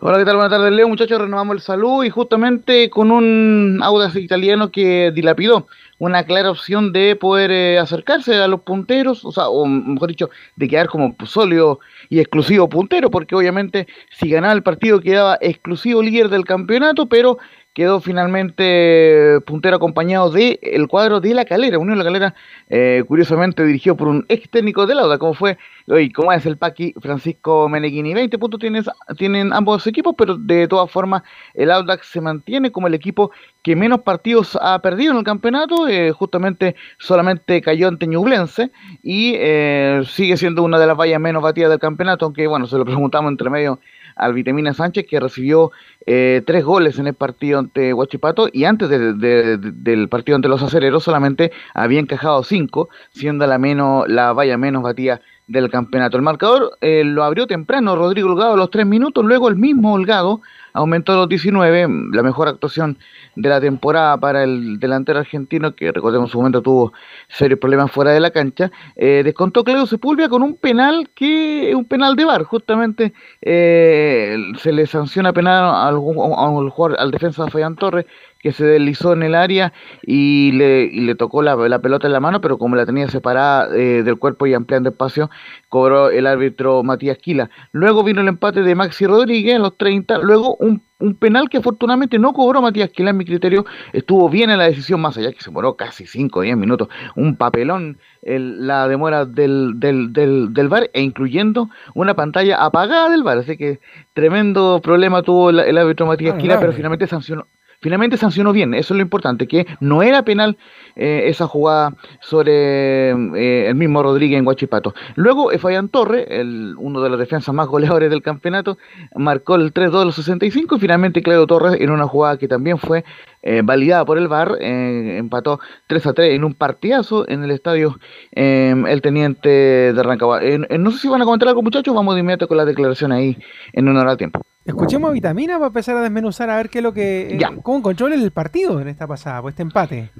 Hola, 0.00 0.18
¿qué 0.18 0.24
tal? 0.24 0.34
Buenas 0.34 0.50
tardes, 0.50 0.72
Leo. 0.72 0.88
Muchachos, 0.88 1.20
renovamos 1.20 1.54
el 1.54 1.62
saludo 1.62 2.02
y 2.02 2.10
justamente 2.10 2.90
con 2.90 3.12
un 3.12 3.78
Audax 3.80 4.16
italiano 4.16 4.72
que 4.72 5.12
dilapidó 5.14 5.68
una 6.02 6.24
clara 6.24 6.50
opción 6.50 6.92
de 6.92 7.14
poder 7.14 7.52
eh, 7.52 7.78
acercarse 7.78 8.34
a 8.34 8.48
los 8.48 8.62
punteros, 8.62 9.24
o 9.24 9.30
sea, 9.30 9.48
o 9.48 9.64
mejor 9.66 10.08
dicho, 10.08 10.30
de 10.56 10.66
quedar 10.66 10.88
como 10.88 11.14
sólido 11.24 11.78
y 12.08 12.18
exclusivo 12.18 12.68
puntero, 12.68 13.08
porque 13.08 13.36
obviamente 13.36 13.86
si 14.10 14.28
ganaba 14.28 14.52
el 14.52 14.64
partido 14.64 15.00
quedaba 15.00 15.38
exclusivo 15.40 16.02
líder 16.02 16.28
del 16.28 16.44
campeonato, 16.44 17.06
pero 17.06 17.38
quedó 17.72 18.00
finalmente 18.00 19.40
puntero 19.46 19.76
acompañado 19.76 20.30
del 20.30 20.58
el 20.62 20.88
cuadro 20.88 21.20
de 21.20 21.34
La 21.34 21.44
Calera, 21.44 21.78
Unión 21.78 21.98
La 21.98 22.04
Calera, 22.04 22.34
eh, 22.68 23.02
curiosamente 23.06 23.64
dirigido 23.64 23.96
por 23.96 24.08
un 24.08 24.26
ex 24.28 24.48
técnico 24.50 24.86
de 24.86 24.94
Lauda, 24.94 25.18
como 25.18 25.34
fue, 25.34 25.56
hoy, 25.86 26.10
como 26.10 26.32
es 26.32 26.44
el 26.44 26.58
Paqui 26.58 26.94
Francisco 27.00 27.68
Meneghini. 27.68 28.14
20 28.14 28.38
puntos 28.38 28.60
tienen, 28.60 28.84
tienen 29.16 29.52
ambos 29.52 29.86
equipos, 29.86 30.14
pero 30.16 30.36
de 30.36 30.68
todas 30.68 30.90
formas 30.90 31.22
el 31.54 31.70
Audax 31.70 32.06
se 32.06 32.20
mantiene 32.20 32.70
como 32.70 32.86
el 32.86 32.94
equipo 32.94 33.30
que 33.62 33.76
menos 33.76 34.00
partidos 34.00 34.58
ha 34.60 34.80
perdido 34.80 35.12
en 35.12 35.18
el 35.18 35.24
campeonato, 35.24 35.88
eh, 35.88 36.10
justamente 36.12 36.74
solamente 36.98 37.60
cayó 37.62 37.88
ante 37.88 38.06
Ñublense 38.06 38.70
y 39.02 39.34
eh, 39.36 40.02
sigue 40.06 40.36
siendo 40.36 40.62
una 40.62 40.78
de 40.78 40.86
las 40.86 40.96
vallas 40.96 41.20
menos 41.20 41.42
batidas 41.42 41.70
del 41.70 41.78
campeonato, 41.78 42.26
aunque 42.26 42.46
bueno, 42.46 42.66
se 42.66 42.76
lo 42.76 42.84
preguntamos 42.84 43.30
entre 43.30 43.48
medio 43.50 43.78
al 44.16 44.34
Vitamina 44.34 44.74
Sánchez, 44.74 45.06
que 45.08 45.20
recibió 45.20 45.72
eh, 46.06 46.42
tres 46.46 46.64
goles 46.64 46.98
en 46.98 47.06
el 47.06 47.14
partido 47.14 47.58
ante 47.58 47.94
Huachipato 47.94 48.48
y 48.52 48.64
antes 48.64 48.88
del 48.90 50.08
partido 50.08 50.36
ante 50.36 50.48
los 50.48 50.62
acereros 50.62 51.04
solamente 51.04 51.52
había 51.74 52.00
encajado 52.00 52.42
cinco, 52.42 52.88
siendo 53.10 53.46
la, 53.46 53.58
menos, 53.58 54.08
la 54.08 54.32
valla 54.32 54.58
menos 54.58 54.82
batida 54.82 55.20
del 55.46 55.70
campeonato. 55.70 56.16
El 56.16 56.22
marcador 56.22 56.76
eh, 56.80 57.04
lo 57.04 57.24
abrió 57.24 57.46
temprano 57.46 57.96
Rodrigo 57.96 58.28
Holgado 58.30 58.54
a 58.54 58.56
los 58.56 58.70
tres 58.70 58.86
minutos, 58.86 59.24
luego 59.24 59.48
el 59.48 59.56
mismo 59.56 59.92
Holgado 59.92 60.40
aumentó 60.72 61.12
a 61.12 61.16
los 61.16 61.28
19, 61.28 61.88
la 62.12 62.22
mejor 62.22 62.48
actuación 62.48 62.96
de 63.34 63.48
la 63.48 63.60
temporada 63.60 64.18
para 64.18 64.44
el 64.44 64.78
delantero 64.78 65.18
argentino, 65.18 65.74
que 65.74 65.90
recordemos 65.92 66.28
en 66.28 66.32
su 66.32 66.38
momento 66.38 66.62
tuvo 66.62 66.92
serios 67.28 67.58
problemas 67.58 67.90
fuera 67.90 68.12
de 68.12 68.20
la 68.20 68.30
cancha, 68.30 68.70
eh, 68.96 69.22
descontó 69.24 69.64
Claudio 69.64 69.86
Sepúlveda 69.86 70.28
con 70.28 70.42
un 70.42 70.54
penal 70.56 71.10
que 71.14 71.70
es 71.70 71.74
un 71.74 71.84
penal 71.84 72.16
de 72.16 72.24
bar, 72.24 72.44
justamente 72.44 73.12
eh, 73.40 74.36
se 74.58 74.72
le 74.72 74.86
sanciona 74.86 75.32
penal 75.32 75.64
al, 75.64 75.96
al, 75.96 76.94
al 76.98 77.10
defensa 77.10 77.48
Fayán 77.48 77.76
Torres, 77.76 78.06
que 78.42 78.52
se 78.52 78.64
deslizó 78.64 79.12
en 79.12 79.22
el 79.22 79.34
área 79.34 79.72
y 80.02 80.50
le, 80.52 80.82
y 80.82 81.00
le 81.00 81.14
tocó 81.14 81.42
la, 81.42 81.54
la, 81.56 81.78
pelota 81.78 82.08
en 82.08 82.12
la 82.12 82.20
mano, 82.20 82.40
pero 82.40 82.58
como 82.58 82.74
la 82.74 82.84
tenía 82.84 83.08
separada 83.08 83.74
eh, 83.74 84.02
del 84.02 84.18
cuerpo 84.18 84.46
y 84.46 84.54
ampliando 84.54 84.90
espacio, 84.90 85.30
cobró 85.68 86.10
el 86.10 86.26
árbitro 86.26 86.82
Matías 86.82 87.18
Quila. 87.18 87.50
Luego 87.70 88.02
vino 88.02 88.20
el 88.20 88.28
empate 88.28 88.62
de 88.62 88.74
Maxi 88.74 89.06
Rodríguez 89.06 89.54
en 89.54 89.62
los 89.62 89.78
30, 89.78 90.18
luego 90.18 90.56
un, 90.56 90.82
un 90.98 91.14
penal 91.14 91.48
que 91.48 91.58
afortunadamente 91.58 92.18
no 92.18 92.32
cobró 92.32 92.60
Matías 92.60 92.90
Quila, 92.90 93.10
en 93.10 93.16
mi 93.16 93.24
criterio, 93.24 93.64
estuvo 93.92 94.28
bien 94.28 94.50
en 94.50 94.58
la 94.58 94.64
decisión, 94.64 95.00
más 95.00 95.16
allá 95.16 95.32
que 95.32 95.40
se 95.40 95.50
demoró 95.50 95.76
casi 95.76 96.06
5 96.06 96.40
o 96.40 96.42
10 96.42 96.56
minutos, 96.56 96.88
un 97.14 97.36
papelón 97.36 97.98
el, 98.22 98.66
la 98.66 98.88
demora 98.88 99.24
del, 99.24 99.74
del, 99.76 100.12
del, 100.12 100.52
del 100.52 100.68
VAR 100.68 100.90
e 100.92 101.00
incluyendo 101.00 101.70
una 101.94 102.14
pantalla 102.14 102.64
apagada 102.64 103.08
del 103.08 103.22
VAR, 103.22 103.38
así 103.38 103.56
que 103.56 103.78
tremendo 104.14 104.80
problema 104.82 105.22
tuvo 105.22 105.50
el, 105.50 105.60
el 105.60 105.78
árbitro 105.78 106.06
Matías 106.06 106.36
Quila, 106.36 106.58
pero 106.58 106.72
finalmente 106.72 107.06
sancionó 107.06 107.46
Finalmente 107.82 108.16
sancionó 108.16 108.52
bien, 108.52 108.74
eso 108.74 108.94
es 108.94 108.96
lo 108.96 109.02
importante, 109.02 109.48
que 109.48 109.66
no 109.80 110.04
era 110.04 110.24
penal 110.24 110.56
eh, 110.94 111.24
esa 111.26 111.48
jugada 111.48 111.96
sobre 112.20 113.10
eh, 113.10 113.68
el 113.68 113.74
mismo 113.74 114.04
Rodríguez 114.04 114.38
en 114.38 114.44
Guachipato. 114.44 114.94
Luego, 115.16 115.50
Efayán 115.50 115.88
Torre, 115.88 116.40
el, 116.40 116.76
uno 116.78 117.00
de 117.02 117.10
los 117.10 117.18
defensas 117.18 117.52
más 117.52 117.66
goleadores 117.66 118.08
del 118.08 118.22
campeonato, 118.22 118.78
marcó 119.16 119.56
el 119.56 119.74
3-2 119.74 119.98
de 119.98 120.04
los 120.04 120.14
65 120.14 120.76
y 120.76 120.78
finalmente 120.78 121.22
Claudio 121.22 121.48
Torres 121.48 121.80
en 121.80 121.90
una 121.90 122.06
jugada 122.06 122.36
que 122.38 122.46
también 122.46 122.78
fue 122.78 123.04
eh, 123.42 123.62
validada 123.64 124.04
por 124.04 124.16
el 124.16 124.28
VAR, 124.28 124.58
empató 124.60 125.58
3-3 125.88 126.36
en 126.36 126.44
un 126.44 126.54
partidazo 126.54 127.28
en 127.28 127.42
el 127.42 127.50
estadio 127.50 127.98
El 128.30 129.02
Teniente 129.02 129.48
de 129.48 130.02
Rancagua. 130.04 130.40
no 130.78 130.90
sé 130.92 130.98
si 130.98 131.08
van 131.08 131.22
a 131.22 131.24
comentar 131.24 131.48
algo 131.48 131.62
muchachos, 131.62 131.92
vamos 131.92 132.14
de 132.14 132.20
inmediato 132.20 132.46
con 132.46 132.56
la 132.56 132.64
declaración 132.64 133.10
ahí 133.10 133.36
en 133.72 133.88
hora 133.88 134.12
de 134.12 134.16
tiempo. 134.18 134.51
Escuchemos 134.64 135.10
a 135.10 135.12
Vitamina 135.12 135.54
para 135.54 135.66
empezar 135.66 135.96
a 135.96 136.02
desmenuzar 136.02 136.48
a 136.50 136.56
ver 136.56 136.70
qué 136.70 136.78
es 136.78 136.84
lo 136.84 136.92
que. 136.92 137.36
Ya. 137.38 137.52
¿Cómo 137.62 137.82
controla 137.82 138.14
el 138.14 138.30
partido 138.30 138.80
en 138.80 138.88
esta 138.88 139.06
pasada, 139.06 139.42
pues 139.42 139.52
este 139.52 139.62
empate? 139.62 140.10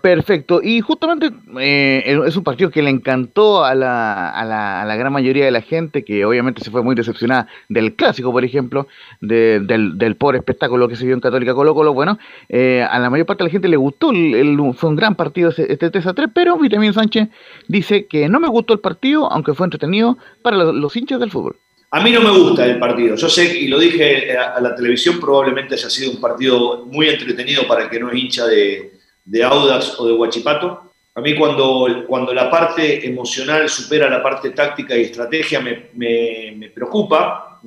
Perfecto, 0.00 0.60
y 0.62 0.80
justamente 0.80 1.30
eh, 1.60 2.20
es 2.24 2.36
un 2.36 2.44
partido 2.44 2.70
que 2.70 2.82
le 2.82 2.90
encantó 2.90 3.64
a 3.64 3.74
la, 3.74 4.30
a, 4.30 4.44
la, 4.44 4.82
a 4.82 4.84
la, 4.84 4.96
gran 4.96 5.12
mayoría 5.12 5.44
de 5.44 5.50
la 5.50 5.60
gente, 5.60 6.04
que 6.04 6.24
obviamente 6.24 6.62
se 6.62 6.70
fue 6.70 6.84
muy 6.84 6.94
decepcionada 6.94 7.48
del 7.68 7.96
clásico, 7.96 8.30
por 8.30 8.44
ejemplo, 8.44 8.86
de, 9.20 9.58
del, 9.58 9.98
del, 9.98 10.14
pobre 10.14 10.38
espectáculo 10.38 10.86
que 10.86 10.94
se 10.94 11.04
vio 11.04 11.14
en 11.14 11.20
Católica 11.20 11.52
Colo 11.52 11.74
Colo. 11.74 11.94
Bueno, 11.94 12.16
eh, 12.48 12.86
a 12.88 12.98
la 13.00 13.10
mayor 13.10 13.26
parte 13.26 13.42
de 13.42 13.48
la 13.48 13.52
gente 13.52 13.66
le 13.66 13.76
gustó, 13.76 14.12
el, 14.12 14.36
el, 14.36 14.74
fue 14.74 14.88
un 14.88 14.96
gran 14.96 15.16
partido 15.16 15.50
este 15.50 15.90
3 15.90 16.06
a 16.06 16.14
3, 16.14 16.28
pero 16.32 16.56
Vitamín 16.58 16.92
Sánchez 16.92 17.28
dice 17.66 18.06
que 18.06 18.28
no 18.28 18.38
me 18.38 18.48
gustó 18.48 18.74
el 18.74 18.80
partido, 18.80 19.30
aunque 19.32 19.54
fue 19.54 19.66
entretenido 19.66 20.16
para 20.42 20.56
los, 20.56 20.74
los 20.74 20.96
hinchas 20.96 21.18
del 21.18 21.32
fútbol. 21.32 21.56
A 21.90 22.00
mí 22.00 22.12
no 22.12 22.20
me 22.20 22.30
gusta 22.30 22.66
el 22.66 22.78
partido. 22.78 23.16
Yo 23.16 23.30
sé, 23.30 23.58
y 23.60 23.66
lo 23.66 23.78
dije 23.78 24.36
a 24.36 24.60
la 24.60 24.74
televisión, 24.74 25.18
probablemente 25.18 25.74
haya 25.74 25.88
sido 25.88 26.10
un 26.10 26.20
partido 26.20 26.84
muy 26.84 27.08
entretenido 27.08 27.66
para 27.66 27.88
que 27.88 27.98
no 27.98 28.10
es 28.10 28.18
hincha 28.18 28.46
de, 28.46 28.98
de 29.24 29.44
Audax 29.44 29.98
o 29.98 30.06
de 30.06 30.12
Huachipato. 30.12 30.92
A 31.14 31.20
mí 31.20 31.34
cuando, 31.34 32.04
cuando 32.06 32.32
la 32.34 32.50
parte 32.50 33.06
emocional 33.06 33.68
supera 33.68 34.08
la 34.08 34.22
parte 34.22 34.50
táctica 34.50 34.96
y 34.96 35.02
estrategia 35.02 35.60
me, 35.60 36.70
preocupa. 36.74 37.60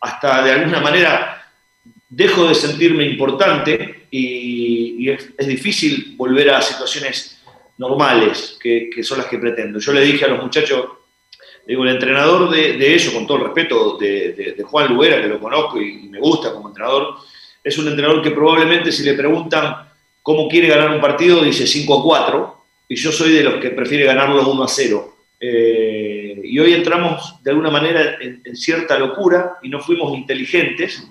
Hasta 0.00 0.42
de 0.44 0.52
alguna 0.52 0.80
manera 0.80 1.42
dejo 2.08 2.48
de 2.48 2.54
sentirme 2.54 3.04
importante 3.04 4.06
y, 4.10 5.08
es, 5.10 5.46
difícil 5.46 6.14
volver 6.16 6.50
a 6.50 6.62
situaciones 6.62 7.40
normales, 7.76 8.58
que 8.60 9.02
son 9.02 9.18
las 9.18 9.26
que 9.28 9.38
pretendo. 9.38 9.78
Yo 9.78 9.92
le 9.92 10.00
dije 10.00 10.24
a 10.24 10.28
los 10.28 10.42
muchachos 10.42 10.86
digo, 11.68 11.84
el 11.84 11.90
entrenador 11.90 12.48
de, 12.48 12.78
de 12.78 12.94
ellos, 12.94 13.12
con 13.12 13.26
todo 13.26 13.36
el 13.38 13.44
respeto 13.44 13.98
de, 13.98 14.32
de, 14.32 14.52
de, 14.54 14.62
Juan 14.64 14.88
Lubera, 14.88 15.20
que 15.20 15.28
lo 15.28 15.38
conozco 15.38 15.80
y, 15.80 16.08
me 16.08 16.18
gusta 16.18 16.52
como 16.52 16.68
entrenador, 16.68 17.16
es 17.62 17.76
un 17.76 17.88
entrenador 17.88 18.22
que 18.22 18.30
probablemente 18.30 18.90
si 18.90 19.02
le 19.02 19.12
preguntan 19.12 19.86
cómo 20.22 20.48
quiere 20.48 20.68
ganar 20.68 20.90
un 20.90 21.00
partido, 21.00 21.44
dice 21.44 21.66
5 21.66 22.00
a 22.00 22.02
4, 22.02 22.64
y 22.88 22.96
yo 22.96 23.12
soy 23.12 23.32
de 23.32 23.42
los 23.42 23.56
que 23.56 23.70
prefiere 23.70 24.06
ganarlo 24.06 24.50
1 24.50 24.64
a 24.64 24.68
0. 24.68 25.14
Eh, 25.40 26.40
y 26.42 26.58
hoy 26.58 26.72
entramos 26.72 27.36
de 27.42 27.50
alguna 27.50 27.70
manera 27.70 28.16
en, 28.18 28.56
cierta 28.56 28.98
locura 28.98 29.58
y 29.62 29.68
no 29.68 29.78
fuimos 29.78 30.16
inteligentes. 30.16 31.06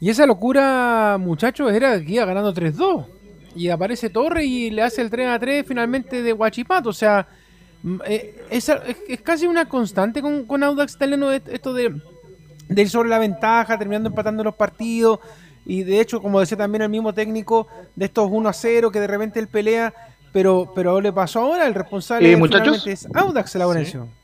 Y 0.00 0.08
esa 0.08 0.24
locura, 0.24 1.18
muchachos, 1.20 1.70
era 1.72 2.02
que 2.02 2.12
iba 2.12 2.24
ganando 2.24 2.54
3-2. 2.54 3.06
Y 3.54 3.68
aparece 3.68 4.08
Torre 4.08 4.46
y 4.46 4.70
le 4.70 4.80
hace 4.80 5.02
el 5.02 5.10
3-3 5.10 5.66
finalmente 5.66 6.22
de 6.22 6.32
Guachipato. 6.32 6.88
O 6.88 6.94
sea, 6.94 7.28
eh, 8.06 8.44
es, 8.50 8.68
es, 8.68 9.20
casi 9.22 9.46
una 9.46 9.68
constante 9.68 10.20
con, 10.20 10.44
con 10.44 10.62
Audax 10.62 10.94
Italiano 10.94 11.30
esto 11.32 11.72
de, 11.72 11.94
de 12.68 12.82
ir 12.82 12.90
sobre 12.90 13.08
la 13.08 13.18
ventaja, 13.18 13.78
terminando 13.78 14.08
empatando 14.08 14.44
los 14.44 14.54
partidos. 14.54 15.20
Y 15.64 15.82
de 15.82 16.00
hecho, 16.00 16.20
como 16.20 16.40
decía 16.40 16.56
también 16.56 16.82
el 16.82 16.88
mismo 16.88 17.12
técnico, 17.12 17.68
de 17.94 18.06
estos 18.06 18.30
1-0 18.30 18.90
que 18.90 19.00
de 19.00 19.06
repente 19.06 19.38
él 19.38 19.48
pelea. 19.48 19.94
Pero, 20.32 20.72
pero 20.74 21.00
le 21.00 21.10
pasó 21.12 21.40
ahora, 21.40 21.66
el 21.66 21.74
responsable 21.74 22.30
eh, 22.30 22.36
muchachos, 22.36 22.86
es 22.86 23.08
Audax 23.14 23.54
Laurencio. 23.54 24.04
Sí, 24.04 24.17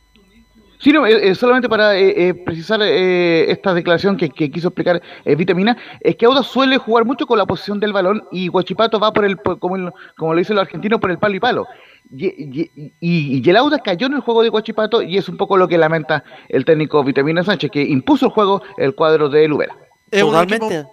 no, 0.93 1.07
eh, 1.07 1.31
eh, 1.31 1.35
solamente 1.35 1.69
para 1.69 1.97
eh, 1.97 2.35
precisar 2.35 2.83
esta 2.83 3.73
declaración 3.73 4.17
que, 4.17 4.29
quiso 4.31 4.69
explicar 4.69 5.01
Vitamina, 5.25 5.77
es 6.01 6.17
que 6.17 6.27
Audax 6.27 6.47
suele 6.47 6.79
jugar 6.79 7.05
mucho 7.05 7.27
con 7.27 7.39
la 7.39 7.47
posición 7.47 7.81
del 7.81 7.93
balón 7.93 8.25
y 8.31 8.49
Guachipato 8.49 9.01
va 9.01 9.13
por 9.13 9.25
el, 9.25 9.39
como, 9.39 9.77
lo 9.79 10.37
dice 10.37 10.53
el 10.53 10.59
argentino, 10.59 11.01
por 11.01 11.11
el 11.11 11.19
palo 11.19 11.35
y 11.35 11.41
palo. 11.41 11.67
Y, 12.11 12.27
y, 12.27 12.71
y, 13.01 13.49
el 13.49 13.57
Audax 13.57 13.83
cayó 13.83 14.07
en 14.09 14.15
el 14.15 14.21
juego 14.21 14.43
de 14.43 14.51
Guachipato 14.51 15.01
y 15.01 15.17
es 15.17 15.29
un 15.29 15.37
poco 15.37 15.57
lo 15.57 15.69
que 15.69 15.79
lamenta 15.79 16.23
el 16.49 16.65
técnico 16.65 17.03
Vitamina 17.03 17.43
Sánchez, 17.43 17.71
que 17.71 17.83
impuso 17.83 18.27
el 18.27 18.33
juego 18.33 18.63
el 18.77 18.95
cuadro 18.95 19.29
de 19.29 19.49
Lubera. 19.49 19.75
Totalmente. 20.11 20.87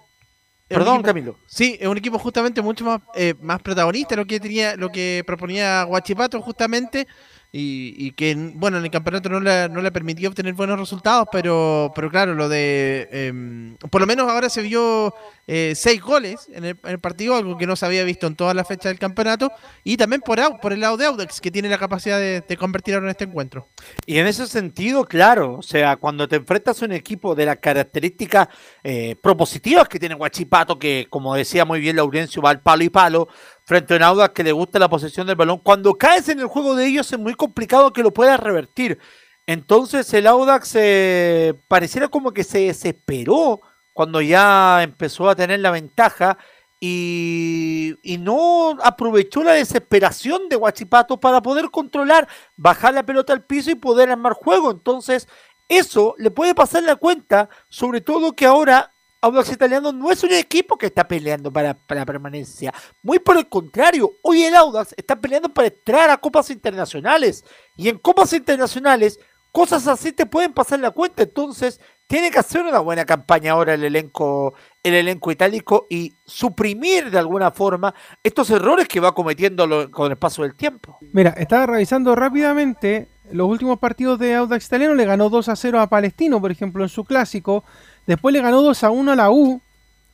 Perdón, 0.68 1.02
Camilo. 1.02 1.36
Sí, 1.44 1.76
es 1.78 1.86
un 1.86 1.98
equipo 1.98 2.18
justamente 2.18 2.62
mucho 2.62 2.86
más, 2.86 3.00
más 3.42 3.60
protagonista 3.60 4.16
lo 4.16 4.24
que 4.24 4.40
tenía, 4.40 4.74
lo 4.74 4.90
que 4.90 5.22
proponía 5.26 5.82
Guachipato 5.82 6.40
justamente 6.40 7.06
y, 7.54 8.12
que, 8.12 8.34
bueno, 8.54 8.78
en 8.78 8.84
el 8.84 8.90
campeonato 8.90 9.28
no 9.28 9.38
le, 9.38 9.68
no 9.68 9.82
le 9.82 9.92
permitió 9.92 10.30
obtener 10.30 10.54
buenos 10.54 10.80
resultados, 10.80 11.28
pero, 11.30 11.92
pero 11.94 12.10
claro, 12.10 12.34
lo 12.34 12.48
de. 12.48 13.06
Em, 13.12 13.76
por 13.90 14.00
lo 14.00 14.06
menos 14.06 14.26
ahora 14.30 14.48
se 14.48 14.62
vio 14.62 15.14
eh, 15.46 15.74
seis 15.76 16.00
goles 16.00 16.48
en 16.50 16.64
el, 16.64 16.98
partido, 16.98 17.36
algo 17.36 17.58
que 17.58 17.66
no 17.66 17.76
se 17.76 17.84
había 17.84 18.04
visto 18.04 18.26
en 18.26 18.36
toda 18.36 18.54
la 18.54 18.64
fecha 18.64 18.88
del 18.88 18.98
campeonato, 18.98 19.52
y 19.84 19.98
también 19.98 20.22
por, 20.22 20.38
por 20.60 20.72
el 20.72 20.80
lado 20.80 20.96
de 20.96 21.04
Audax, 21.04 21.42
que 21.42 21.50
tiene 21.50 21.68
la 21.68 21.76
capacidad 21.76 22.18
de, 22.18 22.56
convertir 22.56 22.94
ahora 22.94 23.08
en 23.08 23.10
este 23.10 23.24
encuentro. 23.24 23.68
Y 24.06 24.16
en 24.16 24.26
ese 24.26 24.46
sentido, 24.46 25.04
claro, 25.04 25.58
o 25.58 25.62
sea, 25.62 25.96
cuando 25.96 26.26
te 26.26 26.36
enfrentas 26.36 26.80
a 26.80 26.86
un 26.86 26.92
equipo 26.92 27.34
de 27.34 27.44
las 27.44 27.58
características 27.58 28.48
eh, 28.82 29.14
propositivas 29.20 29.88
que 29.88 29.98
tiene 29.98 30.14
Guachipato, 30.14 30.78
que 30.78 31.06
como 31.10 31.34
decía 31.34 31.66
muy 31.66 31.80
bien 31.80 31.96
Laurencio, 31.96 32.40
va 32.40 32.48
al 32.48 32.62
palo 32.62 32.82
y 32.84 32.88
palo, 32.88 33.28
frente 33.64 33.94
a 33.94 33.96
un 33.96 34.02
Audax 34.02 34.34
que 34.34 34.44
le 34.44 34.52
gusta 34.52 34.78
la 34.78 34.88
posesión 34.88 35.26
del 35.26 35.36
balón. 35.36 35.58
Cuando 35.58 35.94
caes 35.94 36.28
en 36.28 36.40
el 36.40 36.46
juego 36.46 36.74
de 36.74 36.86
ellos 36.86 37.12
es 37.12 37.18
muy 37.18 37.34
complicado 37.34 37.92
que 37.92 38.02
lo 38.02 38.12
puedas 38.12 38.38
revertir. 38.40 38.98
Entonces 39.46 40.12
el 40.14 40.26
Audax 40.26 40.72
eh, 40.74 41.54
pareciera 41.68 42.08
como 42.08 42.32
que 42.32 42.44
se 42.44 42.60
desesperó 42.60 43.60
cuando 43.92 44.20
ya 44.20 44.82
empezó 44.82 45.28
a 45.28 45.36
tener 45.36 45.60
la 45.60 45.70
ventaja 45.70 46.38
y, 46.80 47.94
y, 48.02 48.18
no 48.18 48.76
aprovechó 48.82 49.44
la 49.44 49.52
desesperación 49.52 50.48
de 50.48 50.56
Guachipato 50.56 51.20
para 51.20 51.40
poder 51.40 51.70
controlar, 51.70 52.26
bajar 52.56 52.92
la 52.94 53.06
pelota 53.06 53.32
al 53.32 53.44
piso 53.44 53.70
y 53.70 53.76
poder 53.76 54.10
armar 54.10 54.32
juego. 54.32 54.72
Entonces 54.72 55.28
eso 55.68 56.14
le 56.18 56.30
puede 56.30 56.54
pasar 56.54 56.82
la 56.82 56.96
cuenta, 56.96 57.48
sobre 57.68 58.00
todo 58.00 58.34
que 58.34 58.46
ahora 58.46 58.91
Audax 59.22 59.52
Italiano 59.52 59.92
no 59.92 60.10
es 60.10 60.24
un 60.24 60.32
equipo 60.32 60.76
que 60.76 60.86
está 60.86 61.06
peleando 61.06 61.52
para, 61.52 61.78
la 61.88 62.04
permanencia. 62.04 62.74
Muy 63.02 63.20
por 63.20 63.36
el 63.36 63.48
contrario, 63.48 64.14
hoy 64.22 64.42
el 64.42 64.54
Audax 64.56 64.94
está 64.96 65.20
peleando 65.20 65.48
para 65.48 65.68
entrar 65.68 66.10
a 66.10 66.16
copas 66.16 66.50
internacionales. 66.50 67.44
Y 67.76 67.88
en 67.88 67.98
copas 67.98 68.32
internacionales, 68.32 69.20
cosas 69.52 69.86
así 69.86 70.10
te 70.10 70.26
pueden 70.26 70.52
pasar 70.52 70.80
la 70.80 70.90
cuenta. 70.90 71.22
Entonces, 71.22 71.80
tiene 72.08 72.32
que 72.32 72.40
hacer 72.40 72.62
una 72.62 72.80
buena 72.80 73.04
campaña 73.04 73.52
ahora 73.52 73.74
el 73.74 73.84
elenco, 73.84 74.54
el 74.82 74.94
elenco 74.94 75.30
itálico 75.30 75.86
y 75.88 76.16
suprimir 76.26 77.08
de 77.12 77.18
alguna 77.20 77.52
forma 77.52 77.94
estos 78.24 78.50
errores 78.50 78.88
que 78.88 78.98
va 78.98 79.14
cometiendo 79.14 79.88
con 79.92 80.10
el 80.10 80.18
paso 80.18 80.42
del 80.42 80.56
tiempo. 80.56 80.98
Mira, 81.12 81.30
estaba 81.30 81.66
revisando 81.66 82.16
rápidamente 82.16 83.08
los 83.30 83.48
últimos 83.48 83.78
partidos 83.78 84.18
de 84.18 84.34
Audax 84.34 84.66
Italiano. 84.66 84.96
Le 84.96 85.04
ganó 85.04 85.30
2 85.30 85.48
a 85.48 85.54
0 85.54 85.80
a 85.80 85.88
Palestino, 85.88 86.40
por 86.40 86.50
ejemplo, 86.50 86.82
en 86.82 86.88
su 86.88 87.04
clásico. 87.04 87.62
Después 88.06 88.32
le 88.32 88.40
ganó 88.40 88.62
2 88.62 88.84
a 88.84 88.90
1 88.90 89.12
a 89.12 89.16
la 89.16 89.30
U. 89.30 89.60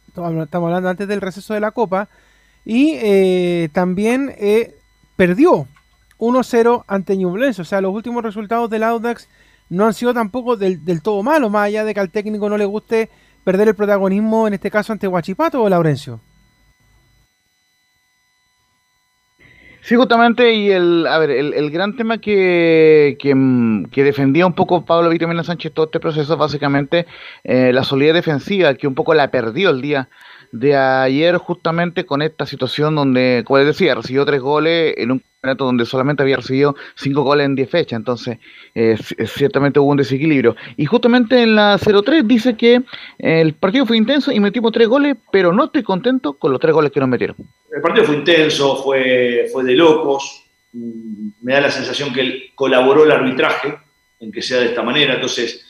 Estamos 0.09 0.67
hablando 0.67 0.89
antes 0.89 1.09
del 1.09 1.21
receso 1.21 1.55
de 1.55 1.61
la 1.61 1.71
Copa. 1.71 2.09
Y 2.65 2.93
eh, 2.97 3.69
también 3.73 4.35
eh, 4.39 4.75
perdió 5.17 5.67
1-0 6.19 6.85
ante 6.87 7.17
Ñublense. 7.17 7.63
O 7.63 7.65
sea, 7.65 7.81
los 7.81 7.95
últimos 7.95 8.23
resultados 8.23 8.69
del 8.69 8.83
Audax 8.83 9.29
no 9.71 9.87
han 9.87 9.95
sido 9.95 10.15
tampoco 10.15 10.57
del, 10.57 11.03
todo 11.03 11.23
malos, 11.23 11.51
más 11.51 11.67
allá 11.67 11.85
de 11.85 11.95
que 11.95 12.01
al 12.01 12.11
técnico 12.11 12.49
no 12.49 12.57
le 12.57 12.65
guste 12.65 13.11
perder 13.45 13.69
el 13.69 13.75
protagonismo, 13.75 14.47
en 14.47 14.55
este 14.55 14.71
caso 14.71 14.93
ante 14.93 15.07
Guachipato 15.07 15.63
o 15.63 15.69
Laurencio. 15.69 16.21
Sí, 19.81 19.97
justamente, 19.97 20.53
y 20.55 20.71
el, 20.71 21.07
a 21.07 21.19
ver, 21.19 21.31
el, 21.31 21.71
gran 21.71 21.97
tema 21.97 22.19
que, 22.19 23.17
mm, 23.35 23.85
que, 23.87 24.05
defendía 24.05 24.47
un 24.47 24.55
poco 24.55 24.85
Pablo 24.85 25.09
Vitamina 25.09 25.45
Sánchez 25.45 25.73
todo 25.73 25.87
este 25.87 26.01
proceso, 26.01 26.37
básicamente, 26.37 27.07
eh, 27.45 27.73
la 27.73 27.85
solidez 27.85 28.15
defensiva, 28.15 28.75
que 28.75 28.87
un 28.87 28.95
poco 28.95 29.15
la 29.15 29.31
perdió 29.31 29.71
el 29.71 29.81
día 29.81 30.09
de 30.53 30.77
ayer 30.77 31.37
justamente 31.37 32.07
con 32.07 32.23
esta 32.23 32.47
situación 32.47 32.95
donde, 32.97 33.45
como 33.47 33.59
les 33.59 33.67
decía, 33.67 33.95
recibió 33.95 34.25
tres 34.25 34.41
goles 34.41 34.95
en 34.97 35.13
un 35.13 35.23
donde 35.57 35.87
solamente 35.87 36.23
había 36.23 36.37
recibido 36.37 36.75
cinco 36.97 37.23
goles 37.23 37.47
en 37.47 37.55
diez 37.55 37.71
fechas, 37.71 37.97
entonces 37.97 38.39
eh, 38.75 38.97
ciertamente 39.27 39.79
hubo 39.79 39.91
un 39.91 39.97
desequilibrio. 39.97 40.57
Y 40.77 40.85
justamente 40.85 41.41
en 41.41 41.55
la 41.55 41.79
0-3 41.79 42.25
dice 42.25 42.57
que 42.57 42.83
el 43.19 43.55
partido 43.55 43.87
fue 43.87 43.97
intenso 43.97 44.33
y 44.33 44.41
metimos 44.41 44.73
tres 44.73 44.89
goles, 44.89 45.17
pero 45.31 45.53
no 45.53 45.67
estoy 45.67 45.85
contento 45.85 46.33
con 46.35 46.51
los 46.51 46.61
tres 46.61 46.75
goles 46.75 46.91
que 46.91 46.99
nos 46.99 47.09
metieron. 47.09 47.37
El 47.71 47.81
partido 47.81 48.07
fue 48.07 48.17
intenso, 48.17 48.83
fue, 48.83 49.49
fue 49.53 49.63
de 49.63 49.75
locos, 49.75 50.45
mm, 50.73 51.29
me 51.43 51.53
da 51.53 51.61
la 51.61 51.71
sensación 51.71 52.13
que 52.13 52.21
él 52.21 52.43
colaboró 52.57 53.05
el 53.05 53.13
arbitraje 53.13 53.79
en 54.19 54.33
que 54.33 54.43
sea 54.43 54.59
de 54.59 54.67
esta 54.67 54.83
manera, 54.83 55.15
entonces 55.15 55.65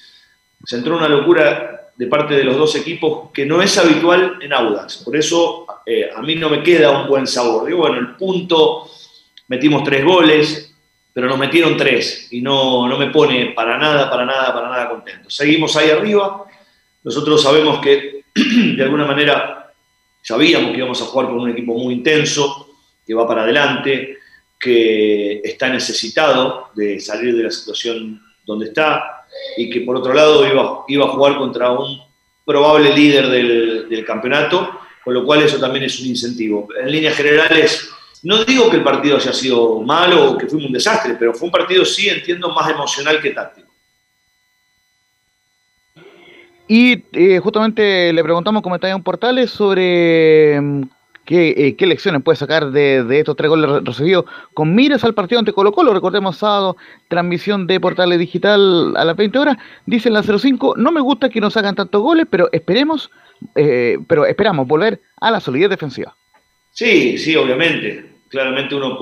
se 0.65 0.77
entró 0.77 0.97
una 0.97 1.09
locura 1.09 1.93
de 1.95 2.07
parte 2.07 2.35
de 2.35 2.45
los 2.45 2.57
dos 2.57 2.75
equipos 2.77 3.31
que 3.35 3.45
no 3.45 3.61
es 3.61 3.77
habitual 3.77 4.39
en 4.41 4.53
Audax. 4.53 5.03
Por 5.05 5.17
eso 5.17 5.67
eh, 5.85 6.09
a 6.15 6.23
mí 6.23 6.37
no 6.37 6.49
me 6.49 6.63
queda 6.63 7.03
un 7.03 7.09
buen 7.09 7.27
sabor. 7.27 7.67
Digo, 7.67 7.79
bueno, 7.79 7.99
el 7.99 8.15
punto, 8.15 8.89
metimos 9.49 9.83
tres 9.83 10.05
goles, 10.05 10.75
pero 11.13 11.27
nos 11.27 11.39
metieron 11.39 11.77
tres 11.77 12.29
y 12.31 12.41
no, 12.41 12.87
no 12.87 12.97
me 12.97 13.11
pone 13.11 13.47
para 13.47 13.77
nada, 13.77 14.09
para 14.09 14.25
nada, 14.25 14.53
para 14.53 14.69
nada 14.69 14.89
contento. 14.89 15.29
Seguimos 15.29 15.77
ahí 15.77 15.91
arriba. 15.91 16.45
Nosotros 17.03 17.43
sabemos 17.43 17.81
que 17.81 18.23
de 18.35 18.83
alguna 18.83 19.07
manera 19.07 19.73
sabíamos 20.23 20.73
que 20.73 20.79
íbamos 20.79 21.01
a 21.03 21.07
jugar 21.07 21.27
con 21.27 21.41
un 21.41 21.51
equipo 21.51 21.75
muy 21.75 21.95
intenso, 21.95 22.69
que 23.07 23.15
va 23.15 23.27
para 23.27 23.43
adelante, 23.43 24.19
que 24.59 25.41
está 25.43 25.69
necesitado 25.71 26.69
de 26.75 27.01
salir 27.01 27.37
de 27.37 27.45
la 27.45 27.51
situación 27.51 28.21
donde 28.45 28.67
está, 28.67 29.25
y 29.57 29.71
que 29.71 29.81
por 29.83 29.97
otro 29.97 30.13
lado 30.13 30.47
iba, 30.47 30.85
iba 30.89 31.07
a 31.07 31.11
jugar 31.11 31.37
contra 31.37 31.71
un 31.71 32.01
probable 32.45 32.95
líder 32.95 33.29
del, 33.29 34.05
campeonato, 34.07 34.81
con 35.05 35.15
lo 35.15 35.25
cual 35.25 35.43
eso 35.43 35.59
también 35.59 35.85
es 35.85 36.01
un 36.01 36.07
incentivo. 36.07 36.69
En 36.81 36.91
líneas 36.91 37.15
generales, 37.15 37.91
no 38.23 38.45
digo 38.45 38.71
que 38.71 38.77
el 38.77 38.85
partido 38.85 39.17
haya 39.17 39.33
sido 39.33 39.81
malo 39.81 40.33
o 40.33 40.39
que 40.39 40.47
fuimos 40.47 40.67
un 40.67 40.73
desastre, 40.73 41.17
pero 41.19 41.35
fue 41.35 41.47
un 41.47 41.53
partido, 41.53 41.85
sí, 41.85 42.09
entiendo, 42.09 42.51
más 42.51 42.71
emocional 42.71 43.21
que 43.21 43.31
táctico. 43.31 43.69
Y 46.67 47.03
eh, 47.13 47.39
justamente 47.39 48.13
le 48.13 48.23
preguntamos 48.23 48.63
como 48.63 48.75
está 48.75 48.91
en 48.91 49.03
Portales 49.03 49.51
sobre 49.51 50.61
mm, 50.61 50.83
¿Qué, 51.29 51.77
eh, 51.79 51.87
lecciones 51.87 52.23
puede 52.23 52.37
sacar 52.37 52.71
de, 52.71 53.05
estos 53.19 53.37
tres 53.37 53.51
goles 53.51 53.85
recibidos 53.85 54.25
con 54.55 54.75
miras 54.75 55.05
al 55.05 55.13
partido 55.13 55.39
ante 55.39 55.53
Colo 55.53 55.73
Colo? 55.73 55.93
Recordemos 55.93 56.39
sábado, 56.39 56.79
transmisión 57.09 57.67
de 57.67 57.79
Portales 57.79 58.19
Digital 58.19 58.97
a 58.97 59.05
las 59.05 59.15
20 59.15 59.39
horas. 59.39 59.59
Dice 59.85 60.09
en 60.09 60.15
la 60.15 60.23
05, 60.23 60.77
no 60.79 60.91
me 60.91 61.03
gusta 61.03 61.29
que 61.29 61.43
nos 61.43 61.55
hagan 61.59 61.75
tantos 61.75 62.01
goles, 62.01 62.27
pero 62.31 62.49
esperemos, 62.51 63.11
eh, 63.57 63.99
pero 64.09 64.25
esperamos 64.25 64.67
volver 64.67 65.03
a 65.21 65.31
la 65.31 65.41
solidez 65.41 65.69
defensiva. 65.69 66.17
Sí, 66.71 67.19
sí, 67.19 67.37
obviamente. 67.37 68.08
Claramente 68.29 68.75
uno, 68.75 68.99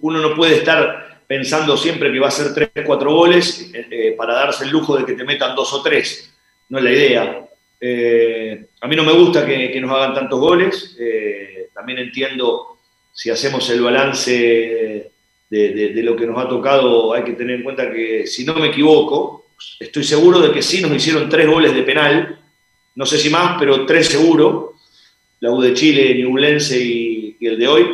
uno 0.00 0.18
no 0.20 0.34
puede 0.34 0.56
estar 0.56 1.22
pensando 1.26 1.76
siempre 1.76 2.12
que 2.12 2.18
va 2.18 2.28
a 2.28 2.30
ser 2.30 2.54
3, 2.54 2.84
4 2.84 3.12
goles 3.12 3.70
eh, 3.72 4.14
para 4.16 4.34
darse 4.34 4.64
el 4.64 4.70
lujo 4.70 4.96
de 4.96 5.04
que 5.04 5.14
te 5.14 5.24
metan 5.24 5.54
dos 5.54 5.72
o 5.72 5.82
tres. 5.82 6.34
No 6.68 6.78
es 6.78 6.84
la 6.84 6.92
idea. 6.92 7.22
a 8.80 8.86
mí 8.88 8.96
no 8.96 9.04
me 9.04 9.12
gusta 9.12 9.46
que, 9.46 9.80
nos 9.80 9.90
hagan 9.90 10.14
tantos 10.14 10.40
goles 10.40 10.96
también 11.74 11.98
entiendo 11.98 12.78
si 13.12 13.30
hacemos 13.30 13.68
el 13.68 13.82
balance 13.82 15.10
de, 15.50 16.02
lo 16.02 16.16
que 16.16 16.26
nos 16.26 16.42
ha 16.42 16.48
tocado, 16.48 17.12
hay 17.12 17.22
que 17.24 17.32
tener 17.32 17.56
en 17.56 17.62
cuenta 17.62 17.92
que, 17.92 18.26
si 18.26 18.44
no 18.44 18.54
me 18.54 18.68
equivoco, 18.68 19.46
estoy 19.78 20.02
seguro 20.02 20.40
de 20.40 20.52
que 20.52 20.62
sí 20.62 20.80
nos 20.80 20.92
hicieron 20.92 21.28
tres 21.28 21.46
goles 21.46 21.74
de 21.74 21.82
penal, 21.82 22.40
no 22.94 23.06
sé 23.06 23.18
si 23.18 23.28
más, 23.30 23.56
pero 23.58 23.84
tres 23.86 24.08
seguro, 24.08 24.74
la 25.40 25.50
U 25.50 25.60
de 25.60 25.74
Chile, 25.74 26.14
Ñublense 26.18 26.80
y, 26.80 27.36
y 27.38 27.46
el 27.46 27.58
de 27.58 27.68
hoy, 27.68 27.86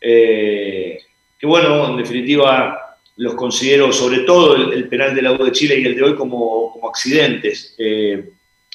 eh, 0.00 0.98
que 1.38 1.46
bueno, 1.46 1.88
en 1.88 1.96
definitiva 1.96 2.96
los 3.16 3.34
considero, 3.34 3.92
sobre 3.92 4.20
todo 4.20 4.56
el, 4.56 4.88
penal 4.88 5.14
de 5.14 5.22
la 5.22 5.32
U 5.32 5.44
de 5.44 5.52
Chile 5.52 5.78
y 5.78 5.84
el 5.84 5.94
de 5.94 6.02
hoy, 6.02 6.14
como, 6.14 6.80
accidentes. 6.88 7.74
Eh, 7.78 8.30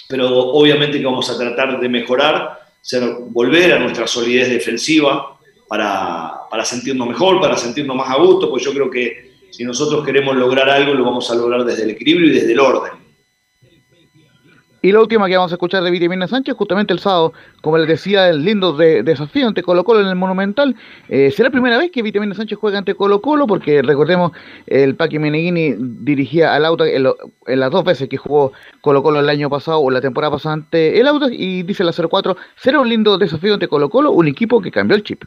pero 0.07 0.29
obviamente 0.29 0.99
que 0.99 1.05
vamos 1.05 1.29
a 1.29 1.37
tratar 1.37 1.79
de 1.79 1.89
mejorar, 1.89 2.59
ser, 2.79 3.03
volver 3.29 3.73
a 3.73 3.79
nuestra 3.79 4.05
solidez 4.05 4.49
defensiva 4.49 5.39
para, 5.67 6.41
para 6.49 6.63
sentirnos 6.63 7.07
mejor, 7.07 7.41
para 7.41 7.57
sentirnos 7.57 7.95
más 7.95 8.09
a 8.09 8.17
gusto, 8.17 8.49
pues 8.49 8.63
yo 8.63 8.71
creo 8.71 8.89
que 8.89 9.31
si 9.49 9.63
nosotros 9.63 10.05
queremos 10.05 10.35
lograr 10.35 10.69
algo, 10.69 10.93
lo 10.93 11.05
vamos 11.05 11.31
a 11.31 11.35
lograr 11.35 11.63
desde 11.63 11.83
el 11.83 11.91
equilibrio 11.91 12.27
y 12.27 12.33
desde 12.33 12.51
el 12.51 12.59
orden. 12.59 13.04
Y 14.85 14.91
la 14.91 14.99
última 14.99 15.27
que 15.27 15.35
vamos 15.35 15.51
a 15.51 15.55
escuchar 15.55 15.81
de 15.83 15.89
Vitamina 15.89 16.27
Sánchez, 16.27 16.53
justamente 16.55 16.93
el 16.93 16.99
sábado, 16.99 17.33
como 17.61 17.79
les 17.79 17.87
decía, 17.87 18.29
el 18.29 18.45
lindo 18.45 18.71
de, 18.71 19.01
desafío 19.01 19.47
ante 19.47 19.63
Colo 19.63 19.83
Colo 19.83 20.01
en 20.01 20.05
el 20.05 20.15
Monumental. 20.15 20.75
Eh, 21.09 21.31
será 21.31 21.49
la 21.49 21.53
primera 21.53 21.79
vez 21.79 21.89
que 21.89 22.03
Vitamina 22.03 22.35
Sánchez 22.35 22.59
juega 22.59 22.77
ante 22.77 22.93
Colo 22.93 23.19
Colo, 23.19 23.47
porque 23.47 23.81
recordemos, 23.81 24.33
el 24.67 24.93
Paqui 24.95 25.17
Meneghini 25.17 25.73
dirigía 25.79 26.53
al 26.53 26.65
Auto 26.65 26.85
en, 26.85 27.01
las 27.47 27.71
dos 27.71 27.83
veces 27.83 28.07
que 28.07 28.17
jugó 28.17 28.51
Colo 28.81 29.01
Colo 29.01 29.21
el 29.21 29.29
año 29.29 29.49
pasado 29.49 29.79
o 29.79 29.89
la 29.89 30.01
temporada 30.01 30.33
pasada 30.33 30.53
ante 30.53 30.99
el 30.99 31.07
Auto, 31.07 31.29
y 31.31 31.63
dice 31.63 31.83
la 31.83 31.91
04, 31.91 32.37
será 32.55 32.79
un 32.79 32.87
lindo 32.87 33.17
desafío 33.17 33.55
ante 33.55 33.67
Colo 33.67 33.89
Colo, 33.89 34.11
un 34.11 34.27
equipo 34.27 34.61
que 34.61 34.69
cambió 34.69 34.95
el 34.95 35.01
chip. 35.01 35.23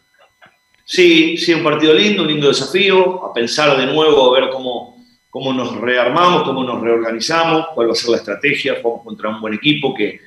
Sí, 0.85 1.37
sí, 1.37 1.53
un 1.53 1.65
partido 1.65 1.95
lindo, 1.95 2.23
un 2.23 2.29
lindo 2.29 2.47
desafío, 2.47 3.25
a 3.25 3.33
pensar 3.33 3.77
de 3.77 3.87
nuevo, 3.93 4.37
a 4.37 4.41
ver 4.41 4.51
cómo 4.51 4.98
cómo 5.31 5.53
nos 5.53 5.77
rearmamos, 5.81 6.43
cómo 6.43 6.65
nos 6.65 6.81
reorganizamos, 6.81 7.69
cuál 7.75 7.89
va 7.89 7.93
a 7.93 7.97
ser 7.97 8.11
la 8.11 8.17
estrategia. 8.17 8.79
Jugamos 8.83 9.05
contra 9.05 9.29
un 9.29 9.41
buen 9.41 9.55
equipo 9.55 9.95
que 9.95 10.21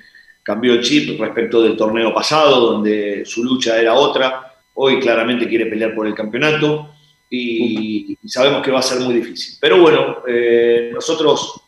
cambió 0.44 0.74
el 0.74 0.82
chip 0.82 1.20
respecto 1.20 1.62
del 1.62 1.78
torneo 1.78 2.14
pasado, 2.14 2.72
donde 2.72 3.24
su 3.26 3.44
lucha 3.44 3.80
era 3.80 3.94
otra. 3.94 4.54
Hoy 4.74 5.00
claramente 5.00 5.48
quiere 5.48 5.66
pelear 5.66 5.94
por 5.94 6.08
el 6.08 6.16
campeonato 6.16 6.94
y, 7.30 8.18
sabemos 8.26 8.62
que 8.62 8.72
va 8.72 8.80
a 8.80 8.84
ser 8.84 9.00
muy 9.02 9.16
difícil. 9.16 9.58
Pero 9.60 9.80
bueno, 9.80 10.18
eh, 10.28 10.92
nosotros 10.94 11.62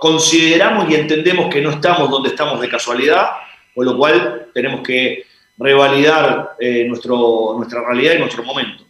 consideramos 0.00 0.90
y 0.90 0.94
entendemos 0.94 1.52
que 1.52 1.60
no 1.60 1.70
estamos 1.70 2.10
donde 2.10 2.30
estamos 2.30 2.60
de 2.60 2.68
casualidad, 2.68 3.28
con 3.74 3.86
lo 3.86 3.96
cual 3.96 4.48
tenemos 4.52 4.80
que 4.80 5.24
revalidar 5.56 6.56
eh, 6.58 6.84
nuestro, 6.86 7.54
nuestra 7.56 7.84
realidad 7.84 8.14
y 8.16 8.18
nuestro 8.18 8.42
momento. 8.42 8.84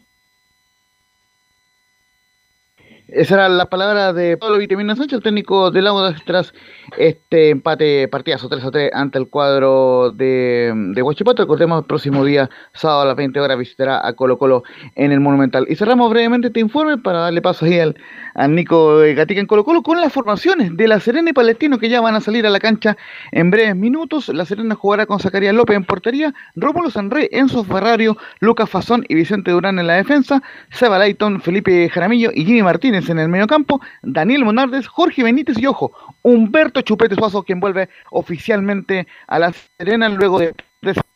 Esa 3.09 3.37
era 3.37 3.49
la 3.49 3.71
palabra 3.71 4.13
de 4.13 4.37
Pablo 4.37 4.59
Vitamina 4.59 4.95
Sánchez, 4.95 5.17
el 5.17 5.23
técnico 5.23 5.71
del 5.71 5.87
Audax, 5.87 6.23
tras 6.27 6.53
este 6.99 7.49
empate 7.49 8.07
partidazo 8.07 8.51
3 8.51 8.63
a 8.63 8.71
3 8.71 8.91
ante 8.93 9.19
el 9.19 9.31
cuadro 9.31 10.11
de, 10.11 10.75
de 10.95 11.03
Huachipato. 11.03 11.43
Recordemos, 11.43 11.81
el 11.81 11.87
próximo 11.87 12.23
día, 12.23 12.51
sábado 12.75 13.01
a 13.01 13.05
las 13.07 13.17
20 13.17 13.41
horas, 13.41 13.57
visitará 13.57 14.07
a 14.07 14.13
Colo 14.13 14.37
Colo 14.37 14.63
en 14.95 15.11
el 15.11 15.21
Monumental. 15.21 15.65
Y 15.71 15.77
cerramos 15.77 16.11
brevemente 16.11 16.49
este 16.49 16.61
informe 16.61 16.99
para 16.99 17.21
darle 17.21 17.41
paso 17.41 17.65
ahí 17.65 17.79
al, 17.79 17.97
al 18.39 18.55
Nico 18.55 18.99
Gatica 18.99 19.41
en 19.41 19.47
Colo 19.47 19.65
Colo 19.65 19.83
con 19.83 20.01
las 20.01 20.13
formaciones 20.13 20.77
de 20.77 20.87
La 20.87 21.01
Serena 21.01 21.31
y 21.31 21.33
Palestino 21.33 21.77
que 21.79 21.89
ya 21.89 22.01
van 22.01 22.15
a 22.15 22.21
salir 22.21 22.47
a 22.47 22.51
la 22.51 22.61
cancha 22.61 22.97
en 23.33 23.51
breves 23.51 23.75
minutos. 23.75 24.29
La 24.29 24.45
Serena 24.45 24.77
jugará 24.77 25.07
con 25.07 25.19
Zacarías 25.19 25.55
López 25.55 25.77
en 25.77 25.85
portería, 25.85 26.33
Rómulo 26.55 26.89
Sanrey, 26.89 27.29
Enzo 27.33 27.65
Ferrario, 27.65 28.17
Lucas 28.39 28.71
Fazón 28.71 29.05
y 29.09 29.17
Vicente 29.17 29.51
Durán 29.51 29.81
en 29.81 29.89
la 29.89 29.95
defensa, 29.95 30.41
Seba 30.71 31.01
Layton, 31.01 31.41
Felipe 31.41 31.89
Jaramillo 31.89 32.31
y 32.33 32.45
Jimmy 32.45 32.63
Martínez 32.63 33.11
en 33.11 33.19
el 33.19 33.29
mediocampo, 33.29 33.81
Daniel 34.03 34.45
Monardes, 34.45 34.87
Jorge 34.87 35.25
Benítez 35.25 35.59
y 35.59 35.67
ojo, 35.67 35.91
Humberto 36.23 36.83
Chupete 36.83 37.17
Suazo, 37.17 37.43
quien 37.43 37.59
vuelve 37.59 37.89
oficialmente 38.13 39.09
a 39.27 39.41
la 39.41 39.53
Serena 39.79 40.09
luego 40.09 40.39
de, 40.39 40.55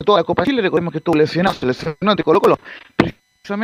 toda 0.05 0.19
la 0.19 0.25
Copa 0.25 0.45
Chile. 0.45 0.61
Recordemos 0.61 0.91
que 0.91 0.99
estuvo 0.99 1.15
lesionado, 1.15 1.57
Colo 2.25 2.41
Colo, 2.41 2.59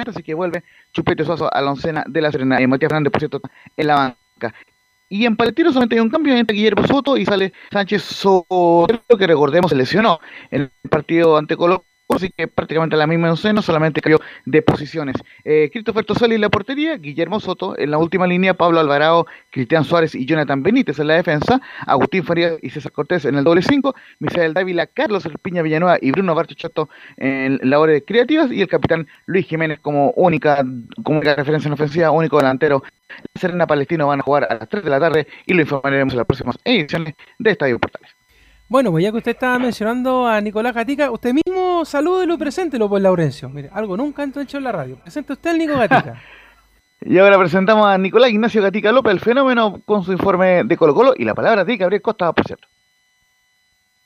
así 0.08 0.22
que 0.22 0.34
vuelve 0.34 0.64
Chupete 0.92 1.24
Suazo 1.24 1.52
a 1.52 1.60
la 1.60 1.70
oncena 1.70 2.04
de 2.06 2.20
la 2.20 2.32
Serena. 2.32 2.60
Y 2.60 2.66
Matías 2.66 2.90
Fernández, 2.90 3.12
por 3.12 3.20
cierto, 3.20 3.40
en 3.76 3.86
la 3.86 3.94
banca. 3.94 4.54
Y 5.08 5.24
en 5.24 5.36
Paletino 5.36 5.70
solamente 5.70 5.94
hay 5.94 6.00
un 6.00 6.10
cambio 6.10 6.36
entre 6.36 6.54
Guillermo 6.54 6.86
Soto 6.86 7.16
y 7.16 7.24
sale 7.24 7.52
Sánchez 7.70 8.02
Soto, 8.02 9.02
que 9.18 9.26
recordemos 9.26 9.70
se 9.70 9.76
lesionó 9.76 10.20
en 10.50 10.62
el 10.62 10.90
partido 10.90 11.38
ante 11.38 11.56
Colo 11.56 11.84
así 12.16 12.30
que 12.30 12.48
prácticamente 12.48 12.96
la 12.96 13.06
misma 13.06 13.28
no 13.28 13.62
solamente 13.62 14.00
cayó 14.00 14.18
de 14.44 14.62
posiciones. 14.62 15.16
Eh, 15.44 15.68
Christopher 15.72 16.04
Tosali 16.04 16.34
en 16.34 16.40
la 16.40 16.48
portería, 16.48 16.96
Guillermo 16.96 17.40
Soto 17.40 17.78
en 17.78 17.90
la 17.90 17.98
última 17.98 18.26
línea, 18.26 18.54
Pablo 18.54 18.80
Alvarado, 18.80 19.26
Cristian 19.50 19.84
Suárez 19.84 20.14
y 20.14 20.24
Jonathan 20.24 20.62
Benítez 20.62 20.98
en 20.98 21.08
la 21.08 21.14
defensa, 21.14 21.60
Agustín 21.86 22.24
Farías 22.24 22.54
y 22.62 22.70
César 22.70 22.92
Cortés 22.92 23.24
en 23.24 23.34
el 23.34 23.44
doble 23.44 23.62
5, 23.62 23.94
Misael 24.20 24.54
Dávila, 24.54 24.86
Carlos 24.86 25.28
Piña 25.42 25.62
Villanueva 25.62 25.98
y 26.00 26.10
Bruno 26.10 26.34
Barchochato 26.34 26.88
en 27.16 27.58
labores 27.62 28.02
creativas 28.06 28.50
y 28.50 28.62
el 28.62 28.68
capitán 28.68 29.06
Luis 29.26 29.46
Jiménez 29.46 29.78
como 29.80 30.10
única, 30.12 30.64
como 31.02 31.18
única 31.18 31.34
referencia 31.34 31.68
en 31.68 31.74
ofensiva, 31.74 32.10
único 32.10 32.38
delantero. 32.38 32.82
Serena 33.34 33.66
Palestino 33.66 34.06
van 34.06 34.20
a 34.20 34.22
jugar 34.22 34.46
a 34.50 34.54
las 34.54 34.68
3 34.68 34.84
de 34.84 34.90
la 34.90 35.00
tarde 35.00 35.26
y 35.46 35.54
lo 35.54 35.62
informaremos 35.62 36.12
en 36.12 36.18
las 36.18 36.26
próximas 36.26 36.58
ediciones 36.64 37.14
de 37.38 37.50
Estadio 37.50 37.78
Portales. 37.78 38.18
Bueno, 38.68 38.90
pues 38.90 39.02
ya 39.02 39.10
que 39.10 39.16
usted 39.16 39.30
estaba 39.30 39.58
mencionando 39.58 40.26
a 40.26 40.42
Nicolás 40.42 40.74
Gatica, 40.74 41.10
usted 41.10 41.32
mismo 41.32 41.67
salúdelo 41.84 42.34
y 42.34 42.36
preséntelo, 42.38 42.88
pues 42.88 43.02
Laurencio. 43.02 43.48
Mire, 43.48 43.70
algo 43.72 43.96
nunca 43.96 44.22
antes 44.22 44.44
hecho 44.44 44.58
en 44.58 44.64
la 44.64 44.72
radio. 44.72 44.96
Presente 44.96 45.32
usted 45.32 45.50
al 45.50 45.58
Nico 45.58 45.76
Gatica. 45.76 46.22
y 47.00 47.18
ahora 47.18 47.38
presentamos 47.38 47.86
a 47.86 47.98
Nicolás 47.98 48.30
Ignacio 48.30 48.62
Gatica 48.62 48.92
López, 48.92 49.12
el 49.12 49.20
fenómeno, 49.20 49.80
con 49.84 50.04
su 50.04 50.12
informe 50.12 50.64
de 50.64 50.76
Colo 50.76 50.94
Colo 50.94 51.14
y 51.16 51.24
la 51.24 51.34
palabra 51.34 51.64
de 51.64 51.76
Gabriel 51.76 52.02
Costa, 52.02 52.32
por 52.32 52.46
cierto. 52.46 52.68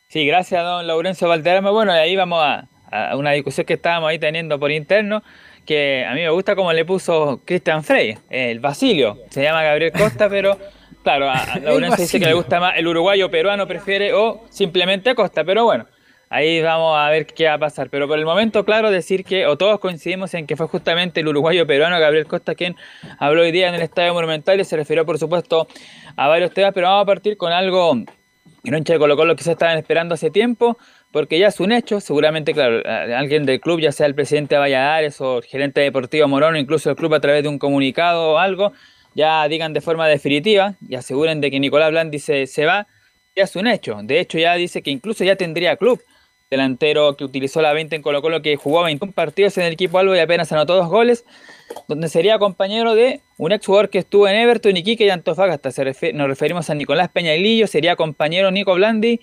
Sí, 0.09 0.27
gracias, 0.27 0.63
don 0.63 0.87
Laurencio 0.87 1.29
Valderrama. 1.29 1.71
Bueno, 1.71 1.93
ahí 1.93 2.17
vamos 2.17 2.43
a, 2.43 2.69
a, 2.91 3.17
una 3.17 3.31
discusión 3.33 3.67
que 3.67 3.75
estábamos 3.75 4.11
ahí 4.11 4.19
teniendo 4.19 4.59
por 4.59 4.71
interno, 4.71 5.23
que 5.65 6.05
a 6.07 6.13
mí 6.15 6.21
me 6.21 6.31
gusta 6.31 6.55
como 6.55 6.73
le 6.73 6.85
puso 6.85 7.41
Cristian 7.45 7.83
Frey, 7.83 8.19
el 8.29 8.61
Basilio. 8.61 9.19
Se 9.31 9.43
llama 9.43 9.63
Gabriel 9.63 9.93
Costa, 9.93 10.29
pero 10.29 10.59
Claro, 11.03 11.29
a, 11.29 11.59
Laurencio 11.63 12.03
dice 12.03 12.21
que 12.21 12.27
le 12.27 12.35
gusta 12.35 12.61
más 12.61 12.75
el 12.77 12.87
uruguayo 12.87 13.31
peruano, 13.31 13.67
prefiere 13.67 14.13
o 14.13 14.45
simplemente 14.49 15.15
Costa, 15.15 15.45
pero 15.45 15.65
bueno, 15.65 15.87
ahí 16.33 16.63
vamos 16.63 16.97
a 16.97 17.11
ver 17.11 17.27
qué 17.27 17.47
va 17.47 17.55
a 17.55 17.59
pasar. 17.59 17.91
Pero 17.91 18.09
por 18.09 18.19
el 18.19 18.25
momento, 18.25 18.65
claro, 18.65 18.91
decir 18.91 19.25
que, 19.25 19.47
o 19.47 19.57
todos 19.57 19.79
coincidimos 19.79 20.33
en 20.35 20.47
que 20.47 20.57
fue 20.57 20.67
justamente 20.67 21.21
el 21.21 21.29
uruguayo 21.29 21.67
peruano 21.67 22.01
Gabriel 22.01 22.27
Costa 22.27 22.55
quien 22.55 22.75
habló 23.19 23.43
hoy 23.43 23.53
día 23.53 23.69
en 23.69 23.75
el 23.75 23.83
Estadio 23.83 24.15
Monumental 24.15 24.59
y 24.59 24.65
se 24.65 24.77
refirió, 24.77 25.05
por 25.05 25.19
supuesto, 25.19 25.69
a 26.17 26.29
varios 26.29 26.53
temas, 26.53 26.73
pero 26.73 26.89
vamos 26.89 27.03
a 27.03 27.07
partir 27.07 27.37
con 27.37 27.53
algo 27.53 27.97
que 28.65 28.71
no 28.71 28.79
de 28.79 28.99
Colo 28.99 29.17
Colo 29.17 29.37
se 29.37 29.53
estaban 29.53 29.77
esperando 29.77 30.15
hace 30.15 30.31
tiempo, 30.31 30.79
porque 31.11 31.39
ya 31.39 31.49
es 31.49 31.59
un 31.59 31.73
hecho, 31.73 32.01
seguramente, 32.01 32.55
claro, 32.55 32.81
alguien 33.17 33.45
del 33.45 33.61
club, 33.61 33.81
ya 33.81 33.91
sea 33.91 34.07
el 34.07 34.15
presidente 34.15 34.55
de 34.55 34.61
Valladares 34.61 35.21
o 35.21 35.39
el 35.39 35.45
gerente 35.45 35.81
deportivo 35.81 36.29
Morón, 36.29 36.57
incluso 36.57 36.89
el 36.89 36.97
club 36.97 37.13
a 37.15 37.21
través 37.21 37.43
de 37.43 37.49
un 37.49 37.59
comunicado 37.59 38.33
o 38.33 38.39
algo, 38.39 38.73
ya 39.15 39.47
digan 39.49 39.73
de 39.73 39.81
forma 39.81 40.07
definitiva 40.07 40.77
y 40.89 40.95
aseguren 40.95 41.41
de 41.41 41.51
que 41.51 41.59
Nicolás 41.59 41.91
Blandi 41.91 42.21
se, 42.21 42.47
se 42.47 42.65
va, 42.65 42.87
ya 43.35 43.45
es 43.45 43.57
un 43.57 43.67
hecho. 43.67 43.99
De 44.03 44.21
hecho, 44.21 44.39
ya 44.39 44.55
dice 44.55 44.81
que 44.81 44.91
incluso 44.91 45.25
ya 45.25 45.37
tendría 45.37 45.77
club. 45.77 46.01
Delantero 46.53 47.17
que 47.17 47.25
utilizó 47.25 47.63
la 47.63 47.73
20 47.73 47.97
en 47.97 48.03
Colo 48.03 48.21
Colo, 48.21 48.43
que 48.43 48.57
jugó 48.57 48.83
21 48.83 49.15
partidos 49.15 49.57
en 49.57 49.65
el 49.65 49.73
equipo 49.73 49.99
Albo 49.99 50.15
y 50.15 50.19
apenas 50.19 50.53
anotó 50.53 50.77
dos 50.77 50.89
goles, 50.89 51.25
donde 51.89 52.11
sería 52.11 52.39
compañero 52.39 52.95
de 52.95 53.23
un 53.39 53.53
ex 53.53 53.65
jugador 53.65 53.89
que 53.89 54.01
estuvo 54.01 54.29
en 54.29 54.37
Everton, 54.37 54.77
Iquique 54.77 55.07
y 55.07 55.09
Antofagasta. 55.09 55.73
Se 55.73 56.13
nos 56.13 56.29
referimos 56.29 56.69
a 56.69 56.75
Nicolás 56.75 57.09
Peñailillo, 57.09 57.67
sería 57.67 57.97
compañero 57.97 58.51
Nico 58.51 58.75
Blandi 58.75 59.21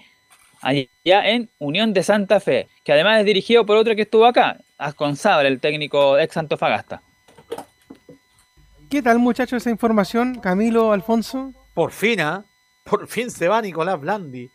allá 0.62 1.30
en 1.30 1.52
Unión 1.60 1.94
de 1.94 2.02
Santa 2.02 2.40
Fe, 2.40 2.68
que 2.84 2.94
además 2.94 3.20
es 3.20 3.28
dirigido 3.28 3.64
por 3.64 3.78
otro 3.78 3.96
que 3.96 4.02
estuvo 4.02 4.26
acá, 4.26 4.58
Asconzabal, 4.80 5.46
el 5.46 5.60
técnico 5.60 6.18
ex 6.18 6.36
Antofagasta. 6.36 7.04
¿Qué 8.90 9.04
tal, 9.04 9.20
muchachos, 9.20 9.62
esa 9.62 9.70
información? 9.70 10.40
Camilo, 10.40 10.94
Alfonso. 10.94 11.54
Por 11.76 11.92
fin, 11.92 12.22
¿ah? 12.22 12.44
Por 12.86 13.08
fin 13.08 13.30
se 13.30 13.48
va 13.48 13.62
Nicolás 13.62 14.02
Blandi. 14.02 14.50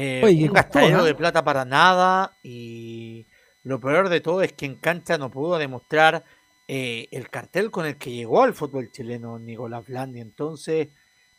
Eh, 0.00 0.46
un 0.46 0.52
gastadero 0.52 1.02
de 1.02 1.14
plata 1.14 1.44
para 1.44 1.64
nada. 1.64 2.36
Y 2.42 3.26
lo 3.64 3.80
peor 3.80 4.08
de 4.08 4.20
todo 4.20 4.42
es 4.42 4.52
que 4.52 4.66
en 4.66 4.76
cancha 4.76 5.18
no 5.18 5.30
pudo 5.30 5.58
demostrar 5.58 6.24
eh, 6.68 7.08
el 7.10 7.28
cartel 7.30 7.70
con 7.70 7.84
el 7.84 7.96
que 7.96 8.12
llegó 8.12 8.42
al 8.42 8.54
fútbol 8.54 8.92
chileno 8.92 9.38
Nicolás 9.38 9.86
Blandi. 9.86 10.20
Entonces, 10.20 10.88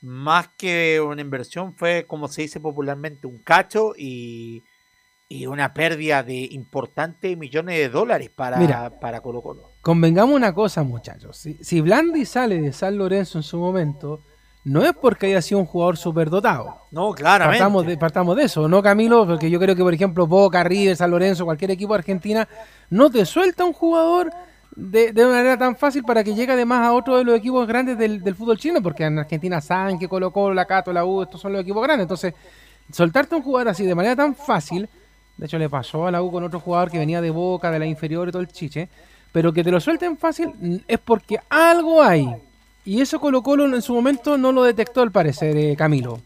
más 0.01 0.49
que 0.57 0.99
una 0.99 1.21
inversión, 1.21 1.73
fue 1.75 2.05
como 2.05 2.27
se 2.27 2.41
dice 2.41 2.59
popularmente, 2.59 3.27
un 3.27 3.39
cacho 3.39 3.93
y, 3.97 4.63
una 5.47 5.75
pérdida 5.75 6.23
de 6.23 6.47
importantes 6.51 7.37
millones 7.37 7.77
de 7.77 7.89
dólares 7.89 8.31
para, 8.31 8.99
para 8.99 9.21
Colo 9.21 9.43
Colo. 9.43 9.73
Convengamos 9.81 10.35
una 10.35 10.55
cosa, 10.55 10.83
muchachos. 10.83 11.47
Si, 11.61 11.81
Blandi 11.81 12.25
sale 12.25 12.59
de 12.59 12.73
San 12.73 12.97
Lorenzo 12.97 13.37
en 13.37 13.43
su 13.43 13.59
momento, 13.59 14.21
no 14.63 14.83
es 14.83 14.93
porque 14.93 15.27
haya 15.27 15.41
sido 15.41 15.59
un 15.59 15.65
jugador 15.65 15.97
superdotado. 15.97 16.81
No, 16.91 17.13
claramente. 17.13 17.59
Partamos 17.59 17.85
de, 17.85 17.97
partamos 17.97 18.35
de 18.35 18.43
eso, 18.43 18.67
¿no, 18.67 18.81
Camilo? 18.81 19.25
Porque 19.25 19.49
yo 19.49 19.59
creo 19.59 19.75
que, 19.75 19.83
por 19.83 19.93
ejemplo, 19.93 20.27
Boca, 20.27 20.63
River, 20.63 20.95
San 20.95 21.11
Lorenzo, 21.11 21.45
cualquier 21.45 21.71
equipo 21.71 21.93
de 21.93 21.99
Argentina, 21.99 22.47
no 22.89 23.09
te 23.09 23.25
suelta 23.25 23.63
un 23.63 23.73
jugador 23.73 24.31
de, 24.75 25.11
de, 25.11 25.25
una 25.25 25.35
manera 25.35 25.57
tan 25.57 25.75
fácil 25.75 26.03
para 26.03 26.23
que 26.23 26.33
llegue 26.33 26.51
además 26.51 26.85
a 26.85 26.93
otro 26.93 27.17
de 27.17 27.23
los 27.23 27.37
equipos 27.37 27.67
grandes 27.67 27.97
del, 27.97 28.35
fútbol 28.35 28.57
chino, 28.57 28.81
porque 28.81 29.05
en 29.05 29.19
Argentina 29.19 29.61
saben 29.61 29.97
que 29.97 30.07
colocó 30.07 30.53
la 30.53 30.65
Cato, 30.65 30.91
la 30.93 31.05
U, 31.05 31.23
estos 31.23 31.41
son 31.41 31.53
los 31.53 31.61
equipos 31.61 31.81
grandes. 31.83 32.03
Entonces, 32.03 32.33
soltarte 32.91 33.35
un 33.35 33.41
jugador 33.41 33.69
así 33.69 33.85
de 33.85 33.95
manera 33.95 34.15
tan 34.15 34.35
fácil, 34.35 34.89
de 35.37 35.45
hecho 35.45 35.57
le 35.57 35.69
pasó 35.69 36.07
a 36.07 36.11
la 36.11 36.21
U 36.21 36.31
con 36.31 36.43
otro 36.43 36.59
jugador 36.59 36.91
que 36.91 36.97
venía 36.97 37.21
de 37.21 37.29
Boca, 37.29 37.71
de 37.71 37.79
la 37.79 37.85
inferior 37.85 38.27
y 38.27 38.31
todo 38.31 38.41
el 38.41 38.49
chiche, 38.49 38.89
pero 39.31 39.53
que 39.53 39.63
te 39.63 39.71
lo 39.71 39.79
suelten 39.79 40.17
fácil 40.17 40.83
es 40.87 40.99
porque 40.99 41.39
algo 41.49 42.01
hay. 42.01 42.48
Y 42.89 43.01
eso 43.01 43.19
Colo 43.19 43.43
Colo 43.43 43.65
en 43.65 43.83
su 43.83 43.93
momento 43.93 44.35
no 44.35 44.51
lo 44.51 44.63
detectó 44.63 45.03
al 45.03 45.11
parecer, 45.11 45.55
eh, 45.55 45.75
Camilo. 45.77 46.19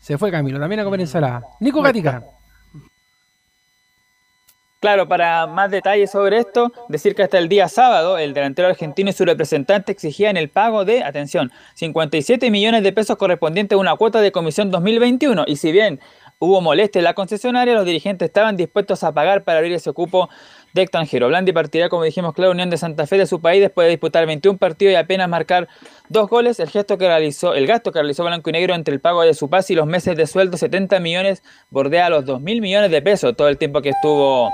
Se 0.00 0.16
fue 0.16 0.30
Camilo, 0.30 0.60
también 0.60 0.78
a 0.78 0.84
comer 0.84 1.00
ensalada. 1.00 1.42
Nico 1.58 1.82
Gatica. 1.82 2.22
Claro, 4.78 5.08
para 5.08 5.48
más 5.48 5.72
detalles 5.72 6.12
sobre 6.12 6.38
esto, 6.38 6.72
decir 6.88 7.16
que 7.16 7.24
hasta 7.24 7.38
el 7.38 7.48
día 7.48 7.68
sábado 7.68 8.18
el 8.18 8.34
delantero 8.34 8.68
argentino 8.68 9.10
y 9.10 9.12
su 9.12 9.24
representante 9.24 9.90
exigían 9.90 10.36
el 10.36 10.48
pago 10.48 10.84
de, 10.84 11.02
atención, 11.02 11.50
57 11.74 12.52
millones 12.52 12.84
de 12.84 12.92
pesos 12.92 13.16
correspondientes 13.16 13.74
a 13.74 13.80
una 13.80 13.96
cuota 13.96 14.20
de 14.20 14.30
comisión 14.30 14.70
2021. 14.70 15.44
Y 15.48 15.56
si 15.56 15.72
bien 15.72 15.98
hubo 16.38 16.60
molestia 16.60 17.00
en 17.00 17.04
la 17.04 17.14
concesionaria, 17.14 17.74
los 17.74 17.84
dirigentes 17.84 18.26
estaban 18.26 18.56
dispuestos 18.56 19.02
a 19.02 19.12
pagar 19.12 19.42
para 19.42 19.58
abrir 19.58 19.72
ese 19.72 19.92
cupo 19.92 20.28
de 20.74 20.82
extranjero. 20.82 21.28
Blandi 21.28 21.52
partirá, 21.52 21.88
como 21.88 22.04
dijimos, 22.04 22.34
claro, 22.34 22.52
Unión 22.52 22.70
de 22.70 22.78
Santa 22.78 23.06
Fe 23.06 23.18
de 23.18 23.26
su 23.26 23.40
país 23.40 23.60
después 23.60 23.86
de 23.86 23.90
disputar 23.90 24.26
21 24.26 24.58
partidos 24.58 24.92
y 24.92 24.96
apenas 24.96 25.28
marcar 25.28 25.68
dos 26.08 26.28
goles. 26.28 26.60
El 26.60 26.70
gesto 26.70 26.98
que 26.98 27.06
realizó, 27.06 27.54
el 27.54 27.66
gasto 27.66 27.92
que 27.92 27.98
realizó 27.98 28.24
Blanco 28.24 28.50
y 28.50 28.52
Negro 28.52 28.74
entre 28.74 28.94
el 28.94 29.00
pago 29.00 29.22
de 29.22 29.34
su 29.34 29.48
pase 29.50 29.72
y 29.72 29.76
los 29.76 29.86
meses 29.86 30.16
de 30.16 30.26
sueldo, 30.26 30.56
70 30.56 31.00
millones, 31.00 31.42
bordea 31.70 32.08
los 32.08 32.24
2 32.24 32.40
mil 32.40 32.60
millones 32.60 32.90
de 32.90 33.02
pesos 33.02 33.36
todo 33.36 33.48
el 33.48 33.58
tiempo 33.58 33.82
que 33.82 33.90
estuvo 33.90 34.50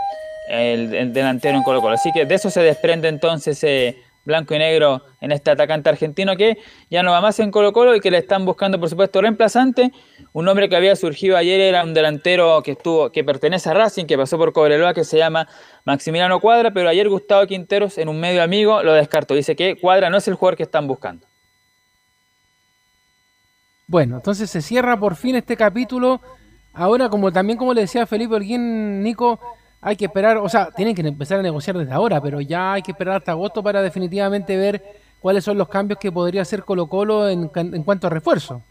el, 0.49 1.13
delantero 1.13 1.57
en 1.57 1.63
Colo 1.63 1.81
Colo. 1.81 1.95
Así 1.95 2.11
que 2.13 2.25
de 2.25 2.35
eso 2.35 2.51
se 2.51 2.61
desprende 2.63 3.09
entonces 3.09 3.63
eh, 3.65 3.97
Blanco 4.25 4.55
y 4.55 4.59
Negro 4.59 5.03
en 5.21 5.33
este 5.33 5.51
atacante 5.51 5.89
argentino 5.89 6.37
que 6.37 6.59
ya 6.91 7.03
no 7.03 7.13
va 7.13 7.21
más 7.21 7.39
en 7.41 7.51
Colo 7.51 7.73
Colo 7.73 7.97
y 7.97 8.01
que 8.01 8.11
le 8.11 8.19
están 8.19 8.45
buscando, 8.45 8.79
por 8.79 8.89
supuesto, 8.89 9.21
reemplazante. 9.21 9.93
Un 10.33 10.47
hombre 10.49 10.69
que 10.69 10.77
había 10.77 10.95
surgido 10.97 11.37
ayer 11.37 11.61
era 11.61 11.83
un 11.83 11.95
delantero 11.95 12.63
que 12.63 12.73
estuvo, 12.73 13.11
que 13.11 13.25
pertenece 13.25 13.71
a 13.71 13.75
Racing, 13.75 14.05
que 14.05 14.19
pasó 14.19 14.37
por 14.37 14.53
Cobreloa, 14.53 14.93
que 14.95 15.05
se 15.05 15.19
llama 15.19 15.49
Maximiliano 15.85 16.41
Cuadra, 16.41 16.71
pero 16.71 16.89
ayer 16.89 17.09
Gustavo 17.09 17.47
Quinteros, 17.47 17.99
en 17.99 18.09
un 18.09 18.21
medio 18.21 18.43
amigo, 18.43 18.83
lo 18.83 18.93
descartó. 18.93 19.35
Dice 19.35 19.57
que 19.57 19.77
Cuadra 19.81 20.11
no 20.11 20.19
es 20.19 20.29
el 20.29 20.35
jugador 20.35 20.57
que 20.57 20.65
están 20.65 20.87
buscando. 20.87 21.27
Bueno, 23.87 24.17
entonces 24.17 24.51
se 24.51 24.61
cierra 24.61 25.01
por 25.01 25.17
fin 25.17 25.37
este 25.37 25.57
capítulo. 25.57 26.21
Ahora, 26.75 27.09
como 27.09 27.33
también 27.33 27.59
como 27.59 27.73
le 27.73 27.81
decía 27.81 28.07
Felipe 28.07 28.35
Olguín, 28.35 29.03
Nico, 29.03 29.41
hay 29.81 29.97
que 29.97 30.07
esperar, 30.07 30.39
o 30.39 30.49
sea, 30.49 30.71
tienen 30.71 30.95
que 30.95 31.03
empezar 31.03 31.39
a 31.39 31.43
negociar 31.43 31.77
desde 31.79 31.93
ahora, 31.93 32.21
pero 32.21 32.41
ya 32.41 32.75
hay 32.75 32.83
que 32.83 32.93
esperar 32.93 33.17
hasta 33.17 33.33
agosto 33.33 33.63
para 33.63 33.83
definitivamente 33.83 34.57
ver 34.57 34.83
cuáles 35.21 35.45
son 35.45 35.59
los 35.59 35.69
cambios 35.69 35.99
que 35.99 36.11
podría 36.11 36.43
hacer 36.43 36.65
Colo 36.65 36.89
Colo 36.89 37.29
en, 37.29 37.49
cuanto 37.49 38.07
a 38.07 38.11
refuerzo. 38.11 38.63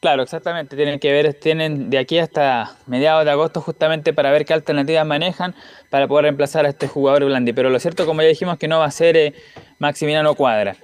Claro, 0.00 0.22
exactamente. 0.22 0.76
Tienen 0.76 1.00
que 1.00 1.10
ver, 1.10 1.34
tienen 1.34 1.90
de 1.90 1.98
aquí 1.98 2.18
hasta 2.18 2.76
mediados 2.86 3.24
de 3.24 3.30
agosto 3.30 3.60
justamente 3.60 4.12
para 4.12 4.30
ver 4.30 4.44
qué 4.44 4.52
alternativas 4.52 5.06
manejan 5.06 5.54
para 5.90 6.06
poder 6.06 6.24
reemplazar 6.24 6.66
a 6.66 6.68
este 6.68 6.86
jugador 6.86 7.24
Blandi. 7.24 7.52
Pero 7.54 7.70
lo 7.70 7.80
cierto, 7.80 8.06
como 8.06 8.22
ya 8.22 8.28
dijimos, 8.28 8.58
que 8.58 8.68
no 8.68 8.78
va 8.78 8.84
a 8.84 8.90
ser 8.90 9.16
eh, 9.16 9.34
Maximiliano 9.78 10.34
Cuadra. 10.34 10.76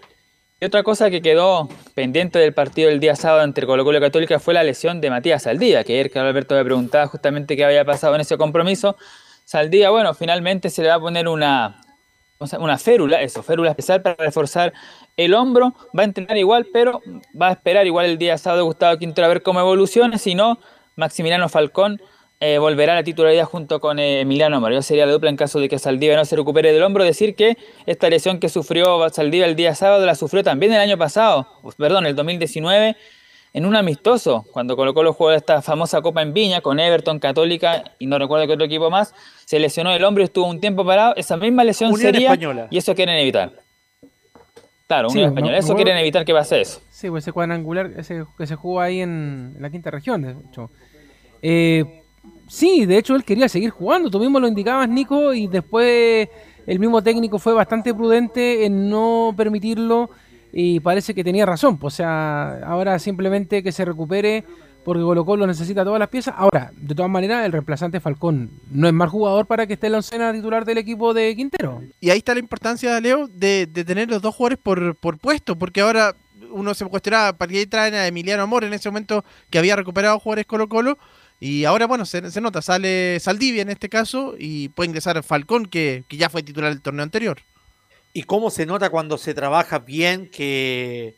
Y 0.63 0.65
otra 0.65 0.85
cosa 0.85 1.11
que 1.11 1.21
quedó 1.23 1.69
pendiente 1.95 2.39
del 2.39 2.55
partido 2.55 2.89
del 2.89 3.01
día 3.01 3.17
sábado 3.17 3.43
entre 3.43 3.67
Colo 3.67 3.85
Colo 3.85 3.99
y 3.99 4.01
Católica 4.01 4.39
fue 4.39 4.55
la 4.55 4.63
lesión 4.63 5.01
de 5.01 5.11
Matías 5.11 5.43
Saldía, 5.43 5.83
que 5.83 5.95
ayer 5.95 6.09
Carlos 6.09 6.31
Alberto 6.31 6.55
me 6.55 6.65
preguntaba 6.65 7.09
justamente 7.09 7.57
qué 7.57 7.65
había 7.65 7.85
pasado 7.85 8.15
en 8.15 8.21
ese 8.21 8.37
compromiso. 8.39 8.97
Saldía, 9.45 9.91
bueno, 9.91 10.15
finalmente 10.15 10.71
se 10.71 10.83
le 10.83 10.91
va 10.91 10.95
a 10.95 11.01
poner 11.01 11.27
una, 11.27 11.81
una 12.61 12.79
férula, 12.79 13.23
eso, 13.23 13.43
férula 13.43 13.71
especial 13.71 14.03
para 14.03 14.15
reforzar 14.15 14.73
el 15.17 15.35
hombro. 15.35 15.75
Va 15.99 16.03
a 16.03 16.05
entrenar 16.05 16.37
igual, 16.37 16.69
pero 16.73 17.03
va 17.35 17.49
a 17.49 17.53
esperar 17.55 17.85
igual 17.89 18.07
el 18.07 18.17
día 18.17 18.39
sábado 18.39 18.65
Gustavo 18.65 18.97
Quintero 18.99 19.25
a 19.25 19.31
ver 19.31 19.43
cómo 19.43 19.59
evoluciona. 19.59 20.17
Si 20.17 20.37
no, 20.37 20.61
Maximiliano 20.95 21.49
Falcón 21.49 22.01
eh, 22.45 22.59
volverá 22.59 22.95
a 22.95 22.97
la 22.97 23.05
titularidad 23.05 23.45
junto 23.45 23.79
con 23.79 24.01
eh, 24.01 24.23
Emiliano 24.23 24.61
Mario. 24.61 24.83
Sería 24.83 25.07
la 25.07 25.13
dupla 25.13 25.31
en 25.31 25.37
caso 25.37 25.61
de 25.61 25.69
que 25.69 25.79
Saldivia 25.79 26.17
no 26.17 26.25
se 26.25 26.35
recupere 26.35 26.73
del 26.73 26.83
hombro. 26.83 27.05
Decir 27.05 27.37
que 27.37 27.57
esta 27.87 28.11
lesión 28.11 28.41
que 28.41 28.49
sufrió 28.49 29.09
Saldivia 29.11 29.47
el 29.47 29.55
día 29.55 29.77
sábado 29.77 30.05
la 30.05 30.17
sufrió 30.17 30.43
también 30.43 30.73
el 30.73 30.81
año 30.81 30.99
pasado, 30.99 31.47
perdón, 31.79 32.05
el 32.05 32.17
2019, 32.17 32.97
en 33.53 33.65
un 33.65 33.77
amistoso, 33.77 34.45
cuando 34.51 34.75
colocó 34.75 35.05
los 35.05 35.15
juegos 35.15 35.35
de 35.35 35.37
esta 35.37 35.63
famosa 35.63 36.03
Copa 36.03 36.21
en 36.21 36.35
Viña 36.35 36.61
con 36.63 36.81
Everton, 36.81 37.21
Católica 37.21 37.85
y 38.01 38.07
no 38.07 38.19
recuerdo 38.19 38.45
qué 38.49 38.55
otro 38.55 38.67
equipo 38.67 38.91
más. 38.91 39.15
Se 39.45 39.61
lesionó 39.61 39.93
el 39.93 40.03
hombro 40.03 40.25
y 40.25 40.27
estuvo 40.27 40.49
un 40.49 40.61
tiempo 40.61 40.85
parado. 40.85 41.15
Esa 41.15 41.37
misma 41.37 41.63
lesión 41.63 41.97
sería. 41.97 42.37
Y 42.71 42.77
eso 42.77 42.93
quieren 42.97 43.19
evitar. 43.19 43.53
Claro, 44.89 45.11
Unión 45.11 45.29
Española. 45.29 45.59
eso 45.59 45.77
quieren 45.77 45.97
evitar 45.97 46.25
que 46.25 46.33
pase 46.33 46.63
eso. 46.63 46.81
Sí, 46.91 47.09
pues 47.09 47.23
ese 47.23 47.31
cuadrangular 47.31 47.93
ese, 47.97 48.25
que 48.37 48.49
se 48.49 48.57
jugó 48.57 48.81
ahí 48.81 49.01
en, 49.01 49.53
en 49.55 49.63
la 49.63 49.71
quinta 49.71 49.93
región, 49.93 50.23
de 50.23 50.35
hecho. 50.51 50.73
Eh, 51.41 52.02
Sí, 52.49 52.87
de 52.87 52.99
hecho 52.99 53.15
él 53.15 53.25
quería 53.25 53.49
seguir 53.49 53.71
jugando, 53.71 54.11
tú 54.11 54.19
mismo 54.19 54.39
lo 54.39 54.49
indicabas, 54.49 54.89
Nico, 54.89 55.33
y 55.33 55.47
después 55.47 56.29
el 56.67 56.79
mismo 56.79 57.03
técnico 57.03 57.39
fue 57.39 57.53
bastante 57.55 57.95
prudente 57.95 58.67
en 58.67 58.89
no 58.89 59.35
permitirlo 59.37 60.11
y 60.53 60.81
parece 60.81 61.15
que 61.15 61.25
tenía 61.25 61.47
razón. 61.47 61.79
Pues, 61.79 61.95
o 61.95 61.97
sea, 61.97 62.61
ahora 62.65 62.99
simplemente 62.99 63.63
que 63.63 63.73
se 63.73 63.85
recupere 63.85 64.45
porque 64.85 65.03
Colo 65.03 65.25
Colo 65.25 65.47
necesita 65.47 65.85
todas 65.85 66.01
las 66.01 66.09
piezas. 66.09 66.35
Ahora, 66.37 66.73
de 66.77 66.95
todas 66.95 67.11
maneras, 67.11 67.47
el 67.47 67.53
reemplazante 67.53 68.01
Falcón 68.01 68.51
no 68.71 68.89
es 68.89 68.93
mal 68.93 69.09
jugador 69.09 69.47
para 69.47 69.67
que 69.67 69.75
esté 69.75 69.87
en 69.87 69.93
la 69.93 69.99
oncena 69.99 70.33
titular 70.33 70.65
del 70.65 70.79
equipo 70.79 71.15
de 71.15 71.35
Quintero. 71.37 71.83
Y 72.01 72.11
ahí 72.11 72.19
está 72.19 72.35
la 72.35 72.41
importancia, 72.41 73.01
Leo, 73.01 73.29
de, 73.29 73.67
de 73.67 73.85
tener 73.85 74.11
los 74.11 74.21
dos 74.21 74.35
jugadores 74.35 74.59
por, 74.59 74.97
por 74.97 75.19
puesto, 75.19 75.57
porque 75.57 75.81
ahora 75.81 76.15
uno 76.51 76.75
se 76.75 76.85
cuestionaba 76.85 77.33
para 77.33 77.53
qué 77.53 77.67
traen 77.67 77.95
a 77.95 78.07
Emiliano 78.07 78.43
Amor 78.43 78.65
en 78.65 78.75
ese 78.75 78.89
momento 78.89 79.25
que 79.51 79.59
había 79.59 79.77
recuperado 79.77 80.19
jugadores 80.19 80.47
Colo 80.47 80.69
Colo 80.69 80.99
y 81.45 81.65
ahora, 81.65 81.89
bueno, 81.89 82.07
se, 82.07 82.23
nota, 82.41 82.63
sale 82.63 83.19
Saldivia 83.19 83.63
en 83.63 83.69
este 83.69 83.89
caso 83.89 84.37
y 84.39 84.69
puede 84.69 84.91
ingresar 84.91 85.21
Falcón, 85.25 85.67
que, 85.67 86.05
ya 86.09 86.31
fue 86.31 86.45
titular 86.45 86.71
del 86.71 86.81
torneo 86.81 87.03
anterior. 87.03 87.41
¿Y 88.13 88.23
cómo 88.23 88.49
se 88.49 88.65
nota 88.65 88.91
cuando 88.91 89.19
se 89.19 89.35
trabaja 89.35 89.81
bien 89.81 90.31
que, 90.31 91.17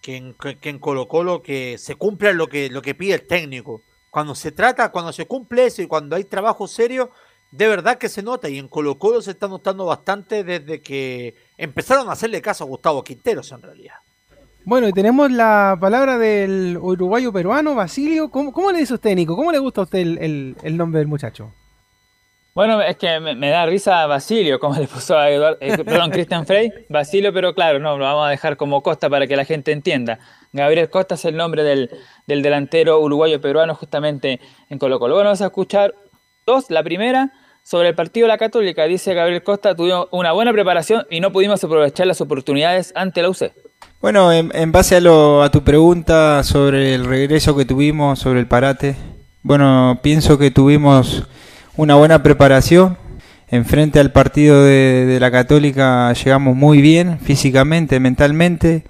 que, 0.00 0.14
en, 0.14 0.34
que 0.34 0.78
Colo 0.78 1.08
Colo 1.08 1.42
que 1.42 1.76
se 1.78 1.96
cumpla 1.96 2.32
lo 2.32 2.46
que, 2.46 2.70
lo 2.70 2.82
que 2.82 2.94
pide 2.94 3.14
el 3.14 3.26
técnico? 3.26 3.82
Cuando 4.10 4.36
se 4.36 4.52
trata, 4.52 4.92
cuando 4.92 5.12
se 5.12 5.26
cumple 5.26 5.66
eso 5.66 5.82
y 5.82 5.88
cuando 5.88 6.14
hay 6.14 6.22
trabajo 6.22 6.68
serio, 6.68 7.10
de 7.50 7.66
verdad 7.66 7.98
que 7.98 8.08
se 8.08 8.22
nota. 8.22 8.48
Y 8.48 8.58
en 8.58 8.68
Colo 8.68 8.96
Colo 8.96 9.22
se 9.22 9.32
está 9.32 9.48
notando 9.48 9.86
bastante 9.86 10.44
desde 10.44 10.82
que 10.82 11.34
empezaron 11.58 12.08
a 12.08 12.12
hacerle 12.12 12.40
caso 12.40 12.62
a 12.62 12.68
Gustavo 12.68 13.02
Quinteros 13.02 13.50
en 13.50 13.62
realidad. 13.62 13.96
Bueno, 14.66 14.88
y 14.88 14.92
tenemos 14.92 15.30
la 15.30 15.76
palabra 15.78 16.16
del 16.16 16.78
uruguayo 16.80 17.30
peruano, 17.34 17.74
Basilio. 17.74 18.30
¿Cómo, 18.30 18.72
le 18.72 18.78
dice 18.78 18.94
usted, 18.94 19.14
Nico? 19.14 19.36
¿Cómo 19.36 19.52
le 19.52 19.58
gusta 19.58 19.82
a 19.82 19.84
usted 19.84 19.98
el, 19.98 20.76
nombre 20.76 21.00
del 21.00 21.06
muchacho? 21.06 21.52
Bueno, 22.54 22.80
es 22.80 22.96
que 22.96 23.20
me, 23.20 23.50
da 23.50 23.66
risa 23.66 24.06
Basilio, 24.06 24.58
como 24.58 24.76
le 24.76 24.86
puso 24.86 25.18
a 25.18 25.28
Eduardo, 25.28 25.58
eh, 25.60 25.76
perdón, 25.84 26.10
Christian 26.10 26.46
Frey, 26.46 26.72
Basilio, 26.88 27.30
pero 27.32 27.52
claro, 27.54 27.78
no, 27.78 27.98
lo 27.98 28.04
vamos 28.04 28.26
a 28.26 28.30
dejar 28.30 28.56
como 28.56 28.82
Costa 28.82 29.10
para 29.10 29.26
que 29.26 29.36
la 29.36 29.44
gente 29.44 29.70
entienda. 29.70 30.18
Gabriel 30.52 30.88
Costa 30.88 31.16
es 31.16 31.24
el 31.26 31.36
nombre 31.36 31.62
del, 31.62 31.90
delantero 32.26 33.00
uruguayo 33.00 33.42
peruano 33.42 33.74
justamente 33.74 34.40
en 34.70 34.78
Colo 34.78 34.98
Colo. 34.98 35.14
Bueno, 35.16 35.28
vamos 35.28 35.42
a 35.42 35.46
escuchar 35.46 35.94
dos. 36.46 36.70
La 36.70 36.82
primera, 36.82 37.32
sobre 37.64 37.88
el 37.88 37.94
partido 37.94 38.26
de 38.26 38.28
la 38.28 38.38
Católica, 38.38 38.84
dice 38.84 39.14
Gabriel 39.14 39.42
Costa, 39.42 39.74
tuvimos 39.74 40.06
una 40.12 40.32
buena 40.32 40.52
preparación 40.52 41.06
y 41.10 41.18
no 41.20 41.32
pudimos 41.32 41.64
aprovechar 41.64 42.06
las 42.06 42.20
oportunidades 42.20 42.92
ante 42.94 43.22
la 43.22 43.30
UC. 43.30 43.52
Bueno, 44.02 44.30
en, 44.32 44.70
base 44.70 44.96
a, 44.96 45.00
lo, 45.00 45.42
a 45.42 45.50
tu 45.50 45.64
pregunta 45.64 46.42
sobre 46.44 46.94
el 46.94 47.06
regreso 47.06 47.56
que 47.56 47.64
tuvimos, 47.64 48.18
sobre 48.18 48.40
el 48.40 48.46
parate, 48.46 48.96
bueno, 49.42 49.98
pienso 50.02 50.38
que 50.38 50.50
tuvimos 50.50 51.26
una 51.76 51.94
buena 51.94 52.22
preparación. 52.22 52.98
Enfrente 53.48 54.00
al 54.00 54.12
partido 54.12 54.62
de, 54.62 55.18
la 55.20 55.30
Católica 55.30 56.12
llegamos 56.12 56.56
muy 56.56 56.82
bien, 56.82 57.18
físicamente, 57.18 57.98
mentalmente. 57.98 58.84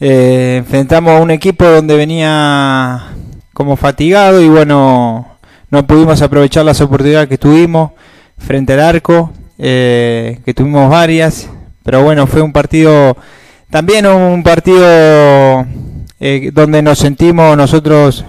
Eh, 0.00 0.56
enfrentamos 0.58 1.18
a 1.18 1.22
un 1.22 1.30
equipo 1.30 1.64
donde 1.64 1.96
venía 1.96 3.04
como 3.52 3.76
fatigado 3.76 4.40
y 4.40 4.48
bueno, 4.48 5.33
no 5.74 5.84
pudimos 5.84 6.22
aprovechar 6.22 6.64
las 6.64 6.80
oportunidades 6.80 7.28
que 7.28 7.36
tuvimos 7.36 7.90
frente 8.38 8.74
al 8.74 8.80
arco, 8.80 9.32
eh, 9.58 10.38
que 10.44 10.54
tuvimos 10.54 10.88
varias. 10.88 11.50
Pero 11.82 12.04
bueno, 12.04 12.28
fue 12.28 12.42
un 12.42 12.52
partido 12.52 13.16
también 13.70 14.06
un 14.06 14.44
partido 14.44 15.66
eh, 16.20 16.50
donde 16.54 16.80
nos 16.80 17.00
sentimos 17.00 17.56
nosotros 17.56 18.24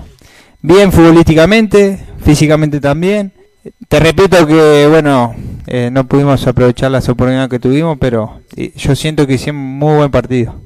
bien 0.64 0.92
futbolísticamente, 0.92 2.00
físicamente 2.18 2.80
también. 2.82 3.32
Te 3.88 4.00
repito 4.00 4.48
que, 4.48 4.88
bueno, 4.90 5.36
eh, 5.68 5.90
no 5.92 6.08
pudimos 6.08 6.48
aprovechar 6.48 6.90
las 6.90 7.08
oportunidades 7.10 7.52
que 7.52 7.60
tuvimos, 7.60 8.00
pero 8.00 8.42
yo 8.76 8.96
siento 8.96 9.28
que 9.28 9.36
hicimos 9.36 9.62
un 9.62 9.78
muy 9.78 9.98
buen 9.98 10.10
partido. 10.10 10.65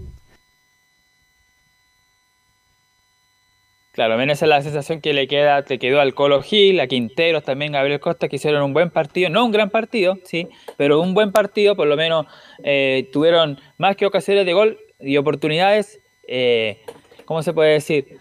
Claro, 3.99 4.15
menos 4.15 4.37
esa 4.37 4.45
es 4.45 4.49
la 4.49 4.61
sensación 4.61 5.01
que 5.01 5.11
le 5.11 5.27
queda, 5.27 5.61
te 5.63 5.77
quedó 5.77 5.99
al 5.99 6.13
Colo 6.13 6.41
Gil, 6.41 6.79
a 6.79 6.87
Quinteros, 6.87 7.43
también 7.43 7.73
Gabriel 7.73 7.99
Costa, 7.99 8.29
que 8.29 8.37
hicieron 8.37 8.63
un 8.63 8.71
buen 8.71 8.91
partido, 8.91 9.29
no 9.29 9.43
un 9.43 9.51
gran 9.51 9.69
partido, 9.69 10.17
sí, 10.23 10.47
pero 10.77 11.01
un 11.01 11.13
buen 11.13 11.33
partido, 11.33 11.75
por 11.75 11.85
lo 11.85 11.97
menos 11.97 12.25
eh, 12.63 13.09
tuvieron 13.11 13.59
más 13.77 13.97
que 13.97 14.05
ocasiones 14.05 14.45
de 14.45 14.53
gol 14.53 14.79
y 15.01 15.17
oportunidades, 15.17 15.99
eh, 16.29 16.81
¿cómo 17.25 17.43
se 17.43 17.51
puede 17.51 17.73
decir? 17.73 18.18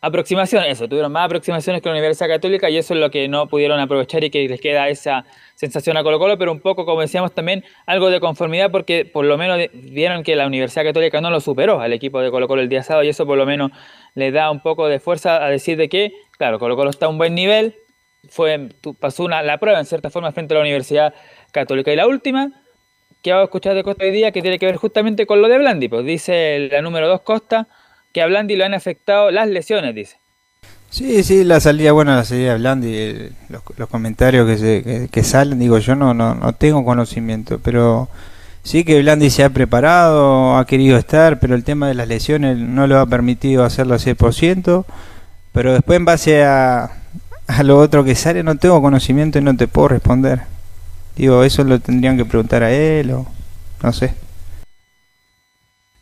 Aproximaciones, 0.00 0.70
eso, 0.72 0.88
tuvieron 0.88 1.10
más 1.10 1.26
aproximaciones 1.26 1.82
que 1.82 1.88
la 1.88 1.94
Universidad 1.94 2.28
Católica 2.28 2.70
y 2.70 2.76
eso 2.76 2.94
es 2.94 3.00
lo 3.00 3.10
que 3.10 3.26
no 3.26 3.48
pudieron 3.48 3.80
aprovechar 3.80 4.22
y 4.22 4.30
que 4.30 4.48
les 4.48 4.60
queda 4.60 4.88
esa 4.88 5.24
sensación 5.56 5.96
a 5.96 6.04
Colo 6.04 6.18
Colo, 6.20 6.38
pero 6.38 6.52
un 6.52 6.60
poco, 6.60 6.86
como 6.86 7.00
decíamos 7.00 7.32
también, 7.32 7.64
algo 7.86 8.10
de 8.10 8.20
conformidad 8.20 8.70
porque 8.70 9.04
por 9.04 9.24
lo 9.24 9.36
menos 9.36 9.58
vieron 9.72 10.22
que 10.22 10.36
la 10.36 10.46
Universidad 10.46 10.84
Católica 10.84 11.20
no 11.20 11.30
lo 11.30 11.40
superó 11.40 11.80
al 11.80 11.92
equipo 11.92 12.20
de 12.20 12.30
Colo 12.30 12.46
Colo 12.46 12.62
el 12.62 12.68
día 12.68 12.82
sábado 12.84 13.04
y 13.04 13.08
eso 13.08 13.26
por 13.26 13.36
lo 13.36 13.44
menos 13.44 13.72
le 14.14 14.30
da 14.30 14.50
un 14.50 14.60
poco 14.60 14.86
de 14.86 15.00
fuerza 15.00 15.44
a 15.44 15.50
decir 15.50 15.76
de 15.76 15.88
que, 15.88 16.12
claro, 16.36 16.60
Colo 16.60 16.76
Colo 16.76 16.90
está 16.90 17.06
a 17.06 17.08
un 17.08 17.18
buen 17.18 17.34
nivel, 17.34 17.74
fue, 18.28 18.68
pasó 19.00 19.24
una, 19.24 19.42
la 19.42 19.58
prueba 19.58 19.80
en 19.80 19.86
cierta 19.86 20.10
forma 20.10 20.30
frente 20.32 20.54
a 20.54 20.56
la 20.56 20.62
Universidad 20.62 21.14
Católica. 21.50 21.92
Y 21.92 21.96
la 21.96 22.06
última, 22.06 22.52
que 23.22 23.30
vamos 23.30 23.42
a 23.42 23.44
escuchar 23.46 23.74
de 23.74 23.82
Costa 23.82 24.04
hoy 24.04 24.10
día, 24.12 24.30
que 24.32 24.42
tiene 24.42 24.58
que 24.58 24.66
ver 24.66 24.76
justamente 24.76 25.26
con 25.26 25.42
lo 25.42 25.48
de 25.48 25.58
Blandi, 25.58 25.88
pues 25.88 26.04
dice 26.04 26.68
la 26.70 26.82
número 26.82 27.08
2 27.08 27.20
Costa, 27.22 27.68
que 28.12 28.22
a 28.22 28.26
Blandi 28.26 28.56
lo 28.56 28.64
han 28.64 28.74
afectado 28.74 29.30
las 29.30 29.48
lesiones, 29.48 29.94
dice. 29.94 30.16
Sí, 30.90 31.22
sí, 31.22 31.44
la 31.44 31.60
salida, 31.60 31.92
bueno, 31.92 32.14
la 32.14 32.24
salida 32.24 32.52
de 32.52 32.58
Blandi, 32.58 33.28
los, 33.50 33.88
comentarios 33.88 34.46
que, 34.46 34.56
se, 34.56 35.08
que, 35.10 35.22
salen, 35.22 35.58
digo, 35.58 35.78
yo 35.78 35.94
no, 35.94 36.14
no, 36.14 36.34
no 36.34 36.54
tengo 36.54 36.84
conocimiento, 36.84 37.58
pero 37.62 38.08
sí 38.62 38.84
que 38.84 39.00
Blandi 39.00 39.28
se 39.28 39.44
ha 39.44 39.50
preparado, 39.50 40.56
ha 40.56 40.66
querido 40.66 40.96
estar, 40.96 41.40
pero 41.40 41.54
el 41.54 41.64
tema 41.64 41.88
de 41.88 41.94
las 41.94 42.08
lesiones 42.08 42.56
no 42.56 42.86
lo 42.86 42.98
ha 43.00 43.06
permitido 43.06 43.64
hacerlo 43.64 43.94
al 43.94 44.00
100%, 44.00 44.86
pero 45.52 45.74
después 45.74 45.98
en 45.98 46.04
base 46.06 46.42
a, 46.42 46.90
a 47.46 47.62
lo 47.62 47.78
otro 47.78 48.02
que 48.02 48.14
sale 48.14 48.42
no 48.42 48.56
tengo 48.56 48.80
conocimiento 48.80 49.38
y 49.38 49.42
no 49.42 49.56
te 49.56 49.68
puedo 49.68 49.88
responder. 49.88 50.42
Digo, 51.16 51.44
eso 51.44 51.64
lo 51.64 51.80
tendrían 51.80 52.16
que 52.16 52.24
preguntar 52.24 52.62
a 52.62 52.72
él 52.72 53.10
o 53.10 53.26
no 53.82 53.92
sé 53.92 54.14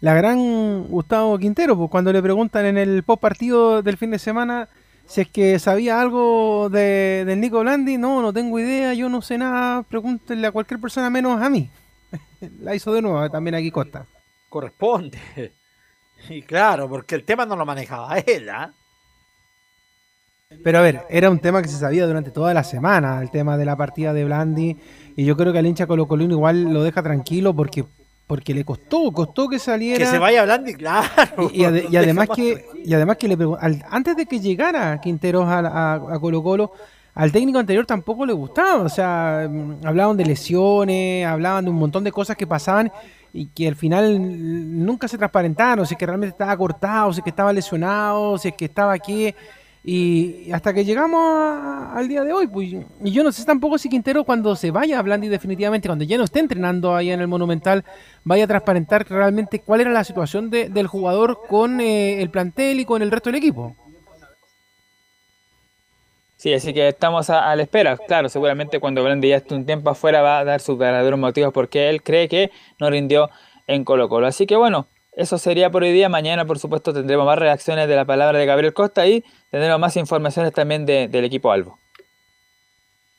la 0.01 0.14
gran 0.14 0.85
Gustavo 0.85 1.39
Quintero, 1.39 1.77
pues 1.77 1.90
cuando 1.90 2.12
le 2.12 2.23
preguntan 2.23 2.66
en 2.66 2.78
el 2.78 3.02
post 3.02 3.20
partido 3.20 3.82
del 3.82 3.97
fin 3.97 4.10
de 4.10 4.18
semana 4.18 4.68
si 5.06 5.20
es 5.20 5.28
que 5.28 5.59
sabía 5.59 6.01
algo 6.01 6.68
de, 6.68 7.24
del 7.24 7.40
Nico 7.40 7.60
Blandi, 7.60 7.97
no, 7.97 8.20
no 8.23 8.32
tengo 8.32 8.59
idea, 8.59 8.93
yo 8.93 9.09
no 9.09 9.23
sé 9.23 9.39
nada, 9.39 9.82
pregúntenle 9.85 10.48
a 10.48 10.52
cualquier 10.52 10.81
persona 10.81 11.09
menos 11.10 11.40
a 11.40 11.48
mí. 11.48 11.70
la 12.60 12.74
hizo 12.74 12.93
de 12.93 13.02
nuevo 13.02 13.31
también 13.31 13.55
aquí 13.55 13.70
Costa. 13.70 14.06
Corresponde. 14.48 15.18
Y 16.31 16.40
claro, 16.43 16.89
porque 16.89 17.14
el 17.14 17.24
tema 17.24 17.44
no 17.44 17.56
lo 17.56 17.66
manejaba 17.66 18.18
él, 18.18 18.48
¿ah? 18.48 18.73
Pero 20.64 20.78
a 20.78 20.81
ver, 20.81 21.02
era 21.10 21.31
un 21.31 21.39
tema 21.39 21.60
que 21.60 21.68
se 21.68 21.78
sabía 21.78 22.06
durante 22.06 22.31
toda 22.31 22.55
la 22.55 22.64
semana, 22.64 23.20
el 23.20 23.31
tema 23.31 23.59
de 23.59 23.66
la 23.66 23.77
partida 23.77 24.14
de 24.14 24.24
Blandi, 24.24 24.78
y 25.14 25.24
yo 25.24 25.36
creo 25.36 25.52
que 25.52 25.59
al 25.59 25.66
hincha 25.66 25.86
Colo 25.86 26.09
Colino 26.09 26.32
igual 26.32 26.73
lo 26.73 26.82
deja 26.82 27.02
tranquilo 27.02 27.55
porque 27.55 27.85
porque 28.27 28.53
le 28.53 28.65
costó, 28.65 29.12
costó 29.12 29.48
que 29.48 29.59
saliera. 29.59 29.98
Que 29.98 30.11
se 30.11 30.19
vaya 30.19 30.40
hablando, 30.40 30.73
claro. 30.73 31.51
Y, 31.53 31.65
además 31.97 32.28
que, 32.35 32.65
y 32.85 32.93
además 32.93 33.16
que 33.16 33.28
le 33.28 33.36
antes 33.89 34.16
de 34.16 34.27
que 34.27 34.40
llegara 34.40 35.01
Quinteros 35.01 35.47
a, 35.47 35.94
a, 35.94 36.19
Colo 36.19 36.43
Colo, 36.43 36.73
al 37.15 37.31
técnico 37.31 37.59
anterior 37.59 37.86
tampoco 37.86 38.27
le 38.27 38.32
gustaba. 38.32 38.82
O 38.82 38.89
sea, 38.89 39.48
mm, 39.48 39.86
hablaban 39.86 40.16
de 40.16 40.24
lesiones, 40.24 41.24
hablaban 41.27 41.65
de 41.65 41.70
un 41.70 41.77
montón 41.77 42.03
de 42.03 42.11
cosas 42.11 42.36
que 42.36 42.47
pasaban 42.47 42.90
y 43.32 43.47
que 43.47 43.69
al 43.69 43.77
final 43.77 44.85
nunca 44.85 45.07
se 45.09 45.19
transparentaron, 45.19 45.86
si 45.86 45.94
es 45.94 45.98
que 45.98 46.07
realmente 46.07 46.32
estaba 46.32 46.57
cortado, 46.57 47.12
si 47.12 47.20
es 47.20 47.24
que 47.24 47.31
estaba 47.31 47.53
lesionado, 47.53 48.39
si 48.39 48.48
es 48.48 48.55
que 48.55 48.65
estaba 48.65 48.93
aquí. 48.93 49.35
Y 49.89 50.51
hasta 50.51 50.75
que 50.75 50.85
llegamos 50.85 51.23
al 51.95 52.09
día 52.09 52.25
de 52.25 52.33
hoy, 52.33 52.49
pues, 52.49 52.75
y 53.05 53.13
yo 53.13 53.23
no 53.23 53.31
sé 53.31 53.45
tampoco 53.45 53.79
si 53.79 53.89
Quintero 53.89 54.25
cuando 54.25 54.57
se 54.57 54.73
vaya 54.73 54.99
a 54.99 55.03
Blandi 55.03 55.29
definitivamente, 55.29 55.87
cuando 55.87 56.05
ya 56.05 56.19
no 56.19 56.25
esté 56.25 56.41
entrenando 56.41 56.97
ahí 56.97 57.13
en 57.13 57.21
el 57.21 57.29
Monumental, 57.29 57.85
vaya 58.25 58.43
a 58.43 58.47
transparentar 58.49 59.07
realmente 59.09 59.61
cuál 59.61 59.83
era 59.83 59.93
la 59.93 60.03
situación 60.03 60.51
del 60.51 60.89
jugador 60.89 61.39
con 61.49 61.81
eh, 61.81 62.21
el 62.21 62.31
plantel 62.31 62.81
y 62.81 62.85
con 62.85 63.01
el 63.01 63.13
resto 63.13 63.31
del 63.31 63.37
equipo. 63.37 63.77
Sí, 66.37 66.53
así 66.53 66.75
que 66.75 66.89
estamos 66.89 67.31
a, 67.31 67.55
la 67.55 67.63
espera. 67.63 67.97
Claro, 67.97 68.29
seguramente 68.29 68.81
cuando 68.81 69.05
Blandi 69.05 69.29
ya 69.29 69.37
esté 69.37 69.55
un 69.55 69.67
tiempo 69.67 69.91
afuera 69.91 70.21
va 70.21 70.41
a 70.41 70.45
dar 70.45 70.61
sus 70.61 70.77
verdaderos 70.77 71.21
motivos 71.21 71.53
porque 71.53 71.91
él 71.91 72.03
cree 72.03 72.29
que 72.29 72.51
no 72.81 72.91
rindió 72.91 73.31
en 73.69 73.85
Colo 73.85 74.09
Colo. 74.09 74.27
Así 74.27 74.47
que 74.47 74.57
bueno, 74.57 74.89
eso 75.17 75.39
sería 75.39 75.71
por 75.71 75.83
hoy 75.83 75.93
día. 75.93 76.11
Mañana, 76.11 76.45
por 76.45 76.59
supuesto, 76.59 76.93
tendremos 76.93 77.25
más 77.25 77.39
reacciones 77.39 77.89
de 77.89 77.97
la 77.97 78.05
palabra 78.05 78.39
de 78.39 78.45
Gabriel 78.45 78.75
Costa 78.75 79.07
y 79.07 79.25
tendremos 79.51 79.81
más 79.81 79.97
informaciones 79.97 80.53
también 80.53 80.85
del 80.85 81.25
equipo 81.25 81.51
Albo. 81.51 81.79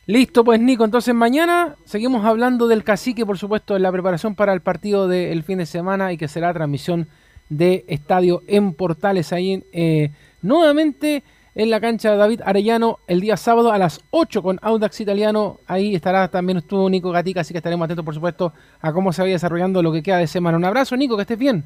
Listo, 0.06 0.45
pues 0.45 0.61
Nico, 0.61 0.86
entonces 0.86 1.14
mañana 1.14 1.76
seguimos 1.84 2.24
hablando 2.24 2.68
del 2.68 2.86
cacique, 2.86 3.26
por 3.26 3.38
supuesto, 3.38 3.76
en 3.76 3.82
la 3.82 3.91
preparación 3.91 4.36
para 4.36 4.53
el 4.53 4.61
partido 4.61 5.07
del 5.10 5.44
fin 5.44 5.57
de 5.57 5.65
semana 5.65 6.14
y 6.14 6.18
que 6.18 6.30
será 6.30 6.53
transmisión 6.53 7.10
de 7.49 7.84
estadio 7.88 8.41
en 8.48 8.74
Portales, 8.74 9.34
ahí 9.34 9.64
eh, 9.74 10.11
nuevamente 10.41 11.24
en 11.56 11.72
la 11.72 11.82
cancha 11.82 12.11
de 12.11 12.18
David 12.18 12.41
Arellano 12.45 12.99
el 13.07 13.19
día 13.19 13.36
sábado 13.36 13.72
a 13.72 13.78
las 13.80 14.02
8 14.11 14.44
con 14.44 14.60
Audax 14.61 15.02
Italiano. 15.02 15.60
Ahí 15.65 15.95
estará 15.95 16.28
también 16.28 16.60
estuvo 16.60 16.88
Nico 16.90 17.11
Gatica, 17.11 17.41
así 17.41 17.53
que 17.53 17.57
estaremos 17.57 17.84
atentos, 17.84 18.06
por 18.06 18.14
supuesto, 18.14 18.53
a 18.80 18.94
cómo 18.94 19.11
se 19.11 19.24
vaya 19.24 19.34
desarrollando 19.34 19.82
lo 19.82 19.91
que 19.91 20.03
queda 20.03 20.18
de 20.18 20.28
semana. 20.28 20.57
Un 20.57 20.65
abrazo, 20.65 20.95
Nico, 20.95 21.15
que 21.15 21.24
estés 21.24 21.40
bien. 21.40 21.65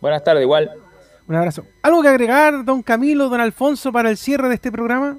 Buenas 0.00 0.22
tardes, 0.24 0.42
igual. 0.42 0.70
Un 1.26 1.34
abrazo. 1.34 1.66
¿Algo 1.82 2.02
que 2.02 2.08
agregar, 2.08 2.64
don 2.64 2.82
Camilo, 2.82 3.28
don 3.28 3.40
Alfonso, 3.40 3.92
para 3.92 4.10
el 4.10 4.16
cierre 4.16 4.48
de 4.48 4.54
este 4.54 4.72
programa? 4.72 5.18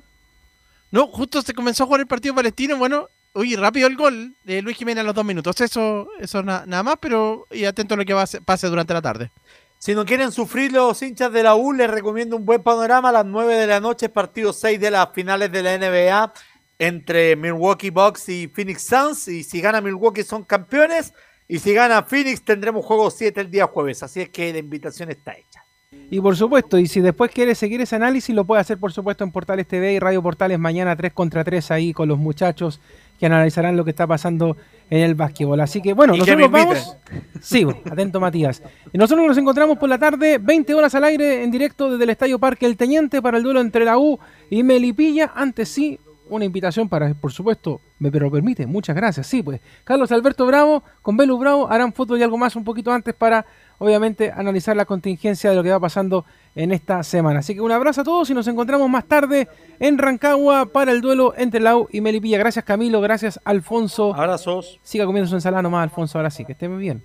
No, 0.91 1.07
justo 1.07 1.41
se 1.41 1.53
comenzó 1.53 1.83
a 1.83 1.85
jugar 1.85 2.01
el 2.01 2.07
partido 2.07 2.33
palestino. 2.33 2.77
Bueno, 2.77 3.09
uy, 3.33 3.55
rápido 3.55 3.87
el 3.87 3.95
gol 3.95 4.35
de 4.43 4.61
Luis 4.61 4.77
Jiménez 4.77 5.03
a 5.03 5.05
los 5.05 5.13
dos 5.13 5.25
minutos. 5.25 5.61
Eso, 5.61 6.07
eso 6.19 6.41
nada 6.41 6.83
más, 6.83 6.95
pero 6.99 7.45
y 7.51 7.65
atento 7.65 7.93
a 7.93 7.97
lo 7.97 8.05
que 8.05 8.13
va 8.13 8.25
pase 8.43 8.67
durante 8.67 8.93
la 8.93 9.01
tarde. 9.01 9.31
Si 9.77 9.95
no 9.95 10.03
quieren 10.03 10.31
sufrir 10.31 10.73
los 10.73 11.01
hinchas 11.01 11.31
de 11.31 11.43
la 11.43 11.55
U, 11.55 11.71
les 11.71 11.89
recomiendo 11.89 12.35
un 12.35 12.45
buen 12.45 12.61
panorama. 12.61 13.09
A 13.09 13.13
las 13.13 13.25
9 13.25 13.55
de 13.55 13.67
la 13.67 13.79
noche, 13.79 14.09
partido 14.09 14.51
6 14.51 14.79
de 14.79 14.91
las 14.91 15.13
finales 15.13 15.51
de 15.51 15.63
la 15.63 15.77
NBA 15.77 16.33
entre 16.79 17.35
Milwaukee 17.35 17.89
Bucks 17.89 18.27
y 18.29 18.47
Phoenix 18.47 18.83
Suns. 18.83 19.27
Y 19.27 19.43
si 19.43 19.61
gana 19.61 19.79
Milwaukee 19.79 20.23
son 20.23 20.43
campeones. 20.43 21.13
Y 21.51 21.57
si 21.57 21.73
gana 21.73 22.03
Phoenix, 22.03 22.43
tendremos 22.43 22.85
juego 22.85 23.09
7 23.09 23.41
el 23.41 23.49
día 23.49 23.65
jueves. 23.65 24.03
Así 24.03 24.21
es 24.21 24.29
que 24.29 24.53
la 24.53 24.59
invitación 24.59 25.09
está 25.09 25.33
hecha. 25.33 25.65
Y 26.11 26.21
por 26.21 26.37
supuesto, 26.37 26.77
y 26.77 26.87
si 26.87 27.01
después 27.01 27.31
quiere 27.31 27.55
seguir 27.55 27.81
ese 27.81 27.95
análisis, 27.95 28.35
lo 28.35 28.45
puede 28.45 28.61
hacer 28.61 28.77
por 28.77 28.93
supuesto 28.93 29.23
en 29.23 29.31
Portales 29.31 29.67
TV 29.67 29.93
y 29.93 29.99
Radio 29.99 30.21
Portales 30.21 30.59
mañana 30.59 30.95
3 30.95 31.11
contra 31.11 31.43
3 31.43 31.71
ahí 31.71 31.91
con 31.91 32.07
los 32.07 32.19
muchachos 32.19 32.79
que 33.19 33.25
analizarán 33.25 33.75
lo 33.75 33.83
que 33.83 33.89
está 33.89 34.05
pasando 34.05 34.57
en 34.91 35.01
el 35.01 35.15
básquetbol. 35.15 35.59
Así 35.59 35.81
que 35.81 35.93
bueno, 35.93 36.15
nosotros 36.15 36.51
vamos. 36.51 36.97
Sí, 37.41 37.65
atento 37.89 38.19
Matías. 38.19 38.61
Y 38.93 38.99
nosotros 38.99 39.25
nos 39.25 39.37
encontramos 39.37 39.79
por 39.79 39.89
la 39.89 39.97
tarde, 39.97 40.37
20 40.37 40.71
horas 40.75 40.93
al 40.93 41.03
aire 41.05 41.43
en 41.43 41.49
directo 41.49 41.89
desde 41.89 42.03
el 42.03 42.11
Estadio 42.11 42.37
Parque 42.37 42.67
El 42.67 42.77
Teniente 42.77 43.23
para 43.23 43.37
el 43.37 43.43
duelo 43.43 43.59
entre 43.59 43.85
la 43.85 43.97
U 43.97 44.19
y 44.51 44.61
Melipilla. 44.61 45.31
Antes 45.35 45.69
sí, 45.69 45.99
una 46.29 46.45
invitación 46.45 46.87
para, 46.87 47.13
por 47.13 47.31
supuesto, 47.31 47.81
me 47.99 48.11
pero 48.11 48.31
permite, 48.31 48.65
muchas 48.65 48.95
gracias. 48.95 49.27
Sí, 49.27 49.43
pues, 49.43 49.61
Carlos 49.83 50.11
Alberto 50.11 50.45
Bravo 50.45 50.83
con 51.01 51.17
Belu 51.17 51.37
Bravo 51.37 51.69
harán 51.69 51.93
fútbol 51.93 52.19
y 52.19 52.23
algo 52.23 52.37
más 52.37 52.55
un 52.55 52.63
poquito 52.63 52.91
antes 52.91 53.13
para, 53.13 53.45
obviamente, 53.77 54.31
analizar 54.31 54.75
la 54.75 54.85
contingencia 54.85 55.49
de 55.49 55.55
lo 55.55 55.63
que 55.63 55.71
va 55.71 55.79
pasando 55.79 56.25
en 56.55 56.71
esta 56.71 57.03
semana. 57.03 57.39
Así 57.39 57.53
que 57.53 57.61
un 57.61 57.71
abrazo 57.71 58.01
a 58.01 58.03
todos 58.03 58.29
y 58.29 58.33
nos 58.33 58.47
encontramos 58.47 58.89
más 58.89 59.05
tarde 59.05 59.47
en 59.79 59.97
Rancagua 59.97 60.67
para 60.67 60.91
el 60.91 61.01
duelo 61.01 61.33
entre 61.37 61.59
Lau 61.59 61.87
y 61.91 62.01
Melipilla. 62.01 62.37
Gracias 62.37 62.65
Camilo, 62.65 63.01
gracias 63.01 63.39
Alfonso. 63.43 64.13
Abrazos. 64.13 64.79
Siga 64.83 65.05
comiendo 65.05 65.29
su 65.29 65.35
ensalada 65.35 65.61
nomás, 65.61 65.83
Alfonso, 65.83 66.17
ahora 66.17 66.29
sí, 66.29 66.45
que 66.45 66.53
esté 66.53 66.67
muy 66.67 66.79
bien. 66.79 67.03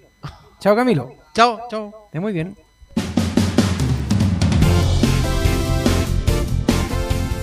Chao 0.61 0.75
Camilo. 0.75 1.15
Chao, 1.35 1.61
chao. 1.69 2.07
Esté 2.07 2.21
muy 2.21 2.33
bien. 2.33 2.64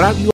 Radio 0.00 0.28